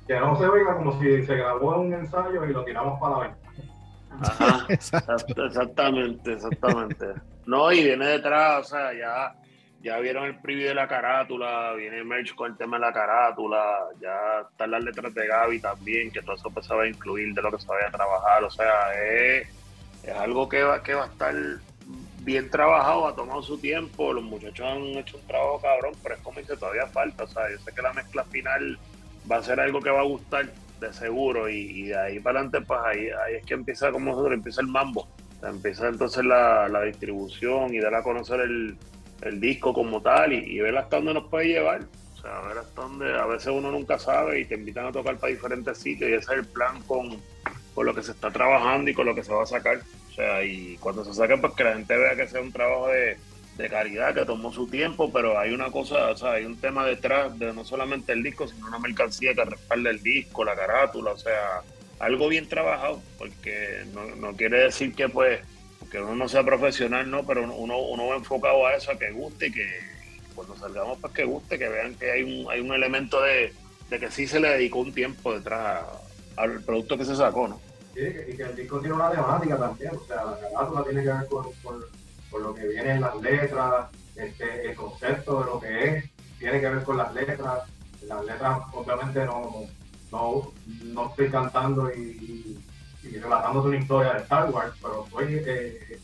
que 0.07 0.21
no 0.21 0.37
se 0.37 0.47
oiga 0.47 0.77
como 0.77 1.01
si 1.01 1.25
se 1.25 1.37
grabó 1.37 1.81
un 1.81 1.93
ensayo 1.93 2.45
y 2.45 2.53
lo 2.53 2.65
tiramos 2.65 3.01
para 3.01 3.17
la 3.17 3.23
venta. 3.23 3.47
Ajá. 4.21 4.67
Exactamente, 4.69 6.33
exactamente. 6.33 7.07
No, 7.45 7.71
y 7.71 7.85
viene 7.85 8.07
detrás, 8.07 8.61
o 8.61 8.65
sea, 8.65 8.93
ya, 8.95 9.35
ya 9.87 10.01
vieron 10.01 10.25
el 10.25 10.35
preview 10.35 10.67
de 10.67 10.75
la 10.75 10.89
carátula, 10.89 11.73
viene 11.75 12.03
merch 12.03 12.35
con 12.35 12.51
el 12.51 12.59
tema 12.59 12.77
de 12.77 12.87
la 12.87 12.93
carátula, 12.93 13.87
ya 14.01 14.41
están 14.51 14.73
las 14.73 14.83
letras 14.83 15.15
de 15.15 15.29
Gaby 15.29 15.61
también, 15.61 16.11
que 16.11 16.23
todo 16.23 16.35
eso 16.35 16.51
pues, 16.51 16.67
se 16.67 16.75
va 16.75 16.83
a 16.83 16.89
incluir 16.89 17.33
de 17.33 17.41
lo 17.41 17.53
que 17.53 17.61
se 17.61 17.69
vaya 17.69 17.87
a 17.87 17.93
trabajar, 17.93 18.43
o 18.43 18.51
sea, 18.51 18.93
es, 19.01 19.49
es 20.03 20.13
algo 20.13 20.49
que 20.49 20.65
va, 20.65 20.83
que 20.83 20.95
va 20.95 21.05
a 21.05 21.07
estar 21.07 21.35
bien 22.23 22.51
trabajado, 22.51 23.07
ha 23.07 23.15
tomado 23.15 23.41
su 23.45 23.59
tiempo, 23.59 24.13
los 24.13 24.25
muchachos 24.25 24.67
han 24.67 24.83
hecho 24.99 25.19
un 25.19 25.27
trabajo 25.29 25.61
cabrón, 25.61 25.93
pero 26.03 26.17
es 26.17 26.21
como 26.23 26.41
dice, 26.41 26.57
todavía 26.57 26.89
falta, 26.89 27.23
o 27.23 27.29
sea, 27.29 27.49
yo 27.49 27.59
sé 27.61 27.73
que 27.73 27.83
la 27.83 27.93
mezcla 27.93 28.25
final 28.25 28.77
va 29.31 29.37
a 29.37 29.43
ser 29.45 29.61
algo 29.61 29.81
que 29.81 29.91
va 29.91 30.01
a 30.01 30.05
gustar 30.05 30.53
de 30.81 30.93
seguro 30.93 31.49
y, 31.49 31.85
de 31.85 31.97
ahí 31.97 32.19
para 32.19 32.41
adelante 32.41 32.67
pues 32.67 32.81
ahí, 32.85 33.09
ahí 33.25 33.37
es 33.37 33.47
que 33.47 33.55
empieza 33.55 33.93
como 33.93 34.11
nosotros, 34.11 34.35
empieza 34.35 34.63
el 34.63 34.67
mambo, 34.67 35.07
empieza 35.45 35.87
entonces 35.87 36.25
la, 36.25 36.69
la 36.69 36.83
distribución 36.83 37.73
y 37.73 37.79
dar 37.79 37.95
a 37.95 38.03
conocer 38.03 38.41
el, 38.41 38.77
el 39.23 39.41
disco 39.41 39.73
como 39.73 40.01
tal 40.03 40.33
y, 40.33 40.39
y 40.39 40.61
ver 40.61 40.77
hasta 40.77 40.97
dónde 40.97 41.15
nos 41.15 41.29
puede 41.29 41.49
llevar, 41.49 41.83
o 42.15 42.21
sea, 42.21 42.41
ver 42.43 42.59
hasta 42.59 42.83
dónde, 42.83 43.19
a 43.19 43.27
veces 43.27 43.49
uno 43.49 43.71
nunca 43.71 43.99
sabe 43.99 44.41
y 44.41 44.45
te 44.45 44.55
invitan 44.55 44.87
a 44.87 44.93
tocar 44.93 45.17
para 45.17 45.33
diferentes 45.33 45.79
sitios 45.79 46.11
y 46.11 46.15
ese 46.15 46.33
es 46.33 46.39
el 46.39 46.47
plan 46.47 46.83
con, 46.83 47.21
con 47.75 47.87
lo 47.87 47.95
que 47.95 48.03
se 48.03 48.13
está 48.13 48.31
trabajando 48.31 48.91
y 48.91 48.95
con 48.95 49.07
lo 49.07 49.15
que 49.15 49.25
se 49.25 49.33
va 49.33 49.43
a 49.43 49.47
sacar, 49.47 49.81
o 50.11 50.13
sea, 50.13 50.45
y 50.45 50.77
cuando 50.79 51.05
se 51.05 51.15
saque 51.15 51.37
pues 51.37 51.53
que 51.55 51.65
la 51.65 51.75
gente 51.75 51.97
vea 51.97 52.17
que 52.17 52.29
sea 52.29 52.41
un 52.41 52.53
trabajo 52.53 52.89
de 52.89 53.17
de 53.57 53.69
calidad 53.71 54.15
que 54.15 54.25
tomó 54.25 54.53
su 54.53 54.67
tiempo, 54.67 55.11
pero 55.11 55.39
hay 55.39 55.53
una 55.53 55.71
cosa, 55.71 56.11
o 56.11 56.17
sea, 56.17 56.33
hay 56.33 56.45
un 56.45 56.57
tema 56.57 56.85
detrás 56.85 57.39
de 57.39 57.53
no 57.53 57.65
solamente 57.65 58.13
el 58.13 58.23
disco, 58.23 58.47
sino 58.47 58.67
una 58.67 58.79
mercancía 58.79 59.35
que 59.35 59.45
respalda 59.45 59.91
el 59.91 60.03
disco, 60.03 60.45
la 60.45 60.55
carátula, 60.55 61.13
o 61.13 61.19
sea, 61.19 61.63
algo 61.99 62.29
bien 62.29 62.49
trabajado, 62.49 63.01
porque 63.19 63.85
no, 63.95 64.05
no 64.17 64.37
quiere 64.37 64.65
decir 64.65 64.95
que 64.95 65.09
pues, 65.09 65.41
que 65.91 65.99
uno 66.01 66.15
no 66.17 66.29
sea 66.29 66.43
profesional, 66.45 67.11
no, 67.11 67.25
pero 67.27 67.43
uno, 67.55 67.79
uno 67.79 68.07
va 68.09 68.17
enfocado 68.17 68.67
a 68.67 68.75
eso, 68.75 68.91
a 68.91 68.99
que 68.99 69.11
guste 69.13 69.47
y 69.49 69.53
que 69.53 69.67
cuando 70.35 70.57
salgamos 70.57 70.99
pues 71.01 71.13
que 71.13 71.25
guste, 71.25 71.59
que 71.59 71.69
vean 71.69 71.95
que 71.95 72.11
hay 72.11 72.23
un, 72.23 72.51
hay 72.51 72.61
un 72.61 72.73
elemento 72.73 73.21
de, 73.23 73.53
de 73.89 73.99
que 74.01 74.11
sí 74.11 74.27
se 74.27 74.41
le 74.41 74.49
dedicó 74.51 74.81
un 74.81 74.93
tiempo 74.93 75.33
detrás 75.33 75.85
al 76.37 76.61
producto 76.63 76.99
que 76.99 77.05
se 77.05 77.17
sacó, 77.17 77.49
¿no? 77.49 77.61
Sí, 77.95 78.01
y 78.03 78.37
que 78.37 78.43
el 78.43 78.57
disco 78.57 78.79
tiene 78.81 78.95
una 78.95 79.11
temática 79.11 79.57
también, 79.57 79.93
o 79.97 80.07
sea, 80.07 80.25
la 80.25 80.39
carátula 80.41 80.85
tiene 80.85 81.03
que 81.03 81.09
ver 81.13 81.27
con, 81.29 81.45
con- 81.63 81.85
con 82.31 82.43
lo 82.43 82.55
que 82.55 82.67
viene 82.69 82.91
en 82.91 83.01
las 83.01 83.17
letras, 83.17 83.87
este, 84.17 84.67
el 84.69 84.75
concepto 84.75 85.41
de 85.41 85.47
lo 85.47 85.61
que 85.61 85.85
es, 85.99 86.05
tiene 86.39 86.61
que 86.61 86.69
ver 86.69 86.83
con 86.83 86.97
las 86.99 87.15
letras. 87.15 87.63
Las 88.03 88.25
letras, 88.25 88.59
obviamente, 88.73 89.25
no, 89.25 89.63
no, 90.13 90.53
no 90.85 91.09
estoy 91.09 91.31
cantando 91.31 91.91
y, 91.95 92.59
y, 93.11 93.19
relatando 93.19 93.63
una 93.63 93.77
historia 93.77 94.15
de 94.15 94.23
Star 94.23 94.51
Wars, 94.51 94.75
pero 94.81 95.05
estoy 95.05 95.43
eh, 95.47 95.99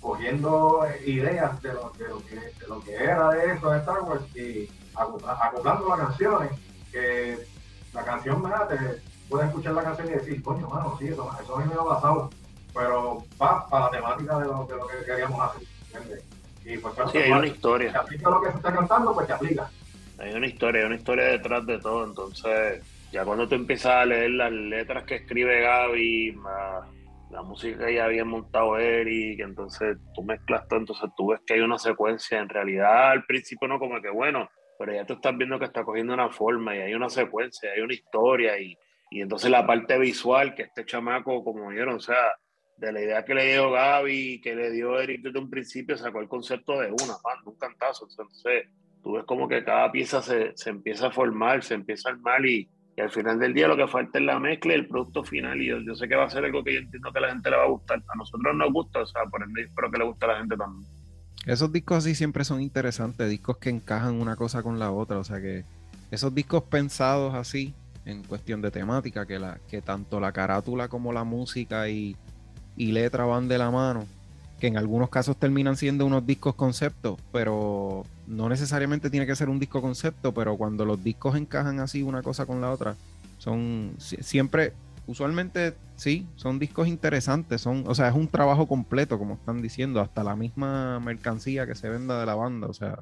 cogiendo 0.00 0.86
ideas 1.04 1.60
de 1.62 1.72
lo, 1.72 1.90
de, 1.98 2.08
lo 2.08 2.24
que, 2.26 2.36
de 2.36 2.66
lo 2.68 2.82
que 2.84 2.94
era 2.94 3.30
de 3.30 3.52
eso 3.52 3.70
de 3.70 3.78
Star 3.78 4.00
Wars 4.02 4.24
y 4.36 4.68
acopla- 4.94 5.38
acoplando 5.40 5.88
las 5.88 5.98
canciones, 6.08 6.52
que 6.92 7.38
la 7.92 8.04
canción, 8.04 8.42
¿verdad? 8.42 8.68
Te, 8.68 9.02
puedes 9.28 9.48
escuchar 9.48 9.72
la 9.74 9.84
canción 9.84 10.08
y 10.08 10.12
decir, 10.12 10.42
coño, 10.42 10.68
mano, 10.68 10.96
sí, 10.98 11.08
eso, 11.08 11.30
eso 11.42 11.56
a 11.56 11.60
mí 11.60 11.64
me 11.66 11.74
ha 11.80 11.84
pasado, 11.84 12.30
pero 12.74 13.24
va 13.40 13.68
para 13.68 13.86
la 13.86 13.90
temática 13.90 14.38
de 14.38 14.46
lo, 14.46 14.64
de 14.64 14.76
lo 14.76 14.86
que 14.86 15.04
queríamos 15.06 15.40
hacer, 15.40 15.66
¿entiendes? 15.92 16.24
Y 16.64 16.78
pues, 16.78 16.94
claro, 16.94 17.10
Sí, 17.10 17.18
hay 17.18 17.30
pues, 17.30 17.38
una 17.38 17.48
historia. 17.48 17.92
te 17.92 17.98
aplica 17.98 18.30
lo 18.30 18.40
que 18.40 18.50
se 18.50 18.56
está 18.56 18.72
cantando, 18.74 19.14
pues 19.14 19.26
te 19.26 19.32
aplica. 19.32 19.70
Hay 20.18 20.34
una 20.34 20.46
historia, 20.46 20.80
hay 20.80 20.86
una 20.86 20.96
historia 20.96 21.24
detrás 21.24 21.66
de 21.66 21.78
todo, 21.78 22.04
entonces 22.04 22.82
ya 23.14 23.24
cuando 23.24 23.46
tú 23.46 23.54
empiezas 23.54 23.92
a 23.92 24.04
leer 24.04 24.30
las 24.32 24.50
letras 24.50 25.04
que 25.04 25.14
escribe 25.14 25.60
Gaby, 25.60 26.32
más 26.32 26.84
la 27.30 27.42
música 27.42 27.86
que 27.86 27.94
ya 27.94 28.06
había 28.06 28.24
montado 28.24 28.76
Eric, 28.76 29.38
entonces 29.38 29.96
tú 30.14 30.24
mezclas 30.24 30.66
todo, 30.66 30.80
entonces 30.80 31.10
tú 31.16 31.28
ves 31.28 31.40
que 31.46 31.54
hay 31.54 31.60
una 31.60 31.78
secuencia, 31.78 32.40
en 32.40 32.48
realidad 32.48 33.12
al 33.12 33.24
principio 33.24 33.68
no 33.68 33.78
como 33.78 34.02
que 34.02 34.10
bueno, 34.10 34.48
pero 34.80 34.92
ya 34.92 35.06
tú 35.06 35.14
estás 35.14 35.36
viendo 35.36 35.60
que 35.60 35.66
está 35.66 35.84
cogiendo 35.84 36.12
una 36.12 36.28
forma 36.28 36.74
y 36.74 36.80
hay 36.80 36.94
una 36.94 37.08
secuencia, 37.08 37.70
hay 37.70 37.82
una 37.82 37.94
historia 37.94 38.58
y, 38.58 38.76
y 39.10 39.20
entonces 39.20 39.48
la 39.48 39.64
parte 39.64 39.96
visual 39.96 40.56
que 40.56 40.62
este 40.62 40.84
chamaco, 40.84 41.44
como 41.44 41.68
vieron, 41.68 41.94
o 41.94 42.00
sea, 42.00 42.32
de 42.76 42.92
la 42.92 43.00
idea 43.00 43.24
que 43.24 43.34
le 43.34 43.52
dio 43.52 43.70
Gaby, 43.70 44.40
que 44.40 44.56
le 44.56 44.72
dio 44.72 45.00
Eric 45.00 45.22
desde 45.22 45.38
un 45.38 45.50
principio, 45.50 45.96
sacó 45.96 46.20
el 46.20 46.28
concepto 46.28 46.80
de 46.80 46.88
una, 46.88 47.14
man, 47.22 47.38
un 47.44 47.56
cantazo, 47.58 48.08
entonces 48.10 48.68
tú 49.04 49.12
ves 49.12 49.24
como 49.24 49.46
que 49.46 49.62
cada 49.62 49.92
pieza 49.92 50.20
se, 50.20 50.50
se 50.56 50.70
empieza 50.70 51.06
a 51.06 51.12
formar, 51.12 51.62
se 51.62 51.74
empieza 51.74 52.08
a 52.08 52.12
armar 52.12 52.44
y, 52.44 52.68
y 52.96 53.00
al 53.00 53.10
final 53.10 53.38
del 53.38 53.52
día 53.52 53.66
lo 53.66 53.76
que 53.76 53.88
falta 53.88 54.18
es 54.18 54.24
la 54.24 54.38
mezcla 54.38 54.72
y 54.72 54.76
el 54.76 54.86
producto 54.86 55.24
final 55.24 55.60
y 55.60 55.66
yo, 55.66 55.94
sé 55.94 56.06
que 56.06 56.14
va 56.14 56.24
a 56.24 56.30
ser 56.30 56.44
algo 56.44 56.62
que 56.62 56.74
yo 56.74 56.80
entiendo 56.80 57.10
que 57.12 57.18
a 57.18 57.22
la 57.22 57.30
gente 57.30 57.50
le 57.50 57.56
va 57.56 57.64
a 57.64 57.68
gustar. 57.68 58.02
A 58.06 58.16
nosotros 58.16 58.54
nos 58.54 58.72
gusta, 58.72 59.00
o 59.00 59.06
sea, 59.06 59.24
por 59.24 59.42
ende 59.42 59.62
espero 59.62 59.90
que 59.90 59.98
le 59.98 60.04
guste 60.04 60.24
a 60.24 60.28
la 60.28 60.38
gente 60.38 60.56
también. 60.56 60.88
Esos 61.46 61.72
discos 61.72 61.98
así 61.98 62.14
siempre 62.14 62.44
son 62.44 62.62
interesantes, 62.62 63.28
discos 63.28 63.58
que 63.58 63.70
encajan 63.70 64.20
una 64.20 64.36
cosa 64.36 64.62
con 64.62 64.78
la 64.78 64.92
otra, 64.92 65.18
o 65.18 65.24
sea 65.24 65.40
que 65.40 65.64
esos 66.10 66.34
discos 66.34 66.62
pensados 66.62 67.34
así, 67.34 67.74
en 68.04 68.22
cuestión 68.22 68.62
de 68.62 68.70
temática, 68.70 69.26
que, 69.26 69.38
la, 69.38 69.58
que 69.68 69.82
tanto 69.82 70.20
la 70.20 70.32
carátula 70.32 70.88
como 70.88 71.12
la 71.12 71.24
música 71.24 71.88
y, 71.88 72.16
y 72.76 72.92
letra 72.92 73.24
van 73.24 73.48
de 73.48 73.58
la 73.58 73.70
mano, 73.70 74.06
que 74.58 74.66
en 74.68 74.76
algunos 74.78 75.10
casos 75.10 75.36
terminan 75.36 75.76
siendo 75.76 76.06
unos 76.06 76.26
discos 76.26 76.54
conceptos, 76.54 77.18
pero 77.32 78.04
no 78.26 78.48
necesariamente 78.48 79.10
tiene 79.10 79.26
que 79.26 79.36
ser 79.36 79.48
un 79.48 79.58
disco 79.58 79.82
concepto, 79.82 80.32
pero 80.32 80.56
cuando 80.56 80.84
los 80.84 81.02
discos 81.02 81.36
encajan 81.36 81.80
así 81.80 82.02
una 82.02 82.22
cosa 82.22 82.46
con 82.46 82.60
la 82.60 82.70
otra, 82.70 82.96
son 83.38 83.94
si- 83.98 84.16
siempre, 84.22 84.72
usualmente 85.06 85.74
sí, 85.96 86.26
son 86.36 86.58
discos 86.58 86.88
interesantes, 86.88 87.60
son, 87.60 87.84
o 87.86 87.94
sea, 87.94 88.08
es 88.08 88.14
un 88.14 88.28
trabajo 88.28 88.66
completo, 88.66 89.18
como 89.18 89.34
están 89.34 89.60
diciendo, 89.60 90.00
hasta 90.00 90.24
la 90.24 90.36
misma 90.36 90.98
mercancía 91.00 91.66
que 91.66 91.74
se 91.74 91.88
venda 91.88 92.18
de 92.20 92.26
la 92.26 92.34
banda, 92.34 92.68
o 92.68 92.74
sea, 92.74 93.00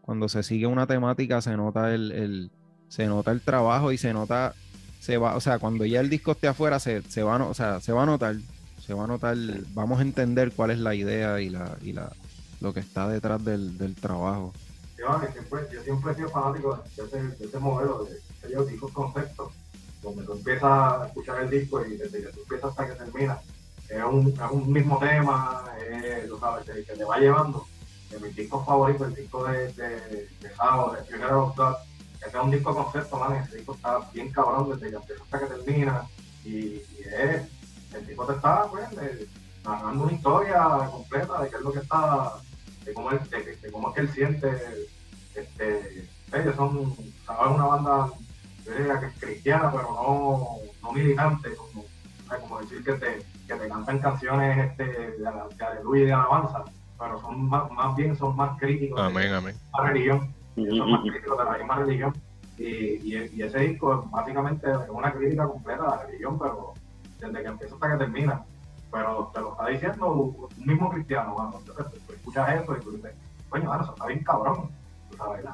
cuando 0.00 0.28
se 0.28 0.42
sigue 0.42 0.66
una 0.66 0.86
temática 0.86 1.40
se 1.40 1.56
nota 1.56 1.94
el, 1.94 2.12
el- 2.12 2.50
se 2.88 3.06
nota 3.06 3.30
el 3.30 3.40
trabajo 3.40 3.92
y 3.92 3.98
se 3.98 4.12
nota 4.12 4.54
se 5.00 5.18
va, 5.18 5.36
o 5.36 5.40
sea, 5.40 5.58
cuando 5.58 5.84
ya 5.84 6.00
el 6.00 6.08
disco 6.08 6.32
esté 6.32 6.48
afuera, 6.48 6.78
se, 6.80 7.02
se 7.02 7.22
va, 7.22 7.36
o 7.44 7.52
sea, 7.54 7.80
se 7.80 7.92
va 7.92 8.04
a 8.04 8.06
notar, 8.06 8.36
se 8.84 8.92
va 8.92 9.04
a 9.04 9.06
notar, 9.06 9.36
vamos 9.72 9.98
a 9.98 10.02
entender 10.02 10.52
cuál 10.52 10.70
es 10.70 10.78
la 10.78 10.94
idea 10.94 11.40
y 11.40 11.48
la, 11.48 11.76
y 11.80 11.92
la, 11.92 12.12
lo 12.60 12.74
que 12.74 12.80
está 12.80 13.08
detrás 13.08 13.42
del, 13.44 13.78
del 13.78 13.94
trabajo. 13.94 14.52
Yo, 14.98 15.20
que 15.20 15.32
siempre, 15.32 15.60
yo 15.72 15.82
siempre 15.82 16.12
he 16.12 16.14
sido 16.16 16.28
fanático 16.28 16.82
de 16.96 17.04
ese, 17.04 17.22
de 17.22 17.44
ese 17.46 17.58
modelo, 17.58 18.04
de 18.04 18.20
aquellos 18.42 18.68
discos 18.68 18.92
conceptos, 18.92 19.52
donde 20.02 20.22
tú 20.24 20.32
empiezas 20.34 20.62
a 20.64 21.06
escuchar 21.06 21.42
el 21.42 21.50
disco 21.50 21.84
y 21.86 21.96
desde 21.96 22.22
que 22.22 22.28
tú 22.28 22.40
empiezas 22.42 22.70
hasta 22.70 22.86
que 22.86 22.94
termina, 22.94 23.38
es 23.88 24.02
un, 24.04 24.28
es 24.28 24.50
un 24.50 24.72
mismo 24.72 24.98
tema, 24.98 25.64
es, 25.90 26.30
sabes, 26.38 26.64
que, 26.66 26.84
que 26.84 26.92
te 26.92 27.04
va 27.04 27.18
llevando. 27.18 27.66
De 28.10 28.20
mis 28.20 28.36
discos 28.36 28.64
favoritos, 28.64 29.08
el 29.08 29.14
disco 29.14 29.44
de, 29.44 29.72
de, 29.72 29.88
de 29.88 30.28
de 30.40 30.50
Funeral 30.50 31.34
of 31.34 31.56
God, 31.56 31.74
ese 32.18 32.36
es 32.36 32.42
un 32.44 32.50
disco 32.50 32.74
concepto, 32.74 33.18
man, 33.18 33.42
ese 33.42 33.56
disco 33.56 33.74
está 33.74 33.98
bien 34.12 34.30
cabrón 34.30 34.70
desde 34.70 34.90
que 34.90 34.96
empieza 34.96 35.22
hasta 35.24 35.38
que 35.40 35.46
termina, 35.46 36.06
y, 36.44 36.50
y 36.56 36.84
es, 37.06 37.42
el 37.96 38.06
tipo 38.06 38.24
te 38.26 38.32
está, 38.34 38.66
pues, 38.70 38.86
eh, 39.00 39.26
narrando 39.64 40.04
una 40.04 40.12
historia 40.12 40.88
completa 40.90 41.42
de 41.42 41.50
qué 41.50 41.56
es 41.56 41.62
lo 41.62 41.72
que 41.72 41.78
está 41.80 42.32
de 42.84 42.92
cómo, 42.92 43.10
él, 43.10 43.20
de, 43.30 43.56
de 43.56 43.72
cómo 43.72 43.88
es 43.88 43.94
que 43.94 44.00
él 44.02 44.08
siente, 44.10 44.48
este, 45.34 46.08
ellos 46.32 46.56
son, 46.56 46.94
¿sabes? 47.24 47.54
Una 47.54 47.64
banda, 47.64 48.10
yo 48.64 48.72
diría 48.72 49.00
que 49.00 49.06
es 49.06 49.12
cristiana, 49.18 49.70
pero 49.70 49.84
no, 49.84 50.56
no 50.82 50.92
militante, 50.92 51.54
como, 51.56 51.84
como 52.40 52.60
decir 52.60 52.84
que 52.84 52.92
te, 52.94 53.22
que 53.46 53.54
te 53.54 53.68
cantan 53.68 53.98
canciones 54.00 54.70
este, 54.70 54.84
de, 54.84 55.16
de 55.18 55.64
aleluya 55.64 56.02
y 56.02 56.06
de 56.06 56.12
alabanza, 56.12 56.64
pero 56.98 57.20
son 57.20 57.48
más, 57.48 57.70
más 57.70 57.96
bien 57.96 58.16
son 58.16 58.36
más 58.36 58.58
críticos 58.58 59.00
de 59.00 59.06
Amén, 59.06 59.32
amén. 59.32 59.56
la 59.76 59.84
religión, 59.84 60.34
son 60.56 60.90
más 60.90 61.00
críticos 61.00 61.38
de 61.38 61.44
la 61.44 61.58
misma 61.58 61.76
religión. 61.76 62.14
Y, 62.56 62.64
y, 62.64 63.30
y 63.34 63.42
ese 63.42 63.58
disco 63.58 64.08
básicamente 64.12 64.70
es 64.70 64.88
una 64.88 65.12
crítica 65.12 65.48
completa 65.48 65.84
a 65.84 65.96
la 65.96 66.02
religión, 66.04 66.38
pero 66.38 66.74
desde 67.24 67.42
que 67.42 67.48
empieza 67.48 67.74
hasta 67.74 67.92
que 67.92 67.96
termina 67.98 68.44
pero 68.94 69.28
te 69.34 69.40
lo 69.40 69.50
está 69.50 69.66
diciendo 69.66 70.12
un 70.12 70.48
mismo 70.64 70.88
cristiano, 70.88 71.34
cuando 71.34 71.58
tú 71.58 71.72
escuchas 72.12 72.62
eso 72.62 72.76
y 72.76 72.80
tú 72.80 72.92
dices, 72.92 73.12
coño, 73.48 73.74
eso 73.74 73.92
está 73.92 74.06
bien 74.06 74.22
cabrón, 74.22 74.70
tú 75.10 75.16
sabes, 75.16 75.44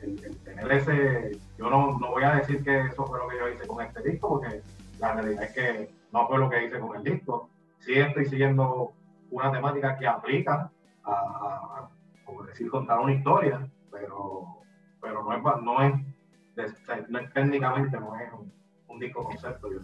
el, 0.00 0.36
tener 0.44 0.70
ese, 0.70 1.38
yo 1.56 1.70
no, 1.70 1.98
no 1.98 2.10
voy 2.10 2.24
a 2.24 2.34
decir 2.34 2.62
que 2.62 2.82
eso 2.82 3.06
fue 3.06 3.18
lo 3.18 3.28
que 3.28 3.38
yo 3.38 3.48
hice 3.48 3.66
con 3.66 3.82
este 3.82 4.02
disco, 4.02 4.28
porque 4.28 4.60
la 4.98 5.14
realidad 5.14 5.44
es 5.44 5.52
que 5.52 5.94
no 6.12 6.28
fue 6.28 6.38
lo 6.38 6.50
que 6.50 6.62
hice 6.62 6.78
con 6.78 6.94
el 6.94 7.02
disco, 7.02 7.48
sí 7.78 7.94
estoy 7.94 8.26
siguiendo 8.26 8.92
una 9.30 9.50
temática 9.50 9.96
que 9.96 10.06
aplica 10.06 10.70
a, 11.04 11.88
como 12.26 12.42
decir, 12.42 12.68
contar 12.68 13.00
una 13.00 13.14
historia, 13.14 13.66
pero, 13.90 14.58
pero 15.00 15.24
no 15.24 15.32
es, 15.32 15.62
no 15.62 15.82
es, 15.82 17.08
no 17.08 17.18
es 17.18 17.32
técnicamente, 17.32 17.98
no 17.98 18.14
es 18.16 18.30
un, 18.30 18.52
un 18.88 18.98
disco 18.98 19.24
concepto, 19.24 19.72
yo, 19.72 19.78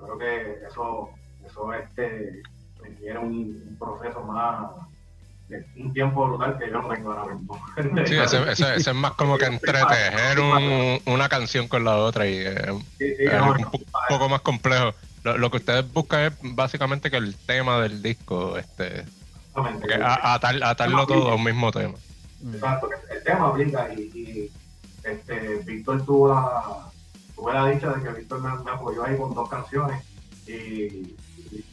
yo 0.00 0.16
creo 0.16 0.18
que 0.18 0.66
eso 0.66 1.10
eso 1.44 1.72
este 1.72 2.42
requiere 2.82 3.18
un, 3.18 3.62
un 3.68 3.76
proceso 3.78 4.20
más 4.22 4.70
un 5.76 5.92
tiempo 5.92 6.28
brutal 6.28 6.56
que 6.58 6.70
yo 6.70 6.80
no 6.80 6.88
tengo 6.88 7.12
ahora 7.12 7.34
mismo. 7.34 7.60
Sí, 8.06 8.14
ese, 8.16 8.50
ese- 8.50 8.74
ese 8.76 8.90
es 8.90 8.94
más 8.94 9.12
como 9.12 9.36
que 9.36 9.46
entretejer 9.46 10.38
un- 10.38 11.00
una 11.06 11.28
canción 11.28 11.66
con 11.66 11.82
la 11.84 11.96
otra 11.96 12.26
y 12.26 12.36
eh, 12.38 12.54
Sí, 12.98 13.14
sí, 13.16 13.24
es 13.24 13.32
no, 13.34 13.50
un 13.52 13.56
po- 13.64 13.80
poco 14.08 14.28
más 14.28 14.40
complejo. 14.42 14.94
Lo, 15.24 15.36
lo 15.38 15.50
que 15.50 15.56
ustedes 15.58 15.92
buscan 15.92 16.20
es 16.20 16.32
básicamente 16.54 17.10
que 17.10 17.16
el 17.16 17.34
tema 17.46 17.80
del 17.80 18.00
disco, 18.00 18.56
este, 18.56 19.04
exactamente. 19.48 19.88
que 19.88 19.94
a- 19.94 20.34
atar- 20.38 20.62
atarlo 20.64 21.06
todo 21.06 21.30
a 21.30 21.34
un 21.34 21.44
mismo 21.44 21.70
tema. 21.72 21.94
Exacto, 22.54 22.88
el 23.10 23.22
tema 23.24 23.52
y, 23.92 24.00
y, 24.00 24.52
este, 25.02 25.56
Víctor 25.66 26.04
tuvo 26.06 26.28
la, 26.28 26.89
tuve 27.40 27.54
la 27.54 27.66
dicha 27.70 27.92
de 27.92 28.02
que 28.02 28.20
Víctor 28.20 28.40
me, 28.42 28.64
me 28.64 28.70
apoyó 28.70 29.04
ahí 29.04 29.16
con 29.16 29.34
dos 29.34 29.48
canciones 29.48 30.04
y, 30.46 30.52
y, 30.52 31.16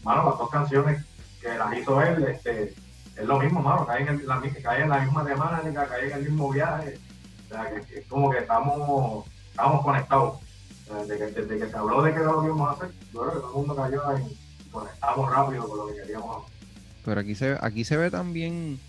mano, 0.03 0.29
las 0.29 0.37
dos 0.39 0.49
canciones 0.49 1.03
que 1.41 1.57
las 1.57 1.77
hizo 1.77 2.01
él, 2.01 2.23
este, 2.23 2.73
es 3.15 3.25
lo 3.25 3.39
mismo, 3.39 3.61
mano, 3.61 3.85
caen 3.85 4.07
en, 4.07 4.19
el- 4.19 4.27
la, 4.27 4.41
caen 4.63 4.83
en 4.83 4.89
la 4.89 4.99
misma 4.99 5.25
temática, 5.25 5.87
caen 5.87 6.11
en 6.11 6.17
el 6.17 6.23
mismo 6.23 6.51
viaje, 6.51 6.97
o 7.45 7.49
sea, 7.49 7.69
que, 7.69 7.99
es 7.99 8.05
como 8.07 8.29
que 8.31 8.39
estamos, 8.39 9.25
estamos 9.51 9.81
conectados. 9.83 10.39
Desde 10.87 11.17
que, 11.17 11.41
desde 11.41 11.59
que 11.59 11.69
se 11.69 11.75
habló 11.75 12.01
de 12.01 12.13
que 12.13 12.19
era 12.19 12.31
lo 12.31 12.39
que 12.39 12.47
íbamos 12.47 12.69
a 12.69 12.71
hacer, 12.71 12.89
yo 13.13 13.19
creo 13.19 13.33
que 13.33 13.39
todo 13.39 13.49
el 13.49 13.55
mundo 13.57 13.75
cayó 13.75 14.15
en, 14.15 14.23
conectamos 14.71 15.29
rápido 15.31 15.67
con 15.67 15.77
lo 15.79 15.87
que 15.87 15.95
queríamos 15.95 16.37
hacer. 16.45 16.57
Pero 17.03 17.19
aquí 17.21 17.35
se, 17.35 17.57
aquí 17.59 17.83
se 17.83 17.97
ve 17.97 18.09
también, 18.09 18.79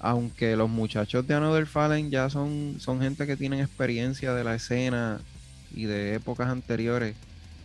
aunque 0.00 0.56
los 0.56 0.68
muchachos 0.68 1.24
de 1.28 1.34
Another 1.34 1.66
Fallen 1.66 2.10
ya 2.10 2.28
son, 2.28 2.76
son 2.80 3.00
gente 3.00 3.24
que 3.24 3.36
tienen 3.36 3.60
experiencia 3.60 4.34
de 4.34 4.42
la 4.42 4.56
escena 4.56 5.20
y 5.72 5.84
de 5.84 6.14
épocas 6.14 6.48
anteriores, 6.48 7.16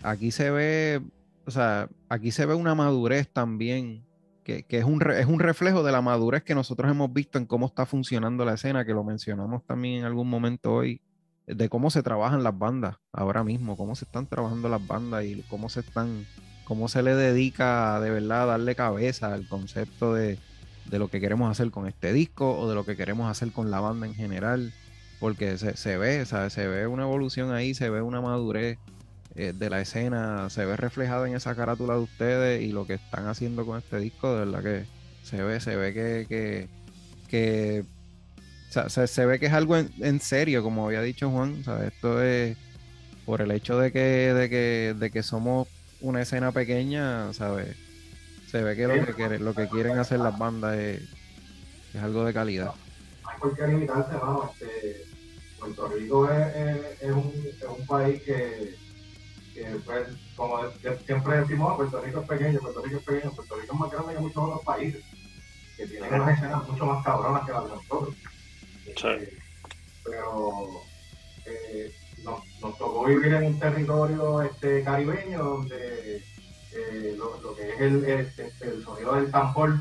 aquí 0.02 0.32
se 0.32 0.52
ve, 0.52 1.02
o 1.46 1.52
sea, 1.52 1.88
aquí 2.10 2.32
se 2.32 2.46
ve 2.46 2.54
una 2.54 2.76
madurez 2.76 3.30
también, 3.32 4.04
que, 4.44 4.64
que 4.64 4.80
es, 4.80 4.86
un 4.86 5.00
re- 5.00 5.22
es 5.22 5.26
un 5.26 5.40
reflejo 5.40 5.84
de 5.84 5.92
la 5.92 6.02
madurez 6.02 6.44
que 6.44 6.56
nosotros 6.56 6.92
hemos 6.92 7.14
visto 7.14 7.38
en 7.38 7.46
cómo 7.46 7.68
está 7.68 7.86
funcionando 7.86 8.44
la 8.44 8.56
escena, 8.56 8.86
que 8.86 8.94
lo 8.94 9.04
mencionamos 9.04 9.64
también 9.66 10.00
en 10.00 10.06
algún 10.06 10.30
momento 10.30 10.74
hoy, 10.74 11.02
de 11.48 11.70
cómo 11.70 11.90
se 11.90 12.04
trabajan 12.04 12.44
las 12.44 12.58
bandas 12.58 12.98
ahora 13.12 13.44
mismo, 13.44 13.76
cómo 13.78 13.96
se 13.96 14.06
están 14.06 14.28
trabajando 14.28 14.70
las 14.70 14.86
bandas 14.86 15.26
y 15.26 15.42
cómo 15.50 15.70
se 15.70 15.82
están 15.82 16.26
cómo 16.64 16.88
se 16.88 17.04
le 17.04 17.14
dedica 17.14 18.00
de 18.00 18.10
verdad 18.10 18.44
a 18.44 18.46
darle 18.46 18.76
cabeza 18.76 19.34
al 19.34 19.46
concepto 19.50 20.14
de, 20.14 20.40
de 20.90 21.00
lo 21.00 21.10
que 21.10 21.20
queremos 21.20 21.52
hacer 21.52 21.72
con 21.72 21.88
este 21.88 22.14
disco 22.14 22.58
o 22.58 22.70
de 22.70 22.76
lo 22.76 22.86
que 22.86 22.96
queremos 22.96 23.30
hacer 23.30 23.52
con 23.52 23.70
la 23.70 23.82
banda 23.82 24.08
en 24.08 24.16
general, 24.16 24.72
porque 25.24 25.58
se, 25.58 25.78
se 25.78 25.98
ve, 25.98 26.26
¿sabes? 26.26 26.52
se 26.52 26.68
ve 26.68 26.86
una 26.86 27.04
evolución 27.04 27.54
ahí, 27.54 27.74
se 27.74 27.90
ve 27.90 28.02
una 28.02 28.20
madurez 28.20 28.78
eh, 29.36 29.54
de 29.56 29.70
la 29.70 29.80
escena, 29.80 30.50
se 30.50 30.66
ve 30.66 30.76
reflejada 30.76 31.26
en 31.30 31.34
esa 31.34 31.56
carátula 31.56 31.94
de 31.94 32.02
ustedes 32.02 32.62
y 32.62 32.74
lo 32.74 32.86
que 32.86 32.96
están 32.96 33.28
haciendo 33.28 33.66
con 33.66 33.78
este 33.78 34.00
disco, 34.00 34.34
de 34.34 34.40
verdad 34.40 34.62
que 34.62 34.86
se 35.24 35.42
ve, 35.42 35.62
se 35.62 35.78
ve 35.78 35.94
que, 35.94 36.26
que, 36.28 36.68
que 37.30 37.86
o 38.78 38.90
se, 38.90 39.26
ve 39.26 39.40
que 39.40 39.46
es 39.46 39.54
algo 39.54 39.78
en, 39.78 39.94
en 40.00 40.20
serio, 40.20 40.62
como 40.62 40.88
había 40.88 41.02
dicho 41.02 41.32
Juan, 41.32 41.64
o 41.68 41.78
esto 41.78 42.22
es 42.22 42.58
por 43.26 43.40
el 43.40 43.52
hecho 43.52 43.80
de 43.80 43.94
que, 43.94 44.34
de 44.34 44.50
que, 44.50 44.94
de 45.00 45.10
que 45.10 45.24
somos 45.24 45.70
una 46.02 46.22
escena 46.22 46.52
pequeña, 46.52 47.32
¿sabes? 47.32 47.78
Se 48.52 48.62
ve 48.62 48.76
que 48.76 48.88
lo 48.88 49.06
que, 49.06 49.14
quieren, 49.14 49.46
lo 49.46 49.54
que 49.54 49.70
quieren 49.70 50.00
hacer 50.00 50.20
las 50.20 50.38
bandas 50.38 50.76
es, 50.76 51.02
es 51.94 52.04
algo 52.04 52.26
de 52.26 52.34
calidad. 52.34 52.74
no 53.42 53.56
hay 53.56 53.88
por. 53.88 54.52
Este, 54.60 55.13
Puerto 55.64 55.88
Rico 55.88 56.30
es, 56.30 56.56
es- 56.56 57.02
es 57.02 57.12
un, 57.12 57.46
es 57.62 57.68
un 57.70 57.86
país 57.88 58.22
que, 58.24 58.76
que, 59.54 59.64
pues, 59.86 60.08
como 60.36 60.58
siempre 61.06 61.40
decimos, 61.40 61.72
"Ah, 61.72 61.78
Puerto 61.78 62.02
Rico 62.02 62.20
es 62.22 62.28
pequeño, 62.28 62.60
Puerto 62.60 62.82
Rico 62.82 62.98
es 62.98 63.04
pequeño, 63.06 63.34
Puerto 63.36 63.56
Rico 63.56 63.74
es 63.74 63.80
más 63.80 63.92
grande 63.92 64.14
que 64.14 64.20
muchos 64.20 64.44
otros 64.44 64.62
países, 64.66 65.04
que 65.78 65.88
tienen 65.88 66.14
unas 66.14 66.38
escenas 66.38 66.68
mucho 66.68 66.86
más 66.86 67.04
cabronas 67.06 67.46
que 67.46 67.52
las 67.54 67.64
de 67.64 67.70
nosotros. 67.70 68.16
Este, 68.86 69.38
Pero 70.04 70.52
eh, 71.46 71.92
nos, 72.24 72.42
nos 72.62 72.78
tocó 72.78 73.06
vivir 73.06 73.34
en 73.34 73.46
un 73.46 73.60
territorio 73.60 74.42
este, 74.42 74.84
caribeño 74.84 75.44
donde 75.44 76.18
eh, 76.72 77.14
lo, 77.18 77.40
lo 77.42 77.56
que 77.56 77.70
es 77.70 77.80
el, 77.82 78.04
el, 78.04 78.34
el 78.62 78.84
sonido 78.84 79.16
del 79.16 79.32
tambor 79.32 79.80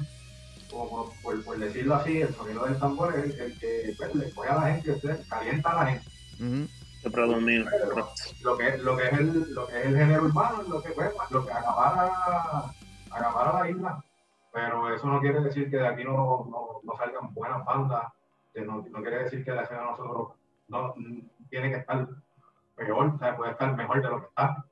como 0.73 1.13
por, 1.23 1.45
por 1.45 1.59
decirlo 1.59 1.95
así, 1.95 2.21
el 2.21 2.35
sonido 2.35 2.65
del 2.65 2.79
tambor 2.79 3.15
es 3.15 3.25
el, 3.25 3.41
el 3.41 3.59
que 3.59 3.95
pues, 3.97 4.15
le 4.15 4.29
pone 4.29 4.51
a 4.51 4.55
la 4.55 4.75
gente, 4.75 4.93
o 4.93 5.29
calienta 5.29 5.71
a 5.71 5.85
la 5.85 5.91
gente. 5.91 6.07
Que 7.03 7.11
predomina. 7.11 7.71
Lo 8.43 8.57
que, 8.57 8.79
lo 8.79 8.97
que 8.97 9.05
es 9.07 9.13
el, 9.13 9.55
lo 9.55 9.67
que 9.67 9.81
es 9.81 9.87
el 9.87 9.97
género 9.97 10.25
urbano, 10.25 10.63
lo 10.63 10.83
que 10.83 10.91
pues, 10.91 11.11
lo 11.31 11.45
que 11.45 11.53
acapara, 11.53 12.11
acapara 13.11 13.61
la 13.61 13.71
isla. 13.71 14.05
Pero 14.53 14.95
eso 14.95 15.07
no 15.07 15.21
quiere 15.21 15.41
decir 15.41 15.71
que 15.71 15.77
de 15.77 15.87
aquí 15.87 16.05
no, 16.05 16.47
no, 16.51 16.81
no 16.83 16.97
salgan 16.97 17.33
buenas 17.33 17.65
bandas, 17.65 18.13
que 18.53 18.63
no, 18.63 18.85
no 18.89 19.01
quiere 19.01 19.25
decir 19.25 19.45
que 19.45 19.53
la 19.53 19.63
escena 19.63 19.81
de 19.81 19.87
nosotros 19.87 20.29
no 20.69 20.95
tiene 21.49 21.71
que 21.71 21.77
estar 21.77 22.07
peor, 22.77 23.07
o 23.07 23.19
sea, 23.19 23.37
puede 23.37 23.53
estar 23.53 23.77
mejor 23.77 24.03
de 24.03 24.09
lo 24.09 24.21
que 24.21 24.27
está. 24.27 24.65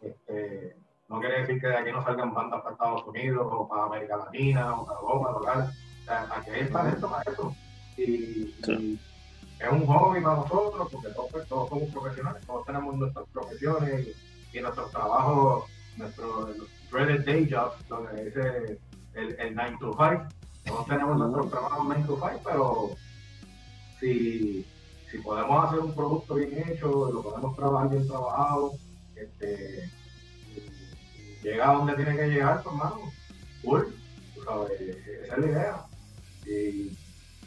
Este, 0.00 0.76
no 1.08 1.20
quiere 1.20 1.40
decir 1.40 1.60
que 1.60 1.68
de 1.68 1.76
aquí 1.76 1.90
no 1.90 2.04
salgan 2.04 2.34
bandas 2.34 2.60
para 2.60 2.74
Estados 2.74 3.04
Unidos 3.06 3.46
o 3.50 3.66
para 3.66 3.84
América 3.84 4.16
Latina 4.16 4.74
o 4.74 4.84
para 4.84 5.00
Europa, 5.00 5.30
local. 5.32 5.72
O 6.02 6.04
sea, 6.04 6.28
aquí 6.36 6.50
hay 6.50 6.68
talento 6.68 7.10
para 7.10 7.30
eso. 7.30 7.54
Y, 7.96 8.02
y 8.66 9.00
es 9.58 9.72
un 9.72 9.86
hobby 9.86 10.20
para 10.20 10.36
nosotros, 10.36 10.88
porque 10.92 11.08
todos, 11.08 11.48
todos 11.48 11.68
somos 11.68 11.90
profesionales, 11.90 12.46
todos 12.46 12.66
tenemos 12.66 12.94
nuestras 12.96 13.26
profesiones 13.32 14.06
y, 14.52 14.58
y 14.58 14.60
nuestros 14.60 14.90
trabajos, 14.90 15.64
nuestros 15.96 16.56
dreaded 16.90 17.24
day 17.24 17.48
jobs, 17.50 17.76
lo 17.88 18.06
que 18.06 18.24
dice 18.24 18.78
el, 19.14 19.40
el 19.40 19.54
9 19.54 19.76
to 19.80 19.92
5. 19.92 20.28
Todos 20.66 20.86
tenemos 20.86 21.18
nuestros 21.18 21.50
trabajos 21.50 21.86
9 21.86 22.04
to 22.06 22.16
5, 22.16 22.40
pero 22.44 22.90
si, 23.98 24.66
si 25.10 25.18
podemos 25.18 25.64
hacer 25.64 25.80
un 25.80 25.94
producto 25.94 26.34
bien 26.34 26.68
hecho, 26.68 27.10
lo 27.10 27.22
podemos 27.22 27.56
trabajar 27.56 27.88
bien 27.88 28.06
trabajado, 28.06 28.72
este, 29.16 29.90
llega 31.42 31.70
a 31.70 31.74
donde 31.74 31.94
tiene 31.94 32.16
que 32.16 32.28
llegar, 32.28 32.62
pues, 32.62 32.74
hermano, 32.74 33.12
tú 33.62 34.42
sabes, 34.44 34.80
esa 34.80 35.34
es 35.34 35.38
la 35.38 35.46
idea. 35.46 35.84
Y 36.46 36.96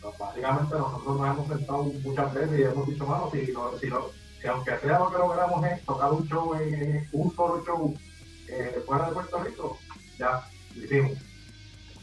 pues, 0.01 0.17
básicamente 0.17 0.75
nosotros 0.75 1.17
nos 1.19 1.27
hemos 1.35 1.47
sentado 1.47 1.83
muchas 1.83 2.33
veces 2.33 2.59
y 2.59 2.63
hemos 2.63 2.87
dicho, 2.87 3.05
mano, 3.05 3.29
si, 3.31 3.51
no- 3.51 3.77
si, 3.79 3.87
no- 3.87 4.07
si 4.41 4.47
aunque 4.47 4.77
sea 4.79 4.99
lo 4.99 5.11
que 5.11 5.17
logramos 5.17 5.65
es 5.65 5.85
tocar 5.85 6.11
un 6.11 6.27
show, 6.27 6.53
en, 6.55 7.07
un 7.11 7.35
solo 7.35 7.63
show 7.65 7.93
eh, 8.47 8.83
fuera 8.85 9.07
de 9.07 9.13
Puerto 9.13 9.43
Rico, 9.43 9.77
ya 10.17 10.43
lo 10.75 10.83
hicimos. 10.83 11.11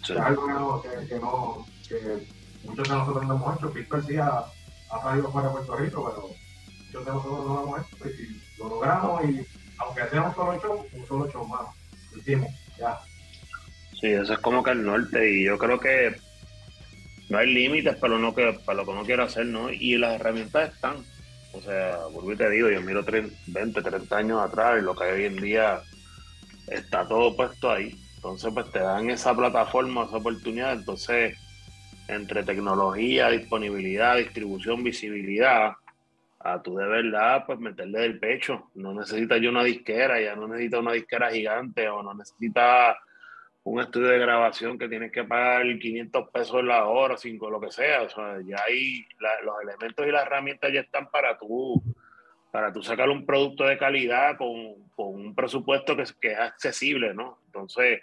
Sí. 0.05 0.13
Es 0.13 0.19
algo 0.21 0.47
que, 0.47 0.53
no, 0.53 0.83
que, 0.83 1.19
no, 1.21 1.67
que 1.89 2.27
muchos 2.65 2.89
de 2.89 2.95
nosotros 2.95 3.27
no 3.27 3.35
hemos 3.35 3.57
hecho. 3.57 3.71
Pittsburgh 3.73 4.07
sí 4.07 4.17
ha, 4.17 4.45
ha 4.91 5.03
salido 5.03 5.31
fuera 5.33 5.49
de 5.49 5.55
Puerto 5.55 5.77
Rico, 5.77 6.05
pero 6.07 6.29
muchos 6.87 7.05
de 7.05 7.11
nosotros 7.13 7.47
no 7.47 7.55
lo 7.55 7.63
hemos 7.65 7.81
hecho. 7.81 8.09
Y 8.09 8.13
si 8.17 8.43
lo 8.59 8.69
logramos, 8.69 9.25
y 9.25 9.47
aunque 9.79 10.09
sea 10.09 10.23
un 10.23 10.35
solo 10.35 10.61
show, 10.61 10.87
un 10.93 11.07
solo 11.07 11.29
show 11.31 11.47
más. 11.47 11.67
Sí, 14.01 14.07
eso 14.07 14.33
es 14.33 14.39
como 14.39 14.63
que 14.63 14.71
el 14.71 14.85
norte 14.85 15.31
y 15.31 15.45
yo 15.45 15.59
creo 15.59 15.81
que 15.81 16.15
no 17.29 17.39
hay 17.39 17.53
límites 17.53 17.97
para 17.97 18.15
lo, 18.15 18.19
no 18.19 18.35
que, 18.35 18.59
para 18.65 18.79
lo 18.79 18.85
que 18.85 18.91
uno 18.91 19.05
quiera 19.05 19.25
hacer, 19.25 19.47
¿no? 19.47 19.71
Y 19.71 19.97
las 19.99 20.15
herramientas 20.15 20.73
están. 20.73 21.05
O 21.53 21.61
sea, 21.61 21.97
vuelvo 22.13 22.33
y 22.33 22.37
te 22.37 22.51
digo, 22.51 22.71
yo 22.71 22.81
miro 22.81 23.05
30, 23.05 23.35
20, 23.49 23.83
30 23.83 24.17
años 24.17 24.41
atrás 24.41 24.81
y 24.81 24.85
lo 24.85 24.95
que 24.95 25.05
hay 25.05 25.13
hoy 25.13 25.25
en 25.25 25.37
día 25.37 25.81
está 26.69 27.07
todo 27.09 27.35
puesto 27.35 27.71
ahí. 27.71 27.95
Entonces, 28.17 28.51
pues 28.53 28.71
te 28.71 28.81
dan 28.81 29.11
esa 29.11 29.35
plataforma, 29.35 30.05
esa 30.05 30.17
oportunidad. 30.17 30.73
Entonces, 30.75 31.37
entre 32.09 32.43
tecnología, 32.43 33.29
disponibilidad, 33.31 34.17
distribución, 34.17 34.83
visibilidad, 34.83 35.73
a 36.41 36.63
tú 36.63 36.77
de 36.77 36.87
verdad, 36.87 37.45
pues 37.47 37.59
meterle 37.59 38.01
del 38.01 38.19
pecho. 38.19 38.71
No 38.75 38.93
necesitas 38.95 39.41
yo 39.41 39.51
una 39.51 39.65
disquera, 39.65 40.21
ya 40.21 40.37
no 40.37 40.47
necesitas 40.49 40.81
una 40.81 40.93
disquera 40.93 41.31
gigante 41.31 41.89
o 41.89 42.03
no 42.03 42.15
necesitas 42.15 42.97
un 43.65 43.81
estudio 43.81 44.09
de 44.09 44.19
grabación 44.19 44.79
que 44.79 44.89
tienes 44.89 45.13
que 45.13 45.25
pagar 45.25 45.63
500 45.79 46.31
pesos 46.31 46.65
la 46.65 46.87
hora, 46.87 47.17
5, 47.17 47.51
lo 47.51 47.61
que 47.61 47.71
sea. 47.71 48.03
O 48.03 48.09
sea, 48.09 48.39
ya 48.47 48.57
hay 48.67 49.05
la- 49.21 49.43
los 49.43 49.57
elementos 49.63 50.07
y 50.07 50.11
las 50.11 50.23
herramientas 50.27 50.73
ya 50.73 50.81
están 50.81 51.11
para 51.11 51.37
tú, 51.37 51.83
para 52.51 52.73
tú 52.73 52.83
sacar 52.83 53.11
un 53.11 53.27
producto 53.27 53.65
de 53.65 53.77
calidad 53.77 54.37
con, 54.39 54.89
con 54.97 55.09
un 55.15 55.35
presupuesto 55.35 55.97
que, 55.97 56.05
que 56.21 56.33
es 56.33 56.39
accesible, 56.39 57.13
¿no? 57.15 57.41
Entonces, 57.47 58.01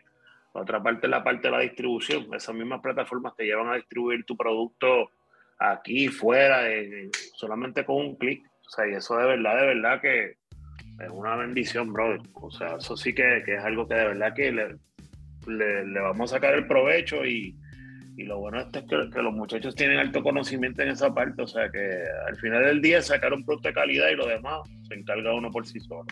la 0.53 0.61
otra 0.61 0.83
parte 0.83 1.07
es 1.07 1.11
la 1.11 1.23
parte 1.23 1.47
de 1.47 1.51
la 1.51 1.59
distribución. 1.61 2.31
Esas 2.33 2.53
mismas 2.53 2.81
plataformas 2.81 3.35
te 3.35 3.45
llevan 3.45 3.69
a 3.69 3.75
distribuir 3.75 4.23
tu 4.25 4.37
producto 4.37 5.09
aquí, 5.59 6.07
fuera, 6.07 6.71
en- 6.71 7.11
solamente 7.35 7.85
con 7.85 7.97
un 7.97 8.15
clic. 8.15 8.43
O 8.67 8.69
sea, 8.69 8.87
y 8.87 8.93
eso 8.93 9.15
de 9.17 9.25
verdad, 9.25 9.59
de 9.59 9.65
verdad 9.67 10.01
que 10.01 10.23
es 11.03 11.09
una 11.11 11.35
bendición, 11.35 11.91
brother. 11.93 12.21
O 12.33 12.51
sea, 12.51 12.75
eso 12.79 12.95
sí 12.97 13.13
que, 13.13 13.43
que 13.45 13.55
es 13.55 13.63
algo 13.63 13.87
que 13.87 13.95
de 13.95 14.05
verdad 14.05 14.33
que 14.33 14.51
le, 14.51 14.75
le, 15.47 15.99
vamos 15.99 16.31
a 16.31 16.35
sacar 16.37 16.53
el 16.55 16.67
provecho 16.67 17.25
y, 17.25 17.55
y 18.17 18.23
lo 18.23 18.39
bueno 18.39 18.59
esto 18.61 18.79
es 18.79 18.85
que, 18.85 19.09
que 19.13 19.21
los 19.21 19.33
muchachos 19.33 19.75
tienen 19.75 19.99
alto 19.99 20.23
conocimiento 20.23 20.81
en 20.81 20.89
esa 20.89 21.13
parte. 21.13 21.41
O 21.43 21.47
sea, 21.47 21.69
que 21.69 22.01
al 22.27 22.35
final 22.37 22.63
del 22.65 22.81
día 22.81 23.01
sacar 23.01 23.33
un 23.33 23.45
producto 23.45 23.67
de 23.69 23.73
calidad 23.75 24.09
y 24.09 24.15
lo 24.15 24.27
demás 24.27 24.61
se 24.87 24.95
encarga 24.95 25.33
uno 25.33 25.51
por 25.51 25.67
sí 25.67 25.79
solo. 25.79 26.05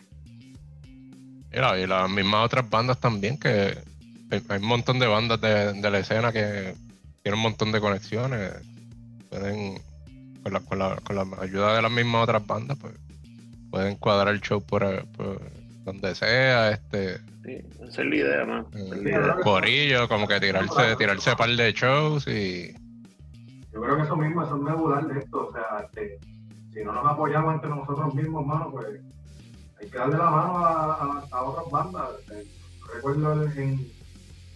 Mira, 1.52 1.80
y 1.80 1.86
las 1.88 2.10
mismas 2.10 2.46
otras 2.46 2.68
bandas 2.70 3.00
también, 3.00 3.40
que 3.40 3.76
hay 4.32 4.58
un 4.60 4.66
montón 4.68 4.98
de 5.00 5.06
bandas 5.08 5.40
de, 5.40 5.74
de 5.74 5.92
la 5.92 6.00
escena 6.00 6.32
que 6.32 6.74
tienen 7.22 7.38
un 7.38 7.44
montón 7.44 7.72
de 7.72 7.80
conexiones. 7.80 8.52
Pueden, 9.40 9.82
con 10.44 10.54
la, 10.54 10.60
con, 10.60 10.80
la, 10.80 10.96
con 10.98 11.16
la 11.16 11.26
ayuda 11.42 11.76
de 11.76 11.82
las 11.82 11.92
mismas 11.92 12.24
otras 12.24 12.46
bandas, 12.46 12.78
pues 12.80 12.94
pueden 13.72 13.96
cuadrar 13.96 14.34
el 14.34 14.42
show 14.42 14.62
por, 14.62 14.84
por 15.18 15.42
donde 15.86 16.14
sea, 16.16 16.70
este, 16.72 17.18
Sí, 17.44 17.58
esa 17.82 18.02
es 18.04 18.08
la 18.10 18.16
idea, 18.16 18.46
man. 18.46 18.66
Idea. 18.74 19.36
corillo, 19.44 20.08
como 20.08 20.28
que 20.28 20.40
tirarse, 20.40 20.96
tirarse 20.98 21.32
un 21.32 21.36
par 21.36 21.50
de 21.50 21.74
shows 21.74 22.28
y 22.28 22.74
Yo 23.74 23.82
creo 23.82 23.98
que 23.98 24.04
eso 24.04 24.16
mismo, 24.16 24.44
eso 24.44 24.56
es 24.56 24.62
medular 24.62 25.06
de 25.08 25.20
esto. 25.20 25.48
O 25.48 25.52
sea, 25.52 25.86
este, 25.86 26.20
si 26.74 26.84
no 26.86 26.94
nos 26.94 27.06
apoyamos 27.06 27.56
entre 27.56 27.70
nosotros 27.70 28.14
mismos, 28.16 28.46
mano, 28.46 28.70
pues 28.72 28.86
hay 29.82 29.90
que 29.90 29.98
darle 29.98 30.18
la 30.18 30.30
mano 30.30 30.58
a, 30.58 30.94
a- 30.94 31.24
a 31.32 31.44
otras 31.44 31.70
bandas. 31.72 32.10
Eh, 32.32 32.46
recuerdo 32.96 33.44
en, 33.56 33.88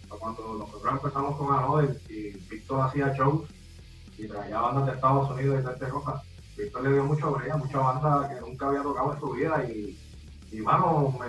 cuando 0.08 0.56
nosotros 0.60 0.92
empezamos 0.92 1.36
con 1.36 1.54
Another 1.54 2.00
y 2.08 2.30
Víctor 2.48 2.80
hacía 2.86 3.12
shows 3.14 3.42
y 4.18 4.28
traía 4.28 4.60
bandas 4.60 4.86
de 4.86 4.92
Estados 4.92 5.30
Unidos 5.30 5.60
y 5.60 5.64
de 5.64 5.72
este 5.72 5.88
cosas. 5.88 6.22
Víctor 6.56 6.82
le 6.82 6.92
dio 6.92 7.04
mucho 7.04 7.30
brea, 7.30 7.56
mucha 7.56 7.78
banda 7.78 8.28
que 8.28 8.40
nunca 8.40 8.66
había 8.66 8.82
tocado 8.82 9.14
en 9.14 9.20
su 9.20 9.30
vida 9.30 9.64
y, 9.64 9.98
y 10.50 10.60
mano, 10.60 11.14
me, 11.20 11.26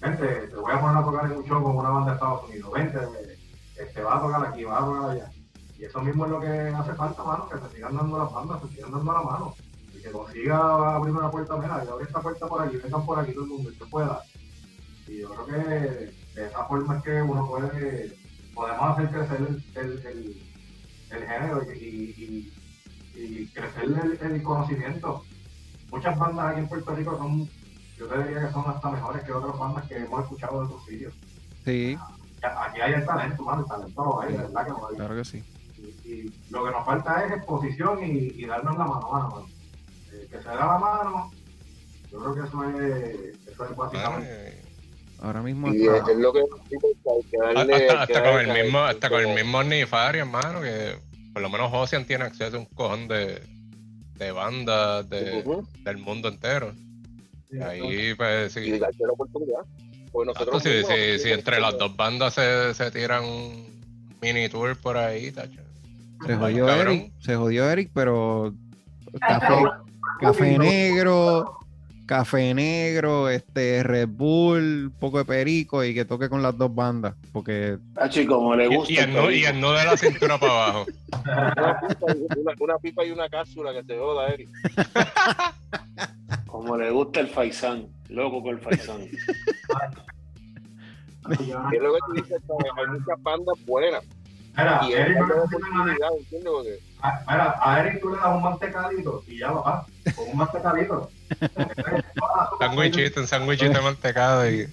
vente, 0.00 0.26
te 0.48 0.56
voy 0.56 0.72
a 0.72 0.80
poner 0.80 0.96
a 0.96 1.04
tocar 1.04 1.26
en 1.26 1.38
un 1.38 1.44
show 1.44 1.62
con 1.62 1.76
una 1.76 1.90
banda 1.90 2.10
de 2.10 2.14
Estados 2.16 2.48
Unidos. 2.48 2.72
Vente, 2.72 2.98
este, 3.76 4.02
vas 4.02 4.16
a 4.16 4.26
tocar 4.26 4.46
aquí, 4.46 4.64
vas 4.64 4.82
a 4.82 4.86
tocar 4.86 5.10
allá. 5.10 5.30
Y 5.78 5.84
eso 5.84 6.00
mismo 6.02 6.24
es 6.24 6.30
lo 6.32 6.40
que 6.40 6.48
hace 6.48 6.94
falta, 6.94 7.24
mano, 7.24 7.48
que 7.48 7.58
se 7.58 7.76
sigan 7.76 7.96
dando 7.96 8.18
las 8.18 8.32
bandas, 8.32 8.60
se 8.62 8.68
sigan 8.74 8.90
dando 8.90 9.12
la 9.12 9.22
mano. 9.22 9.54
Y 9.94 10.02
que 10.02 10.10
consiga 10.10 10.96
abrir 10.96 11.14
una 11.14 11.30
puerta, 11.30 11.56
mira, 11.56 11.84
y 11.84 11.88
abre 11.88 12.04
esta 12.04 12.20
puerta 12.20 12.46
por 12.46 12.62
aquí, 12.62 12.76
vengan 12.76 13.06
por 13.06 13.18
aquí 13.18 13.32
todo 13.32 13.44
el 13.44 13.50
mundo, 13.50 13.70
que 13.78 13.86
pueda. 13.86 14.20
Y 15.06 15.20
yo 15.20 15.30
creo 15.30 15.46
que 15.46 16.12
de 16.34 16.46
esa 16.46 16.64
forma 16.64 16.96
es 16.98 17.02
que 17.02 17.22
uno 17.22 17.46
puede, 17.48 18.18
podemos 18.54 18.82
hacer 18.82 19.10
crecer 19.10 19.38
el, 19.76 20.06
el, 20.06 20.49
el 21.10 21.26
género 21.26 21.62
y, 21.74 21.78
y, 21.78 22.52
y, 23.14 23.46
crecer 23.48 23.84
el, 23.84 24.18
el 24.32 24.42
conocimiento. 24.42 25.22
Muchas 25.90 26.18
bandas 26.18 26.46
aquí 26.52 26.60
en 26.60 26.68
Puerto 26.68 26.94
Rico 26.94 27.16
son, 27.18 27.48
yo 27.98 28.06
te 28.06 28.22
diría 28.24 28.46
que 28.46 28.52
son 28.52 28.64
hasta 28.68 28.90
mejores 28.90 29.24
que 29.24 29.32
otras 29.32 29.58
bandas 29.58 29.86
que 29.88 29.96
hemos 29.96 30.22
escuchado 30.22 30.60
de 30.60 30.66
otros 30.66 30.84
sitios. 30.86 31.14
Sí, 31.64 31.98
Aquí 32.42 32.80
hay 32.80 32.94
el 32.94 33.04
talento, 33.04 33.42
mano, 33.44 33.62
el 33.62 33.68
talento 33.68 34.02
lo 34.04 34.20
hay, 34.22 34.32
de 34.32 34.38
verdad 34.38 34.64
que 34.64 34.70
lo 34.70 34.88
hay. 34.88 34.96
claro 34.96 35.14
que 35.16 35.24
sí. 35.26 35.44
Y, 35.76 36.08
y 36.10 36.34
lo 36.50 36.64
que 36.64 36.70
nos 36.70 36.86
falta 36.86 37.26
es 37.26 37.32
exposición 37.32 38.02
y, 38.02 38.10
y 38.34 38.46
darnos 38.46 38.78
la 38.78 38.84
mano, 38.86 39.10
mano, 39.12 39.28
mano. 39.30 39.46
Eh, 40.12 40.26
que 40.30 40.38
se 40.38 40.44
da 40.44 40.54
la 40.54 40.78
mano, 40.78 41.30
yo 42.10 42.18
creo 42.18 42.34
que 42.34 42.48
eso 42.48 42.64
es, 42.64 43.36
eso 43.46 43.64
es 43.66 43.76
básicamente. 43.76 44.28
eh, 44.30 44.62
Ahora 45.20 45.42
mismo 45.42 45.72
Y 45.72 45.86
es, 45.86 46.16
lo 46.16 46.32
que 46.32 46.40
hasta, 47.96 48.22
con 48.22 48.40
el 48.40 48.62
mismo, 48.62 48.78
hasta 48.80 49.08
con 49.10 49.20
el 49.20 49.34
mismo 49.34 49.62
Nifari, 49.62 50.20
hermano, 50.20 50.62
que 50.62 50.96
por 51.32 51.42
lo 51.42 51.50
menos 51.50 51.70
Ocean 51.72 52.04
tiene 52.06 52.24
acceso 52.24 52.56
a 52.56 52.60
un 52.60 52.66
cojón 52.66 53.06
de, 53.08 53.42
de 54.16 54.32
bandas 54.32 55.08
de, 55.10 55.44
del 55.84 55.98
mundo 55.98 56.28
entero. 56.28 56.72
Sí, 57.50 57.56
Y 57.58 57.62
ahí, 57.62 58.14
pues, 58.14 58.52
sí. 58.52 58.70
la 58.78 58.88
oportunidad. 59.12 59.60
Pues 60.12 60.26
nosotros 60.26 60.62
si, 60.62 60.68
mismos- 60.70 60.94
si- 60.94 61.18
si 61.20 61.32
entre 61.32 61.60
las 61.60 61.76
dos 61.78 61.94
bandas 61.96 62.34
se, 62.34 62.74
se 62.74 62.90
tiran 62.90 63.24
un 63.24 63.64
mini 64.22 64.48
tour 64.48 64.76
por 64.76 64.96
ahí, 64.96 65.30
tacho. 65.30 65.60
se 66.26 66.34
jodió 66.36 66.66
Cabrón. 66.66 66.94
Eric, 66.96 67.12
se 67.20 67.36
jodió 67.36 67.70
Eric, 67.70 67.90
pero 67.94 68.54
café, 69.20 69.54
café 70.20 70.58
negro, 70.58 71.59
café 72.14 72.52
negro, 72.54 73.28
este 73.28 73.84
Red 73.84 74.08
Bull, 74.08 74.86
un 74.86 74.90
poco 74.98 75.18
de 75.18 75.24
perico 75.24 75.84
y 75.84 75.94
que 75.94 76.04
toque 76.04 76.28
con 76.28 76.42
las 76.42 76.58
dos 76.58 76.74
bandas, 76.74 77.14
porque 77.30 77.78
Hachi, 77.94 78.26
como 78.26 78.56
le 78.56 78.66
Y, 78.66 78.74
gusta. 78.74 78.92
y 78.92 78.96
el 78.96 79.12
nu- 79.14 79.30
y 79.30 79.44
el 79.44 79.60
nudo 79.60 79.74
de 79.74 79.84
la 79.84 79.96
cintura 79.96 80.36
para 80.36 80.52
abajo. 80.52 80.86
Una 81.24 81.80
pipa, 81.80 82.06
y- 82.12 82.26
una, 82.40 82.52
una 82.58 82.78
pipa 82.78 83.04
y 83.04 83.12
una 83.12 83.28
cápsula 83.28 83.72
que 83.72 83.84
te 83.84 83.96
joda, 83.96 84.26
Eric. 84.26 84.48
Como 86.48 86.76
le 86.76 86.90
gusta 86.90 87.20
el 87.20 87.28
faisán. 87.28 87.86
Loco 88.08 88.42
con 88.42 88.54
el 88.56 88.60
faisán. 88.60 89.02
Y 89.02 89.10
es 91.44 91.82
lo 91.82 91.92
que 91.94 91.98
tú 92.06 92.12
dices, 92.14 92.42
hay 92.76 92.86
muchas 92.88 93.22
bandas 93.22 93.54
buenas. 93.66 94.02
Mira, 94.56 94.80
Y 94.88 94.92
es 94.94 95.10
no 95.16 95.28
la 95.28 95.34
oportunidad, 95.42 96.10
¿entiendes? 96.18 96.50
Porque 96.52 96.78
A, 97.02 97.24
mira, 97.28 97.54
a 97.60 97.80
Eric 97.80 98.00
tú 98.00 98.10
le 98.10 98.16
das 98.16 98.34
un 98.34 98.42
mantecadito 98.42 99.24
y 99.26 99.38
ya 99.38 99.48
lo 99.48 99.62
vas, 99.62 99.86
con 100.14 100.28
un 100.28 100.36
mantecadito. 100.36 101.10
Sándwichito, 102.58 103.20
un 103.20 103.26
sándwichito 103.26 103.72
de 103.72 103.80
mantecado 103.80 104.50
y. 104.50 104.68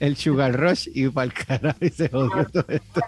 el 0.00 0.16
Sugar 0.16 0.52
Rush 0.58 0.88
y 0.94 1.08
para 1.08 1.24
el 1.26 1.32
carajo 1.34 1.78
y 1.80 1.90
se 1.90 2.08
jodió 2.08 2.44
todo 2.46 2.64
esto. 2.68 3.00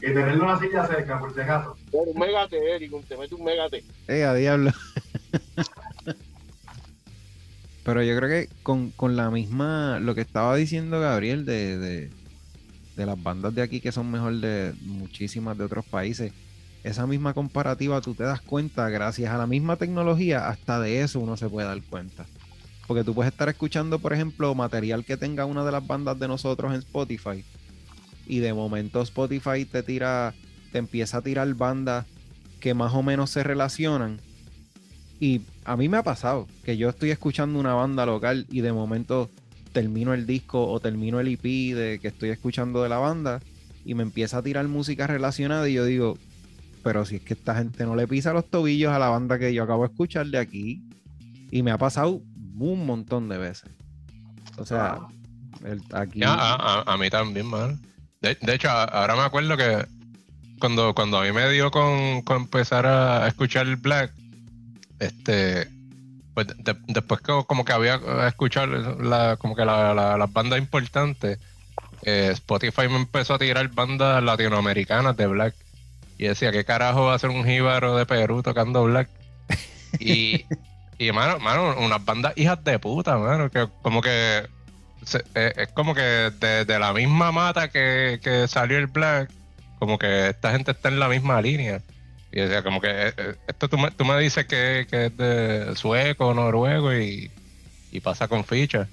Y 0.00 0.06
tenerle 0.06 0.40
una 0.40 0.58
silla 0.60 0.86
cerca, 0.86 1.18
por 1.18 1.34
si 1.34 1.40
acaso. 1.40 1.76
Un 1.92 2.18
megate, 2.18 2.56
Eric, 2.74 2.92
te 3.08 3.16
mete 3.16 3.34
un 3.34 3.44
megate. 3.44 3.84
Eh, 4.06 4.24
a 4.24 4.32
diablo. 4.32 4.70
Pero 7.84 8.02
yo 8.02 8.16
creo 8.16 8.28
que 8.28 8.48
con, 8.62 8.90
con 8.90 9.16
la 9.16 9.30
misma, 9.30 9.98
lo 9.98 10.14
que 10.14 10.20
estaba 10.20 10.54
diciendo 10.56 11.00
Gabriel 11.00 11.44
de, 11.44 11.78
de, 11.78 12.10
de 12.96 13.06
las 13.06 13.20
bandas 13.22 13.54
de 13.54 13.62
aquí 13.62 13.80
que 13.80 13.92
son 13.92 14.10
mejor 14.10 14.34
de 14.34 14.74
muchísimas 14.82 15.56
de 15.56 15.64
otros 15.64 15.84
países, 15.86 16.32
esa 16.84 17.06
misma 17.06 17.34
comparativa 17.34 18.00
tú 18.00 18.14
te 18.14 18.22
das 18.24 18.40
cuenta, 18.40 18.88
gracias 18.88 19.32
a 19.32 19.38
la 19.38 19.46
misma 19.46 19.76
tecnología, 19.76 20.48
hasta 20.48 20.80
de 20.80 21.02
eso 21.02 21.20
uno 21.20 21.36
se 21.36 21.48
puede 21.48 21.66
dar 21.66 21.82
cuenta. 21.82 22.26
Porque 22.86 23.04
tú 23.04 23.14
puedes 23.14 23.32
estar 23.32 23.48
escuchando, 23.48 23.98
por 23.98 24.12
ejemplo, 24.12 24.54
material 24.54 25.04
que 25.04 25.16
tenga 25.16 25.44
una 25.44 25.64
de 25.64 25.72
las 25.72 25.86
bandas 25.86 26.18
de 26.18 26.28
nosotros 26.28 26.72
en 26.72 26.78
Spotify. 26.78 27.44
Y 28.26 28.38
de 28.38 28.54
momento 28.54 29.02
Spotify 29.02 29.64
te 29.64 29.82
tira, 29.82 30.34
te 30.72 30.78
empieza 30.78 31.18
a 31.18 31.22
tirar 31.22 31.52
bandas 31.54 32.06
que 32.60 32.74
más 32.74 32.94
o 32.94 33.02
menos 33.02 33.30
se 33.30 33.42
relacionan. 33.42 34.20
Y 35.20 35.42
a 35.64 35.76
mí 35.76 35.88
me 35.88 35.98
ha 35.98 36.02
pasado 36.02 36.46
que 36.64 36.76
yo 36.76 36.88
estoy 36.88 37.10
escuchando 37.10 37.58
una 37.58 37.74
banda 37.74 38.06
local 38.06 38.46
y 38.50 38.60
de 38.60 38.72
momento 38.72 39.28
termino 39.72 40.14
el 40.14 40.26
disco 40.26 40.66
o 40.66 40.80
termino 40.80 41.20
el 41.20 41.28
EP 41.28 41.42
de 41.42 41.98
que 42.00 42.08
estoy 42.08 42.30
escuchando 42.30 42.82
de 42.82 42.88
la 42.88 42.98
banda 42.98 43.40
y 43.84 43.94
me 43.94 44.02
empieza 44.02 44.38
a 44.38 44.42
tirar 44.42 44.66
música 44.68 45.06
relacionada 45.06 45.68
y 45.68 45.74
yo 45.74 45.84
digo, 45.84 46.16
pero 46.88 47.04
si 47.04 47.16
es 47.16 47.22
que 47.22 47.34
esta 47.34 47.54
gente 47.54 47.84
no 47.84 47.94
le 47.94 48.08
pisa 48.08 48.32
los 48.32 48.48
tobillos 48.48 48.90
a 48.94 48.98
la 48.98 49.10
banda 49.10 49.38
que 49.38 49.52
yo 49.52 49.62
acabo 49.64 49.82
de 49.86 49.90
escuchar 49.92 50.24
de 50.28 50.38
aquí. 50.38 50.82
Y 51.50 51.62
me 51.62 51.70
ha 51.70 51.76
pasado 51.76 52.22
un 52.58 52.86
montón 52.86 53.28
de 53.28 53.36
veces. 53.36 53.70
O 54.56 54.64
sea, 54.64 55.00
el- 55.66 55.82
aquí. 55.92 56.20
Ya, 56.20 56.32
a, 56.32 56.54
a- 56.80 56.94
a 56.94 56.96
mí 56.96 57.10
también, 57.10 57.44
man. 57.44 57.78
De, 58.22 58.38
de 58.40 58.54
hecho, 58.54 58.70
ahora 58.70 59.16
me 59.16 59.20
acuerdo 59.20 59.54
que 59.58 59.84
cuando, 60.58 60.94
cuando 60.94 61.18
a 61.20 61.24
mí 61.24 61.32
me 61.32 61.50
dio 61.50 61.70
con, 61.70 62.22
con 62.22 62.38
empezar 62.38 62.86
a 62.86 63.28
escuchar 63.28 63.66
el 63.66 63.76
Black, 63.76 64.14
este, 64.98 65.68
pues 66.32 66.46
de- 66.48 66.76
después 66.86 67.20
que 67.20 67.32
como 67.46 67.66
que 67.66 67.72
había 67.74 68.00
escuchado 68.26 68.66
la, 69.02 69.36
como 69.36 69.54
que 69.54 69.66
la- 69.66 69.92
la- 69.92 70.16
las 70.16 70.32
bandas 70.32 70.58
importantes, 70.58 71.38
eh, 72.02 72.30
Spotify 72.32 72.88
me 72.88 72.96
empezó 72.96 73.34
a 73.34 73.38
tirar 73.38 73.68
bandas 73.74 74.22
latinoamericanas 74.22 75.14
de 75.18 75.26
Black. 75.26 75.54
Y 76.18 76.26
decía, 76.26 76.50
¿qué 76.52 76.64
carajo 76.64 77.06
va 77.06 77.14
a 77.14 77.18
ser 77.18 77.30
un 77.30 77.44
jíbaro 77.44 77.96
de 77.96 78.04
Perú 78.06 78.42
tocando 78.42 78.84
Black? 78.84 79.08
Y, 80.00 80.44
y 80.98 81.12
mano, 81.12 81.38
mano, 81.38 81.74
unas 81.78 82.04
bandas 82.04 82.34
hijas 82.36 82.62
de 82.62 82.78
puta, 82.78 83.16
mano, 83.16 83.50
que 83.50 83.66
como 83.82 84.02
que 84.02 84.46
se- 85.04 85.24
eh, 85.34 85.52
es 85.56 85.68
como 85.68 85.94
que 85.94 86.02
de, 86.02 86.64
de 86.66 86.78
la 86.78 86.92
misma 86.92 87.32
mata 87.32 87.68
que, 87.68 88.20
que 88.22 88.46
salió 88.48 88.76
el 88.78 88.86
Black, 88.88 89.30
como 89.78 89.98
que 89.98 90.28
esta 90.28 90.52
gente 90.52 90.72
está 90.72 90.88
en 90.90 90.98
la 91.00 91.08
misma 91.08 91.40
línea. 91.40 91.80
Y 92.30 92.40
decía, 92.40 92.62
como 92.62 92.80
que 92.82 92.88
eh, 92.90 93.12
eh, 93.16 93.34
esto 93.48 93.68
tú 93.68 93.78
me, 93.78 93.90
tú 93.90 94.04
me 94.04 94.18
dices 94.20 94.44
que, 94.46 94.86
que 94.90 95.06
es 95.06 95.16
de 95.16 95.74
sueco, 95.76 96.34
noruego 96.34 96.92
y, 96.94 97.30
y 97.90 98.00
pasa 98.00 98.28
con 98.28 98.44
ficha. 98.44 98.88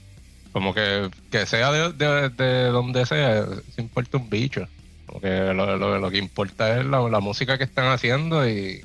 Como 0.53 0.73
que, 0.73 1.10
que 1.30 1.45
sea 1.45 1.72
de, 1.73 1.91
de, 1.91 2.30
de 2.30 2.64
donde 2.68 3.06
sea, 3.06 3.45
se 3.76 3.81
importa 3.81 4.15
un 4.18 4.30
bicho. 4.30 4.65
Como 5.06 5.22
que 5.22 5.30
lo, 5.53 5.77
lo- 5.77 5.99
lo 5.99 6.10
que 6.11 6.18
importa 6.18 6.80
es 6.80 6.86
la, 6.86 6.99
la 7.10 7.19
música 7.19 7.57
que 7.57 7.64
están 7.64 7.88
haciendo 7.91 8.48
y 8.48 8.84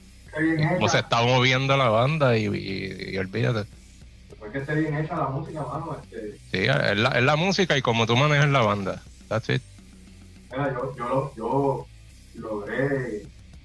cómo 0.74 0.88
se 0.88 0.98
está 0.98 1.22
moviendo 1.22 1.76
la 1.76 1.88
banda 1.88 2.36
y, 2.36 2.46
y- 2.46 3.10
y 3.14 3.16
olvídate. 3.18 3.68
después 4.28 4.52
que 4.52 4.58
esté 4.58 4.74
bien 4.74 4.96
hecha 4.96 5.16
la 5.16 5.28
música, 5.28 5.62
mano, 5.62 5.96
este, 6.02 6.32
Sí, 6.52 6.58
es 6.68 6.98
la, 6.98 7.08
es 7.10 7.22
la 7.22 7.36
música 7.36 7.76
y 7.76 7.82
cómo 7.82 8.06
tú 8.06 8.16
manejas 8.16 8.48
la 8.48 8.62
banda. 8.62 9.02
That's 9.28 9.48
it. 9.48 9.62
Mira, 10.52 10.72
yo, 10.72 10.94
yo, 10.96 11.32
yo 11.36 11.86
logré, 12.34 13.22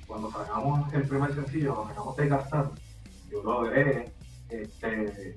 cuando 0.08 0.32
sacamos 0.32 0.94
el 0.94 1.04
primer 1.08 1.34
sencillo, 1.36 1.74
cuando 1.76 1.94
sacamos 1.94 2.16
That 2.16 2.48
Stand, 2.48 2.70
yo 3.32 3.44
logré 3.44 4.12
este, 4.50 5.34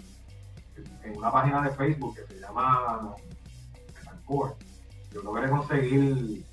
en 1.04 1.16
una 1.16 1.32
página 1.32 1.62
de 1.62 1.70
Facebook 1.70 2.16
que 2.16 2.34
se 2.34 2.40
llama 2.40 3.14
Metalcore, 3.94 4.52
yo 5.14 5.22
logré 5.22 5.48
conseguir 5.48 6.44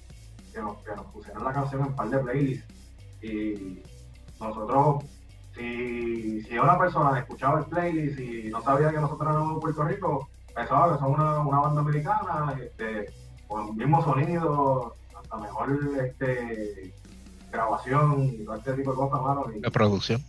que 0.55 0.61
nos, 0.61 0.77
que 0.83 0.95
nos 0.95 1.05
pusieran 1.07 1.43
la 1.43 1.53
canción 1.53 1.81
en 1.81 1.87
un 1.87 1.95
par 1.95 2.09
de 2.09 2.19
playlists 2.19 2.73
y 3.21 3.81
nosotros, 4.39 5.03
si, 5.55 6.41
si 6.43 6.57
una 6.57 6.77
persona 6.77 7.19
escuchaba 7.19 7.59
el 7.59 7.65
playlist 7.65 8.19
y 8.19 8.49
no 8.49 8.61
sabía 8.61 8.91
que 8.91 8.99
nosotros 8.99 9.29
éramos 9.29 9.55
de 9.55 9.61
Puerto 9.61 9.83
Rico, 9.83 10.29
pensaba 10.53 10.93
que 10.93 10.99
son 10.99 11.13
una, 11.13 11.39
una 11.39 11.59
banda 11.59 11.81
americana, 11.81 12.55
este, 12.61 13.13
con 13.47 13.67
el 13.69 13.73
mismo 13.75 14.03
sonido, 14.03 14.95
hasta 15.15 15.37
mejor 15.37 15.79
este, 16.01 16.93
grabación 17.51 18.23
y 18.23 18.45
todo 18.45 18.55
este 18.55 18.73
tipo 18.73 18.91
de 18.91 18.97
cosas, 18.97 19.21
mano, 19.21 19.45
y 19.53 19.59
De 19.59 19.71
producción. 19.71 20.23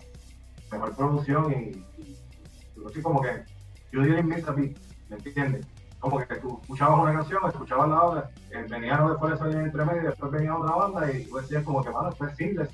mejor 0.72 0.94
producción 0.96 1.52
y, 1.52 2.00
y, 2.02 2.16
yo 2.76 2.88
así 2.88 3.00
como 3.00 3.20
que 3.20 3.44
yo 3.92 4.02
didn't 4.02 4.24
miss 4.24 4.46
a 4.48 4.52
beat, 4.52 4.76
¿me 5.08 5.16
entiendes? 5.16 5.66
Como 6.06 6.24
que 6.24 6.36
tú 6.36 6.60
escuchabas 6.62 7.00
una 7.00 7.12
canción, 7.14 7.40
escuchabas 7.48 7.88
la 7.88 8.02
otra, 8.04 8.30
eh, 8.52 8.64
venía 8.70 8.96
lo 8.96 9.10
de 9.10 9.18
fuera 9.18 9.36
de 9.36 9.58
entre 9.64 9.84
medio 9.84 10.02
y 10.02 10.06
después 10.06 10.30
venía 10.30 10.56
otra 10.56 10.76
banda 10.76 11.10
y 11.10 11.24
tú 11.24 11.36
decías 11.36 11.64
como 11.64 11.82
que, 11.82 11.90
mano, 11.90 12.10
esto 12.10 12.26
es 12.26 12.36
simple. 12.36 12.68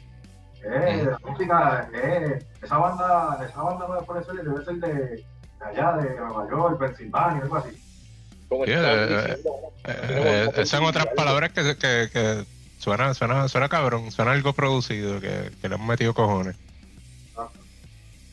Eh, 0.64 1.08
la 1.10 1.30
música, 1.30 1.88
eh, 1.94 2.44
esa 2.62 2.76
banda, 2.76 3.46
esa 3.48 3.62
banda 3.62 3.88
no 3.88 3.94
de 3.94 4.04
fuera 4.04 4.20
de 4.20 4.42
debe 4.42 4.64
ser 4.66 4.74
de, 4.74 4.94
de 5.16 5.24
allá, 5.64 5.92
de 5.96 6.14
Nueva 6.14 6.46
York, 6.50 6.78
Pensilvania, 6.78 7.42
algo 7.42 7.56
así. 7.56 7.70
Eh, 8.50 9.36
Eh, 9.84 9.96
eh, 10.10 10.48
esas 10.52 10.68
son 10.68 10.84
otras 10.84 11.06
palabras 11.16 11.52
que, 11.52 11.62
que, 11.76 12.10
que 12.12 12.44
suena, 12.78 13.14
suena, 13.14 13.48
suena 13.48 13.70
cabrón, 13.70 14.10
suena 14.10 14.32
algo 14.32 14.52
producido, 14.52 15.20
que, 15.22 15.50
que 15.58 15.68
le 15.70 15.74
han 15.76 15.86
metido 15.86 16.12
cojones. 16.12 16.54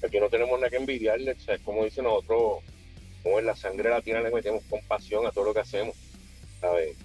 Aquí 0.05 0.19
no 0.19 0.27
tenemos 0.27 0.59
nada 0.59 0.69
que 0.69 0.75
envidiarle, 0.75 1.31
o 1.31 1.39
sea, 1.39 1.57
como 1.59 1.85
dice 1.85 2.01
nosotros, 2.01 2.63
como 3.23 3.39
en 3.39 3.45
la 3.45 3.55
sangre 3.55 3.89
latina 3.89 4.21
le 4.21 4.31
metemos 4.31 4.63
compasión 4.69 5.25
a 5.25 5.31
todo 5.31 5.45
lo 5.45 5.53
que 5.53 5.61
hacemos, 5.61 5.95
¿sabes? 6.59 6.95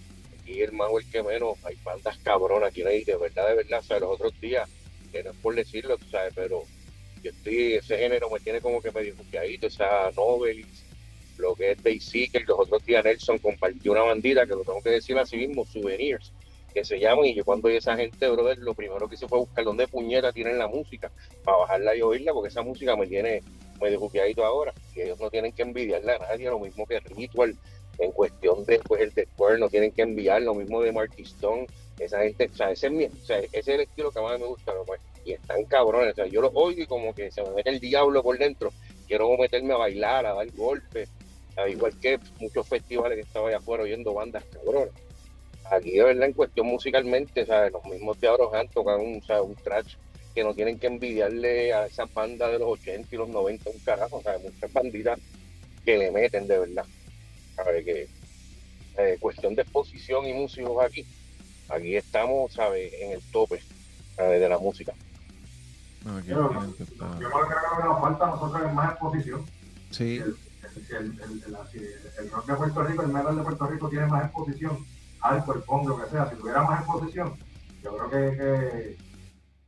Aquí 0.41 0.61
el 0.61 0.73
más 0.73 0.89
o 0.91 0.99
el 0.99 1.11
que 1.11 1.23
menos, 1.23 1.59
hay 1.65 1.77
bandas 1.85 2.19
cabronas 2.19 2.69
aquí 2.69 2.82
hay, 2.82 3.05
de 3.05 3.16
verdad, 3.16 3.49
de 3.49 3.55
verdad, 3.55 3.82
sea, 3.82 3.99
los 3.99 4.11
otros 4.11 4.39
días, 4.41 4.69
que 5.11 5.23
no 5.23 5.31
es 5.31 5.36
por 5.36 5.55
decirlo, 5.55 5.97
tú 5.97 6.07
sabes, 6.11 6.32
pero 6.35 6.62
yo 7.23 7.31
estoy, 7.31 7.74
ese 7.74 7.97
género 7.97 8.31
me 8.31 8.41
tiene 8.41 8.61
como 8.61 8.81
que 8.81 8.93
medio 8.93 9.15
buqueadito, 9.16 9.66
o 9.66 9.70
sea, 9.70 10.11
Novelis, 10.15 10.85
lo 11.39 11.55
que 11.55 11.73
es 11.73 11.82
Daisy, 11.82 12.28
que 12.28 12.41
los 12.41 12.59
otros 12.59 12.85
días 12.85 13.05
Nelson 13.05 13.39
compartió 13.39 13.93
una 13.93 14.03
bandita, 14.03 14.47
que 14.47 14.55
lo 14.55 14.62
tengo 14.62 14.82
que 14.82 14.91
decir 14.91 15.19
así 15.19 15.36
mismo, 15.36 15.65
Souvenirs, 15.65 16.32
que 16.73 16.85
se 16.85 16.99
llaman, 16.99 17.27
y 17.27 17.35
yo 17.35 17.45
cuando 17.45 17.69
vi 17.69 17.77
esa 17.77 17.97
gente, 17.97 18.28
brother, 18.28 18.59
lo 18.59 18.74
primero 18.74 19.09
que 19.09 19.15
hice 19.15 19.28
fue 19.28 19.39
buscar 19.39 19.65
dónde 19.65 19.89
puñeta 19.89 20.32
tienen 20.32 20.59
la 20.59 20.69
música, 20.69 21.11
para 21.45 21.59
bajarla 21.59 21.97
y 21.97 22.03
oírla, 22.03 22.32
porque 22.32 22.49
esa 22.49 22.62
música 22.62 22.97
me 22.97 23.07
tiene 23.07 23.43
medio 23.81 24.01
buqueadito 24.01 24.45
ahora, 24.45 24.73
y 24.95 25.03
ellos 25.03 25.19
no 25.21 25.31
tienen 25.31 25.53
que 25.53 25.63
envidiarle 25.63 26.13
a 26.13 26.19
nadie, 26.19 26.49
lo 26.51 26.59
mismo 26.59 26.87
que 26.87 27.01
Ritual, 27.01 27.57
en 27.99 28.13
cuestión 28.13 28.65
de 28.65 28.81
pues, 28.81 29.03
el 29.03 29.61
no 29.61 29.69
tienen 29.69 29.93
que 29.93 30.03
enviar, 30.03 30.43
lo 30.43 30.55
mismo 30.55 30.83
de 30.83 30.93
Marty 30.93 31.23
Stone, 31.23 31.67
esa 31.99 32.23
gente, 32.23 32.51
o 32.53 32.57
sea, 32.57 32.71
ese 32.71 32.87
es, 32.89 32.93
mi- 32.93 33.05
o 33.05 33.25
sea, 33.25 33.39
ese 33.39 33.59
es 33.59 33.69
el 33.69 33.81
estilo 33.83 34.11
que 34.11 34.21
más 34.21 34.39
me 34.39 34.47
gusta, 34.47 34.75
¿no? 34.75 34.85
Pues, 34.85 35.01
y 35.25 35.33
están 35.33 35.65
cabrones, 35.65 36.13
o 36.13 36.17
sea, 36.17 36.27
yo 36.27 36.41
lo 36.41 36.49
oigo 36.55 36.83
y 36.83 36.87
como 36.87 37.15
que 37.15 37.31
se 37.31 37.43
me 37.43 37.51
mete 37.51 37.71
el 37.71 37.81
diablo 37.81 38.23
por 38.23 38.37
dentro, 38.37 38.71
quiero 39.07 39.37
meterme 39.39 39.73
a 39.75 39.79
bailar, 39.79 40.27
a 40.27 40.35
dar 40.35 40.51
golpes, 40.53 41.09
al 41.57 41.71
igual 41.71 41.99
que 42.01 42.19
muchos 42.41 42.69
festivales 42.69 43.17
que 43.17 43.23
estaba 43.23 43.49
allá 43.49 43.59
afuera 43.59 43.85
oyendo 43.85 44.13
bandas 44.13 44.45
cabronas. 44.53 44.91
Aquí 45.71 45.93
de 45.93 46.05
verdad 46.05 46.25
en 46.27 46.33
cuestión 46.35 46.67
musicalmente, 46.67 47.47
¿sabes? 47.47 47.73
los 47.73 47.85
mismos 47.87 48.21
de 48.21 48.29
Han 48.29 48.69
tocan 48.69 49.01
un, 49.01 49.23
¿sabes? 49.23 49.45
un 49.45 49.55
trash 49.55 49.95
que 50.35 50.43
no 50.43 50.52
tienen 50.55 50.78
que 50.78 50.89
envidiarle 50.89 51.73
a 51.73 51.86
esas 51.86 52.12
bandas 52.12 52.51
de 52.51 52.59
los 52.59 52.69
80 52.69 53.09
y 53.15 53.19
los 53.19 53.28
90 53.28 53.70
un 53.70 53.78
carajo, 53.81 54.20
¿sabes? 54.23 54.43
muchas 54.43 54.73
banditas 54.73 55.19
que 55.85 55.97
le 55.97 56.11
meten 56.11 56.47
de 56.48 56.59
verdad. 56.59 56.85
¿sabes? 57.55 57.85
Que, 57.85 58.09
eh, 58.98 59.16
cuestión 59.20 59.55
de 59.55 59.62
exposición 59.62 60.27
y 60.27 60.32
músicos 60.32 60.85
aquí, 60.85 61.06
aquí 61.69 61.97
estamos, 61.97 62.52
¿sabes? 62.52 62.93
En 62.94 63.12
el 63.12 63.23
tope 63.31 63.61
¿sabes? 64.16 64.40
de 64.40 64.48
la 64.48 64.59
música. 64.59 64.93
No, 66.05 66.16
aquí 66.19 66.28
Pero- 66.28 66.61
gente 66.61 66.82
está- 66.82 67.19
Yo 67.20 67.31
creo 67.31 67.48
que 67.48 67.55
lo 67.55 67.77
que 67.82 67.89
nos 67.89 68.01
falta 68.01 68.24
a 68.24 68.31
nosotros 68.31 68.62
es 68.66 68.74
más 68.74 68.90
exposición. 68.93 69.47
Sí, 69.90 70.16
el, 70.16 70.36
el, 70.90 71.20
el, 71.23 71.94
el- 72.19 72.31
rock 72.31 72.47
de 72.47 72.55
Puerto 72.56 72.82
Rico, 72.82 73.02
el 73.02 73.09
metal 73.09 73.36
de 73.36 73.43
Puerto 73.43 73.66
Rico 73.69 73.89
tiene 73.89 74.06
más 74.06 74.24
exposición, 74.24 74.85
alto, 75.20 75.55
el 75.55 75.62
punk, 75.62 75.89
lo 75.89 76.02
que 76.02 76.11
sea, 76.11 76.28
si 76.28 76.36
tuviera 76.36 76.62
más 76.65 76.81
exposición, 76.81 77.35
yo 77.82 77.97
creo 77.97 78.11
que, 78.11 78.36
que 78.36 78.97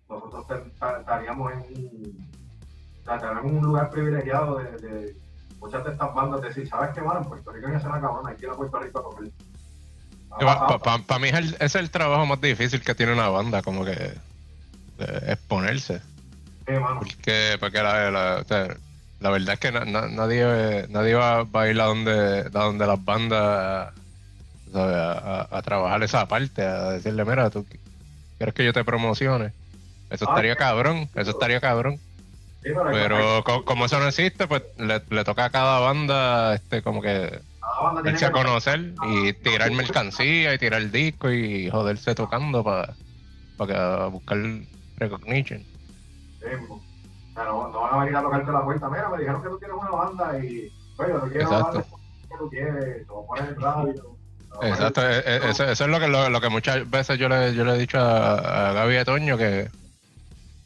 nosotros 0.08 0.44
estaríamos 1.00 1.52
en 1.52 2.26
en 3.08 3.56
un 3.56 3.64
lugar 3.64 3.90
privilegiado 3.90 4.58
de, 4.58 4.64
de 4.78 5.16
muchas 5.60 5.84
de 5.84 5.92
estas 5.92 6.12
bandas 6.14 6.42
decir, 6.42 6.68
¿sabes 6.68 6.90
qué, 6.94 7.00
mano? 7.00 7.20
En 7.20 7.28
Puerto 7.28 7.52
Rico 7.52 7.66
hay 7.66 7.72
que 7.72 7.76
hacer 7.78 7.90
una 7.90 8.00
cabrona, 8.00 8.30
hay 8.30 8.36
que 8.36 8.46
ir 8.46 8.50
a 8.50 8.54
Puerto 8.56 8.78
Rico 8.80 8.98
a 8.98 9.02
pasado. 9.04 11.02
Para 11.06 11.18
mí 11.20 11.28
es 11.28 11.34
el, 11.34 11.56
es 11.60 11.74
el 11.76 11.90
trabajo 11.90 12.26
más 12.26 12.40
difícil 12.40 12.82
que 12.82 12.94
tiene 12.94 13.12
una 13.12 13.28
banda, 13.28 13.62
como 13.62 13.84
que 13.84 14.12
exponerse. 15.28 16.00
Sí, 16.66 16.72
mano. 16.72 16.98
Porque, 16.98 17.56
porque 17.60 17.82
la, 17.82 18.10
la, 18.10 18.36
o 18.40 18.44
sea, 18.44 18.76
la 19.20 19.30
verdad 19.30 19.54
es 19.54 19.60
que 19.60 19.70
na- 19.72 19.84
na- 19.84 20.08
nadie, 20.08 20.86
nadie 20.88 21.14
va, 21.14 21.44
va 21.44 21.62
a 21.62 21.68
ir 21.70 21.80
a 21.80 21.84
donde, 21.84 22.40
a 22.40 22.48
donde 22.50 22.86
las 22.86 23.04
bandas 23.04 23.92
a- 24.74 25.48
a 25.50 25.62
trabajar 25.62 26.02
esa 26.02 26.26
parte, 26.26 26.62
a 26.62 26.90
decirle, 26.90 27.24
mira, 27.24 27.50
tú 27.50 27.64
quieres 28.36 28.54
que 28.54 28.64
yo 28.64 28.72
te 28.72 28.84
promocione. 28.84 29.52
Eso 30.10 30.24
Ah, 30.26 30.30
estaría 30.30 30.56
cabrón, 30.56 31.08
eso 31.14 31.30
estaría 31.30 31.60
cabrón. 31.60 31.98
Sí, 32.62 32.70
pero, 32.74 32.90
Pero 32.90 33.44
co- 33.44 33.64
como 33.64 33.86
eso 33.86 33.98
no 33.98 34.08
existe, 34.08 34.46
pues 34.46 34.62
le, 34.76 35.02
le 35.08 35.24
toca 35.24 35.46
a 35.46 35.50
cada 35.50 35.80
banda 35.80 36.54
este 36.54 36.82
como 36.82 37.00
que 37.02 37.40
banda 37.82 38.02
darse 38.02 38.26
a 38.26 38.32
conocer 38.32 38.92
y 39.08 39.32
tirar 39.34 39.70
mercancía 39.72 40.54
y 40.54 40.58
tirar 40.58 40.90
disco 40.90 41.30
y 41.30 41.70
joderse 41.70 42.14
tocando 42.14 42.62
para 42.64 42.96
para 43.56 44.06
buscar 44.06 44.38
recognition. 44.96 45.60
Sí, 46.40 46.46
o 46.68 46.80
sea, 47.34 47.44
no, 47.44 47.70
van 47.70 47.94
a 47.94 47.98
venir 48.04 48.16
a 48.16 48.22
tocarte 48.22 48.52
la 48.52 48.64
puerta. 48.64 48.88
Mira, 48.88 49.08
me 49.10 49.18
dijeron 49.18 49.42
que 49.42 49.48
tú 49.48 49.58
tienes 49.58 49.76
una 49.80 49.90
banda 49.90 50.38
y, 50.38 50.42
oye, 50.98 51.12
yo 51.12 51.20
quiero 51.22 51.40
Exacto. 51.42 51.78
banda 51.78 51.86
que 52.30 52.36
tú 52.38 52.50
quieres, 52.50 53.06
poner 53.06 53.48
en 53.48 53.60
radio. 53.60 54.16
Exacto, 54.62 55.02
e- 55.08 55.18
e- 55.18 55.50
eso, 55.50 55.64
eso 55.64 55.84
es 55.84 55.90
lo 55.90 56.00
que, 56.00 56.08
lo, 56.08 56.30
lo 56.30 56.40
que 56.40 56.48
muchas 56.48 56.88
veces 56.88 57.18
yo 57.18 57.28
le, 57.28 57.54
yo 57.54 57.64
le 57.64 57.74
he 57.74 57.78
dicho 57.78 57.98
a, 57.98 58.70
a 58.70 58.72
Gaby 58.72 58.94
y 58.94 58.96
a 58.96 59.04
Toño 59.04 59.36
que 59.36 59.68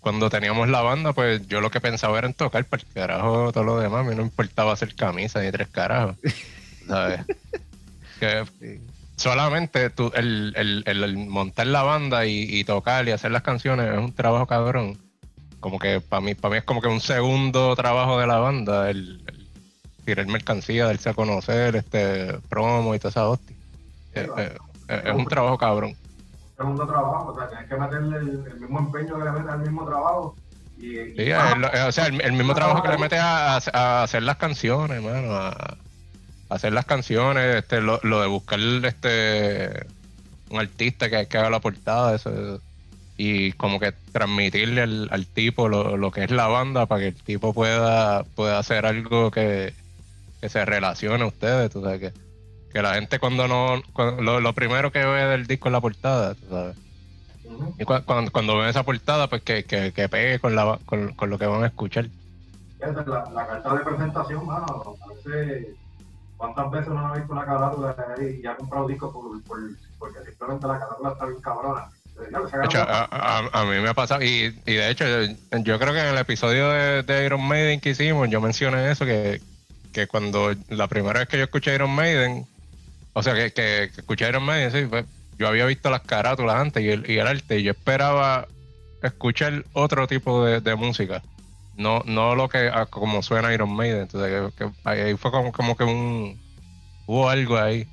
cuando 0.01 0.31
teníamos 0.31 0.68
la 0.68 0.81
banda, 0.82 1.12
pues 1.12 1.47
yo 1.48 1.60
lo 1.60 1.70
que 1.70 1.81
pensaba 1.81 2.18
era 2.18 2.27
en 2.27 2.35
tocar, 2.35 2.64
para 2.64 2.82
el 2.82 2.89
carajo, 2.93 3.52
todo 3.52 3.64
lo 3.64 3.78
demás, 3.78 4.06
a 4.06 4.09
mí 4.10 4.14
no 4.16 4.22
importaba 4.22 4.72
hacer 4.72 4.94
camisa 4.94 5.40
ni 5.43 5.51
tres 5.52 5.68
carajos, 5.68 6.16
¿sabes? 6.89 7.20
que 8.18 8.44
solamente 9.16 9.90
tú, 9.90 10.10
el, 10.14 10.52
el, 10.56 10.82
el- 10.86 11.05
el 11.05 11.16
montar 11.28 11.66
la 11.66 11.82
banda 11.82 12.27
y, 12.27 12.43
y 12.48 12.64
tocar 12.64 13.06
y 13.09 13.12
hacer 13.12 13.31
las 13.31 13.43
canciones 13.43 13.90
es 13.93 13.98
un 13.98 14.12
trabajo 14.14 14.47
cabrón. 14.47 14.98
como 15.60 15.78
que 15.78 16.01
para 16.01 16.20
mí, 16.22 16.35
para 16.35 16.52
mí 16.52 16.59
es 16.59 16.64
como 16.64 16.81
que 16.81 16.89
un 16.89 17.01
segundo 17.01 17.74
trabajo 17.77 18.18
de 18.18 18.27
la 18.27 18.39
banda, 18.39 18.90
el, 18.90 19.22
el 19.27 19.47
tirar 20.05 20.27
mercancía, 20.27 20.86
darse 20.86 21.10
a 21.10 21.14
conocer, 21.14 21.77
este 21.77 22.39
promo 22.48 22.94
y 22.94 22.98
toda 22.98 23.10
esa 23.10 23.28
hostia. 23.28 23.56
Eh, 24.14 24.27
eh, 24.39 24.56
eh, 24.89 25.02
es 25.06 25.14
un 25.14 25.27
trabajo 25.27 25.56
cabrón. 25.59 25.94
Segundo 26.61 26.87
trabajo, 26.87 27.32
o 27.32 27.39
sea, 27.39 27.49
tienes 27.49 27.69
que 27.69 27.77
meterle 27.77 28.16
el, 28.19 28.28
el 28.47 28.61
mismo 28.61 28.78
empeño 28.81 29.19
que 29.19 29.24
le 29.24 29.31
metes 29.32 29.49
al 29.51 29.61
mismo 29.61 29.87
trabajo. 29.87 30.37
Y, 30.78 30.99
y- 30.99 31.15
Sí, 31.16 31.23
es- 31.31 31.81
o 31.87 31.93
sea, 31.93 32.07
el, 32.07 32.20
el 32.20 32.32
mismo 32.32 32.55
trabajo 32.55 32.82
que 32.82 32.89
le 32.89 32.99
metes 32.99 33.19
a, 33.20 33.57
a- 33.57 34.03
hacer 34.03 34.23
las 34.23 34.37
canciones, 34.37 35.03
mano, 35.03 35.35
a, 35.35 35.49
a 35.49 35.77
hacer 36.55 36.73
las 36.73 36.85
canciones, 36.85 37.57
este, 37.57 37.81
lo, 37.81 37.99
lo 38.03 38.20
de 38.20 38.27
buscar 38.28 38.59
este 38.85 39.87
un 40.51 40.59
artista 40.59 41.09
que, 41.09 41.27
que 41.27 41.39
haga 41.39 41.49
la 41.49 41.61
portada, 41.61 42.15
eso, 42.16 42.61
y 43.16 43.53
como 43.53 43.78
que 43.78 43.93
transmitirle 44.12 44.82
al, 44.82 45.09
al 45.12 45.27
tipo 45.27 45.69
lo, 45.69 45.97
lo 45.97 46.11
que 46.11 46.24
es 46.24 46.31
la 46.32 46.49
banda 46.49 46.87
para 46.87 47.03
que 47.03 47.09
el 47.09 47.15
tipo 47.15 47.55
pueda, 47.55 48.24
pueda 48.35 48.59
hacer 48.59 48.85
algo 48.85 49.31
que, 49.31 49.73
que 50.41 50.49
se 50.49 50.65
relacione 50.65 51.23
a 51.23 51.27
ustedes, 51.28 51.70
tú 51.70 51.82
sabes 51.82 52.01
que, 52.01 52.12
que 52.73 52.83
la 52.83 52.95
gente 52.95 53.19
cuando 53.19 53.49
no, 53.49 53.83
cuando- 53.93 54.23
lo, 54.23 54.41
lo 54.41 54.53
primero 54.53 54.91
que 54.93 55.05
ve 55.05 55.25
del 55.27 55.47
disco 55.47 55.69
es 55.69 55.73
la 55.73 55.81
portada, 55.81 56.35
sabes. 56.49 56.77
Y 57.79 57.85
cu- 57.85 58.03
cuando, 58.05 58.31
cuando 58.31 58.57
ven 58.59 58.69
esa 58.69 58.85
portada, 58.85 59.29
pues 59.29 59.43
que, 59.43 59.65
que, 59.65 59.93
que 59.93 60.09
pegue 60.09 60.39
con, 60.39 60.55
la, 60.55 60.79
con, 60.87 61.15
con 61.15 61.31
lo 61.31 61.39
que 61.39 61.47
van 61.47 61.65
a 61.65 61.67
escuchar. 61.67 62.07
La, 62.79 62.89
la 63.33 63.47
carta 63.47 63.75
de 63.75 63.81
presentación, 63.81 64.47
mano. 64.47 64.97
A 65.03 65.15
veces, 65.29 65.67
¿cuántas 66.37 66.71
veces 66.71 66.89
uno 66.89 67.03
no 67.09 67.13
ha 67.15 67.17
visto 67.17 67.33
una 67.33 67.45
carátula 67.45 67.97
y 68.21 68.47
ha 68.47 68.57
comprado 68.57 68.87
discos 68.87 69.13
por, 69.13 69.43
por, 69.43 69.59
porque 69.99 70.19
simplemente 70.25 70.67
la 70.67 70.79
carátula 70.79 71.11
está 71.13 71.27
bien 71.27 71.41
cabrona? 71.41 71.87
De 72.19 72.65
hecho, 72.67 72.79
a, 72.79 73.09
a- 73.11 73.61
a 73.61 73.65
mí 73.65 73.81
me 73.81 73.89
ha 73.89 73.95
pasado, 73.95 74.23
y, 74.23 74.55
y 74.67 74.75
de 74.75 74.91
hecho, 74.91 75.05
yo 75.07 75.79
creo 75.79 75.93
que 75.93 76.01
en 76.01 76.07
el 76.15 76.19
episodio 76.19 76.69
de, 76.71 77.03
de 77.03 77.25
Iron 77.27 77.43
Maiden 77.43 77.81
que 77.81 77.91
hicimos, 77.91 78.29
yo 78.29 78.41
mencioné 78.41 78.91
eso, 78.91 79.05
que, 79.07 79.41
que 79.93 80.07
cuando 80.07 80.53
la 80.69 80.87
primera 80.87 81.21
vez 81.21 81.29
que 81.29 81.39
yo 81.39 81.45
escuché 81.45 81.75
Iron 81.75 81.91
Maiden, 81.95 82.47
o 83.12 83.23
sea, 83.23 83.35
que, 83.35 83.53
que, 83.53 83.91
que 83.95 84.01
escuché 84.01 84.28
Iron 84.28 84.43
Maiden, 84.45 84.73
sí, 84.73 84.87
pues, 84.89 85.05
yo 85.39 85.49
había 85.49 85.66
visto 85.66 85.91
las 85.91 86.03
carátulas 86.03 86.57
antes 86.57 86.82
y 86.82 86.91
el, 86.91 87.11
y 87.11 87.19
el 87.19 87.27
arte, 87.27 87.59
y 87.59 87.62
yo 87.62 87.70
esperaba 87.73 88.47
escuchar 89.03 89.65
otro 89.73 90.07
tipo 90.07 90.45
de, 90.45 90.74
música, 90.77 91.23
no 91.77 92.03
no 92.05 92.35
lo 92.35 92.49
que 92.49 92.69
a- 92.69 92.87
como 92.87 93.23
suena 93.23 93.53
Iron 93.55 93.74
Maiden, 93.74 94.03
entonces 94.03 94.53
ahí 94.85 95.16
fue 95.16 95.31
como, 95.31 95.51
como 95.53 95.77
que 95.77 95.85
un 95.85 96.39
hubo 97.07 97.28
algo 97.28 97.59
ahí, 97.59 97.87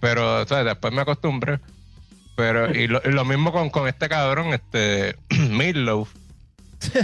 pero 0.00 0.46
¿sabes? 0.46 0.64
después 0.66 0.92
me 0.92 1.02
acostumbré. 1.02 1.60
Pero, 2.36 2.74
y 2.74 2.86
lo, 2.86 3.00
lo 3.04 3.24
mismo 3.26 3.52
con, 3.52 3.68
con 3.68 3.86
este 3.86 4.08
cabrón, 4.08 4.54
este 4.54 5.14
Meatloaf. 5.50 6.08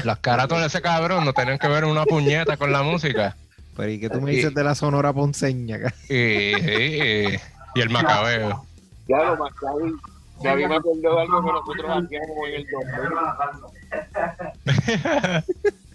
Las 0.05 0.19
carátulas 0.20 0.62
de 0.62 0.66
ese 0.69 0.81
cabrón 0.81 1.24
no 1.27 1.35
tenían 1.35 1.59
que 1.59 1.69
ver 1.69 1.85
una 1.85 2.05
puñeta 2.07 2.57
con 2.57 2.73
la 2.73 2.83
música. 2.83 3.37
Pero 3.77 3.90
¿y 3.90 4.01
qué 4.01 4.09
tú 4.11 4.20
me 4.20 4.31
dices 4.31 4.55
de 4.55 4.65
la 4.65 4.74
Sonora 4.74 5.12
Ponceña? 5.12 5.78
ca? 5.81 5.94
Y, 6.09 6.15
y, 6.15 7.36
y 7.74 7.81
el 7.81 7.90
macabeo. 7.90 8.65
Ya 9.09 9.19
lo 9.24 9.36
más, 9.36 9.53
Gaby, 9.61 9.93
Gaby 10.43 10.66
me 10.66 10.77
acordó 10.77 11.15
de 11.15 11.20
algo 11.20 11.44
que 11.44 11.53
nosotros 11.53 11.90
hacíamos 11.90 12.48
en 12.48 12.55
el 12.55 12.66
2000. 12.70 12.86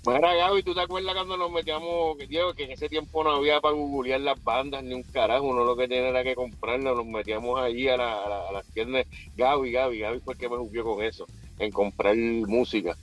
Mira, 0.04 0.34
Gaby, 0.34 0.64
¿tú 0.64 0.74
te 0.74 0.82
acuerdas 0.82 1.14
cuando 1.14 1.38
nos 1.38 1.52
metíamos, 1.52 2.18
que, 2.18 2.26
tío, 2.28 2.54
que 2.56 2.64
en 2.64 2.72
ese 2.72 2.90
tiempo 2.90 3.24
no 3.24 3.36
había 3.36 3.62
para 3.62 3.76
googlear 3.76 4.20
las 4.22 4.44
bandas 4.44 4.84
ni 4.84 4.96
un 4.96 5.04
carajo, 5.04 5.46
uno 5.46 5.64
lo 5.64 5.76
que 5.76 5.88
tenía 5.88 6.10
era 6.10 6.24
que 6.24 6.34
comprarlas, 6.34 6.96
nos 6.96 7.06
metíamos 7.06 7.60
allí 7.62 7.88
a, 7.88 7.98
la- 7.98 8.26
a 8.26 8.30
la- 8.30 8.50
a 8.50 8.52
las 8.52 8.66
tiendas. 8.68 9.06
Gaby, 9.36 9.72
Gaby, 9.72 10.00
Gaby 10.00 10.20
fue 10.22 10.34
el 10.34 10.40
que 10.40 10.50
me 10.50 10.58
jubió 10.58 10.84
con 10.84 11.04
eso, 11.04 11.28
en 11.60 11.72
comprar 11.72 12.16
música. 12.16 12.96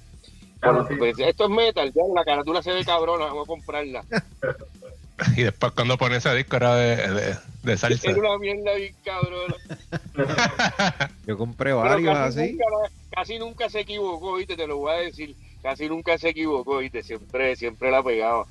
Claro, 0.60 0.78
Porque, 0.78 0.94
sí. 0.94 0.98
pues, 0.98 1.18
esto 1.18 1.44
es 1.44 1.50
metal, 1.50 1.92
ya 1.94 2.02
la 2.14 2.24
carátula 2.24 2.62
se 2.62 2.72
ve 2.72 2.84
cabrona, 2.84 3.26
vamos 3.26 3.44
a 3.44 3.48
comprarla. 3.48 4.04
Y 5.36 5.42
después 5.42 5.72
cuando 5.72 5.98
pone 5.98 6.16
ese 6.16 6.32
disco 6.34 6.56
era 6.56 6.76
de, 6.76 6.96
de, 6.96 7.36
de 7.64 7.76
salsa. 7.76 8.08
Era 8.10 8.20
una 8.20 8.38
mierda 8.38 8.72
bien 8.74 8.94
cabrona. 9.04 9.54
Yo 11.26 11.36
compré 11.36 11.72
varios 11.72 12.14
casi 12.14 12.40
así. 12.40 12.52
Nunca, 12.52 12.64
casi 13.10 13.38
nunca 13.38 13.68
se 13.68 13.80
equivocó, 13.80 14.36
¿viste? 14.36 14.56
Te 14.56 14.68
lo 14.68 14.76
voy 14.76 14.92
a 14.92 14.98
decir. 14.98 15.34
Casi 15.60 15.88
nunca 15.88 16.16
se 16.18 16.28
equivocó, 16.28 16.78
¿viste? 16.78 17.02
Siempre, 17.02 17.56
siempre 17.56 17.90
la 17.90 18.00
pegaba. 18.02 18.46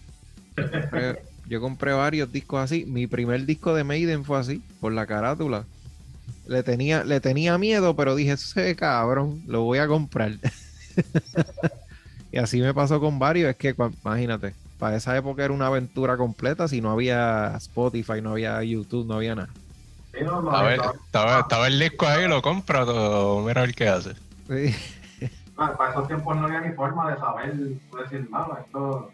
Yo 1.47 1.61
compré 1.61 1.93
varios 1.93 2.31
discos 2.33 2.59
así. 2.59 2.83
Mi 2.85 3.07
primer 3.07 3.45
disco 3.45 3.73
de 3.73 3.85
Maiden 3.85 4.25
fue 4.25 4.37
así, 4.37 4.61
por 4.81 4.91
la 4.91 5.05
carátula. 5.07 5.63
Le 6.47 6.63
tenía, 6.63 7.05
le 7.05 7.21
tenía 7.21 7.57
miedo, 7.57 7.95
pero 7.95 8.13
dije, 8.13 8.33
ese 8.33 8.75
cabrón, 8.75 9.41
lo 9.47 9.61
voy 9.63 9.77
a 9.79 9.87
comprar. 9.87 10.33
y 12.37 12.39
así 12.39 12.61
me 12.61 12.71
pasó 12.71 12.99
con 12.99 13.17
varios. 13.17 13.49
Es 13.49 13.55
que, 13.55 13.75
imagínate, 14.03 14.53
para 14.77 14.95
esa 14.95 15.17
época 15.17 15.43
era 15.43 15.51
una 15.55 15.65
aventura 15.65 16.17
completa. 16.17 16.67
Si 16.67 16.81
no 16.81 16.91
había 16.91 17.55
Spotify, 17.57 18.21
no 18.21 18.33
había 18.33 18.61
YouTube, 18.61 19.07
no 19.07 19.15
había 19.15 19.33
nada. 19.33 19.49
Sí, 20.13 20.19
no, 20.23 20.43
no, 20.43 20.51
A 20.51 20.61
ver, 20.61 20.77
no. 20.77 20.91
estaba, 20.91 21.39
estaba 21.39 21.65
el 21.65 21.79
disco 21.79 22.05
ahí, 22.05 22.27
lo 22.27 22.43
compra, 22.43 22.85
todo, 22.85 23.41
mira 23.41 23.61
a 23.61 23.65
ver 23.65 23.73
qué 23.73 23.89
hace. 23.89 24.13
Sí. 24.47 24.75
Para 25.55 25.89
esos 25.89 26.07
tiempos 26.07 26.35
no 26.37 26.45
había 26.45 26.61
ni 26.61 26.75
forma 26.75 27.09
de 27.11 27.17
saber, 27.17 27.55
decir, 27.55 28.29
mano, 28.29 28.55
esto, 28.63 29.11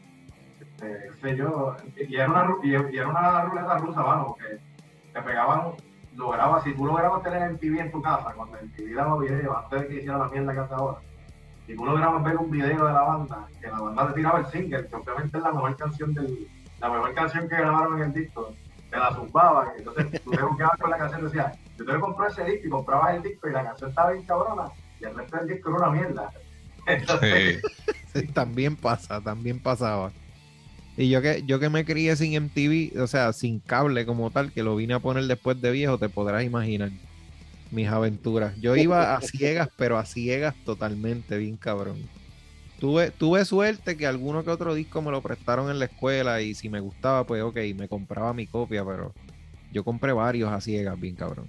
este, 0.60 1.10
qué 1.22 1.30
sé 1.30 1.38
yo, 1.38 1.78
y 1.96 2.16
era 2.16 2.30
una, 2.30 2.56
y, 2.62 2.72
y 2.72 2.98
era 2.98 3.08
una 3.08 3.44
ruleta 3.44 3.78
rusa, 3.78 4.02
mano, 4.02 4.28
porque 4.28 4.60
te 5.14 5.22
pegaban, 5.22 5.72
lograbas, 6.18 6.66
si 6.66 6.74
tú 6.74 6.86
lograbas 6.86 7.24
tener 7.24 7.54
MTV 7.54 7.80
en 7.80 7.92
tu 7.92 8.02
casa, 8.02 8.34
cuando 8.36 8.58
MTV 8.62 8.94
daba 8.94 9.18
video, 9.18 9.58
antes 9.58 9.80
de 9.80 9.88
que 9.88 9.96
hiciera 9.96 10.18
la 10.18 10.28
mierda 10.28 10.52
que 10.54 10.60
hace 10.60 10.74
ahora, 10.74 11.00
y 11.68 11.76
tú 11.76 11.86
lograbas 11.86 12.24
ver 12.24 12.38
un 12.38 12.52
video 12.52 12.86
de 12.86 12.94
la 12.94 13.02
banda, 13.02 13.48
que 13.60 13.68
la 13.68 13.80
banda 13.80 14.08
te 14.08 14.14
tiraba 14.14 14.40
el 14.40 14.46
single, 14.48 14.88
que 14.88 14.96
obviamente 14.96 15.38
es 15.38 15.44
la 15.44 15.52
mejor 15.52 15.78
canción 15.78 16.14
del, 16.14 16.48
la 16.80 16.90
mejor 16.90 17.14
canción 17.14 17.50
que 17.50 17.56
grabaron 17.56 17.98
en 17.98 18.04
el 18.06 18.14
disco, 18.14 18.54
te 18.90 18.98
la 18.98 19.14
zumbaban, 19.14 19.70
entonces 19.78 20.24
tú 20.24 20.32
te 20.32 20.44
buscabas 20.44 20.80
con 20.80 20.92
la 20.92 20.98
canción 20.98 21.22
y 21.22 21.24
decías, 21.26 21.58
yo 21.78 21.86
te 21.86 22.00
compré 22.00 22.28
ese 22.28 22.44
disco 22.44 22.68
y 22.68 22.70
comprabas 22.70 23.16
el 23.16 23.24
disco 23.24 23.50
y 23.50 23.52
la 23.52 23.64
canción 23.64 23.90
estaba 23.90 24.12
bien 24.12 24.26
cabrona, 24.26 24.66
y 25.00 25.06
el 25.06 25.16
resto 25.16 25.38
del 25.38 25.48
disco 25.48 25.70
era 25.70 25.78
una 25.78 25.90
mierda. 25.90 26.32
Entonces, 26.86 27.62
Sí. 27.62 27.84
Sí, 28.14 28.28
también 28.28 28.76
pasa, 28.76 29.20
también 29.22 29.60
pasaba. 29.60 30.12
Y 30.96 31.10
yo 31.10 31.22
que, 31.22 31.42
yo 31.46 31.60
que 31.60 31.70
me 31.70 31.86
crié 31.86 32.16
sin 32.16 32.36
MTV, 32.36 33.02
o 33.02 33.08
sea, 33.08 33.34
sin 33.34 33.60
cable 33.60 34.06
como 34.06 34.30
tal, 34.30 34.52
que 34.52 34.62
lo 34.62 34.76
vine 34.76 34.94
a 34.94 35.00
poner 35.00 35.24
después 35.26 35.60
de 35.60 35.72
viejo, 35.72 35.98
te 35.98 36.10
podrás 36.10 36.44
imaginar 36.44 36.92
mis 37.74 37.88
aventuras. 37.88 38.54
Yo 38.60 38.76
iba 38.76 39.16
a 39.16 39.22
ciegas, 39.22 39.70
pero 39.76 39.98
a 39.98 40.06
ciegas 40.06 40.54
totalmente, 40.64 41.38
bien 41.38 41.58
cabrón. 41.58 41.98
Tuve, 42.80 43.12
tuve 43.12 43.46
suerte 43.46 43.98
que 43.98 44.06
alguno 44.06 44.44
que 44.44 44.52
otro 44.52 44.76
disco 44.76 45.02
me 45.02 45.10
lo 45.12 45.22
prestaron 45.22 45.70
en 45.72 45.80
la 45.80 45.86
escuela 45.86 46.42
y 46.42 46.54
si 46.54 46.70
me 46.70 46.82
gustaba, 46.82 47.26
pues 47.26 47.42
ok, 47.42 47.58
me 47.76 47.88
compraba 47.88 48.34
mi 48.34 48.46
copia, 48.46 48.86
pero 48.86 49.14
yo 49.72 49.84
compré 49.84 50.14
varios 50.14 50.52
a 50.52 50.62
ciegas, 50.62 51.00
bien 51.00 51.16
cabrón. 51.16 51.48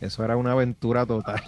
Eso 0.00 0.24
era 0.24 0.36
una 0.36 0.52
aventura 0.52 1.06
total. 1.06 1.42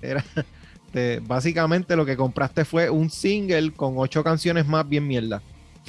te- 0.92 1.20
básicamente 1.20 1.96
lo 1.96 2.06
que 2.06 2.16
compraste 2.16 2.64
fue 2.64 2.90
un 2.90 3.10
single 3.10 3.72
con 3.72 3.94
ocho 3.96 4.22
canciones 4.22 4.66
más 4.66 4.88
bien 4.88 5.06
mierda. 5.06 5.42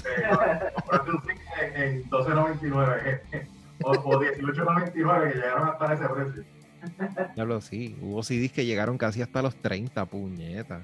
Eh, 0.05 0.71
compraste 0.75 1.11
un 1.11 1.21
disco 1.21 1.53
en, 1.61 1.81
en 1.81 2.09
12.99 2.09 3.21
o, 3.83 3.91
o 3.91 4.21
18.99 4.21 5.31
que 5.31 5.37
llegaron 5.39 5.69
hasta 5.69 5.93
ese 5.93 6.09
precio. 6.09 6.43
Ya 7.35 7.45
lo 7.45 7.61
sí, 7.61 7.97
hubo 8.01 8.23
CDs 8.23 8.51
que 8.51 8.65
llegaron 8.65 8.97
casi 8.97 9.21
hasta 9.21 9.41
los 9.41 9.55
30, 9.55 10.05
puñetas. 10.05 10.81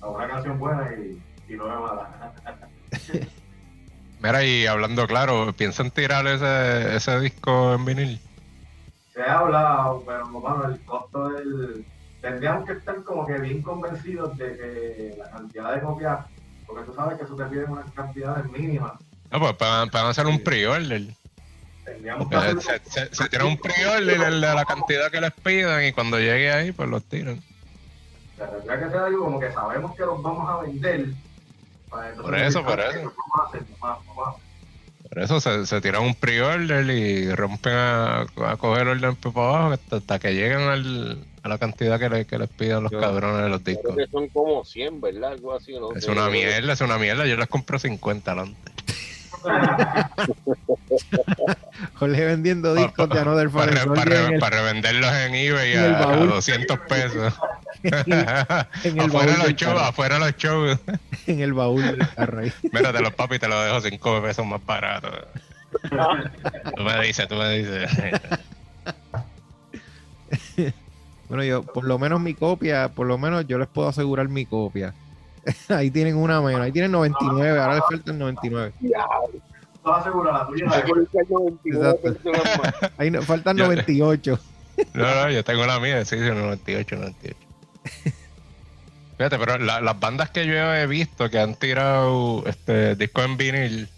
A 0.00 0.08
una 0.08 0.28
canción 0.28 0.58
buena 0.58 0.90
y, 0.92 1.22
y 1.52 1.56
no 1.56 1.72
es 1.72 1.80
mala. 1.80 2.32
Mira, 4.22 4.44
y 4.44 4.66
hablando 4.66 5.06
claro, 5.06 5.52
¿piensan 5.52 5.90
tirar 5.90 6.26
ese, 6.26 6.96
ese 6.96 7.18
disco 7.20 7.74
en 7.74 7.84
vinil? 7.84 8.20
Se 9.12 9.20
ha 9.22 9.38
hablado, 9.38 10.02
pero 10.06 10.28
bueno, 10.28 10.68
el 10.68 10.80
costo 10.82 11.28
del... 11.30 11.84
Tendríamos 12.20 12.64
que 12.66 12.74
estar 12.74 13.02
como 13.02 13.26
que 13.26 13.38
bien 13.38 13.62
convencidos 13.62 14.38
de 14.38 14.56
que 14.56 15.14
la 15.18 15.28
cantidad 15.28 15.74
de 15.74 15.80
copias, 15.80 16.26
porque 16.72 16.86
tú 16.86 16.94
sabes 16.94 17.18
que 17.18 17.24
eso 17.24 17.36
te 17.36 17.44
piden 17.44 17.70
unas 17.70 17.90
cantidades 17.92 18.50
mínimas. 18.50 18.92
No, 19.30 19.38
pues 19.40 19.52
para, 19.54 19.86
para 19.86 20.08
hacer 20.10 20.26
un 20.26 20.42
pre-order. 20.42 21.02
Se, 22.60 22.80
se, 22.90 23.14
se 23.14 23.28
tira 23.28 23.44
un 23.44 23.56
pre-order 23.58 24.18
de 24.20 24.40
la 24.54 24.64
cantidad 24.64 25.10
que 25.10 25.20
les 25.20 25.32
pidan 25.32 25.84
y 25.84 25.92
cuando 25.92 26.18
llegue 26.18 26.52
ahí, 26.52 26.72
pues 26.72 26.88
los 26.88 27.02
tiran. 27.04 27.40
Sea, 28.36 28.50
tendría 28.50 28.78
que 28.78 28.90
ser 28.90 28.96
algo 28.98 29.24
como 29.24 29.40
que 29.40 29.52
sabemos 29.52 29.96
que 29.96 30.02
los 30.04 30.22
vamos 30.22 30.48
a 30.48 30.62
vender. 30.62 31.06
Para 31.90 32.08
entonces 32.10 32.24
Por 32.30 32.34
eso, 32.38 32.64
por 32.64 32.80
"Ah, 32.80 32.90
eso. 32.90 32.98
Vamos 33.00 33.40
a 33.40 33.48
hacer, 33.48 33.62
vamos 33.80 33.98
a- 33.98 34.08
vamos 34.08 34.26
a 34.26 34.30
hacer". 34.30 34.51
Por 35.12 35.22
eso 35.22 35.40
se, 35.40 35.66
se 35.66 35.80
tiran 35.82 36.02
un 36.04 36.14
pre-order 36.14 36.88
y 36.88 37.30
rompen 37.34 37.74
a, 37.74 38.20
a 38.22 38.56
coger 38.56 38.88
orden 38.88 39.14
por 39.16 39.32
abajo 39.44 39.72
hasta, 39.72 39.96
hasta 39.96 40.18
que 40.18 40.32
lleguen 40.32 40.60
al, 40.60 41.18
a 41.42 41.48
la 41.50 41.58
cantidad 41.58 41.98
que, 42.00 42.08
le- 42.08 42.24
que 42.24 42.38
les 42.38 42.48
pidan 42.48 42.84
los 42.84 42.92
Yo- 42.92 42.98
cabrones 43.00 43.42
de 43.42 43.48
los 43.50 43.60
Creo 43.60 43.76
discos. 43.76 43.94
que 43.96 44.06
son 44.06 44.28
como 44.28 44.64
100, 44.64 45.00
¿verdad? 45.02 45.32
Algo 45.32 45.54
así, 45.54 45.74
¿no? 45.74 45.92
Es 45.94 46.06
una 46.08 46.30
mierda, 46.30 46.72
es 46.72 46.80
una 46.80 46.96
mierda. 46.96 47.26
Yo 47.26 47.36
les 47.36 47.46
compro 47.48 47.78
50 47.78 48.30
adelante. 48.32 48.72
Jorge 51.94 52.24
vendiendo 52.24 52.74
discos 52.74 53.08
de 53.08 53.18
Another 53.20 53.50
Para, 53.50 53.84
para, 53.86 54.38
para 54.38 54.56
revenderlos 54.62 55.12
en 55.12 55.34
eBay 55.34 55.74
a, 55.76 55.98
a 55.98 56.06
baúl. 56.06 56.28
200 56.30 56.78
pesos. 56.88 57.34
en 58.84 59.00
el 59.00 59.06
afuera 59.06 59.08
baúl 59.10 59.26
los 59.38 59.44
del 59.46 59.56
shows, 59.56 59.74
carro. 59.74 59.80
afuera 59.80 60.18
los 60.18 60.36
shows. 60.36 60.78
en 61.26 61.40
el 61.40 61.52
baúl 61.52 61.82
del 61.82 62.08
carro 62.14 62.40
ahí. 62.40 62.52
Mira, 62.72 62.92
te 62.92 63.00
los 63.00 63.12
papi 63.14 63.38
te 63.38 63.48
los 63.48 63.64
dejo 63.64 63.80
5 63.80 64.22
pesos 64.22 64.46
más 64.46 64.64
baratos. 64.64 65.12
Tú 66.76 66.82
me 66.82 67.00
dices, 67.06 67.26
tú 67.28 67.34
me 67.36 67.50
dices. 67.58 67.90
Bueno, 71.28 71.44
yo, 71.44 71.62
por 71.62 71.84
lo 71.84 71.98
menos 71.98 72.20
mi 72.20 72.34
copia, 72.34 72.88
por 72.90 73.06
lo 73.06 73.16
menos 73.18 73.46
yo 73.46 73.58
les 73.58 73.68
puedo 73.68 73.88
asegurar 73.88 74.28
mi 74.28 74.44
copia. 74.44 74.92
ahí 75.68 75.90
tienen 75.90 76.16
una 76.16 76.40
menos, 76.40 76.60
ahí 76.60 76.72
tienen 76.72 76.92
99, 76.92 77.58
ahora 77.58 77.74
les 77.76 77.84
faltan 77.90 78.18
99. 78.18 78.72
Estás 78.82 80.00
asegura 80.00 80.32
la 80.32 80.46
tuya. 80.46 80.66
Hay 80.70 80.82
que 80.82 80.92
buscar 80.92 81.24
99 81.28 81.90
Exacto. 81.90 82.02
personas 82.02 82.58
más. 82.62 82.92
Ahí 82.98 83.10
no- 83.10 83.22
faltan 83.22 83.56
Yo- 83.56 83.64
98. 83.64 84.38
No, 84.94 85.02
no, 85.14 85.30
yo 85.30 85.42
tengo 85.44 85.66
la 85.66 85.80
mía, 85.80 86.04
sí, 86.04 86.16
sí, 86.18 86.24
98, 86.24 86.96
98. 86.96 87.36
Fíjate, 89.16 89.38
pero 89.38 89.58
la- 89.58 89.80
las 89.80 90.00
bandas 90.00 90.30
que 90.30 90.46
yo 90.46 90.52
he 90.74 90.86
visto 90.86 91.30
que 91.30 91.38
han 91.38 91.54
tirado 91.54 92.44
este 92.46 92.96
disco 92.96 93.22
en 93.22 93.36
vinil 93.36 93.88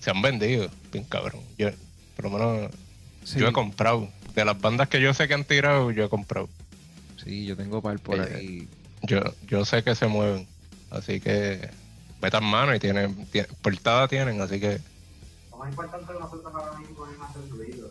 se 0.00 0.10
han 0.10 0.20
vendido, 0.20 0.68
bien 0.92 1.04
cabrón. 1.04 1.40
Yo, 1.56 1.70
por 2.16 2.26
lo 2.26 2.30
menos, 2.30 2.70
Sí, 3.24 3.38
yo 3.38 3.48
he 3.48 3.52
comprado. 3.52 4.08
De 4.34 4.44
las 4.44 4.60
bandas 4.60 4.88
que 4.88 5.00
yo 5.00 5.12
sé 5.14 5.26
que 5.28 5.34
han 5.34 5.44
tirado, 5.44 5.90
yo 5.90 6.04
he 6.04 6.08
comprado. 6.08 6.48
sí, 7.22 7.44
yo 7.46 7.56
tengo 7.56 7.82
par 7.82 7.98
por 7.98 8.16
Eh, 8.16 8.34
ahí. 8.36 8.68
Yo, 9.02 9.20
yo 9.46 9.64
sé 9.64 9.82
que 9.82 9.94
se 9.94 10.06
mueven. 10.06 10.46
Así 10.90 11.20
que 11.20 11.68
metan 12.22 12.44
mano 12.44 12.74
y 12.74 12.78
tienen, 12.80 13.26
tienen- 13.26 13.50
portada 13.62 14.08
tienen, 14.08 14.40
así 14.40 14.58
que 14.60 14.80
Lo 15.50 15.58
más 15.58 15.68
importante 15.70 16.12
de 16.12 16.18
nosotros 16.20 16.54
ahora 16.54 16.78
mismo 16.78 17.06
es 17.06 17.20
hacer 17.20 17.48
ruido. 17.50 17.90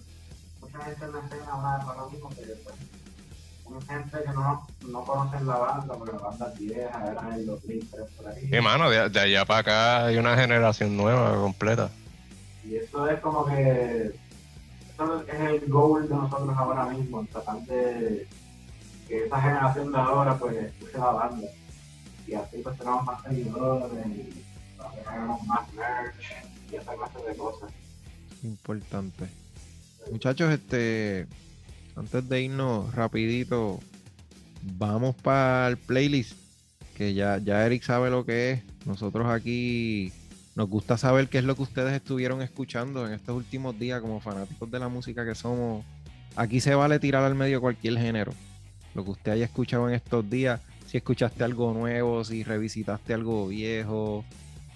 Mucha 0.62 0.84
gente 0.86 1.06
en 1.06 1.12
la 1.12 1.20
escena 1.20 1.52
habla 1.54 1.84
ahora 1.84 2.12
mismo 2.12 2.30
que 2.30 2.42
pues, 2.64 2.76
gente 3.88 4.18
que 4.26 4.34
no, 4.34 4.68
no 4.88 5.04
conocen 5.04 5.48
la 5.48 5.58
banda, 5.58 5.96
porque 5.96 6.14
la 6.14 6.24
banda 6.24 6.52
es 6.54 6.60
vieja, 6.60 7.12
era 7.12 7.22
en 7.28 7.34
el 7.34 7.46
2003 7.46 8.06
por 8.16 8.28
ahí. 8.28 8.50
Sí, 8.50 8.62
mano, 8.62 8.90
de, 8.90 9.10
de 9.10 9.20
allá 9.20 9.46
para 9.46 9.60
acá 9.60 10.06
hay 10.06 10.18
una 10.18 10.36
generación 10.36 10.96
nueva 10.96 11.36
completa. 11.36 11.90
Y 12.64 12.76
eso 12.76 13.10
es 13.10 13.20
como 13.20 13.46
que 13.46 14.14
eso 14.94 15.24
es 15.28 15.40
el 15.40 15.70
goal 15.70 16.10
de 16.10 16.16
nosotros 16.16 16.58
ahora 16.58 16.86
mismo, 16.86 17.26
tratar 17.32 17.62
de 17.66 18.28
que 19.08 19.26
esa 19.26 19.42
generación 19.42 19.92
de 19.92 19.98
ahora 19.98 20.38
pues 20.38 20.56
escuche 20.58 20.98
la 20.98 21.12
banda. 21.12 21.48
Y 22.26 22.34
así 22.34 22.58
pues 22.64 22.78
tenemos 22.78 23.06
más 23.06 23.22
seguidores 23.22 23.92
y 24.08 24.44
tenemos 25.06 25.44
más 25.46 25.74
merch 25.74 26.16
y 26.72 26.76
esa 26.76 26.96
clase 26.96 27.30
de 27.30 27.38
cosas. 27.38 27.72
Importante. 28.44 29.28
Muchachos, 30.12 30.52
este, 30.52 31.28
antes 31.98 32.30
de 32.30 32.44
irnos 32.44 32.94
rapidito, 32.94 33.80
vamos 34.62 35.16
para 35.16 35.68
el 35.68 35.78
playlist, 35.78 36.34
que 36.96 37.14
ya, 37.14 37.40
ya 37.40 37.66
Eric 37.66 37.84
sabe 37.84 38.10
lo 38.10 38.26
que 38.26 38.52
es. 38.52 38.64
Nosotros 38.86 39.28
aquí 39.28 40.14
nos 40.56 40.70
gusta 40.70 40.98
saber 40.98 41.28
qué 41.28 41.40
es 41.40 41.44
lo 41.44 41.56
que 41.56 41.64
ustedes 41.64 41.94
estuvieron 41.94 42.42
escuchando 42.42 43.06
en 43.06 43.14
estos 43.14 43.36
últimos 43.36 43.78
días 43.78 44.00
como 44.02 44.20
fanáticos 44.20 44.70
de 44.70 44.80
la 44.80 44.88
música 44.88 45.26
que 45.26 45.36
somos. 45.36 45.84
Aquí 46.36 46.60
se 46.60 46.76
vale 46.76 47.00
tirar 47.00 47.24
al 47.24 47.36
medio 47.36 47.60
cualquier 47.60 47.98
género. 47.98 48.32
Lo 48.94 49.04
que 49.04 49.12
usted 49.12 49.32
haya 49.32 49.46
escuchado 49.46 49.90
en 49.90 49.96
estos 49.96 50.30
días, 50.30 50.62
si 50.86 50.98
escuchaste 50.98 51.44
algo 51.44 51.74
nuevo, 51.74 52.24
si 52.24 52.44
revisitaste 52.44 53.14
algo 53.14 53.48
viejo, 53.48 54.24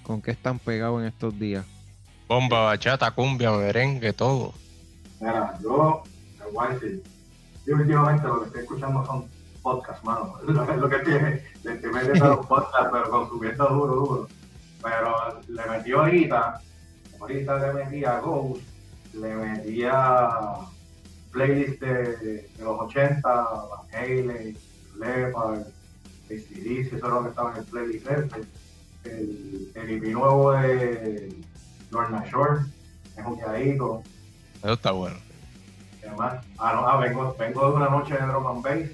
con 0.03 0.21
qué 0.21 0.31
están 0.31 0.59
pegados 0.59 1.01
en 1.01 1.07
estos 1.07 1.37
días. 1.39 1.65
Bomba, 2.27 2.61
bachata, 2.61 3.11
cumbia, 3.11 3.51
merengue, 3.51 4.11
todo. 4.13 4.53
Mira, 5.19 5.57
yo, 5.61 6.03
a 6.59 6.69
decir, 6.69 7.03
yo 7.65 7.75
últimamente 7.75 8.27
lo 8.27 8.39
que 8.39 8.45
estoy 8.47 8.61
escuchando 8.61 9.05
son 9.05 9.25
podcasts, 9.61 10.03
mano. 10.03 10.35
Lo, 10.47 10.63
es 10.63 10.77
lo 10.77 10.89
que 10.89 10.99
tiene, 10.99 11.43
le 11.63 11.73
estoy 11.73 11.91
metiendo 11.91 12.27
los 12.27 12.45
podcasts, 12.47 12.89
pero 12.91 13.09
consumiendo 13.09 13.67
duro, 13.67 13.95
duro. 13.95 14.27
Pero 14.81 15.41
le 15.47 15.65
metí 15.69 15.91
ahorita, 15.91 16.61
ahorita 17.19 17.59
le 17.59 17.73
metí 17.73 18.03
a 18.03 18.19
Ghost, 18.19 18.63
le 19.13 19.35
metí 19.35 19.83
a 19.83 20.57
playlist 21.31 21.81
de, 21.81 22.49
los 22.59 22.79
80, 22.81 23.29
Van 23.29 23.85
Halen, 23.93 24.57
Leopard, 24.99 25.59
ACDC, 26.25 26.93
eso 26.93 26.95
es 26.95 27.01
lo 27.03 27.23
que 27.23 27.29
estaba 27.29 27.51
en 27.51 27.57
el 27.57 27.65
playlist 27.65 28.07
ese. 28.07 28.41
El, 29.03 29.71
el 29.75 29.89
EP 29.89 30.13
nuevo 30.13 30.51
de 30.51 31.35
Lorna 31.91 32.23
Shore, 32.31 32.61
es 33.17 33.25
un. 33.25 34.03
Eso 34.63 34.73
está 34.73 34.91
bueno. 34.91 35.17
Ah, 36.19 36.73
no, 36.73 36.87
ah, 36.87 36.97
vengo, 36.97 37.35
vengo 37.37 37.69
de 37.69 37.75
una 37.75 37.89
noche 37.89 38.13
de 38.13 38.25
drum 38.25 38.47
and 38.47 38.63
bass. 38.63 38.89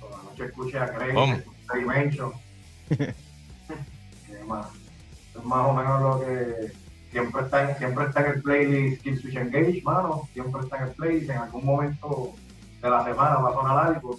Por 0.00 0.10
la 0.10 0.22
noche 0.22 0.44
escuché 0.44 0.78
a 0.78 0.92
Craig, 0.92 1.14
¿Cómo? 1.14 1.36
Dimension. 1.74 2.32
y 2.90 4.32
además, 4.32 4.66
es 5.36 5.44
más 5.44 5.66
o 5.66 5.72
menos 5.72 6.00
lo 6.00 6.20
que 6.20 6.72
siempre 7.10 7.42
está, 7.42 7.70
en, 7.70 7.78
siempre 7.78 8.04
está 8.06 8.20
en 8.20 8.32
el 8.32 8.42
playlist 8.42 9.02
Kill 9.02 9.20
Switch 9.20 9.36
Engage, 9.36 9.82
mano. 9.82 10.28
Siempre 10.32 10.62
está 10.62 10.78
en 10.78 10.82
el 10.84 10.90
playlist. 10.90 11.30
En 11.30 11.38
algún 11.38 11.64
momento 11.64 12.34
de 12.82 12.90
la 12.90 13.04
semana 13.04 13.36
va 13.36 13.50
a 13.50 13.54
sonar 13.54 13.86
algo. 13.86 14.16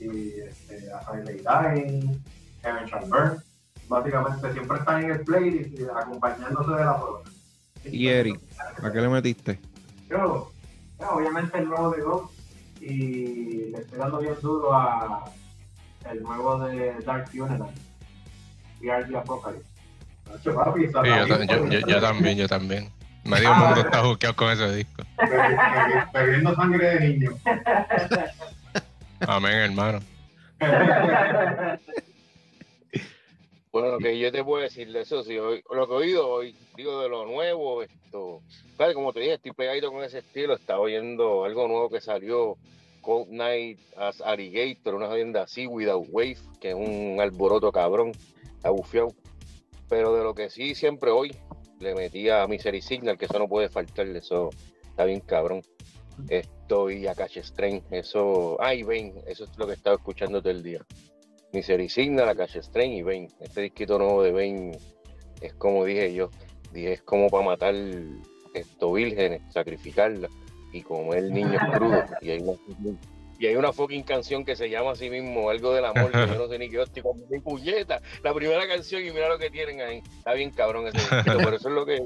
Y 0.00 0.40
este, 0.40 0.92
a 0.92 1.04
Silent 1.04 1.42
Dying, 1.42 2.22
Heaven 2.62 2.86
Shall 2.86 3.08
Burn. 3.08 3.42
Básicamente 3.88 4.52
siempre 4.52 4.78
están 4.78 5.04
en 5.04 5.10
el 5.10 5.20
playlist 5.20 5.78
eh, 5.78 5.86
acompañándose 5.94 6.70
de 6.70 6.84
la 6.84 6.96
prueba. 6.96 7.20
Y 7.84 8.08
Eric, 8.08 8.40
¿a 8.82 8.92
qué 8.92 9.00
le 9.00 9.08
metiste? 9.08 9.60
Yo, 10.08 10.51
yo, 11.02 11.10
obviamente 11.16 11.58
el 11.58 11.68
nuevo 11.68 11.90
de 11.90 12.02
Ghost 12.02 12.32
y 12.80 13.70
le 13.70 13.78
estoy 13.78 13.98
dando 13.98 14.18
bien 14.18 14.34
duro 14.42 14.74
a 14.74 15.24
el 16.10 16.22
nuevo 16.22 16.58
de 16.60 16.94
Dark 17.04 17.28
Funeral 17.30 17.70
y 18.80 18.86
The 18.86 19.16
Apocalypse. 19.16 19.68
Nacho, 20.30 20.54
papi, 20.54 20.86
Sí, 20.86 20.92
yo, 20.92 21.44
yo- 21.44 21.66
yo- 21.68 21.86
yo 21.86 22.00
también, 22.00 22.38
yo 22.38 22.48
también. 22.48 22.90
Medio 23.24 23.50
Ah, 23.50 23.54
mundo 23.54 23.74
bueno. 23.74 23.88
está 23.88 24.02
juqueado 24.02 24.34
con 24.36 24.50
ese 24.50 24.74
disco. 24.76 25.02
Bebi- 25.16 25.56
bebi- 25.56 26.12
bebiendo 26.12 26.54
sangre 26.56 26.98
de 26.98 27.08
niño. 27.08 27.30
Amén, 29.26 29.54
hermano. 29.54 30.00
Bueno, 33.72 33.88
lo 33.88 33.98
que 33.98 34.18
yo 34.18 34.30
te 34.30 34.44
puedo 34.44 34.62
decir 34.62 34.92
de 34.92 35.00
eso, 35.00 35.22
sí, 35.22 35.38
hoy- 35.38 35.64
lo 35.70 35.86
que 35.88 35.94
he 35.94 35.96
oído 35.96 36.28
hoy, 36.28 36.54
digo 36.76 37.00
de 37.00 37.08
lo 37.08 37.24
nuevo, 37.24 37.82
esto, 37.82 38.42
claro, 38.76 38.92
como 38.92 39.14
te 39.14 39.20
dije, 39.20 39.34
estoy 39.34 39.52
pegadito 39.52 39.90
con 39.90 40.04
ese 40.04 40.18
estilo, 40.18 40.54
estaba 40.54 40.80
oyendo 40.80 41.44
algo 41.44 41.66
nuevo 41.68 41.88
que 41.88 42.02
salió, 42.02 42.58
Cold 43.00 43.30
Night 43.30 43.78
as 43.96 44.20
Alligator, 44.20 44.94
una 44.94 45.08
jodienda 45.08 45.44
así, 45.44 45.66
Without 45.66 46.06
Wave, 46.10 46.36
que 46.60 46.68
es 46.70 46.74
un 46.74 47.16
alboroto 47.18 47.72
cabrón, 47.72 48.12
abufiado. 48.62 49.14
Pero 49.88 50.14
de 50.14 50.22
lo 50.22 50.34
que 50.34 50.50
sí 50.50 50.74
siempre 50.74 51.10
hoy 51.10 51.34
le 51.80 51.94
metí 51.94 52.28
a 52.28 52.46
Misery 52.46 52.82
Signal, 52.82 53.16
que 53.16 53.24
eso 53.24 53.38
no 53.38 53.48
puede 53.48 53.70
faltarle, 53.70 54.18
eso 54.18 54.50
está 54.84 55.06
bien 55.06 55.20
cabrón. 55.20 55.62
Estoy 56.28 57.06
a 57.06 57.14
Cash 57.14 57.38
Strain, 57.38 57.82
eso, 57.90 58.58
ay, 58.60 58.82
ven, 58.82 59.14
eso 59.26 59.44
es 59.44 59.56
lo 59.56 59.64
que 59.64 59.72
he 59.72 59.76
estado 59.76 59.96
escuchando 59.96 60.40
todo 60.42 60.50
el 60.52 60.62
día. 60.62 60.84
Signal, 61.60 62.26
la 62.26 62.34
Cash 62.34 62.58
Strain 62.62 62.92
y 62.92 63.02
Bane. 63.02 63.28
Este 63.40 63.62
disquito 63.62 63.98
nuevo 63.98 64.22
de 64.22 64.32
Bane 64.32 64.78
es 65.40 65.52
como 65.54 65.84
dije 65.84 66.14
yo, 66.14 66.30
dije, 66.72 66.94
es 66.94 67.02
como 67.02 67.28
para 67.28 67.44
matar 67.44 67.74
esto 68.54 68.92
vírgenes, 68.92 69.42
sacrificarla 69.52 70.28
y 70.72 70.82
comer 70.82 71.24
niños 71.24 71.60
crudos. 71.74 72.04
Y 72.22 72.30
hay, 72.30 72.40
una, 72.40 72.58
y 73.38 73.46
hay 73.46 73.56
una 73.56 73.72
fucking 73.72 74.02
canción 74.02 74.44
que 74.44 74.56
se 74.56 74.70
llama 74.70 74.92
así 74.92 75.10
mismo, 75.10 75.50
algo 75.50 75.74
del 75.74 75.84
amor, 75.84 76.10
que 76.10 76.26
yo 76.26 76.38
no 76.38 76.48
sé 76.48 76.58
ni 76.58 76.70
qué 76.70 76.78
hostia, 76.78 77.02
como 77.02 77.20
mi 77.28 77.40
puñeta, 77.40 78.00
la 78.22 78.32
primera 78.32 78.66
canción 78.66 79.04
y 79.04 79.10
mira 79.10 79.28
lo 79.28 79.38
que 79.38 79.50
tienen 79.50 79.80
ahí. 79.80 80.02
Está 80.16 80.32
bien 80.32 80.50
cabrón 80.50 80.86
ese 80.86 80.98
disquito, 80.98 81.38
pero 81.38 81.56
eso 81.56 81.68
es 81.68 81.74
lo 81.74 81.84
que 81.84 82.00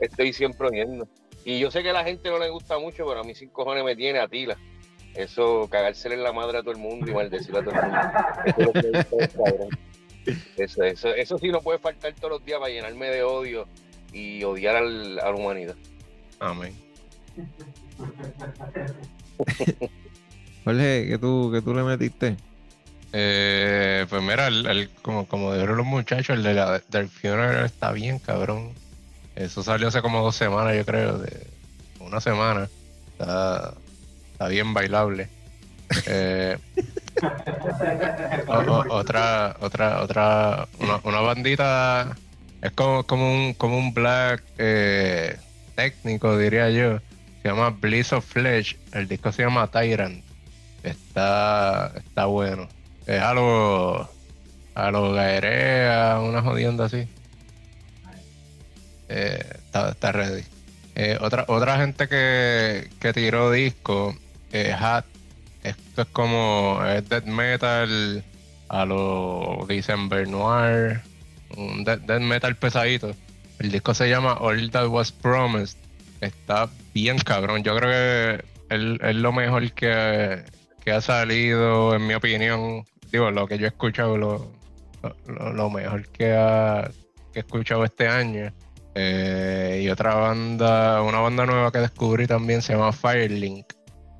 estoy 0.00 0.32
siempre 0.32 0.68
oyendo. 0.68 1.06
Y 1.44 1.60
yo 1.60 1.70
sé 1.70 1.82
que 1.82 1.90
a 1.90 1.92
la 1.92 2.04
gente 2.04 2.28
no 2.28 2.38
le 2.38 2.48
gusta 2.48 2.78
mucho, 2.78 3.06
pero 3.06 3.20
a 3.20 3.24
mí 3.24 3.34
sin 3.34 3.50
cojones 3.50 3.84
me 3.84 3.94
tiene 3.94 4.18
a 4.18 4.26
tila. 4.26 4.56
Eso, 5.16 5.68
cagársele 5.70 6.14
en 6.16 6.22
la 6.22 6.32
madre 6.32 6.58
a 6.58 6.62
todo 6.62 6.72
el 6.72 6.78
mundo 6.78 7.10
y 7.10 7.14
maldecirle 7.14 7.60
a 7.60 7.62
todo 7.62 7.74
el 7.74 7.82
mundo. 7.82 7.98
Eso, 8.44 8.60
es 8.60 8.66
lo 8.66 8.72
que 8.72 8.86
dice 8.88 9.16
el 9.18 9.30
cabrón. 9.30 9.78
eso, 10.56 10.82
eso, 10.82 11.08
eso 11.14 11.38
sí 11.38 11.48
no 11.48 11.60
puede 11.60 11.78
faltar 11.78 12.12
todos 12.14 12.30
los 12.32 12.44
días 12.44 12.58
para 12.60 12.72
llenarme 12.72 13.06
de 13.08 13.22
odio 13.22 13.66
y 14.12 14.42
odiar 14.44 14.76
al- 14.76 15.18
a 15.20 15.30
la 15.30 15.34
humanidad. 15.34 15.74
Amén. 16.38 16.74
Jorge, 20.64 21.06
¿qué 21.08 21.18
tú, 21.18 21.50
qué 21.52 21.62
tú 21.62 21.74
le 21.74 21.82
metiste? 21.82 22.36
Eh, 23.12 24.04
pues 24.10 24.22
mira, 24.22 24.48
el, 24.48 24.66
el- 24.66 24.90
como, 25.02 25.26
como 25.26 25.52
dijeron 25.54 25.76
los 25.76 25.86
muchachos, 25.86 26.36
el 26.36 26.42
de 26.42 26.54
la 26.54 26.80
del 26.88 27.08
Funeral 27.08 27.64
está 27.64 27.92
bien, 27.92 28.18
cabrón. 28.18 28.72
Eso 29.36 29.62
salió 29.62 29.88
hace 29.88 30.02
como 30.02 30.22
dos 30.22 30.34
semanas, 30.36 30.76
yo 30.76 30.84
creo, 30.84 31.18
de 31.18 31.46
una 32.00 32.20
semana. 32.20 32.68
Está, 33.12 33.74
está 34.36 34.48
bien 34.48 34.74
bailable. 34.74 35.30
Eh, 36.06 36.58
otra, 38.90 39.56
otra, 39.60 40.02
otra, 40.02 40.68
una, 41.04 41.20
bandita 41.20 42.14
Es 42.60 42.72
como, 42.72 43.04
como, 43.04 43.32
un, 43.32 43.54
como 43.54 43.78
un 43.78 43.94
black 43.94 44.42
eh, 44.58 45.38
técnico, 45.74 46.36
diría 46.36 46.68
yo. 46.68 46.98
Se 47.42 47.48
llama 47.48 47.70
Bliss 47.70 48.12
of 48.12 48.26
Flesh. 48.26 48.76
El 48.92 49.08
disco 49.08 49.32
se 49.32 49.44
llama 49.44 49.70
Tyrant. 49.70 50.22
Está, 50.82 51.92
está 51.96 52.26
bueno. 52.26 52.68
Es 53.06 53.22
algo 53.22 54.06
a 54.74 54.90
lo 54.90 55.12
gaerea, 55.14 56.20
una 56.20 56.42
jodienda 56.42 56.84
así. 56.84 57.08
Eh, 59.08 59.42
está, 59.64 59.88
está 59.90 60.12
ready. 60.12 60.42
Eh, 60.94 61.18
otra, 61.20 61.44
otra 61.48 61.76
gente 61.78 62.08
que, 62.08 62.90
que 63.00 63.12
tiró 63.12 63.50
disco, 63.50 64.16
eh, 64.60 64.72
Hat, 64.72 65.04
esto 65.62 66.02
es 66.02 66.08
como 66.08 66.80
es 66.86 67.08
death 67.08 67.24
metal 67.24 68.24
a 68.68 68.84
lo 68.84 69.64
December 69.68 70.28
Noir, 70.28 71.00
un 71.56 71.84
death, 71.84 72.20
metal 72.20 72.56
pesadito. 72.56 73.14
El 73.58 73.70
disco 73.70 73.94
se 73.94 74.08
llama 74.08 74.34
All 74.34 74.70
That 74.70 74.88
Was 74.88 75.12
Promised. 75.12 75.78
Está 76.20 76.68
bien 76.94 77.18
cabrón. 77.18 77.62
Yo 77.62 77.76
creo 77.76 77.90
que 77.90 78.44
es, 78.68 79.16
lo 79.16 79.32
mejor 79.32 79.72
que, 79.72 80.42
que 80.84 80.92
ha 80.92 81.00
salido, 81.00 81.94
en 81.94 82.06
mi 82.06 82.14
opinión. 82.14 82.84
Digo, 83.10 83.30
lo 83.30 83.46
que 83.46 83.58
yo 83.58 83.66
he 83.66 83.68
escuchado, 83.68 84.18
lo, 84.18 84.52
lo, 85.26 85.52
lo 85.52 85.70
mejor 85.70 86.08
que, 86.08 86.32
ha, 86.32 86.90
que 87.32 87.38
he 87.38 87.42
escuchado 87.42 87.84
este 87.84 88.08
año. 88.08 88.52
Eh, 88.94 89.82
y 89.84 89.90
otra 89.90 90.14
banda, 90.14 91.02
una 91.02 91.20
banda 91.20 91.44
nueva 91.44 91.70
que 91.70 91.80
descubrí 91.80 92.26
también 92.26 92.62
se 92.62 92.72
llama 92.72 92.92
Firelink. 92.92 93.75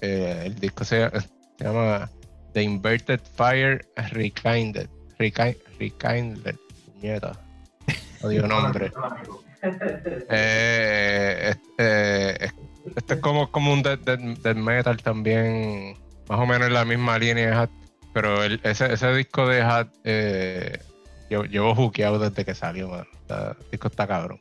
Eh, 0.08 0.42
el 0.46 0.54
disco 0.60 0.84
se, 0.84 1.10
se 1.10 1.64
llama 1.64 2.08
The 2.52 2.62
Inverted 2.62 3.20
Fire 3.34 3.84
Rekinded. 4.12 4.88
Rekind, 5.18 5.56
Rekinded. 5.80 6.56
Nieta. 7.02 7.32
Odio 8.22 8.46
nombre. 8.46 8.92
Eh, 10.30 11.54
este, 11.54 12.44
este 12.94 13.14
es 13.14 13.20
como, 13.20 13.50
como 13.50 13.72
un 13.72 13.82
death, 13.82 14.00
death- 14.04 14.38
death 14.42 14.56
metal 14.56 14.96
también, 15.02 15.96
más 16.28 16.38
o 16.38 16.46
menos 16.46 16.68
en 16.68 16.74
la 16.74 16.84
misma 16.84 17.18
línea 17.18 17.48
de 17.50 17.56
Hat, 17.56 17.70
pero 18.14 18.44
el- 18.44 18.60
ese, 18.62 18.92
ese 18.92 19.12
disco 19.14 19.48
de 19.48 19.62
Hat 19.62 19.88
eh, 20.04 20.78
llevo, 21.28 21.44
llevo 21.44 21.74
jukeado 21.74 22.20
desde 22.20 22.44
que 22.44 22.54
salió. 22.54 22.94
Está- 23.02 23.56
el 23.60 23.70
disco 23.72 23.88
está 23.88 24.06
cabrón. 24.06 24.40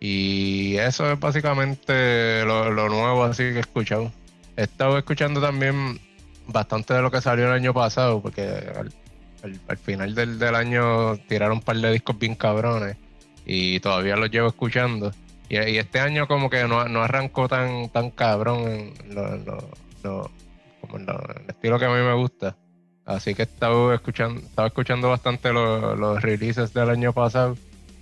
Y 0.00 0.76
eso 0.78 1.12
es 1.12 1.20
básicamente 1.20 2.44
lo, 2.44 2.70
lo 2.72 2.88
nuevo 2.88 3.22
así 3.24 3.44
que 3.44 3.56
he 3.58 3.60
escuchado. 3.60 4.10
He 4.58 4.64
estado 4.64 4.98
escuchando 4.98 5.40
también 5.40 6.00
bastante 6.48 6.92
de 6.92 7.00
lo 7.00 7.12
que 7.12 7.20
salió 7.20 7.46
el 7.46 7.52
año 7.52 7.72
pasado, 7.72 8.20
porque 8.20 8.42
al, 8.42 8.92
al- 9.44 9.60
al 9.68 9.76
final 9.78 10.16
del, 10.16 10.42
año 10.56 11.16
tiraron 11.28 11.58
un 11.58 11.62
par 11.62 11.76
de 11.76 11.92
discos 11.92 12.18
bien 12.18 12.34
cabrones 12.34 12.96
y 13.46 13.78
todavía 13.78 14.16
los 14.16 14.32
llevo 14.32 14.48
escuchando. 14.48 15.12
Y, 15.48 15.56
este 15.56 16.00
año 16.00 16.26
como 16.26 16.50
que 16.50 16.64
no, 16.66 16.88
no 16.88 17.04
arrancó 17.04 17.46
tan, 17.46 17.88
tan 17.90 18.10
cabrón 18.10 18.68
en, 18.68 19.14
lo- 19.14 20.28
como 20.80 20.96
en 20.96 21.08
el 21.08 21.48
estilo 21.50 21.78
que 21.78 21.84
a 21.84 21.90
mí 21.90 22.02
me 22.02 22.14
gusta. 22.14 22.56
Así 23.04 23.36
que 23.36 23.42
he 23.42 23.44
estado 23.44 23.94
escuchando, 23.94 24.40
estaba 24.40 24.66
escuchando 24.66 25.08
bastante 25.08 25.52
lo- 25.52 25.94
los 25.94 26.20
releases 26.20 26.74
del 26.74 26.90
año 26.90 27.12
pasado. 27.12 27.56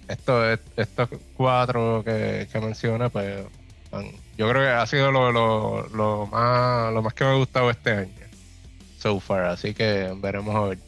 Esto, 0.08 0.50
estos 0.52 1.10
cuatro 1.36 2.02
que, 2.02 2.48
que 2.50 2.60
mencioné, 2.60 3.10
pues 3.10 3.44
han- 3.92 4.24
yo 4.36 4.48
creo 4.50 4.62
que 4.62 4.68
ha 4.68 4.86
sido 4.86 5.10
lo, 5.12 5.32
lo, 5.32 5.88
lo 5.88 6.26
más, 6.26 6.92
lo 6.92 7.02
más 7.02 7.14
que 7.14 7.24
me 7.24 7.30
ha 7.30 7.34
gustado 7.34 7.70
este 7.70 7.90
año. 7.90 8.10
So 8.98 9.20
far, 9.20 9.44
así 9.44 9.74
que 9.74 10.12
veremos 10.20 10.54
a 10.54 10.60
ver. 10.68 10.78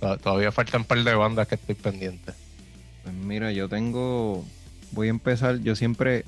To- 0.00 0.18
Todavía 0.18 0.52
faltan 0.52 0.82
un 0.82 0.86
par 0.86 1.02
de 1.02 1.14
bandas 1.14 1.48
que 1.48 1.54
estoy 1.56 1.74
pendiente. 1.74 2.32
Pues 3.02 3.14
mira, 3.14 3.52
yo 3.52 3.68
tengo. 3.68 4.44
Voy 4.92 5.08
a 5.08 5.10
empezar. 5.10 5.58
Yo 5.60 5.74
siempre 5.76 6.24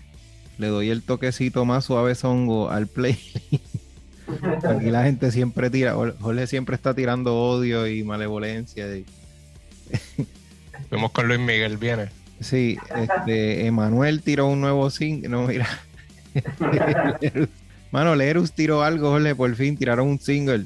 le 0.58 0.68
doy 0.68 0.90
el 0.90 1.02
toquecito 1.02 1.64
más 1.64 1.84
suave 1.84 2.14
songo 2.14 2.70
al 2.70 2.86
play. 2.86 3.18
Aquí 4.68 4.90
la 4.90 5.04
gente 5.04 5.30
siempre 5.30 5.70
tira. 5.70 5.94
Jorge 6.20 6.46
siempre 6.46 6.74
está 6.76 6.94
tirando 6.94 7.36
odio 7.36 7.86
y 7.86 8.02
malevolencia. 8.04 8.86
y- 8.96 9.04
Fuimos 10.88 11.10
con 11.12 11.28
Luis 11.28 11.40
Miguel, 11.40 11.76
viene. 11.76 12.08
Sí, 12.40 12.76
este, 12.96 13.66
Emanuel 13.66 14.22
tiró 14.22 14.46
un 14.48 14.60
nuevo 14.60 14.90
single. 14.90 15.28
No, 15.28 15.46
mira. 15.46 15.68
Mano, 17.92 18.14
Lerus 18.14 18.52
tiró 18.52 18.82
algo, 18.82 19.10
Jorge, 19.10 19.34
por 19.34 19.54
fin 19.54 19.76
tiraron 19.76 20.08
un 20.08 20.18
single. 20.20 20.64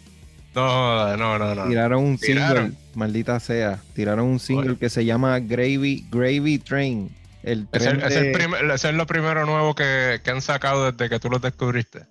No, 0.55 1.17
no, 1.17 1.39
no, 1.39 1.55
no. 1.55 1.69
Tiraron 1.69 2.03
un 2.03 2.17
Tiraron. 2.19 2.65
single, 2.69 2.79
maldita 2.95 3.39
sea. 3.39 3.79
Tiraron 3.95 4.27
un 4.27 4.39
single 4.39 4.77
que 4.77 4.89
se 4.89 5.05
llama 5.05 5.39
Gravy, 5.41 6.07
Gravy 6.11 6.59
Train. 6.59 7.11
El 7.43 7.69
Es, 7.73 7.87
el- 7.87 8.03
es 8.03 8.17
el 8.17 8.25
de- 8.25 8.33
primer- 8.33 8.65
es 8.71 8.95
lo 8.95 9.07
primero 9.07 9.45
nuevo 9.47 9.75
que, 9.75 10.21
que 10.25 10.31
han 10.31 10.41
sacado 10.43 10.91
desde 10.91 11.09
que 11.09 11.21
tú 11.21 11.29
los 11.31 11.41
descubriste. 11.43 12.07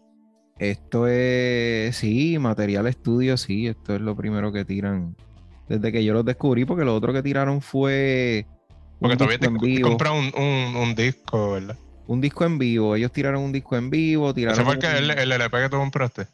Esto 0.59 1.07
es, 1.07 1.95
sí, 1.95 2.37
material 2.39 2.87
estudio, 2.87 3.37
sí, 3.37 3.67
esto 3.67 3.95
es 3.95 4.01
lo 4.01 4.15
primero 4.15 4.51
que 4.51 4.65
tiran. 4.65 5.15
Desde 5.67 5.91
que 5.91 6.03
yo 6.03 6.13
los 6.13 6.23
descubrí, 6.25 6.63
porque 6.65 6.85
lo 6.85 6.95
otro 6.95 7.11
que 7.13 7.21
tiraron 7.21 7.61
fue 7.61 8.45
Porque 8.99 9.17
todavía 9.17 9.37
te 9.39 9.47
te 9.47 9.51
un, 10.13 10.31
un, 10.35 10.75
un 10.77 10.95
disco, 10.95 11.51
¿verdad? 11.51 11.75
Un 12.07 12.21
disco 12.21 12.45
en 12.45 12.57
vivo. 12.57 12.95
Ellos 12.95 13.11
tiraron 13.11 13.41
un 13.43 13.51
disco 13.51 13.75
en 13.75 13.89
vivo, 13.89 14.33
tiraron 14.33 14.55
Ese 14.59 14.65
fue 14.65 14.77
un- 14.77 14.85
el, 14.85 15.11
el 15.11 15.31
LP 15.31 15.57
que 15.63 15.69
tú 15.69 15.77
compraste. 15.77 16.27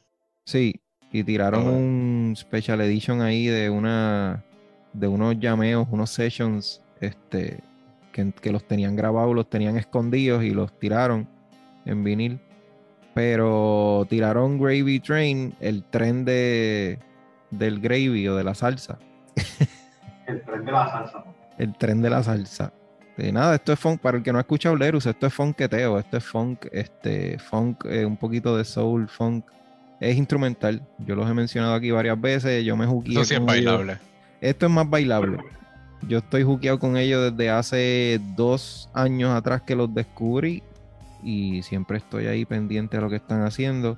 Sí, 0.46 0.80
y 1.12 1.24
tiraron 1.24 1.66
Ah, 1.68 1.70
un 1.72 2.34
special 2.38 2.82
edition 2.82 3.22
ahí 3.22 3.48
de 3.48 3.70
una 3.70 4.44
de 4.94 5.08
unos 5.08 5.40
llameos, 5.40 5.88
unos 5.90 6.12
sessions, 6.12 6.82
este, 7.02 7.60
que, 8.12 8.32
que 8.40 8.52
los 8.52 8.64
tenían 8.68 8.96
grabados, 8.96 9.34
los 9.36 9.50
tenían 9.50 9.76
escondidos 9.78 10.44
y 10.44 10.52
los 10.52 10.78
tiraron 10.80 11.28
en 11.86 12.04
vinil. 12.04 12.40
Pero 13.14 14.06
tiraron 14.10 14.60
Gravy 14.60 15.00
Train, 15.00 15.56
el 15.60 15.84
tren 15.84 16.26
de 16.26 17.00
del 17.52 17.80
gravy 17.80 18.28
o 18.28 18.36
de 18.36 18.44
la 18.44 18.56
salsa. 18.56 18.98
El 20.28 20.42
tren 20.44 20.66
de 20.66 20.72
la 20.72 20.90
salsa. 20.90 21.24
El 21.60 21.78
tren 21.78 22.02
de 22.02 22.10
la 22.10 22.24
salsa. 22.24 22.74
Nada, 23.18 23.56
esto 23.56 23.74
es 23.74 23.80
funk, 23.80 24.02
para 24.02 24.18
el 24.18 24.24
que 24.24 24.32
no 24.32 24.40
ha 24.40 24.42
escuchado 24.42 24.76
Lerus, 24.76 25.06
esto 25.06 25.28
es 25.28 25.34
funketeo, 25.34 26.00
esto 26.00 26.18
es 26.18 26.24
funk, 26.26 26.66
este, 26.72 27.38
funk, 27.38 27.86
eh, 27.86 28.06
un 28.06 28.18
poquito 28.18 28.58
de 28.58 28.66
soul, 28.66 29.08
funk. 29.08 29.46
Es 30.00 30.18
instrumental. 30.18 30.86
Yo 30.98 31.16
los 31.16 31.30
he 31.30 31.34
mencionado 31.34 31.76
aquí 31.76 31.92
varias 31.92 32.20
veces. 32.20 32.66
Yo 32.66 32.76
me 32.76 32.86
juqueé 32.86 33.14
Eso 33.14 33.24
sí 33.24 33.34
es 33.36 33.40
ellos. 33.40 33.46
bailable. 33.46 33.98
Esto 34.42 34.66
es 34.66 34.72
más 34.72 34.90
bailable. 34.90 35.38
Yo 36.08 36.18
estoy 36.18 36.44
juqueado 36.44 36.78
con 36.80 36.98
ellos 36.98 37.32
desde 37.32 37.50
hace 37.50 38.20
dos 38.36 38.90
años 38.94 39.34
atrás 39.34 39.62
que 39.62 39.76
los 39.76 39.94
descubrí. 39.94 40.62
Y 41.24 41.62
siempre 41.64 42.00
estoy 42.00 42.28
ahí 42.28 42.44
pendiente 42.44 42.98
de 42.98 43.04
lo 43.04 43.10
que 43.10 43.16
están 43.16 43.44
haciendo. 43.44 43.98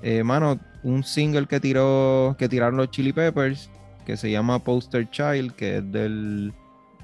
Eh, 0.00 0.22
mano, 0.24 0.58
un 0.82 1.04
single 1.04 1.46
que 1.46 1.60
tiró, 1.60 2.34
que 2.38 2.48
tiraron 2.48 2.78
los 2.78 2.90
Chili 2.90 3.12
Peppers, 3.12 3.68
que 4.06 4.16
se 4.16 4.30
llama 4.30 4.58
Poster 4.58 5.10
Child, 5.10 5.52
que 5.52 5.76
es 5.78 5.92
del, 5.92 6.54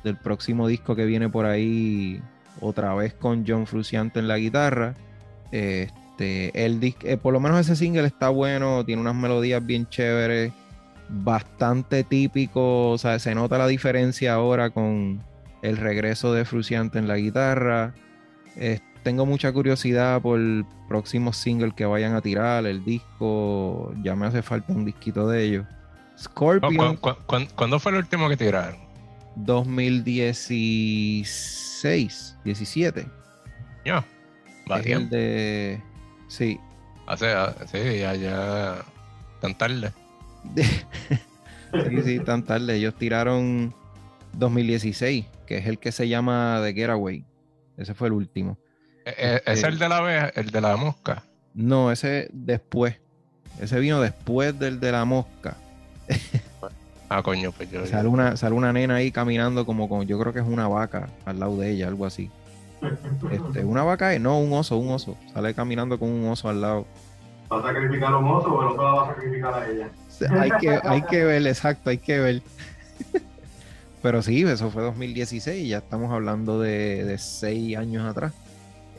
del 0.04 0.16
próximo 0.16 0.66
disco 0.68 0.94
que 0.96 1.04
viene 1.04 1.28
por 1.28 1.46
ahí 1.46 2.20
otra 2.60 2.94
vez 2.94 3.14
con 3.14 3.44
John 3.46 3.66
Fruciante 3.66 4.18
en 4.18 4.28
la 4.28 4.38
guitarra. 4.38 4.94
Este, 5.52 6.64
el 6.64 6.80
dis- 6.80 6.96
eh, 7.04 7.16
por 7.16 7.32
lo 7.32 7.40
menos 7.40 7.60
ese 7.60 7.76
single 7.76 8.06
está 8.06 8.28
bueno, 8.28 8.84
tiene 8.84 9.00
unas 9.02 9.14
melodías 9.14 9.64
bien 9.64 9.88
chéveres, 9.88 10.52
bastante 11.08 12.04
típico, 12.04 12.90
o 12.90 12.98
sea, 12.98 13.18
se 13.18 13.34
nota 13.34 13.56
la 13.58 13.66
diferencia 13.66 14.34
ahora 14.34 14.70
con 14.70 15.22
el 15.62 15.76
regreso 15.76 16.32
de 16.32 16.44
Fruciante 16.44 16.98
en 16.98 17.08
la 17.08 17.16
guitarra. 17.16 17.94
Tengo 19.04 19.24
mucha 19.24 19.50
curiosidad 19.52 20.20
por 20.20 20.38
el 20.38 20.66
próximo 20.88 21.32
single 21.32 21.72
que 21.74 21.86
vayan 21.86 22.14
a 22.14 22.20
tirar, 22.20 22.66
el 22.66 22.84
disco, 22.84 23.92
ya 24.02 24.14
me 24.16 24.26
hace 24.26 24.42
falta 24.42 24.72
un 24.72 24.84
disquito 24.84 25.28
de 25.28 25.44
ellos. 25.44 25.66
Scorpion 26.18 26.96
¿cu- 26.96 27.10
cu- 27.12 27.16
cuán- 27.26 27.46
¿Cuándo 27.54 27.78
fue 27.78 27.92
el 27.92 27.98
último 27.98 28.28
que 28.28 28.36
tiraron? 28.36 28.76
2016, 29.36 32.36
17. 32.44 33.06
Ya. 33.84 34.04
Va 34.70 34.78
Es 34.78 34.84
tiempo. 34.84 35.14
de... 35.14 35.80
Sí. 36.28 36.58
Hace, 37.06 37.32
sí, 37.72 37.98
ya, 38.00 38.14
ya. 38.14 38.84
Tan 39.40 39.56
tarde. 39.56 39.92
sí, 40.54 42.02
sí, 42.04 42.20
tan 42.20 42.44
tarde. 42.44 42.74
Ellos 42.76 42.94
tiraron 42.96 43.74
2016, 44.34 45.24
que 45.46 45.56
es 45.58 45.66
el 45.66 45.78
que 45.78 45.90
se 45.92 46.08
llama 46.08 46.60
The 46.62 46.74
Getaway. 46.74 47.24
Ese 47.78 47.94
fue 47.94 48.08
el 48.08 48.14
último. 48.14 48.58
Eh, 49.06 49.14
eh, 49.16 49.36
Este- 49.46 49.52
¿Es 49.52 49.62
el 49.64 49.78
de 49.78 49.88
la 49.88 49.96
abeja, 49.98 50.28
el 50.34 50.50
de 50.50 50.60
la 50.60 50.76
mosca? 50.76 51.22
No, 51.54 51.90
ese 51.90 52.28
después. 52.32 52.96
Ese 53.60 53.78
vino 53.80 54.00
después 54.00 54.58
del 54.58 54.78
de 54.80 54.92
la 54.92 55.04
mosca. 55.06 55.56
Ah, 57.08 57.22
coño, 57.22 57.52
pues 57.52 57.70
yo. 57.70 57.86
Sale 57.86 58.08
una, 58.08 58.36
sale 58.36 58.54
una 58.54 58.72
nena 58.72 58.96
ahí 58.96 59.10
caminando 59.10 59.64
como 59.64 59.88
con, 59.88 60.06
yo 60.06 60.18
creo 60.18 60.32
que 60.32 60.40
es 60.40 60.46
una 60.46 60.68
vaca 60.68 61.08
al 61.24 61.40
lado 61.40 61.56
de 61.56 61.70
ella, 61.70 61.88
algo 61.88 62.04
así. 62.06 62.30
Este, 63.30 63.64
una 63.64 63.82
vaca, 63.82 64.14
es- 64.14 64.20
no, 64.20 64.38
un 64.38 64.52
oso, 64.52 64.76
un 64.76 64.90
oso. 64.92 65.16
Sale 65.32 65.54
caminando 65.54 65.98
con 65.98 66.10
un 66.10 66.28
oso 66.28 66.48
al 66.48 66.60
lado. 66.60 66.86
¿Va 67.50 67.60
a 67.60 67.62
sacrificar 67.62 68.12
a 68.12 68.18
un 68.18 68.26
oso 68.28 68.48
o 68.54 68.60
el 68.62 68.68
otro 68.68 68.82
la 68.84 68.90
va 68.92 69.04
a 69.10 69.14
sacrificar 69.14 69.54
a 69.54 69.68
ella? 69.68 69.88
Hay 70.40 70.50
que, 70.60 70.78
hay 70.82 71.02
que 71.02 71.24
ver, 71.24 71.46
exacto, 71.46 71.90
hay 71.90 71.98
que 71.98 72.18
ver. 72.18 72.42
Pero 74.02 74.22
sí, 74.22 74.42
eso 74.42 74.70
fue 74.70 74.82
2016 74.82 75.64
y 75.64 75.68
ya 75.68 75.78
estamos 75.78 76.12
hablando 76.12 76.60
de, 76.60 77.04
de 77.04 77.18
seis 77.18 77.76
años 77.76 78.06
atrás. 78.08 78.32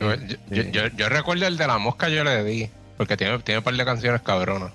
Yo, 0.00 0.14
yo, 0.50 0.62
yo, 0.62 0.86
yo 0.96 1.08
recuerdo 1.08 1.46
el 1.46 1.56
de 1.56 1.66
la 1.66 1.78
mosca, 1.78 2.08
yo 2.08 2.24
le 2.24 2.42
di. 2.44 2.68
Porque 2.96 3.16
tiene, 3.16 3.38
tiene 3.40 3.58
un 3.58 3.64
par 3.64 3.74
de 3.74 3.84
canciones 3.84 4.20
cabronas. 4.22 4.72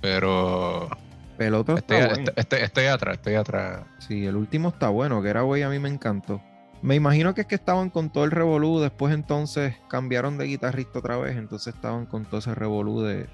Pero. 0.00 0.88
El 1.38 1.54
otro 1.54 1.76
Estoy, 1.76 1.96
está 1.98 2.14
bueno. 2.14 2.32
estoy, 2.36 2.60
estoy- 2.60 2.86
atrás, 2.86 3.14
estoy 3.16 3.34
atrás. 3.34 3.80
Sí, 3.98 4.24
el 4.26 4.36
último 4.36 4.68
está 4.70 4.88
bueno, 4.88 5.22
que 5.22 5.28
era 5.28 5.42
güey, 5.42 5.62
a 5.62 5.68
mí 5.68 5.78
me 5.78 5.88
encantó. 5.88 6.40
Me 6.82 6.94
imagino 6.94 7.34
que 7.34 7.42
es 7.42 7.46
que 7.46 7.54
estaban 7.54 7.90
con 7.90 8.10
todo 8.10 8.24
el 8.24 8.30
revolú, 8.30 8.80
después 8.80 9.12
entonces 9.12 9.74
cambiaron 9.88 10.38
de 10.38 10.44
guitarrista 10.46 10.98
otra 10.98 11.16
vez, 11.16 11.36
entonces 11.36 11.74
estaban 11.74 12.06
con 12.06 12.24
todo 12.26 12.38
ese 12.38 12.54
revolú 12.54 13.00
de, 13.02 13.26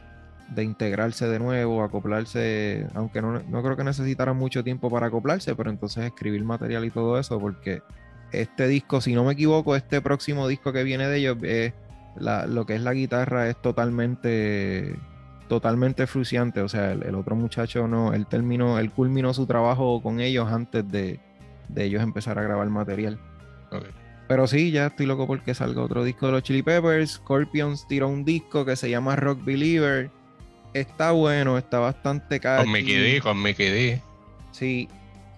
de 0.48 0.62
integrarse 0.64 1.26
de 1.28 1.38
nuevo, 1.38 1.82
acoplarse, 1.82 2.86
aunque 2.94 3.20
no, 3.20 3.40
no 3.42 3.62
creo 3.62 3.76
que 3.76 3.84
necesitaran 3.84 4.36
mucho 4.36 4.62
tiempo 4.64 4.90
para 4.90 5.06
acoplarse, 5.08 5.54
pero 5.54 5.70
entonces 5.70 6.04
escribir 6.04 6.44
material 6.44 6.84
y 6.84 6.90
todo 6.90 7.18
eso, 7.18 7.38
porque 7.40 7.82
este 8.30 8.66
disco, 8.68 9.00
si 9.00 9.14
no 9.14 9.24
me 9.24 9.32
equivoco, 9.34 9.76
este 9.76 10.00
próximo 10.00 10.48
disco 10.48 10.72
que 10.72 10.84
viene 10.84 11.06
de 11.08 11.18
ellos, 11.18 11.36
es 11.42 11.72
la- 12.16 12.46
lo 12.46 12.64
que 12.64 12.74
es 12.76 12.80
la 12.82 12.92
guitarra 12.94 13.48
es 13.48 13.56
totalmente 13.60 14.96
totalmente 15.52 16.06
fruciante. 16.06 16.62
O 16.62 16.68
sea, 16.70 16.92
el, 16.92 17.02
el 17.02 17.14
otro 17.14 17.36
muchacho 17.36 17.86
no, 17.86 18.14
él 18.14 18.26
terminó, 18.26 18.78
él 18.78 18.90
culminó 18.90 19.34
su 19.34 19.46
trabajo 19.46 20.02
con 20.02 20.18
ellos 20.18 20.50
antes 20.50 20.90
de, 20.90 21.20
de 21.68 21.84
ellos 21.84 22.02
empezar 22.02 22.38
a 22.38 22.42
grabar 22.42 22.66
material. 22.70 23.18
Pero 24.28 24.46
sí, 24.46 24.70
ya 24.70 24.86
estoy 24.86 25.04
loco 25.04 25.26
porque 25.26 25.52
salga 25.52 25.82
otro 25.82 26.04
disco 26.04 26.24
de 26.24 26.32
los 26.32 26.42
Chili 26.42 26.62
Peppers. 26.62 27.12
Scorpions 27.12 27.86
tiró 27.86 28.08
un 28.08 28.24
disco 28.24 28.64
que 28.64 28.76
se 28.76 28.88
llama 28.88 29.14
Rock 29.14 29.44
Believer. 29.44 30.10
Está 30.72 31.10
bueno, 31.10 31.58
está 31.58 31.80
bastante 31.80 32.40
caro. 32.40 32.62
Con 32.62 32.72
Mickey 32.72 32.96
D, 32.96 33.20
con 33.20 33.42
Mickey 33.42 33.68
D. 33.68 34.02
Sí, 34.52 34.88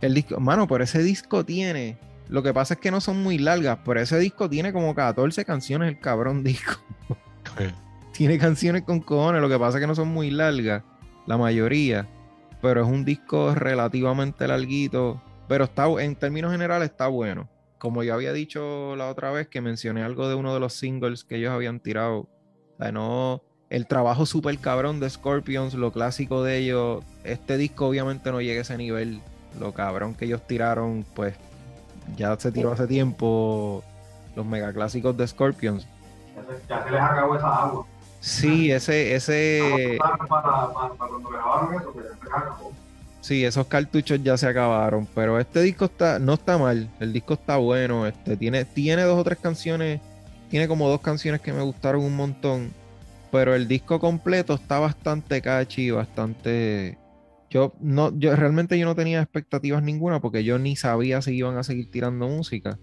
el 0.01 0.15
disco, 0.15 0.39
mano, 0.39 0.69
pero 0.69 0.85
ese 0.85 1.03
disco 1.03 1.45
tiene. 1.45 1.99
Lo 2.29 2.45
que 2.45 2.55
pasa 2.55 2.75
es 2.75 2.81
que 2.81 2.93
no 2.93 3.01
son 3.01 3.21
muy 3.21 3.39
largas, 3.39 3.81
pero 3.85 4.01
ese 4.01 4.17
disco 4.21 4.49
tiene 4.49 4.73
como 4.73 4.95
14 4.95 5.45
canciones, 5.45 5.89
el 5.89 5.99
cabrón 5.99 6.45
disco. 6.45 6.81
Tiene 8.17 8.39
canciones 8.39 8.83
con 8.83 9.01
cojones, 9.01 9.43
lo 9.43 9.49
que 9.49 9.59
pasa 9.59 9.79
es 9.79 9.83
que 9.83 9.87
no 9.87 9.95
son 9.95 10.09
muy 10.09 10.31
largas, 10.31 10.83
la 11.27 11.37
mayoría, 11.37 12.09
pero 12.63 12.83
es 12.83 12.89
un 12.89 13.05
disco 13.05 13.55
relativamente 13.55 14.49
larguito, 14.49 15.21
pero 15.49 15.65
está 15.65 15.87
en 16.01 16.17
términos 16.17 16.53
generales 16.53 16.91
está 16.91 17.09
bueno. 17.09 17.49
Como 17.79 18.03
yo 18.03 18.15
había 18.15 18.33
dicho 18.33 18.97
la 18.97 19.09
otra 19.09 19.31
vez 19.31 19.49
que 19.49 19.61
mencioné 19.61 20.03
algo 20.03 20.29
de 20.29 20.35
uno 20.35 20.55
de 20.55 20.61
los 20.61 20.73
singles 20.73 21.25
que 21.25 21.37
ellos 21.37 21.53
habían 21.53 21.81
tirado, 21.81 22.29
no 22.93 23.43
el 23.69 23.87
trabajo 23.87 24.25
súper 24.25 24.59
cabrón 24.59 25.01
de 25.01 25.11
Scorpions, 25.11 25.75
lo 25.75 25.93
clásico 25.93 26.43
de 26.43 26.59
ellos, 26.59 27.05
este 27.25 27.57
disco 27.57 27.89
obviamente 27.89 28.31
no 28.31 28.41
llega 28.41 28.61
a 28.61 28.63
ese 28.63 28.79
nivel, 28.79 29.21
lo 29.59 29.73
cabrón 29.73 30.15
que 30.15 30.27
ellos 30.27 30.47
tiraron, 30.47 31.05
pues 31.15 31.35
ya 32.17 32.39
se 32.39 32.53
tiró 32.53 32.73
hace 32.73 32.87
tiempo 32.87 33.83
los 34.37 34.47
megaclásicos 34.47 35.17
de 35.17 35.27
Scorpions. 35.27 35.87
Ya 36.37 36.43
se, 36.45 36.69
ya 36.69 36.85
se 36.85 36.91
les 36.91 37.01
acabó 37.01 37.37
esa 37.37 37.65
agua. 37.65 37.87
Sí, 38.25 38.73
ese, 38.73 39.15
ese, 39.15 39.97
eso, 39.97 40.03
sí, 43.21 43.45
esos 43.45 43.67
cartuchos 43.67 44.23
ya 44.23 44.39
se 44.39 44.47
acabaron, 44.47 45.07
pero 45.15 45.39
este 45.39 45.61
disco 45.61 45.85
está, 45.85 46.19
no 46.19 46.33
está 46.33 46.57
mal, 46.57 46.89
el 47.01 47.13
disco 47.13 47.35
está 47.35 47.59
bueno, 47.59 48.07
este, 48.07 48.39
tiene, 48.39 48.65
tiene 48.65 49.03
dos 49.03 49.19
o 49.19 49.25
tres 49.25 49.39
canciones, 49.41 50.01
tiene 50.49 50.69
como 50.69 50.89
dos 50.89 51.03
canciones 51.03 51.43
que 51.43 51.53
me 51.53 51.61
gustaron 51.61 52.03
un 52.03 52.17
montón, 52.17 52.73
pero 53.31 53.55
el 53.55 53.69
disco 53.69 54.01
completo 54.01 54.55
está 54.55 54.79
bastante 54.79 55.43
catchy, 55.43 55.91
bastante, 55.91 56.97
yo 57.51 57.75
no, 57.79 58.11
yo 58.19 58.35
realmente 58.37 58.79
yo 58.79 58.87
no 58.87 58.95
tenía 58.95 59.21
expectativas 59.21 59.83
ninguna 59.83 60.21
porque 60.21 60.45
yo 60.45 60.59
ni 60.59 60.77
sabía 60.77 61.21
si 61.21 61.35
iban 61.37 61.59
a 61.59 61.63
seguir 61.63 61.91
tirando 61.91 62.27
música. 62.27 62.79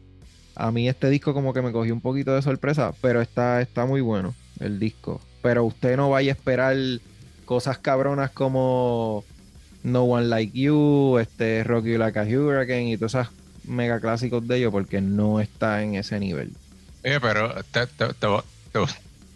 A 0.54 0.72
mí 0.72 0.88
este 0.88 1.10
disco 1.10 1.34
como 1.34 1.52
que 1.52 1.64
me 1.64 1.72
cogió 1.72 1.96
un 1.96 2.02
poquito 2.02 2.36
de 2.36 2.44
sorpresa, 2.44 2.94
pero 3.02 3.22
está, 3.22 3.60
está 3.60 3.88
muy 3.88 4.02
bueno 4.02 4.36
el 4.60 4.78
disco. 4.78 5.20
Pero 5.42 5.64
usted 5.66 5.98
no 5.98 6.10
vaya 6.10 6.32
a 6.32 6.36
esperar 6.36 6.76
cosas 7.46 7.78
cabronas 7.80 8.30
como 8.32 9.24
No 9.84 10.04
One 10.04 10.28
Like 10.28 10.58
You, 10.58 11.18
este 11.20 11.64
Rock 11.64 11.86
You 11.86 11.98
Like 11.98 12.20
a 12.20 12.24
Hurricane 12.24 12.92
y 12.92 12.98
todas 12.98 13.16
esas 13.16 13.30
mega 13.66 14.00
clásicos 14.00 14.48
de 14.48 14.58
ellos 14.58 14.72
porque 14.72 15.02
no 15.02 15.40
está 15.40 15.82
en 15.84 15.96
ese 15.96 16.20
nivel. 16.20 16.52
Oye, 17.04 17.20
pero 17.20 17.54
te, 17.72 17.88
te, 17.88 18.14
te, 18.14 18.28
voy- 18.28 18.44
te 18.72 18.80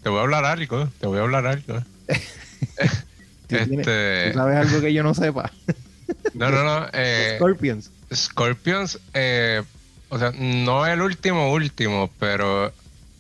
voy- 0.10 0.20
a 0.20 0.22
hablar 0.22 0.46
algo, 0.46 0.88
te 1.00 1.08
voy 1.08 1.18
a 1.20 1.22
hablar 1.24 1.48
algo. 1.48 1.82
¿Tú 3.48 3.56
tienes- 3.58 3.80
Este, 3.80 4.32
¿tú 4.32 4.38
¿Sabes 4.38 4.58
algo 4.58 4.82
que 4.82 4.94
yo 4.94 5.04
no 5.04 5.14
sepa? 5.14 5.52
no, 6.34 6.50
no, 6.52 6.64
no. 6.64 6.88
eh, 6.94 7.34
Scorpions. 7.38 7.92
Scorpions, 8.14 9.00
eh, 9.14 9.62
o 10.10 10.20
sea, 10.20 10.32
no 10.38 10.86
el 10.86 11.02
último 11.02 11.52
último, 11.52 12.10
pero 12.20 12.72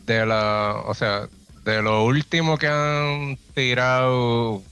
de 0.05 0.25
la, 0.25 0.75
o 0.85 0.93
sea, 0.93 1.27
de 1.65 1.81
lo 1.81 2.05
último 2.05 2.57
que 2.57 2.67
han 2.67 3.37
tirado, 3.55 4.63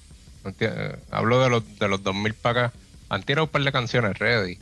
eh, 0.59 0.95
hablo 1.11 1.41
de 1.43 1.49
los 1.49 1.79
de 1.79 1.87
los 1.89 2.03
2000 2.03 2.35
para 2.35 2.67
acá, 2.67 2.77
han 3.09 3.23
tirado 3.23 3.45
un 3.45 3.51
par 3.51 3.63
de 3.63 3.71
canciones 3.71 4.19
ready 4.19 4.59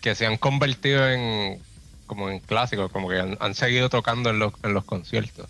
que 0.00 0.14
se 0.14 0.26
han 0.26 0.38
convertido 0.38 1.08
en 1.08 1.60
como 2.06 2.30
en 2.30 2.40
clásicos, 2.40 2.90
como 2.92 3.08
que 3.08 3.18
han, 3.20 3.36
han 3.40 3.54
seguido 3.54 3.90
tocando 3.90 4.30
en 4.30 4.38
los, 4.38 4.54
en 4.62 4.74
los 4.74 4.84
conciertos. 4.84 5.48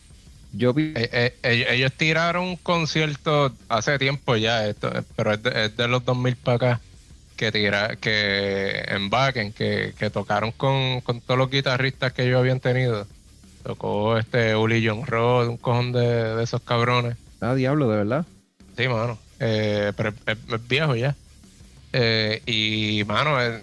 Yo 0.52 0.72
vi 0.74 0.96
Eh, 0.96 1.10
eh, 1.12 1.38
ellos, 1.42 1.68
ellos 1.70 1.92
tiraron 1.96 2.44
un 2.44 2.56
concierto 2.56 3.58
hace 3.68 3.98
tiempo 3.98 4.36
ya, 4.36 4.66
esto, 4.66 4.88
eh, 4.96 5.02
pero 5.16 5.32
es 5.34 5.42
de, 5.42 5.66
es 5.66 5.76
de 5.76 5.88
los 5.88 6.04
2000 6.04 6.36
para 6.36 6.56
acá, 6.56 6.82
que 7.36 7.52
tira, 7.52 7.96
que 7.96 8.84
en 8.88 9.10
Backen, 9.10 9.52
que, 9.52 9.94
que 9.98 10.10
tocaron 10.10 10.52
con, 10.52 11.00
con 11.02 11.20
todos 11.20 11.38
los 11.38 11.50
guitarristas 11.50 12.12
que 12.12 12.24
ellos 12.24 12.40
habían 12.40 12.60
tenido. 12.60 13.06
Tocó 13.66 14.16
este 14.16 14.54
Uli 14.54 14.86
John 14.86 15.04
Rod, 15.04 15.48
un 15.48 15.56
cojón 15.56 15.90
de, 15.92 16.36
de 16.36 16.44
esos 16.44 16.62
cabrones. 16.62 17.16
Ah, 17.40 17.54
diablo, 17.54 17.88
de 17.90 17.96
verdad. 17.96 18.24
Sí, 18.76 18.86
mano. 18.86 19.18
Eh, 19.40 19.92
pero 19.96 20.10
es, 20.10 20.14
es- 20.26 20.52
es 20.52 20.68
viejo 20.68 20.94
ya. 20.94 21.16
Eh, 21.92 22.42
y, 22.46 23.02
mano, 23.04 23.42
eh, 23.42 23.62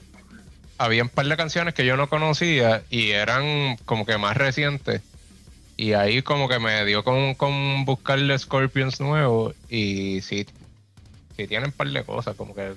había 0.78 1.04
un 1.04 1.10
par 1.10 1.26
de 1.28 1.38
canciones 1.38 1.74
que 1.74 1.86
yo 1.86 1.96
no 1.96 2.10
conocía 2.10 2.84
y 2.90 3.12
eran 3.12 3.78
como 3.86 4.06
que 4.06 4.18
más 4.18 4.36
recientes. 4.36 5.02
Y 5.78 5.94
ahí 5.94 6.22
como 6.22 6.50
que 6.50 6.60
me 6.60 6.84
dio 6.86 7.04
con, 7.06 7.34
con 7.36 7.86
buscarle 7.86 8.38
Scorpions 8.38 9.00
nuevos. 9.00 9.56
Y 9.70 10.20
sí, 10.22 10.46
sí 11.38 11.48
tienen 11.48 11.68
un 11.68 11.72
par 11.72 11.88
de 11.90 12.04
cosas, 12.04 12.36
como 12.36 12.54
que 12.54 12.74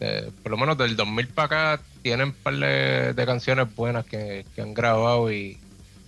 eh, 0.00 0.30
por 0.42 0.50
lo 0.52 0.58
menos 0.58 0.76
del 0.76 0.96
2000 0.96 1.28
para 1.28 1.46
acá 1.76 1.82
tienen 2.02 2.28
un 2.28 2.34
par 2.34 2.54
de, 2.56 3.14
de 3.14 3.26
canciones 3.26 3.74
buenas 3.74 4.04
que, 4.04 4.44
que 4.54 4.60
han 4.62 4.74
grabado 4.74 5.32
y, 5.32 5.56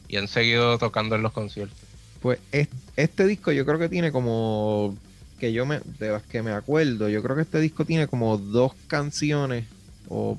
y 0.09 0.17
han 0.17 0.29
seguido 0.29 0.79
tocando 0.79 1.17
en 1.17 1.23
los 1.23 1.33
conciertos. 1.33 1.79
Pues 2.21 2.39
es- 2.53 2.69
este 2.97 3.27
disco 3.27 3.53
yo 3.53 3.65
creo 3.67 3.79
que 3.79 3.89
tiene 3.89 4.13
como 4.13 4.97
que 5.39 5.53
yo 5.53 5.67
me 5.67 5.81
de 5.99 6.11
las 6.11 6.23
que 6.23 6.43
me 6.43 6.53
acuerdo, 6.53 7.09
yo 7.09 7.23
creo 7.23 7.37
que 7.37 7.43
este 7.43 7.61
disco 7.61 7.85
tiene 7.85 8.07
como 8.07 8.39
dos 8.39 8.73
canciones 8.87 9.67
o 10.09 10.39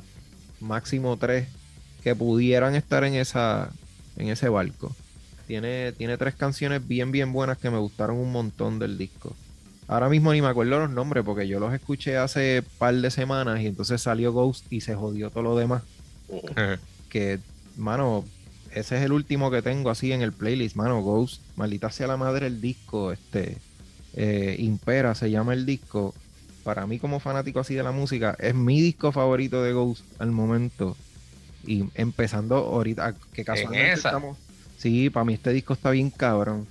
máximo 0.62 1.18
tres 1.18 1.48
que 2.04 2.16
pudieran 2.16 2.76
estar 2.76 3.04
en 3.04 3.16
esa 3.16 3.70
en 4.18 4.30
ese 4.30 4.50
barco. 4.50 4.96
Tiene 5.48 5.92
tiene 5.92 6.18
tres 6.18 6.34
canciones 6.36 6.88
bien 6.88 7.12
bien 7.12 7.34
buenas 7.34 7.58
que 7.58 7.70
me 7.70 7.78
gustaron 7.78 8.18
un 8.18 8.32
montón 8.32 8.80
del 8.80 8.98
disco. 8.98 9.36
Ahora 9.88 10.10
mismo 10.10 10.34
ni 10.34 10.42
me 10.42 10.48
acuerdo 10.48 10.80
los 10.80 10.90
nombres 10.90 11.24
porque 11.24 11.48
yo 11.48 11.60
los 11.60 11.72
escuché 11.74 12.18
hace 12.18 12.64
par 12.80 12.96
de 12.96 13.12
semanas 13.12 13.62
y 13.62 13.68
entonces 13.68 14.02
salió 14.02 14.32
Ghost 14.32 14.66
y 14.72 14.82
se 14.82 14.96
jodió 14.96 15.30
todo 15.30 15.44
lo 15.44 15.56
demás 15.56 15.84
que, 17.10 17.40
mano, 17.78 18.26
ese 18.76 18.98
es 18.98 19.04
el 19.04 19.14
último 19.14 19.50
que 19.50 19.62
tengo 19.62 19.90
así 19.90 20.12
en 20.12 20.22
el 20.22 20.34
playlist, 20.34 20.76
mano, 20.76 21.02
Ghost, 21.02 21.42
maldita 21.56 21.90
sea 21.92 22.08
la 22.08 22.18
madre 22.18 22.48
el 22.48 22.60
disco, 22.60 23.14
este, 23.14 23.58
eh, 24.14 24.58
Impera 24.60 25.16
se 25.16 25.32
llama 25.32 25.54
el 25.54 25.66
disco, 25.66 26.14
para 26.64 26.86
mí 26.86 27.00
como 27.00 27.22
fanático 27.22 27.62
así 27.62 27.74
de 27.74 27.84
la 27.84 27.94
música, 27.94 28.36
es 28.38 28.54
mi 28.54 28.82
disco 28.82 29.14
favorito 29.14 29.64
de 29.64 29.72
Ghost 29.72 30.04
al 30.20 30.32
momento, 30.32 30.98
y 31.66 31.86
empezando 31.96 32.58
ahorita, 32.58 33.16
que 33.32 33.46
casualmente 33.46 33.94
esa. 33.94 34.10
estamos, 34.10 34.38
sí, 34.78 35.10
para 35.10 35.24
mí 35.24 35.34
este 35.34 35.54
disco 35.54 35.74
está 35.74 35.92
bien 35.92 36.10
cabrón, 36.10 36.68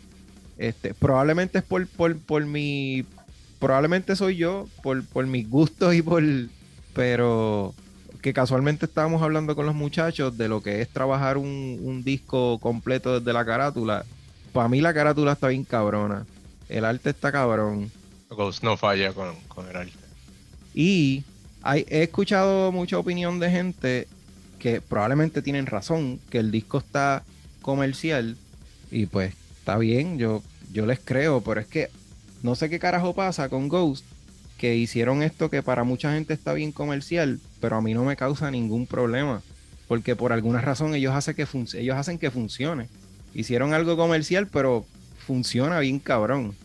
este, 0.59 0.93
probablemente 0.93 1.59
es 1.59 1.65
por, 1.65 1.87
por, 1.87 2.19
por 2.19 2.45
mi, 2.45 3.07
probablemente 3.59 4.15
soy 4.15 4.37
yo, 4.37 4.69
por, 4.83 5.05
por 5.07 5.27
mis 5.27 5.49
gustos 5.49 5.95
y 5.95 6.03
por, 6.03 6.23
pero 6.93 7.75
que 8.25 8.33
casualmente 8.33 8.87
estábamos 8.87 9.21
hablando 9.21 9.55
con 9.55 9.67
los 9.67 9.75
muchachos 9.75 10.39
de 10.39 10.49
lo 10.49 10.63
que 10.63 10.81
es 10.81 10.89
trabajar 10.89 11.37
un, 11.37 11.79
un 11.83 12.03
disco 12.03 12.59
completo 12.59 13.21
desde 13.21 13.35
la 13.35 13.45
carátula. 13.45 14.07
Para 14.55 14.67
mí 14.67 14.81
la 14.81 14.95
carátula 14.95 15.33
está 15.33 15.49
bien 15.49 15.65
cabrona. 15.65 16.25
El 16.71 16.87
arte 16.87 17.11
está 17.11 17.31
cabrón. 17.31 17.93
Ghost 18.31 18.63
no 18.65 18.79
falla 18.79 19.13
con, 19.13 19.35
con 19.47 19.69
el 19.69 19.77
arte. 19.77 19.93
Y 20.73 21.23
hay, 21.61 21.85
he 21.87 22.05
escuchado 22.05 22.73
mucha 22.73 22.99
opinión 22.99 23.41
de 23.41 23.51
gente 23.51 24.09
que 24.59 24.81
probablemente 24.81 25.43
tienen 25.43 25.67
razón, 25.67 26.19
que 26.31 26.39
el 26.39 26.51
disco 26.51 26.79
está 26.79 27.25
comercial. 27.61 28.39
Y 28.91 29.05
pues 29.05 29.35
está 29.59 29.77
bien, 29.77 30.17
yo, 30.17 30.43
yo 30.73 30.87
les 30.87 30.99
creo, 30.99 31.43
pero 31.43 31.61
es 31.61 31.67
que 31.67 31.91
no 32.43 32.55
sé 32.55 32.71
qué 32.71 32.79
carajo 32.79 33.13
pasa 33.13 33.51
con 33.51 33.69
Ghost, 33.69 34.07
que 34.59 34.77
hicieron 34.77 35.23
esto 35.23 35.51
que 35.51 35.63
para 35.63 35.85
mucha 35.85 36.13
gente 36.13 36.33
está 36.35 36.53
bien 36.53 36.73
comercial, 36.73 37.41
pero 37.61 37.77
a 37.77 37.81
mí 37.83 37.95
no 37.95 38.05
me 38.05 38.17
causa 38.17 38.51
ningún 38.51 38.87
problema. 38.87 39.43
porque 39.87 40.17
por 40.17 40.33
alguna 40.33 40.61
razón 40.63 40.95
ellos 40.95 41.15
hacen 41.15 41.35
que, 41.35 41.47
ellos 41.75 41.97
hacen 41.97 42.19
que 42.19 42.31
funcione. 42.31 42.89
Hicieron 43.35 43.75
algo 43.75 43.97
comercial, 43.97 44.49
pero 44.49 44.87
funciona 45.27 45.79
bien 45.81 45.99
cabrón. 45.99 46.57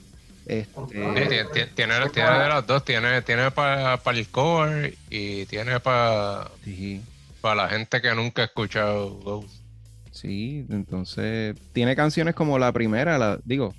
Este, 0.45 0.69
Sí, 0.89 1.73
tiene, 1.75 2.09
tiene 2.09 2.39
de 2.39 2.47
las 2.47 2.65
dos, 2.65 2.83
tiene, 2.85 3.21
tiene 3.21 3.51
para 3.51 3.99
el 4.05 4.27
cover 4.29 4.93
y 5.09 5.45
tiene 5.45 5.79
para 5.79 6.49
sí, 6.63 7.01
la 7.43 7.67
gente 7.69 8.01
que 8.01 8.15
nunca 8.15 8.41
ha 8.43 8.45
escuchado 8.45 9.11
Ghost. 9.19 9.63
sí, 10.11 10.65
entonces 10.69 11.55
tiene 11.73 11.95
canciones 11.95 12.35
como 12.35 12.57
la 12.59 12.71
primera, 12.71 13.17
la, 13.17 13.39
digo, 13.43 13.75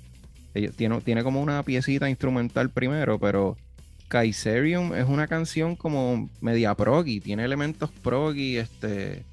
ellos- 0.53 0.75
tiene, 0.75 1.01
tiene 1.01 1.23
como 1.23 1.41
una 1.41 1.63
piecita 1.63 2.09
instrumental 2.09 2.69
primero, 2.71 3.19
pero 3.19 3.57
Kaiserium 4.11 4.93
es 4.93 5.07
una 5.07 5.25
canción 5.27 5.77
como 5.77 6.29
media 6.41 6.75
proggy, 6.75 7.21
tiene 7.21 7.45
elementos 7.45 7.89
proggy, 8.03 8.57
este, 8.57 9.23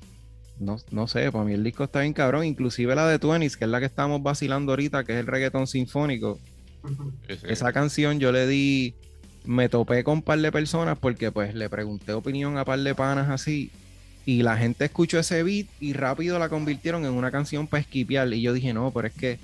no, 0.61 0.77
no 0.93 1.09
sé, 1.09 1.33
para 1.33 1.45
mí 1.45 1.53
el 1.53 1.65
disco 1.65 1.83
está 1.83 2.01
bien 2.03 2.13
cabrón, 2.13 2.45
inclusive 2.45 2.95
la 2.95 3.09
de 3.09 3.19
Twenties, 3.19 3.57
que 3.57 3.65
es 3.65 3.71
la 3.71 3.81
que 3.81 3.87
estamos 3.87 4.23
vacilando 4.23 4.71
ahorita, 4.71 5.03
que 5.03 5.15
es 5.15 5.19
el 5.19 5.27
reggaetón 5.27 5.67
sinfónico, 5.67 6.39
Sí, 7.27 7.35
sí. 7.37 7.47
esa 7.49 7.73
canción 7.73 8.21
yo 8.21 8.31
le 8.31 8.47
di, 8.47 8.95
me 9.45 9.69
topé 9.69 10.05
con 10.05 10.15
un 10.19 10.23
par 10.23 10.39
de 10.39 10.53
personas 10.53 10.97
porque 10.97 11.33
pues 11.33 11.53
le 11.57 11.69
pregunté 11.69 12.13
opinión 12.13 12.57
a 12.57 12.65
par 12.65 12.79
de 12.79 12.95
panas 12.95 13.29
así 13.31 13.73
y 14.25 14.43
la 14.43 14.57
gente 14.57 14.85
escuchó 14.85 15.19
ese 15.19 15.43
beat 15.43 15.67
y 15.81 15.93
rápido 15.93 16.39
la 16.39 16.49
convirtieron 16.49 17.05
en 17.05 17.13
una 17.13 17.33
canción 17.33 17.67
para 17.67 17.81
esquipear. 17.81 18.33
Y 18.33 18.43
yo 18.43 18.53
dije 18.53 18.73
no, 18.73 18.93
pero 18.93 19.09
es 19.09 19.15
que 19.15 19.39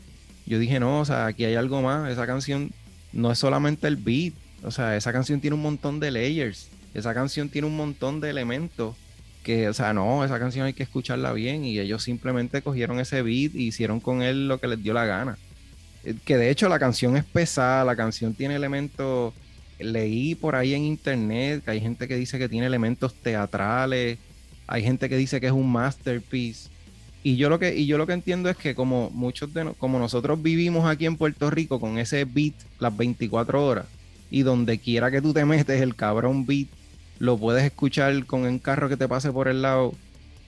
yo 0.46 0.60
dije 0.60 0.78
no, 0.78 1.00
o 1.00 1.04
sea, 1.04 1.26
aquí 1.26 1.44
hay 1.44 1.56
algo 1.56 1.82
más, 1.82 2.08
esa 2.10 2.24
canción 2.26 2.70
no 3.12 3.32
es 3.32 3.38
solamente 3.38 3.88
el 3.88 3.96
beat, 3.96 4.34
o 4.64 4.70
sea, 4.70 4.96
esa 4.96 5.12
canción 5.12 5.40
tiene 5.40 5.54
un 5.56 5.62
montón 5.62 6.00
de 6.00 6.10
layers, 6.10 6.68
esa 6.94 7.14
canción 7.14 7.48
tiene 7.48 7.66
un 7.66 7.76
montón 7.76 8.20
de 8.20 8.30
elementos 8.30 8.96
que, 9.42 9.68
o 9.68 9.74
sea, 9.74 9.92
no, 9.92 10.24
esa 10.24 10.38
canción 10.38 10.66
hay 10.66 10.72
que 10.72 10.82
escucharla 10.84 11.32
bien 11.32 11.64
y 11.64 11.78
ellos 11.78 12.02
simplemente 12.02 12.62
cogieron 12.62 12.98
ese 13.00 13.22
beat 13.22 13.54
y 13.54 13.66
hicieron 13.68 14.00
con 14.00 14.22
él 14.22 14.48
lo 14.48 14.58
que 14.58 14.68
les 14.68 14.82
dio 14.82 14.94
la 14.94 15.04
gana. 15.04 15.36
Eh, 16.04 16.14
Que 16.24 16.36
de 16.38 16.50
hecho 16.50 16.68
la 16.68 16.78
canción 16.78 17.16
es 17.16 17.24
pesada, 17.24 17.84
la 17.84 17.96
canción 17.96 18.34
tiene 18.34 18.54
elementos, 18.56 19.34
leí 19.78 20.34
por 20.34 20.54
ahí 20.56 20.72
en 20.74 20.84
internet 20.84 21.62
que 21.64 21.72
hay 21.72 21.80
gente 21.80 22.08
que 22.08 22.16
dice 22.16 22.38
que 22.38 22.48
tiene 22.48 22.66
elementos 22.66 23.14
teatrales, 23.14 24.18
hay 24.66 24.82
gente 24.82 25.08
que 25.08 25.16
dice 25.16 25.40
que 25.40 25.46
es 25.48 25.52
un 25.52 25.70
masterpiece. 25.70 26.70
Y 27.22 27.36
yo 27.36 27.48
lo 27.48 27.58
que, 27.58 27.74
y 27.74 27.86
yo 27.86 27.98
lo 27.98 28.06
que 28.06 28.12
entiendo 28.12 28.50
es 28.50 28.56
que 28.56 28.74
como 28.74 29.10
muchos 29.10 29.52
de 29.54 29.64
no- 29.64 29.74
como 29.74 29.98
nosotros 29.98 30.42
vivimos 30.42 30.86
aquí 30.86 31.06
en 31.06 31.16
Puerto 31.16 31.50
Rico 31.50 31.80
con 31.80 31.98
ese 31.98 32.24
beat 32.24 32.54
las 32.78 32.94
24 32.96 33.64
horas, 33.66 33.86
y 34.30 34.42
donde 34.42 34.78
quiera 34.78 35.10
que 35.10 35.22
tú 35.22 35.32
te 35.32 35.44
metes 35.44 35.80
el 35.80 35.94
cabrón 35.94 36.46
beat, 36.46 36.68
lo 37.18 37.38
puedes 37.38 37.64
escuchar 37.64 38.26
con 38.26 38.42
un 38.42 38.58
carro 38.58 38.88
que 38.88 38.96
te 38.96 39.08
pase 39.08 39.30
por 39.32 39.48
el 39.48 39.62
lado. 39.62 39.94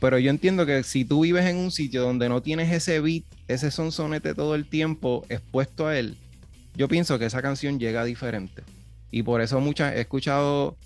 Pero 0.00 0.18
yo 0.18 0.30
entiendo 0.30 0.66
que 0.66 0.82
si 0.82 1.04
tú 1.04 1.22
vives 1.22 1.46
en 1.46 1.56
un 1.56 1.70
sitio 1.70 2.02
donde 2.02 2.28
no 2.28 2.42
tienes 2.42 2.72
ese 2.72 3.00
beat, 3.00 3.24
ese 3.48 3.70
sonsonete 3.70 4.34
todo 4.34 4.54
el 4.54 4.66
tiempo 4.66 5.24
expuesto 5.28 5.86
a 5.86 5.98
él, 5.98 6.16
yo 6.74 6.88
pienso 6.88 7.18
que 7.18 7.26
esa 7.26 7.40
canción 7.42 7.78
llega 7.78 8.04
diferente. 8.04 8.62
Y 9.10 9.22
por 9.22 9.40
eso 9.40 9.60
muchas 9.60 9.94
he 9.94 10.00
escuchado 10.00 10.76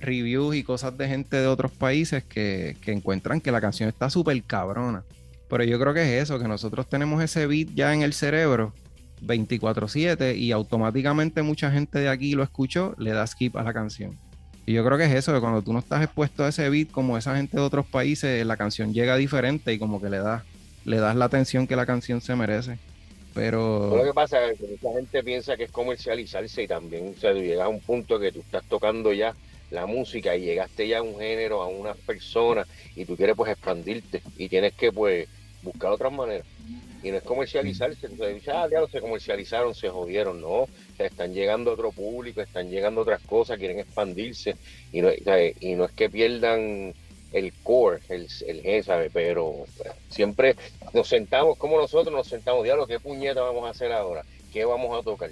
reviews 0.00 0.54
y 0.54 0.62
cosas 0.62 0.96
de 0.98 1.08
gente 1.08 1.38
de 1.38 1.46
otros 1.46 1.72
países 1.72 2.24
que, 2.24 2.76
que 2.82 2.92
encuentran 2.92 3.40
que 3.40 3.50
la 3.50 3.60
canción 3.60 3.88
está 3.88 4.10
súper 4.10 4.42
cabrona. 4.42 5.04
Pero 5.48 5.64
yo 5.64 5.78
creo 5.80 5.94
que 5.94 6.02
es 6.02 6.24
eso, 6.24 6.38
que 6.38 6.46
nosotros 6.46 6.88
tenemos 6.88 7.22
ese 7.22 7.46
beat 7.46 7.68
ya 7.74 7.94
en 7.94 8.02
el 8.02 8.12
cerebro 8.12 8.74
24/7 9.20 10.36
y 10.36 10.52
automáticamente 10.52 11.42
mucha 11.42 11.70
gente 11.70 11.98
de 11.98 12.08
aquí 12.08 12.32
lo 12.32 12.42
escuchó, 12.42 12.94
le 12.98 13.12
da 13.12 13.26
skip 13.26 13.56
a 13.56 13.62
la 13.62 13.72
canción. 13.72 14.18
Y 14.66 14.74
yo 14.74 14.84
creo 14.84 14.98
que 14.98 15.04
es 15.04 15.12
eso, 15.12 15.32
que 15.32 15.40
cuando 15.40 15.62
tú 15.62 15.72
no 15.72 15.78
estás 15.78 16.02
expuesto 16.02 16.44
a 16.44 16.48
ese 16.48 16.68
beat 16.68 16.90
como 16.90 17.16
esa 17.16 17.34
gente 17.34 17.56
de 17.56 17.62
otros 17.62 17.86
países, 17.86 18.44
la 18.44 18.58
canción 18.58 18.92
llega 18.92 19.16
diferente 19.16 19.72
y 19.72 19.78
como 19.78 20.00
que 20.00 20.10
le 20.10 20.18
das, 20.18 20.42
le 20.84 20.98
das 20.98 21.16
la 21.16 21.24
atención 21.24 21.66
que 21.66 21.74
la 21.74 21.86
canción 21.86 22.20
se 22.20 22.36
merece. 22.36 22.78
Pero... 23.34 23.96
Lo 23.96 24.04
que 24.04 24.12
pasa 24.12 24.44
es 24.46 24.58
que 24.58 24.66
mucha 24.66 24.92
gente 24.94 25.22
piensa 25.22 25.56
que 25.56 25.64
es 25.64 25.70
comercializarse 25.70 26.64
y 26.64 26.68
también 26.68 27.14
o 27.16 27.20
sea, 27.20 27.32
tú 27.32 27.38
llegas 27.38 27.64
a 27.64 27.68
un 27.68 27.80
punto 27.80 28.18
que 28.18 28.30
tú 28.30 28.40
estás 28.40 28.62
tocando 28.64 29.12
ya 29.12 29.34
la 29.70 29.86
música 29.86 30.36
y 30.36 30.42
llegaste 30.42 30.88
ya 30.88 30.98
a 30.98 31.02
un 31.02 31.18
género, 31.18 31.62
a 31.62 31.68
unas 31.68 31.96
personas 31.96 32.66
y 32.94 33.04
tú 33.04 33.16
quieres 33.16 33.36
pues 33.36 33.50
expandirte 33.50 34.22
y 34.36 34.48
tienes 34.48 34.74
que 34.74 34.92
pues 34.92 35.28
buscar 35.62 35.92
otras 35.92 36.12
maneras. 36.12 36.46
Y 37.02 37.10
no 37.10 37.18
es 37.18 37.22
comercializarse, 37.22 38.06
entonces 38.06 38.36
dices, 38.36 38.54
ah, 38.54 38.68
ya 38.70 38.84
se 38.88 39.00
comercializaron, 39.00 39.74
se 39.74 39.88
jodieron, 39.88 40.40
no, 40.40 40.62
o 40.62 40.68
sea, 40.96 41.06
están 41.06 41.32
llegando 41.32 41.70
a 41.70 41.74
otro 41.74 41.92
público, 41.92 42.40
están 42.40 42.68
llegando 42.70 43.02
otras 43.02 43.22
cosas, 43.22 43.58
quieren 43.58 43.78
expandirse 43.78 44.56
y 44.92 45.00
no, 45.00 45.10
y 45.60 45.74
no 45.74 45.84
es 45.84 45.92
que 45.92 46.10
pierdan 46.10 46.92
el 47.32 47.52
core, 47.62 48.00
el, 48.08 48.26
el 48.46 48.62
G, 48.62 48.82
¿sabes? 48.82 49.10
Pero 49.12 49.66
siempre 50.08 50.56
nos 50.92 51.08
sentamos, 51.08 51.56
como 51.58 51.78
nosotros 51.78 52.14
nos 52.14 52.26
sentamos, 52.26 52.64
diablo, 52.64 52.86
¿qué 52.86 52.98
puñeta 52.98 53.42
vamos 53.42 53.66
a 53.66 53.70
hacer 53.70 53.92
ahora? 53.92 54.24
¿Qué 54.52 54.64
vamos 54.64 54.98
a 54.98 55.02
tocar? 55.02 55.30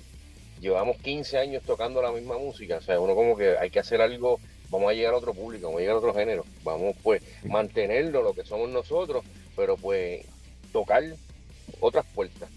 Llevamos 0.61 0.99
15 0.99 1.39
años 1.39 1.63
tocando 1.65 2.01
la 2.01 2.13
misma 2.13 2.39
música, 2.39 2.77
o 2.77 2.83
sea, 2.83 3.01
uno 3.01 3.15
como 3.15 3.37
que 3.37 3.57
hay 3.59 3.71
que 3.71 3.81
hacer 3.81 4.01
algo, 4.01 4.41
vamos 4.71 4.91
a 4.91 4.95
llegar 4.95 5.15
a 5.15 5.19
otro 5.19 5.35
público, 5.35 5.67
vamos 5.67 5.79
a 5.79 5.81
llegar 5.81 5.97
a 5.97 5.99
otro 5.99 6.15
género, 6.15 6.45
vamos 6.63 6.97
pues 7.03 7.23
mantenerlo, 7.45 8.23
lo 8.23 8.35
que 8.35 8.45
somos 8.45 8.69
nosotros, 8.69 9.25
pero 9.55 9.77
pues 9.77 10.25
tocar 10.73 11.03
otras 11.87 12.07
puertas. 12.15 12.49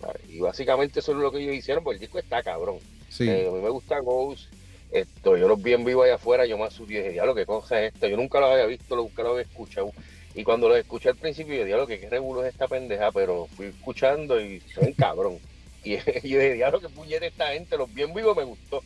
¿sabes? 0.00 0.22
Y 0.28 0.38
básicamente 0.40 1.00
eso 1.00 1.12
es 1.12 1.18
lo 1.18 1.30
que 1.32 1.38
ellos 1.38 1.54
hicieron, 1.56 1.82
porque 1.82 1.96
el 1.96 2.00
disco 2.00 2.18
está 2.18 2.42
cabrón. 2.42 2.78
Sí. 3.08 3.28
Eh, 3.28 3.48
a 3.48 3.50
mí 3.52 3.60
me 3.60 3.70
gusta 3.70 3.98
Ghost. 4.00 4.46
Esto, 4.90 5.36
yo 5.36 5.48
los 5.48 5.62
vi 5.62 5.74
en 5.74 5.84
vivo 5.84 6.02
allá 6.02 6.14
afuera, 6.14 6.46
yo 6.46 6.56
más 6.56 6.72
subí 6.72 6.94
y 6.94 6.98
dije, 6.98 7.10
diablo, 7.10 7.34
qué 7.34 7.44
cosa 7.44 7.82
es 7.82 7.92
esta. 7.92 8.08
Yo 8.08 8.16
nunca 8.16 8.40
lo 8.40 8.46
había 8.46 8.64
visto, 8.66 8.96
lo- 8.96 9.02
nunca 9.02 9.22
lo 9.22 9.30
había 9.30 9.42
escuchado. 9.42 9.92
Y 10.34 10.44
cuando 10.44 10.68
lo 10.68 10.76
escuché 10.76 11.08
al 11.10 11.16
principio, 11.16 11.56
yo 11.56 11.64
diablo, 11.64 11.86
que 11.86 11.98
qué 12.00 12.08
revuelo 12.08 12.44
es 12.44 12.52
esta 12.52 12.68
pendeja, 12.68 13.10
pero 13.12 13.46
fui 13.56 13.66
escuchando 13.66 14.40
y 14.40 14.62
ven 14.80 14.92
cabrón. 14.94 15.38
Y 15.84 15.96
yo 15.96 16.04
dije, 16.22 16.54
diablo, 16.54 16.80
qué 16.80 16.88
puñeta 16.88 17.26
esta 17.26 17.48
gente, 17.48 17.76
los 17.76 17.92
vi 17.92 18.02
en 18.02 18.14
vivo, 18.14 18.34
me 18.34 18.44
gustó. 18.44 18.82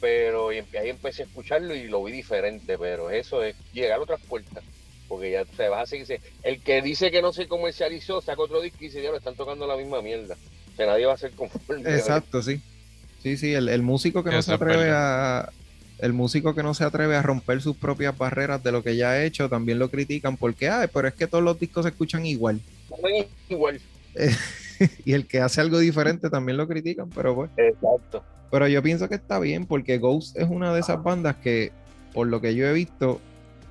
Pero 0.00 0.52
y 0.52 0.58
ahí 0.76 0.88
empecé 0.88 1.22
a 1.22 1.26
escucharlo 1.26 1.74
y 1.74 1.84
lo 1.84 2.02
vi 2.02 2.12
diferente, 2.12 2.76
pero 2.76 3.08
eso 3.10 3.42
es 3.44 3.54
llegar 3.72 3.98
a 3.98 4.02
otras 4.02 4.20
puertas. 4.22 4.64
Porque 5.12 5.30
ya 5.30 5.44
te 5.44 5.68
vas 5.68 5.82
a 5.82 5.86
seguir. 5.86 6.22
El 6.42 6.62
que 6.62 6.80
dice 6.80 7.10
que 7.10 7.20
no 7.20 7.34
se 7.34 7.46
comercializó, 7.46 8.22
saca 8.22 8.40
otro 8.40 8.62
disco 8.62 8.78
y 8.80 8.84
dice, 8.84 9.00
diablo, 9.00 9.18
están 9.18 9.34
tocando 9.34 9.66
la 9.66 9.76
misma 9.76 10.00
mierda. 10.00 10.38
O 10.72 10.74
sea, 10.74 10.86
nadie 10.86 11.04
va 11.04 11.12
a 11.12 11.18
ser 11.18 11.32
conforme. 11.32 11.82
Exacto, 11.94 12.40
sí. 12.40 12.62
Sí, 13.22 13.36
sí, 13.36 13.52
el, 13.52 13.68
el 13.68 13.82
músico 13.82 14.24
que 14.24 14.30
no 14.30 14.40
se 14.40 14.54
atreve 14.54 14.88
a. 14.90 15.50
El 15.98 16.14
músico 16.14 16.54
que 16.54 16.62
no 16.62 16.72
se 16.72 16.84
atreve 16.84 17.14
a 17.14 17.20
romper 17.20 17.60
sus 17.60 17.76
propias 17.76 18.16
barreras 18.16 18.62
de 18.62 18.72
lo 18.72 18.82
que 18.82 18.96
ya 18.96 19.10
ha 19.10 19.22
hecho, 19.22 19.50
también 19.50 19.78
lo 19.78 19.90
critican 19.90 20.38
porque, 20.38 20.70
ay, 20.70 20.88
pero 20.90 21.08
es 21.08 21.12
que 21.14 21.26
todos 21.26 21.44
los 21.44 21.60
discos 21.60 21.84
se 21.84 21.90
escuchan 21.90 22.24
igual. 22.24 22.62
Igual. 23.50 23.82
y 25.04 25.12
el 25.12 25.26
que 25.26 25.40
hace 25.42 25.60
algo 25.60 25.78
diferente 25.78 26.30
también 26.30 26.56
lo 26.56 26.66
critican, 26.66 27.10
pero 27.10 27.34
pues. 27.34 27.50
Exacto. 27.58 28.24
Pero 28.50 28.66
yo 28.66 28.82
pienso 28.82 29.10
que 29.10 29.16
está 29.16 29.38
bien 29.38 29.66
porque 29.66 29.98
Ghost 29.98 30.38
es 30.38 30.48
una 30.48 30.72
de 30.72 30.80
esas 30.80 31.02
bandas 31.02 31.36
que, 31.36 31.70
por 32.14 32.28
lo 32.28 32.40
que 32.40 32.54
yo 32.54 32.66
he 32.66 32.72
visto, 32.72 33.20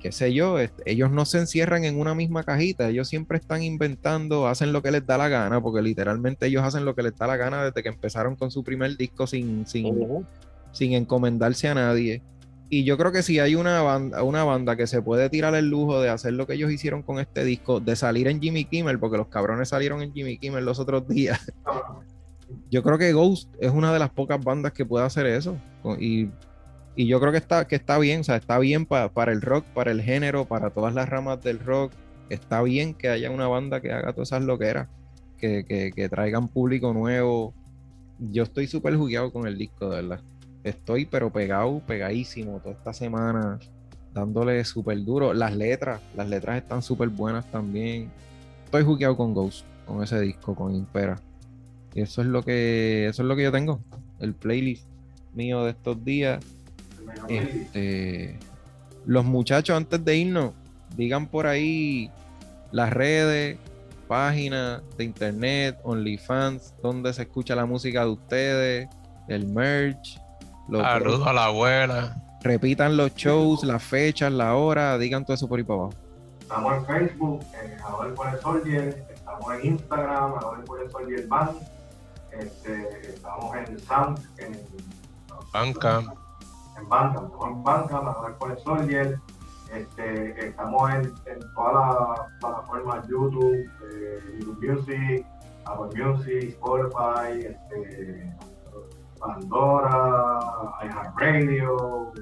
qué 0.02 0.10
sé 0.10 0.34
yo, 0.34 0.56
ellos 0.84 1.12
no 1.12 1.24
se 1.24 1.38
encierran 1.38 1.84
en 1.84 1.98
una 1.98 2.14
misma 2.14 2.42
cajita, 2.42 2.88
ellos 2.88 3.06
siempre 3.06 3.38
están 3.38 3.62
inventando, 3.62 4.48
hacen 4.48 4.72
lo 4.72 4.82
que 4.82 4.90
les 4.90 5.06
da 5.06 5.16
la 5.16 5.28
gana, 5.28 5.62
porque 5.62 5.80
literalmente 5.80 6.46
ellos 6.46 6.64
hacen 6.64 6.84
lo 6.84 6.96
que 6.96 7.04
les 7.04 7.16
da 7.16 7.28
la 7.28 7.36
gana 7.36 7.64
desde 7.64 7.82
que 7.84 7.88
empezaron 7.88 8.34
con 8.34 8.50
su 8.50 8.64
primer 8.64 8.96
disco 8.96 9.28
sin, 9.28 9.64
sin, 9.66 10.26
sin 10.72 10.92
encomendarse 10.94 11.68
a 11.68 11.74
nadie. 11.74 12.20
Y 12.68 12.84
yo 12.84 12.98
creo 12.98 13.12
que 13.12 13.22
si 13.22 13.38
hay 13.38 13.54
una 13.54 13.82
banda, 13.82 14.22
una 14.24 14.42
banda 14.42 14.76
que 14.76 14.86
se 14.86 15.02
puede 15.02 15.30
tirar 15.30 15.54
el 15.54 15.68
lujo 15.68 16.00
de 16.00 16.08
hacer 16.08 16.32
lo 16.32 16.46
que 16.46 16.54
ellos 16.54 16.72
hicieron 16.72 17.02
con 17.02 17.20
este 17.20 17.44
disco, 17.44 17.78
de 17.78 17.94
salir 17.94 18.26
en 18.26 18.40
Jimmy 18.40 18.64
Kimmel, 18.64 18.98
porque 18.98 19.18
los 19.18 19.28
cabrones 19.28 19.68
salieron 19.68 20.02
en 20.02 20.12
Jimmy 20.12 20.38
Kimmel 20.38 20.64
los 20.64 20.80
otros 20.80 21.06
días. 21.06 21.38
Yo 22.70 22.82
creo 22.82 22.98
que 22.98 23.12
Ghost 23.12 23.54
es 23.60 23.70
una 23.70 23.92
de 23.92 23.98
las 23.98 24.10
pocas 24.10 24.42
bandas 24.42 24.72
que 24.72 24.84
puede 24.84 25.04
hacer 25.04 25.26
eso. 25.26 25.56
Y, 26.00 26.28
y 26.94 27.06
yo 27.06 27.20
creo 27.20 27.32
que 27.32 27.38
está, 27.38 27.66
que 27.66 27.76
está 27.76 27.98
bien, 27.98 28.20
o 28.20 28.24
sea, 28.24 28.36
está 28.36 28.58
bien 28.58 28.86
pa- 28.86 29.08
para 29.08 29.32
el 29.32 29.40
rock, 29.40 29.64
para 29.74 29.90
el 29.90 30.02
género, 30.02 30.44
para 30.44 30.70
todas 30.70 30.94
las 30.94 31.08
ramas 31.08 31.42
del 31.42 31.58
rock. 31.58 31.92
Está 32.28 32.62
bien 32.62 32.94
que 32.94 33.08
haya 33.08 33.30
una 33.30 33.46
banda 33.48 33.80
que 33.80 33.92
haga 33.92 34.12
todas 34.12 34.28
esas 34.28 34.42
loqueras, 34.42 34.88
que, 35.38 35.64
que, 35.94 36.08
traigan 36.08 36.48
público 36.48 36.92
nuevo. 36.92 37.54
Yo 38.18 38.42
estoy 38.44 38.66
súper 38.66 38.96
jugueado 38.96 39.32
con 39.32 39.46
el 39.46 39.58
disco, 39.58 39.88
de 39.88 40.02
verdad. 40.02 40.20
Estoy 40.64 41.06
pero 41.06 41.30
pegado, 41.32 41.80
pegadísimo 41.80 42.60
toda 42.60 42.74
esta 42.74 42.92
semana, 42.92 43.58
dándole 44.14 44.64
súper 44.64 45.02
duro. 45.04 45.34
Las 45.34 45.56
letras, 45.56 46.00
las 46.14 46.28
letras 46.28 46.58
están 46.58 46.82
súper 46.82 47.08
buenas 47.08 47.50
también. 47.50 48.10
Estoy 48.66 48.84
jugueado 48.84 49.16
con 49.16 49.34
Ghost, 49.34 49.64
con 49.86 50.02
ese 50.02 50.20
disco, 50.20 50.54
con 50.54 50.74
Impera. 50.74 51.18
Y 51.94 52.02
eso 52.02 52.22
es 52.22 52.28
lo 52.28 52.42
que, 52.42 53.06
eso 53.08 53.22
es 53.22 53.28
lo 53.28 53.34
que 53.36 53.42
yo 53.42 53.52
tengo. 53.52 53.80
El 54.20 54.34
playlist 54.34 54.86
mío 55.34 55.64
de 55.64 55.70
estos 55.70 56.02
días. 56.04 56.44
Este, 57.28 58.38
los 59.06 59.24
muchachos, 59.24 59.76
antes 59.76 60.04
de 60.04 60.16
irnos, 60.16 60.52
digan 60.96 61.26
por 61.26 61.46
ahí 61.46 62.10
las 62.70 62.92
redes, 62.92 63.58
páginas 64.08 64.82
de 64.98 65.04
internet, 65.04 65.78
OnlyFans, 65.84 66.74
donde 66.82 67.12
se 67.12 67.22
escucha 67.22 67.54
la 67.54 67.64
música 67.66 68.04
de 68.04 68.10
ustedes, 68.10 68.88
el 69.28 69.46
merch. 69.46 70.18
los- 70.68 70.82
Saludos 70.82 71.26
a 71.26 71.32
la 71.32 71.46
abuela. 71.46 72.16
repitan 72.42 72.96
los 72.96 73.14
shows, 73.14 73.62
las 73.64 73.82
fechas, 73.82 74.32
la 74.32 74.54
hora, 74.54 74.96
digan 74.98 75.24
todo 75.24 75.34
eso 75.34 75.48
por 75.48 75.58
ahí 75.58 75.64
para 75.64 75.80
abajo. 75.80 75.94
estamos 76.40 76.74
en 76.74 76.86
Facebook, 76.86 77.40
en 77.62 77.80
Amador 77.80 78.14
por 78.14 78.28
el 78.34 78.40
Soldier, 78.40 79.06
estamos 79.14 79.54
en 79.54 79.66
Instagram, 79.66 80.24
Amador 80.24 80.64
por 80.64 80.82
el 80.82 80.90
Soldier 80.90 81.26
Band, 81.28 81.50
este, 82.38 82.88
estamos 83.14 83.56
en 83.56 83.78
Sound, 83.80 84.18
en 84.38 84.60
Bandcamp. 85.52 86.08
En 86.82 86.88
Bandcamp, 86.88 87.26
estamos 87.26 87.46
en 87.48 87.62
Bandcamp, 87.64 88.02
Amador 88.08 88.38
por 88.38 88.50
el 88.50 88.58
Soldier, 88.58 89.18
este, 89.72 90.48
estamos 90.48 90.90
en, 90.90 91.00
en 91.26 91.40
todas 91.54 91.74
las 91.74 92.20
plataformas 92.40 93.06
YouTube, 93.08 93.54
eh, 93.92 94.38
YouTube 94.40 94.68
Music, 94.70 95.26
Apple 95.64 96.04
Music, 96.04 96.48
Spotify, 96.50 97.46
este, 97.46 98.36
Pandora, 99.18 100.38
iHeartRadio, 100.82 102.12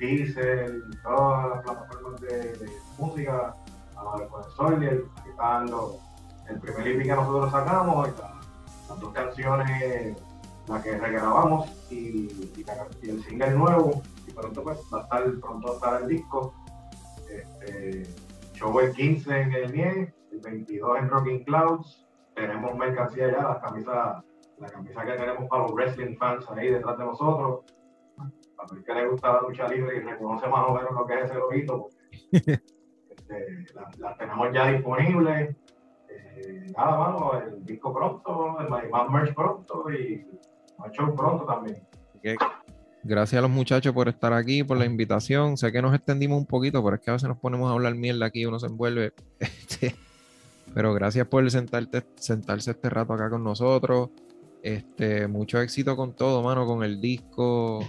Diesel, 0.00 0.82
todas 1.02 1.50
las 1.50 1.62
plataformas 1.64 2.20
de, 2.22 2.52
de 2.54 2.70
música, 2.98 3.54
Amador 3.96 4.28
por 4.28 4.44
el 4.44 4.50
Soldier, 4.52 5.04
aquí 5.18 5.28
está 5.30 5.60
los- 5.64 5.96
el 6.48 6.58
primer 6.60 6.88
EP 6.88 7.02
que 7.02 7.14
nosotros 7.14 7.50
sacamos, 7.50 8.08
las 8.88 9.00
dos 9.00 9.12
canciones, 9.12 10.16
la 10.68 10.82
que 10.82 10.98
regrabamos 10.98 11.70
y, 11.90 12.28
el 13.02 13.22
single 13.24 13.50
nuevo, 13.52 14.02
y 14.26 14.32
pronto 14.32 14.62
pues 14.62 14.78
va 14.92 14.98
a 14.98 15.02
estar, 15.02 15.40
pronto 15.40 15.66
va 15.66 15.72
a 15.72 15.76
estar 15.76 16.02
el 16.02 16.08
disco. 16.08 16.54
Este, 17.30 18.02
show 18.54 18.78
el 18.80 18.92
15 18.92 19.40
en 19.40 19.52
el 19.52 19.72
NIE, 19.72 20.14
el 20.32 20.40
22 20.40 20.98
en 20.98 21.08
Rocking 21.08 21.44
Clouds, 21.44 22.06
tenemos 22.34 22.76
mercancía 22.76 23.30
ya, 23.30 23.42
las 23.42 23.58
camisas, 23.58 24.24
la 24.58 24.68
camisa 24.68 25.04
que 25.04 25.12
tenemos 25.12 25.48
para 25.48 25.62
los 25.62 25.72
wrestling 25.72 26.16
fans 26.16 26.44
ahí 26.50 26.70
detrás 26.70 26.98
de 26.98 27.04
nosotros, 27.04 27.64
para 28.56 28.76
el 28.76 28.84
que 28.84 28.94
le 28.94 29.08
gusta 29.08 29.32
la 29.32 29.40
lucha 29.42 29.68
libre 29.68 29.96
y 29.96 30.00
reconoce 30.00 30.48
más 30.48 30.66
o 30.68 30.74
menos 30.74 30.92
lo 30.92 31.06
que 31.06 31.14
es 31.14 31.24
ese 31.24 31.34
lobito, 31.34 31.88
este, 32.32 33.66
las 33.98 34.18
tenemos 34.18 34.52
ya 34.52 34.68
disponibles. 34.68 35.56
Eh, 36.08 36.66
nada, 36.76 36.98
mano, 36.98 37.32
el 37.40 37.64
disco 37.64 37.92
pronto, 37.92 38.58
el 38.60 38.90
más 38.90 39.10
merch 39.10 39.34
pronto 39.34 39.90
y 39.92 40.26
show 40.92 41.14
pronto 41.14 41.44
también. 41.44 41.76
Gracias 43.04 43.38
a 43.38 43.42
los 43.42 43.50
muchachos 43.50 43.94
por 43.94 44.08
estar 44.08 44.32
aquí, 44.32 44.62
por 44.64 44.76
la 44.76 44.84
invitación. 44.84 45.56
Sé 45.56 45.72
que 45.72 45.80
nos 45.80 45.94
extendimos 45.94 46.38
un 46.38 46.46
poquito, 46.46 46.82
pero 46.82 46.96
es 46.96 47.02
que 47.02 47.10
a 47.10 47.14
veces 47.14 47.28
nos 47.28 47.38
ponemos 47.38 47.70
a 47.70 47.72
hablar 47.72 47.94
mierda 47.94 48.26
aquí 48.26 48.40
y 48.40 48.46
uno 48.46 48.58
se 48.58 48.66
envuelve. 48.66 49.12
Este, 49.38 49.94
pero 50.74 50.92
gracias 50.92 51.26
por 51.26 51.48
sentarte, 51.50 52.04
sentarse 52.16 52.72
este 52.72 52.90
rato 52.90 53.12
acá 53.12 53.30
con 53.30 53.44
nosotros. 53.44 54.10
Este, 54.62 55.28
mucho 55.28 55.60
éxito 55.60 55.96
con 55.96 56.14
todo, 56.14 56.42
mano, 56.42 56.66
con 56.66 56.82
el 56.82 57.00
disco. 57.00 57.80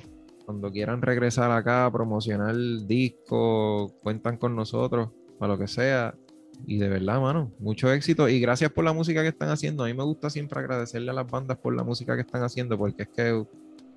Cuando 0.45 0.71
quieran 0.71 1.01
regresar 1.01 1.51
acá 1.51 1.89
promocionar 1.91 2.51
el 2.51 2.87
disco, 2.87 3.91
cuentan 4.01 4.37
con 4.37 4.55
nosotros, 4.55 5.09
para 5.37 5.53
lo 5.53 5.59
que 5.59 5.67
sea. 5.67 6.15
Y 6.65 6.77
de 6.77 6.89
verdad, 6.89 7.19
mano, 7.21 7.51
mucho 7.59 7.91
éxito. 7.91 8.29
Y 8.29 8.39
gracias 8.39 8.71
por 8.71 8.83
la 8.83 8.93
música 8.93 9.21
que 9.21 9.29
están 9.29 9.49
haciendo. 9.49 9.83
A 9.83 9.87
mí 9.87 9.93
me 9.93 10.03
gusta 10.03 10.29
siempre 10.29 10.59
agradecerle 10.59 11.11
a 11.11 11.13
las 11.13 11.29
bandas 11.29 11.57
por 11.57 11.75
la 11.75 11.83
música 11.83 12.15
que 12.15 12.21
están 12.21 12.43
haciendo, 12.43 12.77
porque 12.77 13.03
es 13.03 13.09
que 13.09 13.43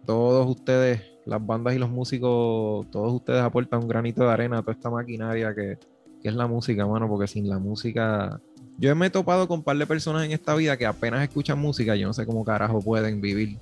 todos 0.06 0.48
ustedes, 0.48 1.02
las 1.26 1.44
bandas 1.44 1.74
y 1.74 1.78
los 1.78 1.90
músicos, 1.90 2.90
todos 2.90 3.12
ustedes 3.12 3.43
aportan 3.43 3.80
un 3.80 3.89
granito 3.89 4.22
de 4.24 4.30
arena 4.30 4.59
a 4.59 4.62
toda 4.62 4.72
esta 4.72 4.90
maquinaria 4.90 5.55
que, 5.55 5.78
que 6.22 6.28
es 6.28 6.34
la 6.34 6.47
música, 6.47 6.86
mano, 6.86 7.09
porque 7.09 7.26
sin 7.26 7.48
la 7.48 7.59
música... 7.59 8.40
Yo 8.78 8.97
me 8.97 9.06
he 9.06 9.10
topado 9.10 9.47
con 9.47 9.59
un 9.59 9.64
par 9.64 9.76
de 9.76 9.86
personas 9.86 10.24
en 10.24 10.32
esta 10.32 10.55
vida 10.55 10.76
que 10.76 10.86
apenas 10.86 11.22
escuchan 11.22 11.59
música, 11.59 11.94
yo 11.94 12.06
no 12.06 12.12
sé 12.12 12.24
cómo 12.24 12.44
carajo 12.44 12.80
pueden 12.80 13.20
vivir. 13.20 13.59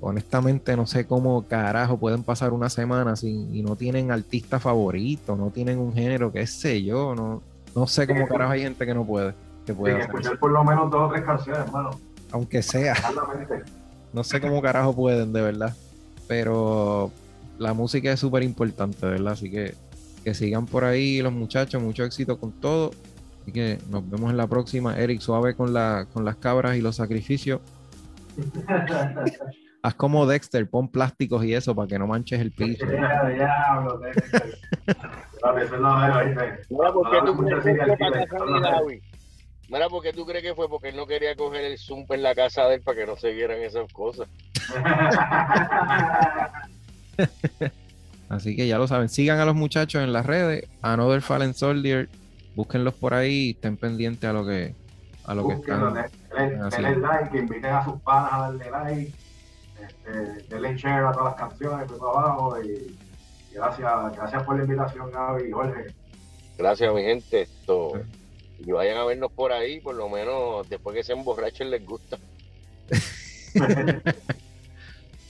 Honestamente 0.00 0.76
no 0.76 0.86
sé 0.86 1.06
cómo 1.06 1.46
carajo 1.46 1.96
pueden 1.96 2.22
pasar 2.22 2.52
una 2.52 2.70
semana 2.70 3.16
sin 3.16 3.54
y 3.54 3.62
no 3.62 3.76
tienen 3.76 4.10
artista 4.10 4.60
favorito, 4.60 5.36
no 5.36 5.50
tienen 5.50 5.78
un 5.78 5.92
género, 5.92 6.32
qué 6.32 6.46
sé 6.46 6.82
yo, 6.82 7.14
no, 7.14 7.42
no 7.78 7.86
sé 7.86 8.06
cómo 8.06 8.26
carajo 8.26 8.52
hay 8.52 8.62
gente 8.62 8.84
que 8.86 8.94
no 8.94 9.04
puede, 9.04 9.34
que 9.66 9.72
puede 9.74 9.94
Sin 9.94 10.00
hacer 10.02 10.10
eso. 10.10 10.18
escuchar 10.18 10.38
por 10.40 10.50
lo 10.50 10.64
menos 10.64 10.90
dos 10.90 11.08
o 11.08 11.12
tres 11.12 11.24
canciones, 11.24 11.62
hermano. 11.66 11.90
aunque 12.32 12.62
sea. 12.62 12.94
No 14.12 14.24
sé 14.24 14.40
cómo 14.40 14.60
carajo 14.62 14.94
pueden, 14.94 15.32
de 15.32 15.42
verdad. 15.42 15.74
Pero 16.26 17.10
la 17.58 17.72
música 17.74 18.12
es 18.12 18.20
súper 18.20 18.42
importante, 18.42 19.06
verdad. 19.06 19.32
Así 19.34 19.50
que 19.50 19.74
que 20.24 20.34
sigan 20.34 20.66
por 20.66 20.84
ahí 20.84 21.22
los 21.22 21.32
muchachos. 21.32 21.82
Mucho 21.82 22.04
éxito 22.04 22.38
con 22.38 22.52
todo. 22.52 22.90
Así 23.42 23.52
que 23.52 23.78
nos 23.90 24.08
vemos 24.10 24.30
en 24.30 24.36
la 24.36 24.46
próxima. 24.46 24.98
Eric, 24.98 25.20
suave 25.20 25.54
con, 25.54 25.72
la, 25.72 26.06
con 26.12 26.24
las 26.24 26.36
cabras 26.36 26.76
y 26.76 26.80
los 26.80 26.96
sacrificios. 26.96 27.60
Haz 29.82 29.94
como 29.94 30.26
Dexter, 30.26 30.68
pon 30.68 30.88
plásticos 30.88 31.44
y 31.44 31.54
eso 31.54 31.74
para 31.74 31.86
que 31.86 31.98
no 31.98 32.06
manches 32.08 32.40
el 32.40 32.50
piso. 32.50 32.84
Ya, 32.84 33.28
diablo, 33.28 33.98
Dexter. 33.98 34.58
Papi, 35.40 35.62
eso 35.62 35.74
es 35.74 35.80
lo 35.80 36.00
de 36.00 36.10
hoy, 36.10 36.26
¿viste? 36.28 36.60
Mira, 36.70 36.92
¿por 36.92 37.10
qué 37.10 37.18
tú 37.26 37.36
crees 37.36 37.64
que 37.64 37.72
fue 37.72 37.72
serial 37.78 37.98
para 37.98 38.10
killer, 38.10 38.28
casa 38.28 38.36
eso 38.36 38.36
es 38.36 38.40
de 38.40 38.46
lo 38.50 38.60
de- 38.60 38.70
David? 38.70 39.02
Mira, 39.70 39.88
¿por 39.88 40.02
qué 40.02 40.12
tú 40.12 40.26
crees 40.26 40.42
que 40.44 40.54
fue? 40.54 40.68
Porque 40.68 40.88
él 40.88 40.96
no 40.96 41.06
quería 41.06 41.36
coger 41.36 41.64
el 41.64 41.78
zoom 41.78 42.04
en 42.08 42.22
la 42.22 42.34
casa 42.34 42.64
de 42.66 42.76
él 42.76 42.82
para 42.82 42.98
que 42.98 43.06
no 43.06 43.16
se 43.16 43.32
vieran 43.32 43.58
esas 43.60 43.92
cosas. 43.92 44.28
Así 48.28 48.54
que 48.56 48.66
ya 48.66 48.78
lo 48.78 48.86
saben. 48.86 49.08
Sigan 49.08 49.38
a 49.40 49.44
los 49.44 49.54
muchachos 49.54 50.02
en 50.02 50.12
las 50.12 50.26
redes. 50.26 50.66
Another 50.82 51.22
Fallen 51.22 51.54
Soldier. 51.54 52.08
Búsquenlos 52.54 52.94
por 52.94 53.14
ahí 53.14 53.48
y 53.48 53.50
estén 53.50 53.76
pendientes 53.76 54.28
a 54.28 54.32
lo 54.32 54.44
que, 54.44 54.74
a 55.24 55.34
lo 55.34 55.46
que 55.48 55.54
están. 55.54 55.94
denle, 55.94 56.96
like, 56.96 57.38
inviten 57.38 57.72
a 57.72 57.84
sus 57.84 58.00
panas 58.02 58.32
a 58.32 58.38
darle 58.40 58.70
like, 58.70 59.12
este, 59.80 60.42
denle 60.48 60.76
share 60.76 61.04
a 61.06 61.12
todas 61.12 61.38
las 61.38 61.48
canciones 61.48 61.90
por 61.92 62.08
abajo 62.10 62.60
y 62.62 62.96
gracias, 63.58 64.16
gracias 64.16 64.42
por 64.44 64.56
la 64.56 64.64
invitación, 64.64 65.10
Gaby 65.10 65.48
y 65.48 65.52
Jorge. 65.52 65.94
Gracias, 66.56 66.94
mi 66.94 67.02
gente. 67.02 67.42
Esto, 67.42 67.92
y 68.58 68.72
vayan 68.72 68.98
a 68.98 69.04
vernos 69.04 69.30
por 69.32 69.52
ahí, 69.52 69.80
por 69.80 69.94
lo 69.94 70.08
menos 70.08 70.68
después 70.68 70.96
que 70.96 71.02
se 71.02 71.12
emborrachen 71.12 71.70
les 71.70 71.84
gusta. 71.84 72.18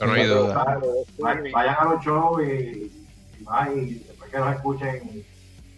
No 0.01 0.13
hay 0.13 0.27
duda. 0.27 0.81
Vayan 1.19 1.53
vayan 1.53 1.77
a 1.77 1.85
los 1.87 2.05
shows 2.05 2.41
y, 2.43 2.93
y 3.41 3.43
más, 3.43 3.69
y 3.75 3.95
después 3.95 4.31
que 4.31 4.39
nos 4.39 4.55
escuchen, 4.55 5.27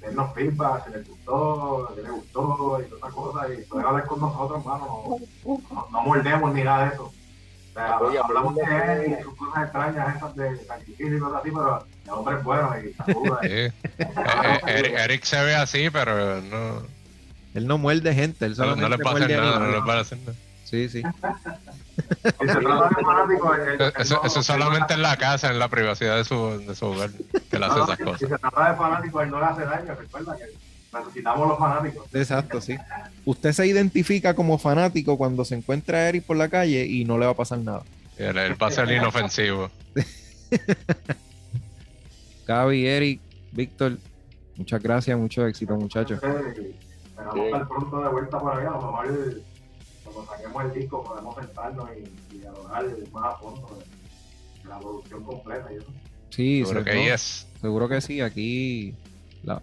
dennos 0.02 0.34
feedback, 0.34 0.84
si 0.84 0.92
les 0.92 1.08
gustó, 1.08 1.92
si 1.94 2.02
les 2.02 2.10
gustó 2.10 2.80
y 2.82 2.84
todas 2.84 2.98
esas 2.98 3.14
cosas, 3.14 3.50
y 3.50 3.62
pueden 3.62 3.86
hablar 3.86 4.06
con 4.06 4.20
nosotros, 4.20 4.60
hermano, 4.60 5.18
no, 5.44 5.58
no, 5.70 5.88
no 5.90 6.02
mordemos 6.02 6.52
ni 6.52 6.62
nada 6.62 6.88
de 6.88 6.94
eso. 6.94 7.12
Sea, 7.86 7.98
Oye, 8.00 8.18
hablamos 8.18 8.54
de 8.56 8.62
él 8.62 9.16
y 9.18 9.22
sus 9.22 9.34
cosas 9.36 9.62
extrañas, 9.64 10.16
esas 10.16 10.36
de 10.36 10.64
sacrificio 10.64 11.16
y 11.16 11.20
cosas 11.20 11.40
así, 11.40 11.50
pero 11.50 11.84
el 12.04 12.10
hombre 12.10 12.36
es 12.36 12.44
bueno 12.44 12.70
y 12.78 12.92
saluda. 12.94 13.38
Sí. 13.42 13.48
Eh, 13.48 13.72
eh, 13.98 14.60
Eric, 14.66 14.94
Eric 14.98 15.24
se 15.24 15.44
ve 15.44 15.54
así, 15.54 15.90
pero 15.90 16.40
no, 16.42 16.82
Él 17.54 17.66
no 17.66 17.78
muerde 17.78 18.14
gente. 18.14 18.44
Él 18.46 18.54
no, 18.58 18.64
no 18.64 18.70
solamente 18.76 18.96
le 18.98 19.04
va 19.04 19.10
a 19.10 19.14
hacer 19.14 19.28
muerde 19.28 19.36
nada, 19.44 19.58
no 19.58 19.70
le 19.72 19.80
va 19.80 19.94
a 19.94 20.00
hacer 20.00 20.18
nada. 20.18 20.34
Sí, 20.64 20.88
sí. 20.88 21.02
Si 21.02 22.46
se 22.46 22.56
trata 22.60 22.88
de 22.88 23.04
fanáticos, 23.04 23.58
él- 23.58 23.68
él- 23.68 23.80
él 23.80 23.92
Eso, 23.98 24.14
no- 24.16 24.26
eso 24.26 24.42
solamente 24.42 24.94
en 24.94 25.02
la 25.02 25.16
casa, 25.16 25.48
en 25.50 25.58
la 25.58 25.68
privacidad 25.68 26.16
de 26.16 26.24
su, 26.24 26.64
de 26.66 26.74
su 26.74 26.86
hogar, 26.86 27.10
que 27.50 27.58
le 27.58 27.66
hace 27.66 27.76
no, 27.78 27.84
esas 27.84 27.98
cosas. 27.98 28.18
Si 28.20 28.26
se 28.26 28.38
trata 28.38 28.70
de 28.70 28.76
fanáticos, 28.76 29.22
él 29.24 29.30
no 29.30 29.40
le 29.40 29.46
hace 29.46 29.64
daño, 29.64 29.94
recuerda 29.98 30.36
que 30.36 30.44
necesitamos 30.92 31.48
los 31.48 31.58
fanáticos. 31.58 32.06
Exacto, 32.14 32.60
sí. 32.60 32.76
Usted 33.24 33.52
se 33.52 33.66
identifica 33.66 34.34
como 34.34 34.58
fanático 34.58 35.16
cuando 35.16 35.44
se 35.44 35.54
encuentra 35.54 35.98
a 35.98 36.08
Eric 36.08 36.24
por 36.24 36.36
la 36.36 36.48
calle 36.48 36.84
y 36.86 37.04
no 37.04 37.16
le 37.18 37.26
va 37.26 37.32
a 37.32 37.36
pasar 37.36 37.58
nada. 37.58 37.82
Él, 38.18 38.36
él 38.36 38.60
va 38.62 38.66
a 38.66 38.70
ser 38.70 38.90
inofensivo. 38.90 39.70
Gaby, 42.46 42.86
Eric, 42.86 43.20
Víctor, 43.52 43.98
muchas 44.56 44.82
gracias, 44.82 45.16
mucho 45.18 45.46
éxito, 45.46 45.76
muchachos. 45.76 46.20
Esperamos 46.22 47.34
Sí. 47.34 47.40
estar 47.46 47.68
pronto 47.68 48.02
de 48.02 48.08
vuelta 48.08 48.38
por 48.38 48.52
allá. 48.58 48.68
A 48.70 48.72
lo 48.72 48.80
mejor 48.80 49.42
cuando 50.04 50.26
saquemos 50.32 50.64
el 50.64 50.72
disco 50.80 51.04
podemos 51.04 51.36
sentarnos 51.36 51.88
y, 51.96 52.34
y 52.34 52.38
dialogar 52.40 52.84
más 53.12 53.34
a 53.34 53.36
fondo 53.36 53.78
de, 53.78 54.68
la 54.68 54.78
producción 54.78 55.22
completa. 55.24 55.72
Y 55.72 55.76
eso. 55.76 55.86
Sí, 56.30 56.58
Seguro 56.64 56.84
se- 56.84 56.90
que 56.90 57.04
yes. 57.04 57.46
seguro 57.60 57.88
que 57.88 58.00
sí. 58.00 58.20
Aquí 58.20 58.94
la- 59.42 59.62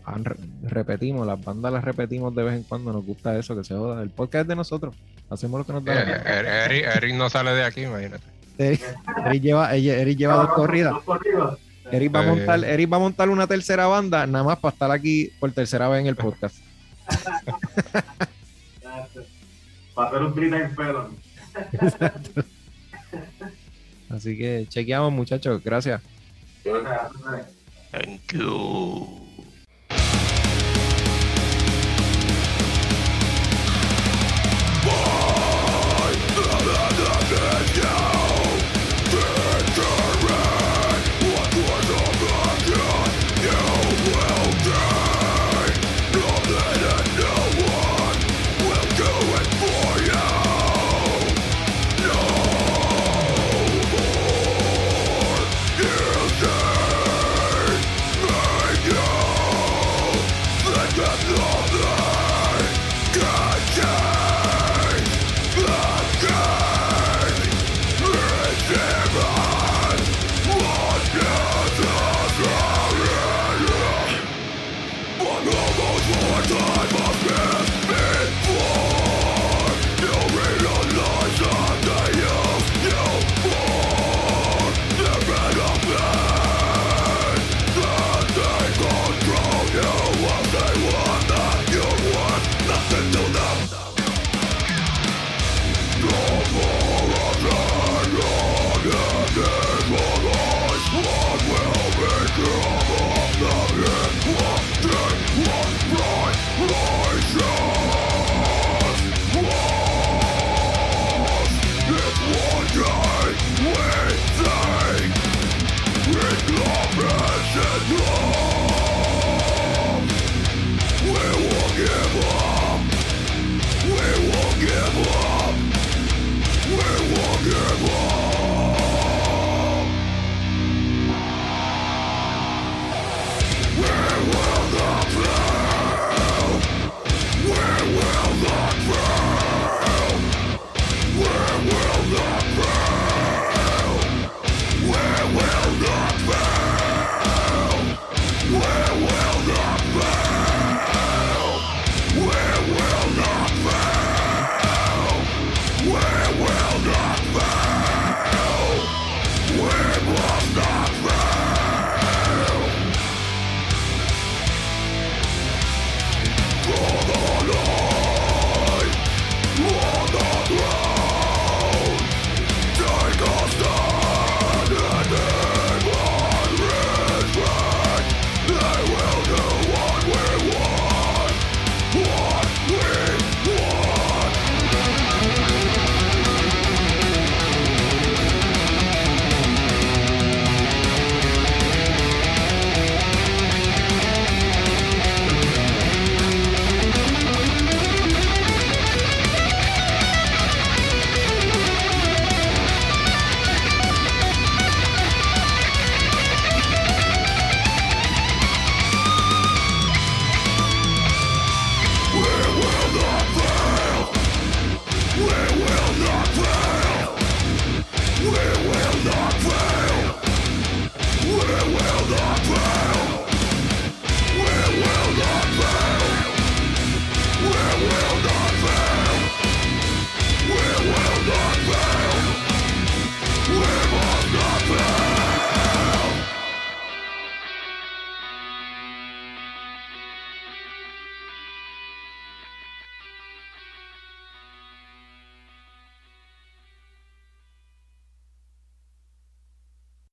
repetimos, 0.63 1.25
las 1.27 1.43
bandas 1.43 1.71
las 1.71 1.83
repetimos 1.83 2.33
de 2.35 2.43
vez 2.43 2.53
en 2.55 2.63
cuando. 2.63 2.91
Nos 2.93 3.05
gusta 3.05 3.37
eso, 3.37 3.55
que 3.55 3.63
se 3.63 3.75
joda. 3.75 4.01
El 4.01 4.09
podcast 4.09 4.43
es 4.43 4.47
de 4.47 4.55
nosotros. 4.55 4.95
Hacemos 5.29 5.59
lo 5.59 5.65
que 5.65 5.73
nos 5.73 5.83
da. 5.85 5.93
Eh, 6.01 6.21
eh, 6.25 6.65
Eric, 6.65 6.85
Eric 6.95 7.15
no 7.15 7.29
sale 7.29 7.51
de 7.51 7.63
aquí, 7.63 7.81
imagínate. 7.83 8.23
Eric, 8.57 8.81
Eric 9.25 9.41
lleva, 9.43 9.75
Eric 9.75 10.17
lleva 10.17 10.35
dos 10.35 10.49
corridas. 10.53 10.93
Dos 10.93 11.03
corridas. 11.03 11.57
Eric 11.91 12.13
va, 12.15 12.19
a 12.19 12.23
Eh. 12.23 12.27
montar, 12.27 12.63
Eric 12.65 12.91
va 12.91 12.97
a 12.97 12.99
montar 12.99 13.29
una 13.29 13.47
tercera 13.47 13.87
banda, 13.87 14.25
nada 14.27 14.43
más 14.43 14.59
para 14.59 14.73
estar 14.73 14.91
aquí 14.91 15.31
por 15.39 15.51
tercera 15.51 15.87
vez 15.87 16.01
en 16.01 16.07
el 16.07 16.15
podcast. 16.15 16.57
Para 19.93 20.09
hacer 20.09 20.21
un 20.21 20.33
time 20.33 20.69
felon. 20.69 21.15
Así 24.09 24.37
que 24.37 24.65
chequeamos, 24.69 25.11
muchachos. 25.13 25.61
Gracias. 25.63 26.01
Gracias. 26.63 27.47
Thank 27.91 28.33
you. 28.33 29.26